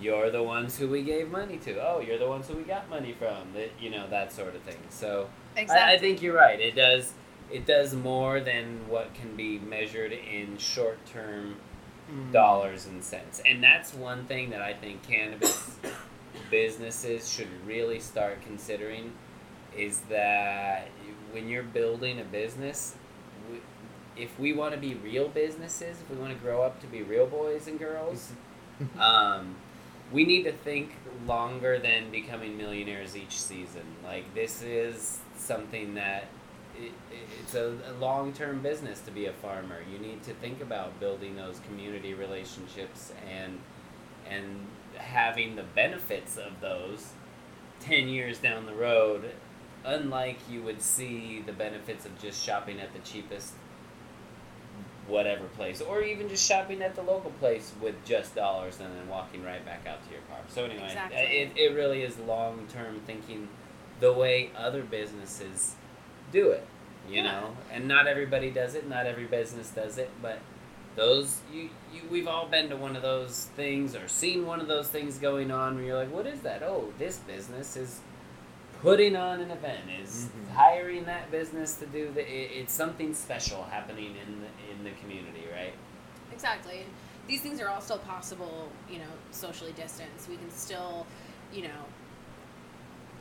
you're 0.00 0.30
the 0.30 0.42
ones 0.42 0.76
who 0.78 0.88
we 0.88 1.02
gave 1.02 1.30
money 1.30 1.56
to. 1.58 1.78
Oh, 1.80 2.00
you're 2.00 2.18
the 2.18 2.28
ones 2.28 2.48
who 2.48 2.56
we 2.56 2.64
got 2.64 2.88
money 2.90 3.14
from. 3.16 3.52
That 3.54 3.70
you 3.80 3.90
know 3.90 4.08
that 4.10 4.32
sort 4.32 4.54
of 4.54 4.62
thing. 4.62 4.78
So 4.90 5.28
I, 5.56 5.94
I 5.94 5.98
think 5.98 6.20
you're 6.20 6.34
right. 6.34 6.58
It 6.58 6.74
does 6.74 7.12
it 7.50 7.66
does 7.66 7.94
more 7.94 8.40
than 8.40 8.88
what 8.88 9.14
can 9.14 9.36
be 9.36 9.58
measured 9.58 10.12
in 10.12 10.58
short 10.58 11.04
term 11.06 11.56
mm. 12.10 12.32
dollars 12.32 12.86
and 12.86 13.02
cents. 13.04 13.40
And 13.46 13.62
that's 13.62 13.94
one 13.94 14.24
thing 14.24 14.50
that 14.50 14.62
I 14.62 14.72
think 14.72 15.02
cannabis 15.02 15.76
businesses 16.50 17.30
should 17.30 17.48
really 17.66 18.00
start 18.00 18.42
considering 18.42 19.12
is 19.76 20.00
that 20.08 20.88
when 21.34 21.48
you're 21.48 21.64
building 21.64 22.20
a 22.20 22.24
business, 22.24 22.94
if 24.16 24.38
we 24.38 24.52
want 24.52 24.72
to 24.72 24.80
be 24.80 24.94
real 24.94 25.28
businesses, 25.28 26.00
if 26.00 26.08
we 26.08 26.16
want 26.16 26.32
to 26.32 26.38
grow 26.38 26.62
up 26.62 26.80
to 26.80 26.86
be 26.86 27.02
real 27.02 27.26
boys 27.26 27.66
and 27.66 27.78
girls, 27.78 28.32
um, 28.98 29.56
we 30.12 30.24
need 30.24 30.44
to 30.44 30.52
think 30.52 30.92
longer 31.26 31.78
than 31.78 32.10
becoming 32.10 32.56
millionaires 32.56 33.16
each 33.16 33.38
season. 33.38 33.82
Like 34.04 34.32
this 34.34 34.62
is 34.62 35.18
something 35.36 35.94
that 35.94 36.28
it, 36.76 36.92
it's 37.40 37.54
a, 37.54 37.76
a 37.88 37.92
long-term 37.98 38.62
business 38.62 39.00
to 39.00 39.10
be 39.10 39.26
a 39.26 39.32
farmer. 39.32 39.78
You 39.90 39.98
need 39.98 40.22
to 40.24 40.34
think 40.34 40.62
about 40.62 41.00
building 41.00 41.36
those 41.36 41.60
community 41.66 42.14
relationships 42.14 43.12
and 43.28 43.58
and 44.28 44.66
having 44.96 45.56
the 45.56 45.62
benefits 45.62 46.36
of 46.36 46.60
those 46.60 47.10
10 47.80 48.08
years 48.08 48.38
down 48.38 48.64
the 48.64 48.74
road 48.74 49.32
unlike 49.84 50.38
you 50.50 50.62
would 50.62 50.80
see 50.80 51.42
the 51.46 51.52
benefits 51.52 52.06
of 52.06 52.18
just 52.20 52.42
shopping 52.44 52.80
at 52.80 52.92
the 52.92 52.98
cheapest 53.00 53.52
whatever 55.06 55.44
place 55.48 55.82
or 55.82 56.02
even 56.02 56.28
just 56.30 56.48
shopping 56.48 56.80
at 56.80 56.94
the 56.94 57.02
local 57.02 57.30
place 57.32 57.72
with 57.82 57.94
just 58.06 58.34
dollars 58.34 58.80
and 58.80 58.88
then 58.96 59.06
walking 59.06 59.44
right 59.44 59.62
back 59.66 59.86
out 59.86 60.02
to 60.06 60.10
your 60.10 60.22
car 60.22 60.38
so 60.48 60.64
anyway 60.64 60.84
Exactly. 60.86 61.18
it, 61.18 61.52
it 61.56 61.74
really 61.74 62.02
is 62.02 62.18
long-term 62.20 63.00
thinking 63.06 63.48
the 64.00 64.10
way 64.12 64.50
other 64.56 64.82
businesses 64.82 65.74
do 66.32 66.50
it 66.50 66.66
you 67.06 67.16
Yeah. 67.16 67.30
know 67.32 67.56
and 67.70 67.86
not 67.86 68.06
everybody 68.06 68.50
does 68.50 68.74
it 68.74 68.88
not 68.88 69.04
every 69.04 69.26
business 69.26 69.68
does 69.68 69.98
it 69.98 70.10
but 70.22 70.38
those 70.96 71.40
you, 71.52 71.68
you 71.92 72.00
we've 72.10 72.26
all 72.28 72.46
been 72.48 72.70
to 72.70 72.76
one 72.76 72.96
of 72.96 73.02
those 73.02 73.50
things 73.56 73.94
or 73.94 74.08
seen 74.08 74.46
one 74.46 74.58
of 74.60 74.68
those 74.68 74.88
things 74.88 75.18
going 75.18 75.50
on 75.50 75.74
where 75.76 75.84
you're 75.84 75.98
like 75.98 76.10
what 76.10 76.26
is 76.26 76.40
that 76.40 76.62
oh 76.62 76.94
this 76.98 77.18
business 77.18 77.76
is 77.76 78.00
putting 78.84 79.16
on 79.16 79.40
an 79.40 79.50
event 79.50 79.80
is 80.00 80.26
Mhm. 80.26 80.52
hiring 80.54 81.04
that 81.06 81.30
business 81.32 81.74
to 81.74 81.86
do 81.86 82.12
the 82.12 82.20
it, 82.20 82.52
it's 82.62 82.72
something 82.72 83.12
special 83.14 83.64
happening 83.64 84.14
in 84.16 84.40
the 84.42 84.72
in 84.72 84.84
the 84.84 84.90
community 85.00 85.44
right 85.52 85.74
Exactly. 86.32 86.80
And 86.82 86.90
these 87.28 87.40
things 87.42 87.60
are 87.60 87.68
all 87.68 87.80
still 87.80 87.98
possible, 87.98 88.70
you 88.90 88.98
know, 88.98 89.12
socially 89.30 89.72
distanced. 89.72 90.28
We 90.28 90.36
can 90.36 90.50
still, 90.50 91.06
you 91.52 91.62
know, 91.62 91.84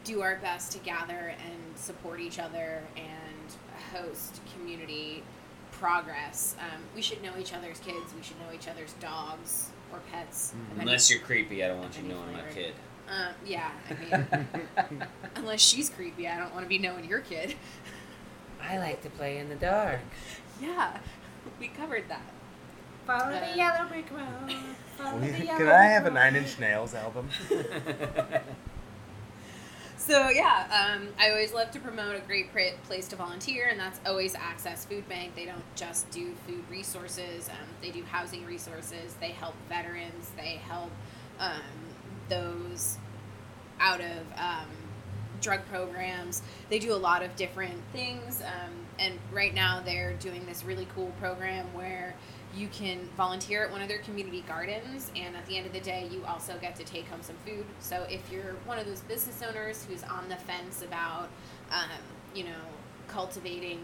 do 0.03 0.21
our 0.21 0.35
best 0.37 0.71
to 0.73 0.79
gather 0.79 1.33
and 1.47 1.77
support 1.77 2.19
each 2.19 2.39
other 2.39 2.83
and 2.97 3.55
host 3.93 4.41
community 4.53 5.23
progress. 5.71 6.55
Um, 6.59 6.81
we 6.95 7.01
should 7.01 7.21
know 7.23 7.33
each 7.39 7.53
other's 7.53 7.79
kids. 7.79 8.13
We 8.15 8.23
should 8.23 8.39
know 8.39 8.51
each 8.53 8.67
other's 8.67 8.93
dogs 8.93 9.69
or 9.91 9.99
pets. 10.11 10.53
of 10.53 10.71
any- 10.71 10.81
unless 10.81 11.09
you're 11.11 11.19
creepy 11.19 11.63
i 11.63 11.67
don't 11.67 11.79
want 11.79 11.93
you 11.95 12.03
any 12.03 12.13
knowing 12.15 12.33
my 12.33 12.41
kid 12.51 12.73
Um, 13.09 13.33
yeah, 13.45 13.71
I 13.89 13.93
mean, 13.93 15.03
unless 15.35 15.61
she's 15.61 15.89
creepy, 15.89 16.27
I 16.27 16.37
don't 16.37 16.53
want 16.53 16.65
to 16.65 16.69
be 16.69 16.77
knowing 16.79 17.05
your 17.05 17.19
kid. 17.19 17.55
i 18.61 18.77
like 18.77 19.01
to 19.03 19.09
play 19.09 19.37
in 19.39 19.49
the 19.49 19.55
dark 19.55 19.99
Yeah, 20.61 20.97
we 21.59 21.67
covered 21.67 22.05
that. 22.09 22.21
Follow 23.05 23.33
Uh, 23.35 23.51
the 23.51 23.57
yellow 23.57 23.87
brick 23.89 24.09
road. 24.09 24.55
Follow 24.97 25.19
the 25.19 25.27
yellow 25.45 25.57
Can 25.57 25.67
I 25.67 25.83
have 25.85 26.05
a 26.05 26.11
Nine. 26.11 26.35
Inch 26.37 26.57
Nails 26.59 26.93
album? 26.95 27.27
So 29.97 30.27
yeah, 30.27 30.67
um, 30.97 31.07
I 31.17 31.29
always 31.29 31.53
love 31.53 31.71
to 31.71 31.79
promote 31.79 32.17
a 32.17 32.19
great 32.19 32.83
place 32.83 33.07
to 33.09 33.15
volunteer, 33.15 33.67
and 33.69 33.79
that's 33.79 34.01
always 34.05 34.35
Access 34.35 34.83
Food 34.83 35.07
Bank. 35.07 35.33
They 35.33 35.45
don't 35.45 35.63
just 35.77 36.09
do 36.11 36.33
food 36.45 36.63
resources; 36.69 37.47
um, 37.47 37.67
they 37.81 37.89
do 37.89 38.03
housing 38.03 38.45
resources. 38.45 39.13
They 39.21 39.29
help 39.29 39.55
veterans. 39.69 40.31
They 40.35 40.59
help 40.67 40.91
um, 41.39 41.61
those 42.33 42.97
out 43.79 43.99
of 43.99 44.21
um, 44.37 44.67
drug 45.41 45.65
programs. 45.69 46.41
They 46.69 46.79
do 46.79 46.93
a 46.93 46.95
lot 46.95 47.21
of 47.21 47.35
different 47.35 47.79
things, 47.91 48.41
um, 48.41 48.71
and 48.99 49.19
right 49.31 49.53
now 49.53 49.81
they're 49.83 50.13
doing 50.13 50.45
this 50.45 50.63
really 50.63 50.87
cool 50.95 51.11
program 51.19 51.65
where 51.73 52.15
you 52.55 52.67
can 52.67 52.99
volunteer 53.17 53.65
at 53.65 53.71
one 53.71 53.81
of 53.81 53.87
their 53.87 53.99
community 53.99 54.43
gardens 54.47 55.11
and 55.15 55.35
at 55.35 55.45
the 55.47 55.57
end 55.57 55.65
of 55.65 55.73
the 55.73 55.79
day 55.79 56.07
you 56.11 56.23
also 56.25 56.53
get 56.61 56.75
to 56.75 56.83
take 56.83 57.07
home 57.07 57.21
some 57.21 57.35
food 57.45 57.65
so 57.79 58.05
if 58.09 58.31
you're 58.31 58.53
one 58.65 58.77
of 58.77 58.85
those 58.85 59.01
business 59.01 59.41
owners 59.41 59.85
who's 59.89 60.03
on 60.03 60.29
the 60.29 60.35
fence 60.35 60.83
about 60.83 61.29
um, 61.71 61.89
you 62.35 62.43
know 62.43 62.61
cultivating 63.07 63.79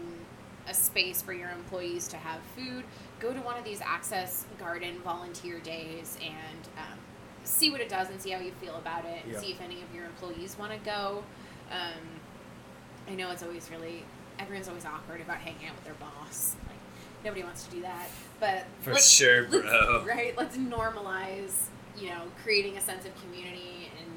a 0.68 0.74
space 0.74 1.20
for 1.20 1.32
your 1.32 1.50
employees 1.50 2.06
to 2.06 2.16
have 2.16 2.40
food 2.56 2.84
go 3.18 3.32
to 3.32 3.40
one 3.40 3.58
of 3.58 3.64
these 3.64 3.80
access 3.80 4.46
garden 4.58 5.00
volunteer 5.02 5.58
days 5.58 6.16
and 6.22 6.68
um, 6.78 6.98
see 7.44 7.70
what 7.70 7.80
it 7.80 7.88
does 7.88 8.08
and 8.10 8.20
see 8.20 8.30
how 8.30 8.40
you 8.40 8.52
feel 8.60 8.76
about 8.76 9.04
it 9.04 9.22
and 9.24 9.32
Yep. 9.32 9.40
see 9.42 9.50
if 9.52 9.60
any 9.60 9.82
of 9.82 9.94
your 9.94 10.04
employees 10.04 10.56
want 10.58 10.72
to 10.72 10.78
go 10.78 11.24
um, 11.70 12.02
i 13.08 13.14
know 13.14 13.30
it's 13.30 13.42
always 13.42 13.70
really 13.70 14.04
everyone's 14.38 14.68
always 14.68 14.84
awkward 14.84 15.20
about 15.20 15.36
hanging 15.38 15.66
out 15.68 15.74
with 15.74 15.84
their 15.84 15.94
boss 15.94 16.54
like 16.66 16.76
nobody 17.24 17.42
wants 17.42 17.64
to 17.64 17.70
do 17.70 17.80
that 17.82 18.08
but 18.40 18.64
For 18.82 18.94
sure, 18.96 19.44
bro. 19.44 20.04
right 20.06 20.36
let's 20.36 20.56
normalize 20.56 21.66
you 21.98 22.08
know 22.08 22.22
creating 22.42 22.76
a 22.76 22.80
sense 22.80 23.04
of 23.04 23.12
community 23.22 23.90
and 23.98 24.08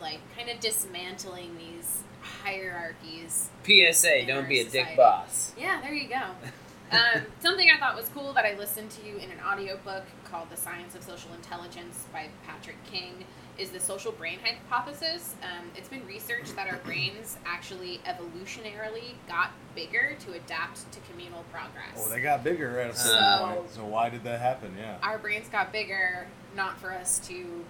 like 0.00 0.18
kind 0.36 0.48
of 0.50 0.60
dismantling 0.60 1.56
these 1.58 2.02
hierarchies 2.20 3.48
psa 3.64 4.24
don't 4.26 4.48
be 4.48 4.60
a 4.60 4.64
dick 4.64 4.88
boss 4.96 5.52
yeah 5.58 5.80
there 5.80 5.92
you 5.94 6.08
go 6.08 6.20
um, 6.92 7.22
something 7.40 7.68
i 7.74 7.78
thought 7.78 7.96
was 7.96 8.08
cool 8.14 8.32
that 8.32 8.44
i 8.44 8.54
listened 8.58 8.90
to 8.90 9.06
in 9.16 9.30
an 9.30 9.38
audiobook 9.50 10.04
called 10.24 10.48
the 10.50 10.56
science 10.56 10.94
of 10.94 11.02
social 11.02 11.32
intelligence 11.34 12.04
by 12.12 12.26
patrick 12.46 12.76
king 12.84 13.24
is 13.58 13.70
the 13.70 13.80
social 13.80 14.12
brain 14.12 14.38
hypothesis 14.42 15.34
um, 15.42 15.66
it's 15.76 15.88
been 15.88 16.04
researched 16.06 16.56
that 16.56 16.68
our 16.68 16.78
brains 16.84 17.36
actually 17.44 18.00
evolutionarily 18.06 19.12
got 19.28 19.50
bigger 19.74 20.16
to 20.20 20.32
adapt 20.32 20.90
to 20.92 20.98
communal 21.10 21.44
progress 21.52 21.94
Well, 21.96 22.08
they 22.08 22.20
got 22.22 22.42
bigger 22.44 22.78
at 22.80 22.90
a 22.90 22.96
certain 22.96 23.18
So- 23.38 23.54
point. 23.60 23.70
So 23.70 23.84
why 23.84 24.08
did 24.08 24.24
that 24.24 24.40
happen? 24.40 24.74
Yeah. 24.78 24.96
our 25.02 25.18
brains 25.18 25.48
got 25.50 25.70
bigger 25.72 26.26
not 26.56 26.78
for 26.80 26.92
us 26.92 27.18
to 27.28 27.62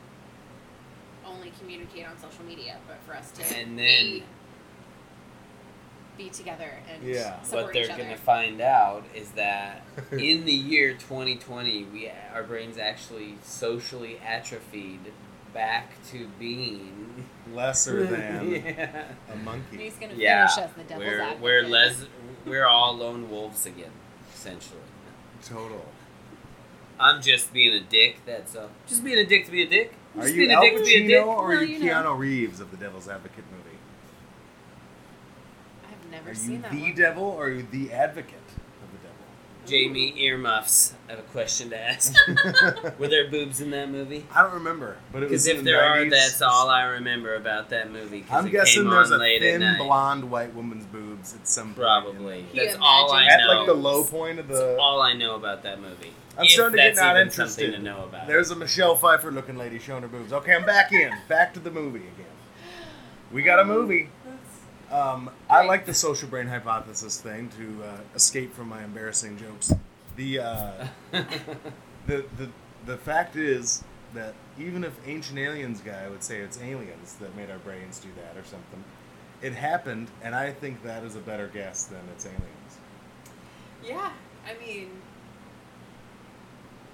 only 1.26 1.52
communicate 1.60 2.06
on 2.06 2.18
social 2.18 2.44
media, 2.44 2.76
but 2.88 2.98
for 3.06 3.16
us 3.16 3.30
to 3.32 3.56
And 3.56 3.76
be, 3.76 4.20
then- 4.20 4.28
be 6.16 6.28
together 6.28 6.70
and 6.92 7.02
Yeah. 7.02 7.40
support 7.42 7.64
what 7.64 7.72
they're 7.72 7.84
each 7.84 7.90
other. 7.90 8.02
going 8.02 8.14
to 8.14 8.20
find 8.20 8.60
out 8.60 9.04
is 9.14 9.30
that 9.32 9.82
in 10.12 10.44
the 10.44 10.52
year 10.52 10.92
2020 10.92 11.84
we 11.84 12.10
our 12.34 12.42
brains 12.42 12.76
actually 12.78 13.36
socially 13.42 14.18
atrophied 14.24 15.12
back 15.54 15.92
to 16.10 16.28
being 16.38 17.26
Lesser 17.52 18.06
than 18.06 18.50
yeah, 18.52 19.04
a 19.32 19.36
monkey. 19.36 19.76
He's 19.78 19.94
gonna 19.96 20.14
yeah 20.16 20.46
finish 20.48 20.66
us 20.68 20.74
the 20.76 20.82
devil's 20.84 21.06
we're 21.06 21.36
we're 21.40 21.62
les 21.68 22.06
we're 22.46 22.66
all 22.66 22.96
lone 22.96 23.30
wolves 23.30 23.66
again 23.66 23.90
essentially 24.34 24.80
Total. 25.44 25.84
I'm 27.00 27.20
just 27.20 27.52
being 27.52 27.72
a 27.74 27.80
dick. 27.80 28.18
That's 28.24 28.54
all. 28.54 28.68
Just 28.86 29.02
being 29.02 29.18
a 29.18 29.26
dick 29.26 29.44
to 29.46 29.50
be 29.50 29.62
a 29.62 29.66
dick. 29.68 29.92
Are 30.16 30.28
you 30.28 30.36
being 30.46 30.52
Al 30.52 30.62
a 30.62 30.70
dick 30.70 30.78
to 30.78 30.84
be 30.84 30.94
a 30.94 31.06
dick. 31.08 31.24
Pacino 31.24 31.26
or 31.26 31.44
are 31.46 31.48
Well, 31.56 31.62
you 31.64 31.76
you 31.78 31.84
know. 31.86 31.94
Keanu 32.14 32.18
Reeves 32.18 32.60
of 32.60 32.70
the 32.70 32.76
Devil's 32.76 33.08
Advocate 33.08 33.38
movie? 33.50 33.51
I've 33.51 33.51
never 36.12 36.30
Are 36.30 36.34
seen 36.34 36.52
you 36.56 36.58
that 36.62 36.70
the 36.72 36.82
one. 36.82 36.94
devil 36.94 37.24
or 37.24 37.46
are 37.46 37.50
you 37.50 37.66
the 37.70 37.92
advocate 37.92 38.34
of 38.34 38.92
the 38.92 38.98
devil? 39.08 39.66
Jamie 39.66 40.14
earmuffs. 40.20 40.94
I 41.08 41.12
have 41.12 41.18
a 41.20 41.22
question 41.22 41.70
to 41.70 41.78
ask. 41.78 42.14
Were 42.98 43.08
there 43.08 43.28
boobs 43.30 43.60
in 43.60 43.70
that 43.70 43.90
movie? 43.90 44.26
I 44.34 44.42
don't 44.42 44.54
remember, 44.54 44.98
but 45.12 45.22
it 45.22 45.30
was 45.30 45.44
Because 45.44 45.46
in 45.48 45.56
if 45.58 45.64
the 45.64 45.70
there 45.70 45.82
are, 45.84 45.96
90s. 45.98 46.10
that's 46.10 46.42
all 46.42 46.68
I 46.68 46.84
remember 46.84 47.34
about 47.34 47.70
that 47.70 47.90
movie. 47.90 48.20
'cause 48.22 48.30
I'm 48.38 48.46
it 48.46 48.50
guessing 48.50 48.82
came 48.82 48.90
there's 48.90 49.10
on 49.10 49.18
a 49.20 49.22
late 49.22 49.42
at 49.42 49.50
thin 49.52 49.60
night. 49.60 49.78
blonde 49.78 50.30
white 50.30 50.54
woman's 50.54 50.86
boobs 50.86 51.34
at 51.34 51.48
some 51.48 51.66
point. 51.68 51.76
Probably. 51.78 52.44
Can 52.54 52.64
That's 52.64 52.76
all 52.80 53.12
I 53.12 53.22
imagine? 53.24 53.40
At 53.40 53.46
know. 53.46 53.58
like 53.58 53.66
the 53.66 53.74
low 53.74 54.04
point 54.04 54.38
of 54.38 54.48
That's 54.48 54.60
the. 54.60 54.76
all 54.78 55.00
I 55.02 55.14
know 55.14 55.34
about 55.34 55.62
that 55.64 55.80
movie. 55.80 56.12
I'm 56.38 56.44
If 56.44 56.50
starting 56.52 56.76
to 56.78 56.82
get 56.82 56.94
that's 56.94 57.00
not 57.00 57.16
even 57.16 57.28
interested. 57.28 57.64
Something 57.72 57.72
to 57.72 57.90
know 57.90 58.04
about. 58.04 58.26
There's 58.26 58.50
a 58.50 58.56
Michelle 58.56 58.96
Pfeiffer 58.96 59.30
looking 59.30 59.58
lady 59.58 59.78
showing 59.78 60.00
her 60.02 60.08
boobs. 60.08 60.32
Okay, 60.32 60.54
I'm 60.54 60.64
back 60.64 60.90
in. 60.92 61.12
Back 61.28 61.52
to 61.54 61.60
the 61.60 61.70
movie 61.70 61.98
again. 61.98 62.26
We 63.30 63.42
got 63.42 63.58
a 63.60 63.64
movie. 63.64 64.08
Um, 64.92 65.30
I 65.48 65.64
like 65.64 65.86
the 65.86 65.94
social 65.94 66.28
brain 66.28 66.46
hypothesis 66.46 67.18
thing 67.18 67.48
to 67.56 67.84
uh, 67.84 67.96
escape 68.14 68.52
from 68.54 68.68
my 68.68 68.84
embarrassing 68.84 69.38
jokes. 69.38 69.72
The, 70.16 70.40
uh, 70.40 70.86
the 72.06 72.26
the 72.36 72.50
the 72.84 72.98
fact 72.98 73.36
is 73.36 73.82
that 74.12 74.34
even 74.58 74.84
if 74.84 74.92
ancient 75.06 75.38
aliens 75.38 75.80
guy 75.80 76.08
would 76.10 76.22
say 76.22 76.40
it's 76.40 76.60
aliens 76.60 77.14
that 77.14 77.34
made 77.34 77.50
our 77.50 77.58
brains 77.58 77.98
do 78.00 78.08
that 78.16 78.38
or 78.38 78.44
something, 78.44 78.84
it 79.40 79.54
happened, 79.54 80.08
and 80.22 80.34
I 80.34 80.52
think 80.52 80.82
that 80.82 81.04
is 81.04 81.16
a 81.16 81.20
better 81.20 81.48
guess 81.48 81.84
than 81.84 82.00
it's 82.14 82.26
aliens. 82.26 82.42
Yeah, 83.82 84.10
I 84.46 84.62
mean, 84.62 84.90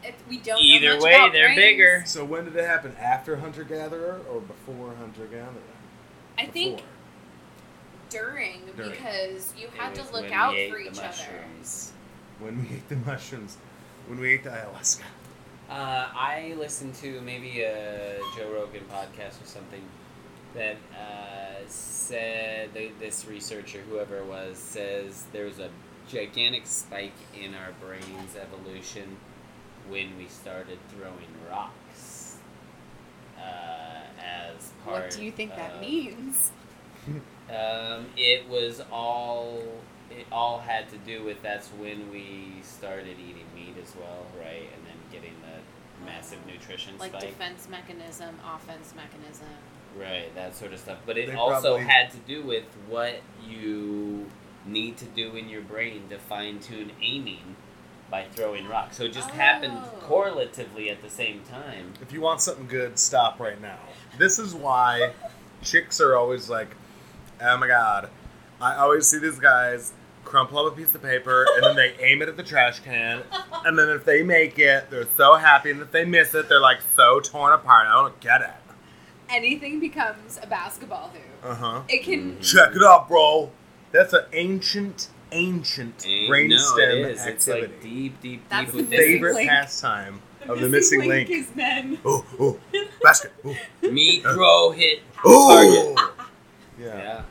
it, 0.04 0.14
we 0.28 0.38
don't. 0.38 0.62
Either 0.62 0.90
know 0.90 0.94
much 0.94 1.02
way, 1.02 1.14
about 1.14 1.32
they're 1.32 1.48
brains. 1.48 1.58
bigger. 1.58 2.02
So 2.06 2.24
when 2.24 2.44
did 2.44 2.54
it 2.54 2.64
happen? 2.64 2.94
After 3.00 3.36
hunter 3.36 3.64
gatherer 3.64 4.20
or 4.30 4.40
before 4.40 4.94
hunter 4.94 5.24
gatherer? 5.24 5.62
I 6.38 6.46
think 6.46 6.82
during, 8.10 8.60
During. 8.76 8.90
because 8.90 9.52
you 9.58 9.68
had 9.76 9.94
to 9.96 10.02
look 10.12 10.32
out 10.32 10.54
for 10.70 10.78
the 10.78 10.90
each 10.90 10.98
other. 10.98 11.44
when 12.40 12.62
we 12.62 12.76
ate 12.76 12.88
the 12.88 12.96
mushrooms, 12.96 13.58
when 14.06 14.18
we 14.20 14.32
ate 14.34 14.44
the 14.44 14.50
ayahuasca. 14.50 15.02
Uh, 15.70 16.08
I 16.14 16.54
listened 16.58 16.94
to 16.96 17.20
maybe 17.20 17.60
a 17.60 18.18
Joe 18.36 18.50
Rogan 18.52 18.84
podcast 18.90 19.42
or 19.42 19.46
something 19.46 19.82
that 20.54 20.76
uh, 20.94 21.60
said 21.66 22.72
th- 22.72 22.92
this 22.98 23.26
researcher, 23.26 23.80
whoever 23.90 24.16
it 24.18 24.24
was, 24.26 24.56
says 24.56 25.24
there 25.32 25.44
was 25.44 25.58
a 25.58 25.68
gigantic 26.08 26.66
spike 26.66 27.12
in 27.38 27.54
our 27.54 27.72
brains' 27.82 28.34
evolution 28.40 29.18
when 29.90 30.16
we 30.16 30.26
started 30.26 30.78
throwing 30.88 31.28
rocks. 31.50 32.36
Uh, 33.38 33.42
as 34.18 34.72
part 34.84 35.02
What 35.02 35.10
do 35.10 35.22
you 35.22 35.30
think 35.30 35.54
that 35.54 35.80
means? 35.80 36.50
Um, 37.48 38.04
it 38.14 38.46
was 38.46 38.82
all. 38.92 39.62
It 40.10 40.26
all 40.30 40.58
had 40.58 40.86
to 40.90 40.98
do 40.98 41.24
with 41.24 41.40
that's 41.42 41.68
when 41.68 42.10
we 42.10 42.60
started 42.62 43.16
eating 43.18 43.46
meat 43.54 43.74
as 43.82 43.94
well, 43.96 44.26
right? 44.38 44.68
And 44.74 44.84
then 44.86 44.96
getting 45.10 45.32
the 45.40 46.04
massive 46.04 46.38
nutrition 46.46 46.98
Like 46.98 47.12
spike, 47.12 47.22
defense 47.22 47.66
mechanism, 47.70 48.34
offense 48.54 48.92
mechanism. 48.94 49.46
right? 49.98 50.34
That 50.34 50.56
sort 50.56 50.74
of 50.74 50.78
stuff. 50.78 50.98
But 51.06 51.16
it 51.16 51.28
They 51.28 51.34
also 51.36 51.76
probably- 51.78 51.86
had 51.86 52.10
to 52.10 52.18
do 52.18 52.42
with 52.42 52.64
what 52.86 53.20
you 53.46 54.26
need 54.66 54.98
to 54.98 55.06
do 55.06 55.34
in 55.34 55.48
your 55.48 55.62
brain 55.62 56.06
to 56.10 56.18
fine 56.18 56.58
tune 56.60 56.92
aiming 57.00 57.56
by 58.10 58.24
throwing 58.34 58.68
rocks. 58.68 58.98
So 58.98 59.04
it 59.04 59.12
just 59.14 59.30
happened 59.30 59.72
Oh. 59.74 60.00
correlatively 60.06 60.90
at 60.90 61.00
the 61.00 61.08
same 61.10 61.42
time. 61.44 61.94
If 62.02 62.12
you 62.12 62.20
want 62.20 62.42
something 62.42 62.66
good, 62.66 62.98
stop 62.98 63.40
right 63.40 63.58
now. 63.60 63.78
This 64.18 64.38
is 64.38 64.54
why 64.54 65.12
chicks 65.62 65.98
are 66.00 66.14
always 66.14 66.48
like, 66.50 66.68
oh 67.40 67.56
my 67.56 67.66
god. 67.66 68.10
I 68.60 68.76
always 68.76 69.06
see 69.06 69.18
these 69.18 69.38
guys 69.38 69.92
crumple 70.24 70.58
up 70.58 70.72
a 70.72 70.76
piece 70.76 70.94
of 70.94 71.02
paper 71.02 71.46
and 71.54 71.64
then 71.64 71.76
they 71.76 71.94
aim 72.04 72.20
it 72.22 72.28
at 72.28 72.36
the 72.36 72.42
trash 72.42 72.80
can. 72.80 73.22
And 73.64 73.78
then 73.78 73.88
if 73.88 74.04
they 74.04 74.22
make 74.22 74.58
it, 74.58 74.90
they're 74.90 75.06
so 75.16 75.34
happy. 75.36 75.70
And 75.70 75.80
if 75.80 75.90
they 75.92 76.04
miss 76.04 76.34
it, 76.34 76.48
they're 76.48 76.60
like 76.60 76.80
so 76.96 77.20
torn 77.20 77.52
apart. 77.52 77.86
I 77.86 77.94
don't 77.94 78.18
get 78.20 78.40
it. 78.42 78.50
Anything 79.30 79.78
becomes 79.80 80.38
a 80.42 80.46
basketball 80.46 81.10
hoop. 81.10 81.22
Uh 81.44 81.54
huh. 81.54 81.82
It 81.88 82.02
can. 82.04 82.36
Mhm. 82.36 82.42
Check 82.42 82.74
it 82.74 82.82
out, 82.82 83.08
bro. 83.08 83.50
That's 83.92 84.12
an 84.12 84.24
ancient, 84.32 85.08
ancient 85.32 86.04
And 86.06 86.30
brainstem 86.30 86.76
no, 86.76 87.08
it 87.08 87.10
is. 87.12 87.20
activity. 87.26 87.30
It's 87.32 87.48
like 87.48 87.82
deep, 87.82 88.20
deep, 88.20 88.48
That's 88.48 88.66
deep 88.66 88.70
the 88.72 88.76
the 88.78 88.82
within. 88.90 88.98
favorite 88.98 89.34
link. 89.34 89.50
pastime 89.50 90.20
of 90.48 90.60
the 90.60 90.68
missing 90.68 91.06
link. 91.06 91.30
is 91.30 91.54
men. 91.54 91.98
Oh, 92.04 92.24
oh, 92.40 92.58
basket. 93.02 93.32
Oh, 93.44 93.54
Me 93.82 94.20
throw 94.20 94.70
hit 94.72 95.00
oh. 95.24 96.14
Target. 96.78 96.98
Yeah. 97.04 97.14
Yeah. 97.18 97.22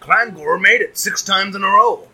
Klangor 0.00 0.60
made 0.60 0.80
it 0.82 0.98
six 0.98 1.22
times 1.22 1.56
in 1.56 1.64
a 1.64 1.68
row. 1.68 2.08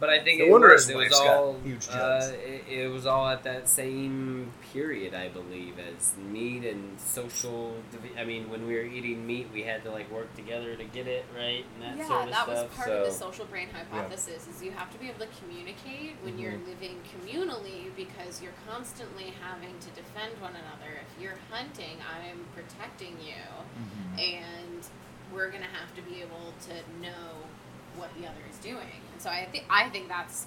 But 0.00 0.10
I 0.10 0.22
think 0.22 0.38
No 0.38 0.46
it 0.46 0.50
wonder 0.52 0.68
was, 0.72 0.86
his 0.86 0.90
it 0.90 0.96
was 0.96 1.12
all 1.12 1.56
huge 1.64 1.88
uh, 1.90 2.30
it, 2.46 2.64
it 2.68 2.86
was 2.88 3.04
all 3.04 3.26
at 3.26 3.42
that 3.42 3.68
same 3.68 4.52
period, 4.72 5.12
I 5.12 5.26
believe, 5.28 5.74
as 5.80 6.14
meat 6.30 6.64
and 6.64 7.00
social. 7.00 7.74
divi- 7.90 8.16
I 8.16 8.24
mean, 8.24 8.48
when 8.48 8.64
we 8.68 8.74
were 8.74 8.82
eating 8.84 9.26
meat, 9.26 9.48
we 9.52 9.62
had 9.62 9.82
to 9.82 9.90
like 9.90 10.08
work 10.12 10.32
together 10.36 10.76
to 10.76 10.84
get 10.84 11.08
it 11.08 11.24
right 11.36 11.64
and 11.74 11.82
that 11.82 11.96
yeah, 11.98 12.06
sort 12.06 12.22
of 12.26 12.30
that 12.30 12.42
stuff. 12.44 12.48
was 12.68 12.76
part 12.76 12.86
so 12.88 12.94
of 13.00 13.06
the 13.06 13.12
social 13.12 13.44
brain 13.46 13.66
hypothesis. 13.72 14.46
Is 14.46 14.62
you 14.62 14.70
have 14.70 14.88
to 14.92 14.98
be 14.98 15.08
able 15.08 15.18
to 15.18 15.32
communicate 15.42 16.14
when 16.22 16.38
you're 16.38 16.52
Mhm. 16.52 16.68
living 16.68 17.00
communally 17.18 17.90
because 17.96 18.40
you're 18.40 18.54
constantly 18.70 19.34
having 19.42 19.74
to 19.80 19.88
defend 20.00 20.40
one 20.40 20.52
another. 20.54 20.94
If 21.10 21.20
you're 21.20 21.38
hunting, 21.50 21.98
I'm 22.06 22.46
protecting 22.54 23.16
you, 23.20 23.42
and 24.22 24.86
we're 25.32 25.50
gonna 25.50 25.64
have 25.66 25.94
to 25.96 26.02
be 26.02 26.20
able 26.22 26.52
to 26.68 26.74
know 27.02 27.36
what 27.96 28.10
the 28.18 28.26
other 28.26 28.40
is 28.50 28.56
doing. 28.58 29.00
And 29.12 29.20
so 29.22 29.30
I 29.30 29.46
think 29.50 29.64
I 29.70 29.88
think 29.90 30.08
that's 30.08 30.46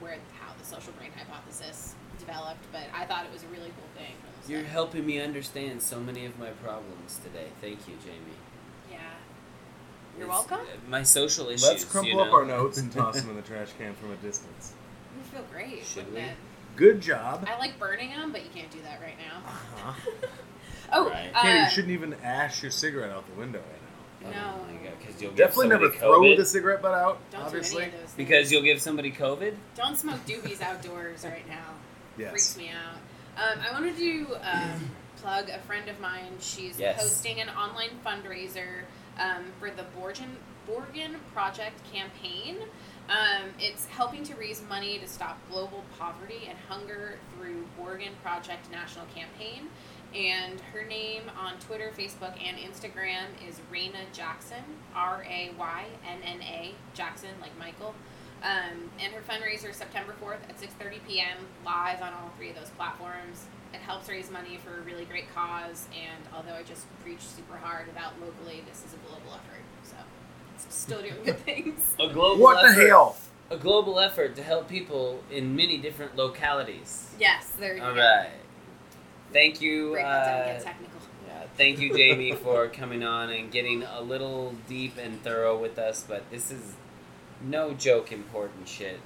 where 0.00 0.16
how 0.40 0.52
the 0.58 0.64
social 0.64 0.92
brain 0.94 1.10
hypothesis 1.16 1.94
developed. 2.18 2.64
But 2.72 2.84
I 2.94 3.04
thought 3.04 3.24
it 3.26 3.32
was 3.32 3.42
a 3.42 3.48
really 3.48 3.70
cool 3.76 3.88
thing. 3.96 4.14
You're 4.48 4.60
start. 4.60 4.72
helping 4.72 5.06
me 5.06 5.20
understand 5.20 5.82
so 5.82 6.00
many 6.00 6.24
of 6.24 6.38
my 6.38 6.50
problems 6.50 7.18
today. 7.22 7.48
Thank 7.60 7.86
you, 7.88 7.94
Jamie. 8.04 8.18
Yeah. 8.90 8.98
You're 10.16 10.26
It's- 10.28 10.48
welcome. 10.48 10.66
uh, 10.66 10.90
My 10.90 11.02
social 11.02 11.48
issues. 11.48 11.62
Let's 11.68 11.84
crumple 11.84 12.12
you 12.12 12.20
up 12.20 12.32
our 12.32 12.44
notes 12.44 12.78
and 12.78 12.90
toss 13.00 13.20
them 13.20 13.30
in 13.30 13.36
the 13.36 13.42
trash 13.42 13.68
can 13.78 13.94
from 13.94 14.12
a 14.12 14.16
distance. 14.16 14.72
You 15.16 15.22
feel 15.24 15.44
great. 15.52 15.84
Should 15.84 16.12
we? 16.14 16.20
it? 16.20 16.36
Good 16.76 17.00
job. 17.00 17.46
I 17.52 17.58
like 17.58 17.78
burning 17.78 18.10
them, 18.10 18.30
but 18.32 18.44
you 18.44 18.50
can't 18.54 18.70
do 18.70 18.78
that 18.82 19.00
right 19.00 19.16
now. 19.18 19.38
Uh-huh. 19.46 19.92
Oh, 20.90 21.10
Right. 21.10 21.30
uh, 21.34 21.42
Katie, 21.42 21.58
you 21.58 21.68
shouldn't 21.68 21.92
even 21.92 22.14
ash 22.24 22.62
your 22.62 22.70
cigarette 22.70 23.10
out 23.10 23.26
the 23.26 23.38
window 23.38 23.58
right 23.58 23.66
Oh 23.68 23.77
No. 24.22 24.54
because 24.98 25.20
you'll 25.22 25.32
Definitely 25.32 25.68
never 25.68 25.90
throw 25.90 26.20
COVID. 26.20 26.36
the 26.36 26.44
cigarette 26.44 26.82
butt 26.82 26.94
out, 26.94 27.18
don't 27.30 27.42
obviously. 27.42 27.76
do 27.76 27.82
any 27.90 27.94
of 27.94 28.00
those. 28.00 28.12
Because 28.16 28.50
you'll 28.52 28.62
give 28.62 28.80
somebody 28.80 29.10
COVID. 29.12 29.54
don't 29.76 29.96
smoke 29.96 30.24
doobies 30.26 30.60
outdoors 30.60 31.24
right 31.24 31.46
now. 31.48 31.64
Yes. 32.18 32.30
Freaks 32.30 32.56
me 32.56 32.70
out. 32.70 32.96
Um, 33.40 33.60
I 33.64 33.72
wanted 33.72 33.96
to 33.96 34.26
um, 34.42 34.90
plug 35.22 35.48
a 35.50 35.60
friend 35.60 35.88
of 35.88 36.00
mine. 36.00 36.32
She's 36.40 36.80
Yes. 36.80 37.00
hosting 37.00 37.40
an 37.40 37.48
online 37.50 37.90
fundraiser 38.04 38.82
um, 39.20 39.44
for 39.60 39.70
the 39.70 39.84
Borgen 39.96 40.26
Borgen 40.68 41.14
Project 41.32 41.80
campaign. 41.92 42.56
Um, 43.08 43.44
it's 43.60 43.86
helping 43.86 44.24
to 44.24 44.34
raise 44.34 44.60
money 44.68 44.98
to 44.98 45.06
stop 45.06 45.38
global 45.48 45.84
poverty 45.96 46.48
and 46.48 46.58
hunger 46.68 47.14
through 47.36 47.64
Borgen 47.80 48.10
Project 48.24 48.68
National 48.72 49.06
Campaign. 49.14 49.68
And 50.14 50.60
her 50.72 50.84
name 50.84 51.22
on 51.38 51.58
Twitter, 51.60 51.92
Facebook, 51.96 52.34
and 52.42 52.56
Instagram 52.56 53.26
is 53.46 53.60
Raynna 53.72 54.10
Jackson, 54.12 54.62
R 54.94 55.24
A 55.28 55.50
Y 55.58 55.84
N 56.08 56.18
N 56.24 56.40
A 56.42 56.74
Jackson, 56.94 57.30
like 57.40 57.56
Michael. 57.58 57.94
Um, 58.42 58.90
and 59.00 59.12
her 59.12 59.20
fundraiser 59.20 59.70
is 59.70 59.76
September 59.76 60.14
4th 60.22 60.48
at 60.48 60.58
6.30 60.60 60.98
p.m. 61.08 61.38
live 61.64 62.00
on 62.00 62.12
all 62.12 62.30
three 62.36 62.50
of 62.50 62.56
those 62.56 62.70
platforms. 62.70 63.46
It 63.74 63.80
helps 63.80 64.08
raise 64.08 64.30
money 64.30 64.58
for 64.64 64.78
a 64.78 64.80
really 64.82 65.04
great 65.04 65.32
cause, 65.34 65.88
and 65.92 66.24
although 66.34 66.54
I 66.54 66.62
just 66.62 66.86
preach 67.02 67.20
super 67.20 67.56
hard 67.56 67.88
about 67.88 68.12
locally, 68.20 68.62
this 68.68 68.84
is 68.84 68.94
a 68.94 68.96
global 69.08 69.34
effort. 69.34 69.62
So 69.82 69.96
it's 70.54 70.74
still 70.74 71.02
doing 71.02 71.16
good 71.24 71.38
things. 71.44 71.94
A 71.98 72.08
global 72.12 72.42
What 72.42 72.62
the 72.62 72.72
hell? 72.72 73.16
A 73.50 73.56
global 73.56 73.98
effort 73.98 74.36
to 74.36 74.42
help 74.42 74.68
people 74.68 75.20
in 75.30 75.56
many 75.56 75.76
different 75.78 76.16
localities. 76.16 77.10
Yes, 77.18 77.52
there 77.58 77.76
you 77.76 77.82
All 77.82 77.94
go. 77.94 78.00
right. 78.00 78.30
Thank 79.32 79.60
you. 79.60 79.92
Break 79.92 80.04
that 80.04 80.64
down, 80.64 80.72
Uh, 80.74 80.74
yeah, 81.26 81.42
thank 81.56 81.78
you, 81.80 81.94
Jamie, 81.96 82.32
for 82.44 82.68
coming 82.68 83.02
on 83.04 83.30
and 83.30 83.50
getting 83.50 83.82
a 83.82 84.00
little 84.00 84.54
deep 84.68 84.96
and 84.98 85.22
thorough 85.22 85.58
with 85.58 85.78
us. 85.78 86.04
But 86.08 86.30
this 86.30 86.50
is 86.50 86.74
no 87.42 87.74
joke 87.74 88.10
important 88.12 88.68
shit. 88.68 89.00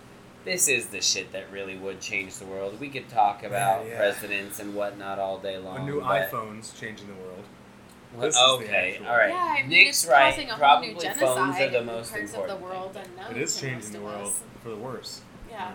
This 0.44 0.66
is 0.66 0.88
the 0.88 1.00
shit 1.00 1.30
that 1.32 1.50
really 1.52 1.76
would 1.76 2.00
change 2.00 2.36
the 2.36 2.44
world. 2.46 2.80
We 2.80 2.88
could 2.88 3.08
talk 3.08 3.44
about 3.44 3.86
yeah. 3.86 3.96
presidents 3.96 4.58
and 4.58 4.74
whatnot 4.74 5.18
all 5.20 5.38
day 5.38 5.54
A 5.56 5.60
long. 5.60 5.86
new 5.86 6.00
but- 6.00 6.30
iPhone's 6.30 6.72
changing 6.78 7.06
the 7.08 7.14
world. 7.14 7.44
Well, 8.12 8.26
This 8.26 8.34
is 8.34 8.40
the 8.42 8.46
okay, 8.66 9.00
all 9.06 9.16
right. 9.16 9.30
Yeah, 9.30 9.54
I 9.58 9.60
mean, 9.62 9.70
Nick's 9.70 10.06
right. 10.06 10.36
a 10.38 10.46
whole 10.46 10.58
Probably 10.58 10.88
new 10.88 10.94
phones 11.00 11.14
genocide 11.16 11.68
are 11.68 11.70
the 11.70 11.78
in 11.78 11.86
most 11.86 12.10
parts 12.12 12.30
important. 12.34 12.52
of 12.52 12.58
the 12.60 12.64
world 12.66 12.92
thing. 12.92 13.04
unknown 13.18 13.30
It 13.36 13.42
is 13.42 13.58
changing 13.58 13.92
the 13.92 14.00
world 14.02 14.26
us. 14.28 14.42
for 14.62 14.68
the 14.68 14.76
worse. 14.76 15.22
Yeah. 15.48 15.72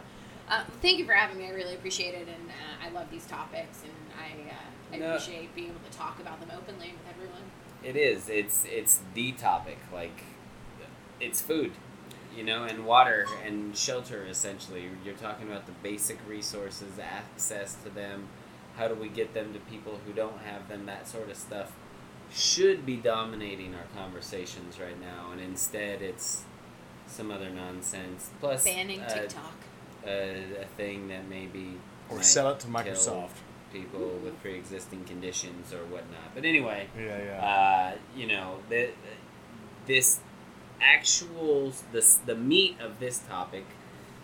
Uh, 0.48 0.64
thank 0.82 1.00
you 1.00 1.06
for 1.06 1.14
having 1.14 1.38
me. 1.40 1.48
I 1.48 1.52
really 1.52 1.74
appreciate 1.74 2.14
it, 2.14 2.28
and 2.28 2.50
uh, 2.50 2.86
I 2.86 2.90
love 2.92 3.10
these 3.10 3.26
topics, 3.26 3.82
and 3.84 3.92
I, 4.18 4.50
uh, 4.50 4.94
I 4.94 4.98
No. 4.98 5.14
appreciate 5.16 5.54
being 5.56 5.70
able 5.70 5.80
to 5.90 5.98
talk 5.98 6.20
about 6.20 6.40
them 6.40 6.52
openly 6.58 6.94
with 6.94 7.14
everyone. 7.16 7.44
It 7.84 7.96
is. 7.96 8.28
It's 8.30 8.66
it's 8.66 9.02
the 9.14 9.32
topic. 9.34 9.78
Like, 9.94 10.24
it's 11.20 11.42
food, 11.42 11.72
you 12.36 12.44
know, 12.44 12.64
and 12.64 12.86
water 12.86 13.26
and 13.46 13.78
shelter. 13.78 14.26
Essentially, 14.26 14.90
you're 15.06 15.14
talking 15.16 15.48
about 15.48 15.66
the 15.66 15.72
basic 15.84 16.18
resources, 16.28 16.98
access 17.00 17.76
to 17.84 17.90
them. 17.90 18.28
How 18.78 18.88
do 18.88 18.96
we 18.96 19.10
get 19.10 19.34
them 19.34 19.54
to 19.54 19.60
people 19.60 20.00
who 20.06 20.14
don't 20.14 20.40
have 20.40 20.68
them? 20.70 20.86
That 20.86 21.08
sort 21.08 21.30
of 21.30 21.38
stuff 21.38 21.72
should 22.32 22.86
be 22.86 22.98
dominating 22.98 23.74
our 23.76 23.86
conversations 23.96 24.80
right 24.80 25.00
now, 25.00 25.32
and 25.32 25.40
instead 25.42 26.02
it's 26.02 26.44
some 27.08 27.32
other 27.32 27.50
nonsense. 27.50 28.30
Plus, 28.40 28.64
Banning 28.66 29.02
uh, 29.02 29.08
TikTok. 29.10 29.54
a, 30.06 30.62
a 30.62 30.66
thing 30.76 31.08
that 31.08 31.28
maybe 31.30 31.78
Or 32.10 32.22
sell 32.22 32.50
it 32.52 32.60
to 32.62 32.68
kill 32.68 32.76
Microsoft. 32.76 33.30
People 33.82 34.08
with 34.24 34.40
pre-existing 34.42 35.04
conditions 35.06 35.74
or 35.74 35.84
whatnot. 35.94 36.34
But 36.36 36.46
anyway, 36.46 36.88
Yeah, 36.98 37.18
yeah. 37.24 37.46
uh, 37.46 37.98
you 38.20 38.28
know, 38.28 38.60
the, 38.70 38.90
this 39.86 40.20
actual 40.82 41.74
the 41.92 42.06
the 42.26 42.36
meat 42.36 42.76
of 42.80 43.00
this 43.00 43.20
topic 43.20 43.66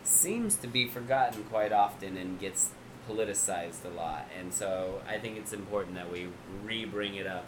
seems 0.03 0.55
to 0.57 0.67
be 0.67 0.87
forgotten 0.87 1.43
quite 1.45 1.71
often 1.71 2.17
and 2.17 2.39
gets 2.39 2.69
politicized 3.09 3.83
a 3.85 3.89
lot. 3.95 4.27
And 4.39 4.53
so 4.53 5.01
I 5.07 5.17
think 5.17 5.37
it's 5.37 5.53
important 5.53 5.95
that 5.95 6.11
we 6.11 6.27
re-bring 6.63 7.15
it 7.15 7.27
up 7.27 7.45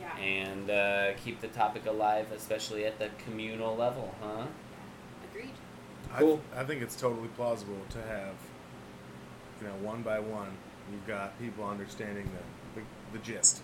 Yeah. 0.00 0.16
and 0.18 0.70
uh, 0.70 1.12
keep 1.24 1.40
the 1.40 1.48
topic 1.48 1.86
alive, 1.86 2.26
especially 2.34 2.84
at 2.86 2.98
the 2.98 3.08
communal 3.24 3.76
level, 3.76 4.14
huh? 4.22 4.46
Agreed. 5.30 5.54
cool. 6.18 6.40
I, 6.56 6.60
I 6.60 6.64
think 6.64 6.82
it's 6.82 6.96
totally 6.96 7.28
plausible 7.36 7.80
to 7.90 7.98
have, 8.02 8.34
you 9.60 9.66
know, 9.68 9.74
one 9.82 10.02
by 10.02 10.18
one, 10.18 10.52
you've 10.92 11.06
got 11.06 11.38
people 11.40 11.64
understanding 11.66 12.28
the, 12.74 12.80
the, 12.80 12.86
the 13.18 13.24
gist. 13.24 13.62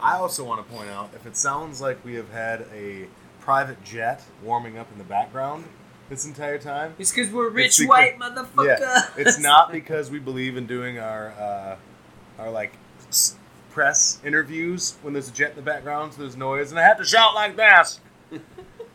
I 0.00 0.14
also 0.16 0.44
want 0.44 0.66
to 0.66 0.74
point 0.74 0.90
out 0.90 1.10
if 1.14 1.26
it 1.26 1.36
sounds 1.36 1.80
like 1.80 2.04
we 2.04 2.14
have 2.14 2.30
had 2.30 2.66
a 2.72 3.06
private 3.40 3.82
jet 3.84 4.22
warming 4.42 4.78
up 4.78 4.90
in 4.92 4.98
the 4.98 5.04
background 5.04 5.64
this 6.08 6.26
entire 6.26 6.58
time, 6.58 6.94
It's 6.98 7.10
because 7.12 7.32
we're 7.32 7.48
rich 7.48 7.78
because- 7.78 7.88
white 7.88 8.18
motherfuckers. 8.18 8.78
yeah, 8.80 9.06
it's 9.16 9.38
not 9.38 9.72
because 9.72 10.10
we 10.10 10.18
believe 10.18 10.56
in 10.56 10.66
doing 10.66 10.98
our 10.98 11.30
uh, 11.30 11.76
our 12.38 12.50
like 12.50 12.72
s- 13.08 13.36
press 13.70 14.20
interviews 14.24 14.96
when 15.02 15.12
there's 15.14 15.28
a 15.28 15.32
jet 15.32 15.50
in 15.50 15.56
the 15.56 15.62
background, 15.62 16.12
so 16.12 16.20
there's 16.22 16.36
noise, 16.36 16.70
and 16.70 16.78
I 16.78 16.82
have 16.82 16.98
to 16.98 17.04
shout 17.04 17.34
like 17.34 17.56
this. 17.56 18.00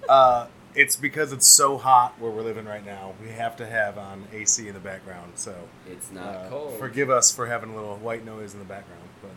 uh, 0.09 0.47
it's 0.75 0.95
because 0.95 1.31
it's 1.33 1.47
so 1.47 1.77
hot 1.77 2.13
where 2.19 2.31
we're 2.31 2.41
living 2.43 2.65
right 2.65 2.85
now. 2.85 3.13
We 3.21 3.29
have 3.29 3.55
to 3.57 3.65
have 3.65 3.97
on 3.97 4.25
AC 4.33 4.67
in 4.67 4.73
the 4.73 4.79
background. 4.79 5.33
So 5.35 5.55
It's 5.89 6.11
not 6.11 6.25
uh, 6.27 6.49
cold. 6.49 6.77
forgive 6.79 7.09
us 7.09 7.31
for 7.33 7.47
having 7.47 7.71
a 7.71 7.75
little 7.75 7.97
white 7.97 8.25
noise 8.25 8.53
in 8.53 8.59
the 8.59 8.65
background, 8.65 9.03
but 9.21 9.31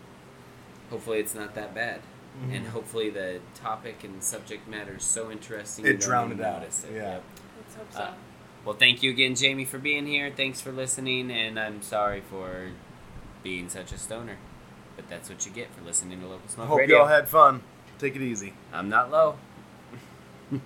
Hopefully, 0.91 1.21
it's 1.21 1.35
not 1.35 1.55
that 1.55 1.75
bad. 1.75 2.01
Mhm. 2.45 2.57
And 2.57 2.67
hopefully, 2.69 3.09
the 3.11 3.41
topic 3.55 4.05
and 4.05 4.23
subject 4.23 4.69
matter 4.69 4.97
is 4.97 5.05
so 5.05 5.31
interesting 5.31 5.87
It 5.87 6.01
drowned 6.01 6.33
it 6.33 6.41
out. 6.45 6.63
it. 6.63 6.75
Yeah. 6.93 6.97
Yep. 7.15 7.23
Let's 7.59 7.75
hope 7.77 7.93
so. 7.93 7.99
Uh, 8.01 8.15
Well, 8.65 8.77
thank 8.77 9.03
you 9.03 9.11
again, 9.11 9.35
Jamie, 9.35 9.65
for 9.65 9.79
being 9.79 10.07
here. 10.07 10.31
Thanks 10.37 10.61
for 10.61 10.71
listening, 10.71 11.31
and 11.33 11.59
I'm 11.59 11.83
sorry 11.83 12.21
for 12.21 12.69
being 13.43 13.69
such 13.69 13.91
a 13.93 13.99
stoner. 13.99 14.37
But 14.95 15.09
that's 15.09 15.29
what 15.31 15.45
you 15.47 15.51
get 15.53 15.75
for 15.75 15.83
listening 15.83 16.21
to 16.21 16.27
Local 16.27 16.43
I 16.47 16.51
Smoke 16.53 16.69
hope 16.69 16.79
Radio. 16.79 16.99
y'all 16.99 17.07
had 17.09 17.27
fun. 17.29 17.63
Take 17.99 18.15
it 18.15 18.23
easy. 18.23 18.53
I'm 18.73 18.89
not 18.91 19.11
low. 19.11 19.37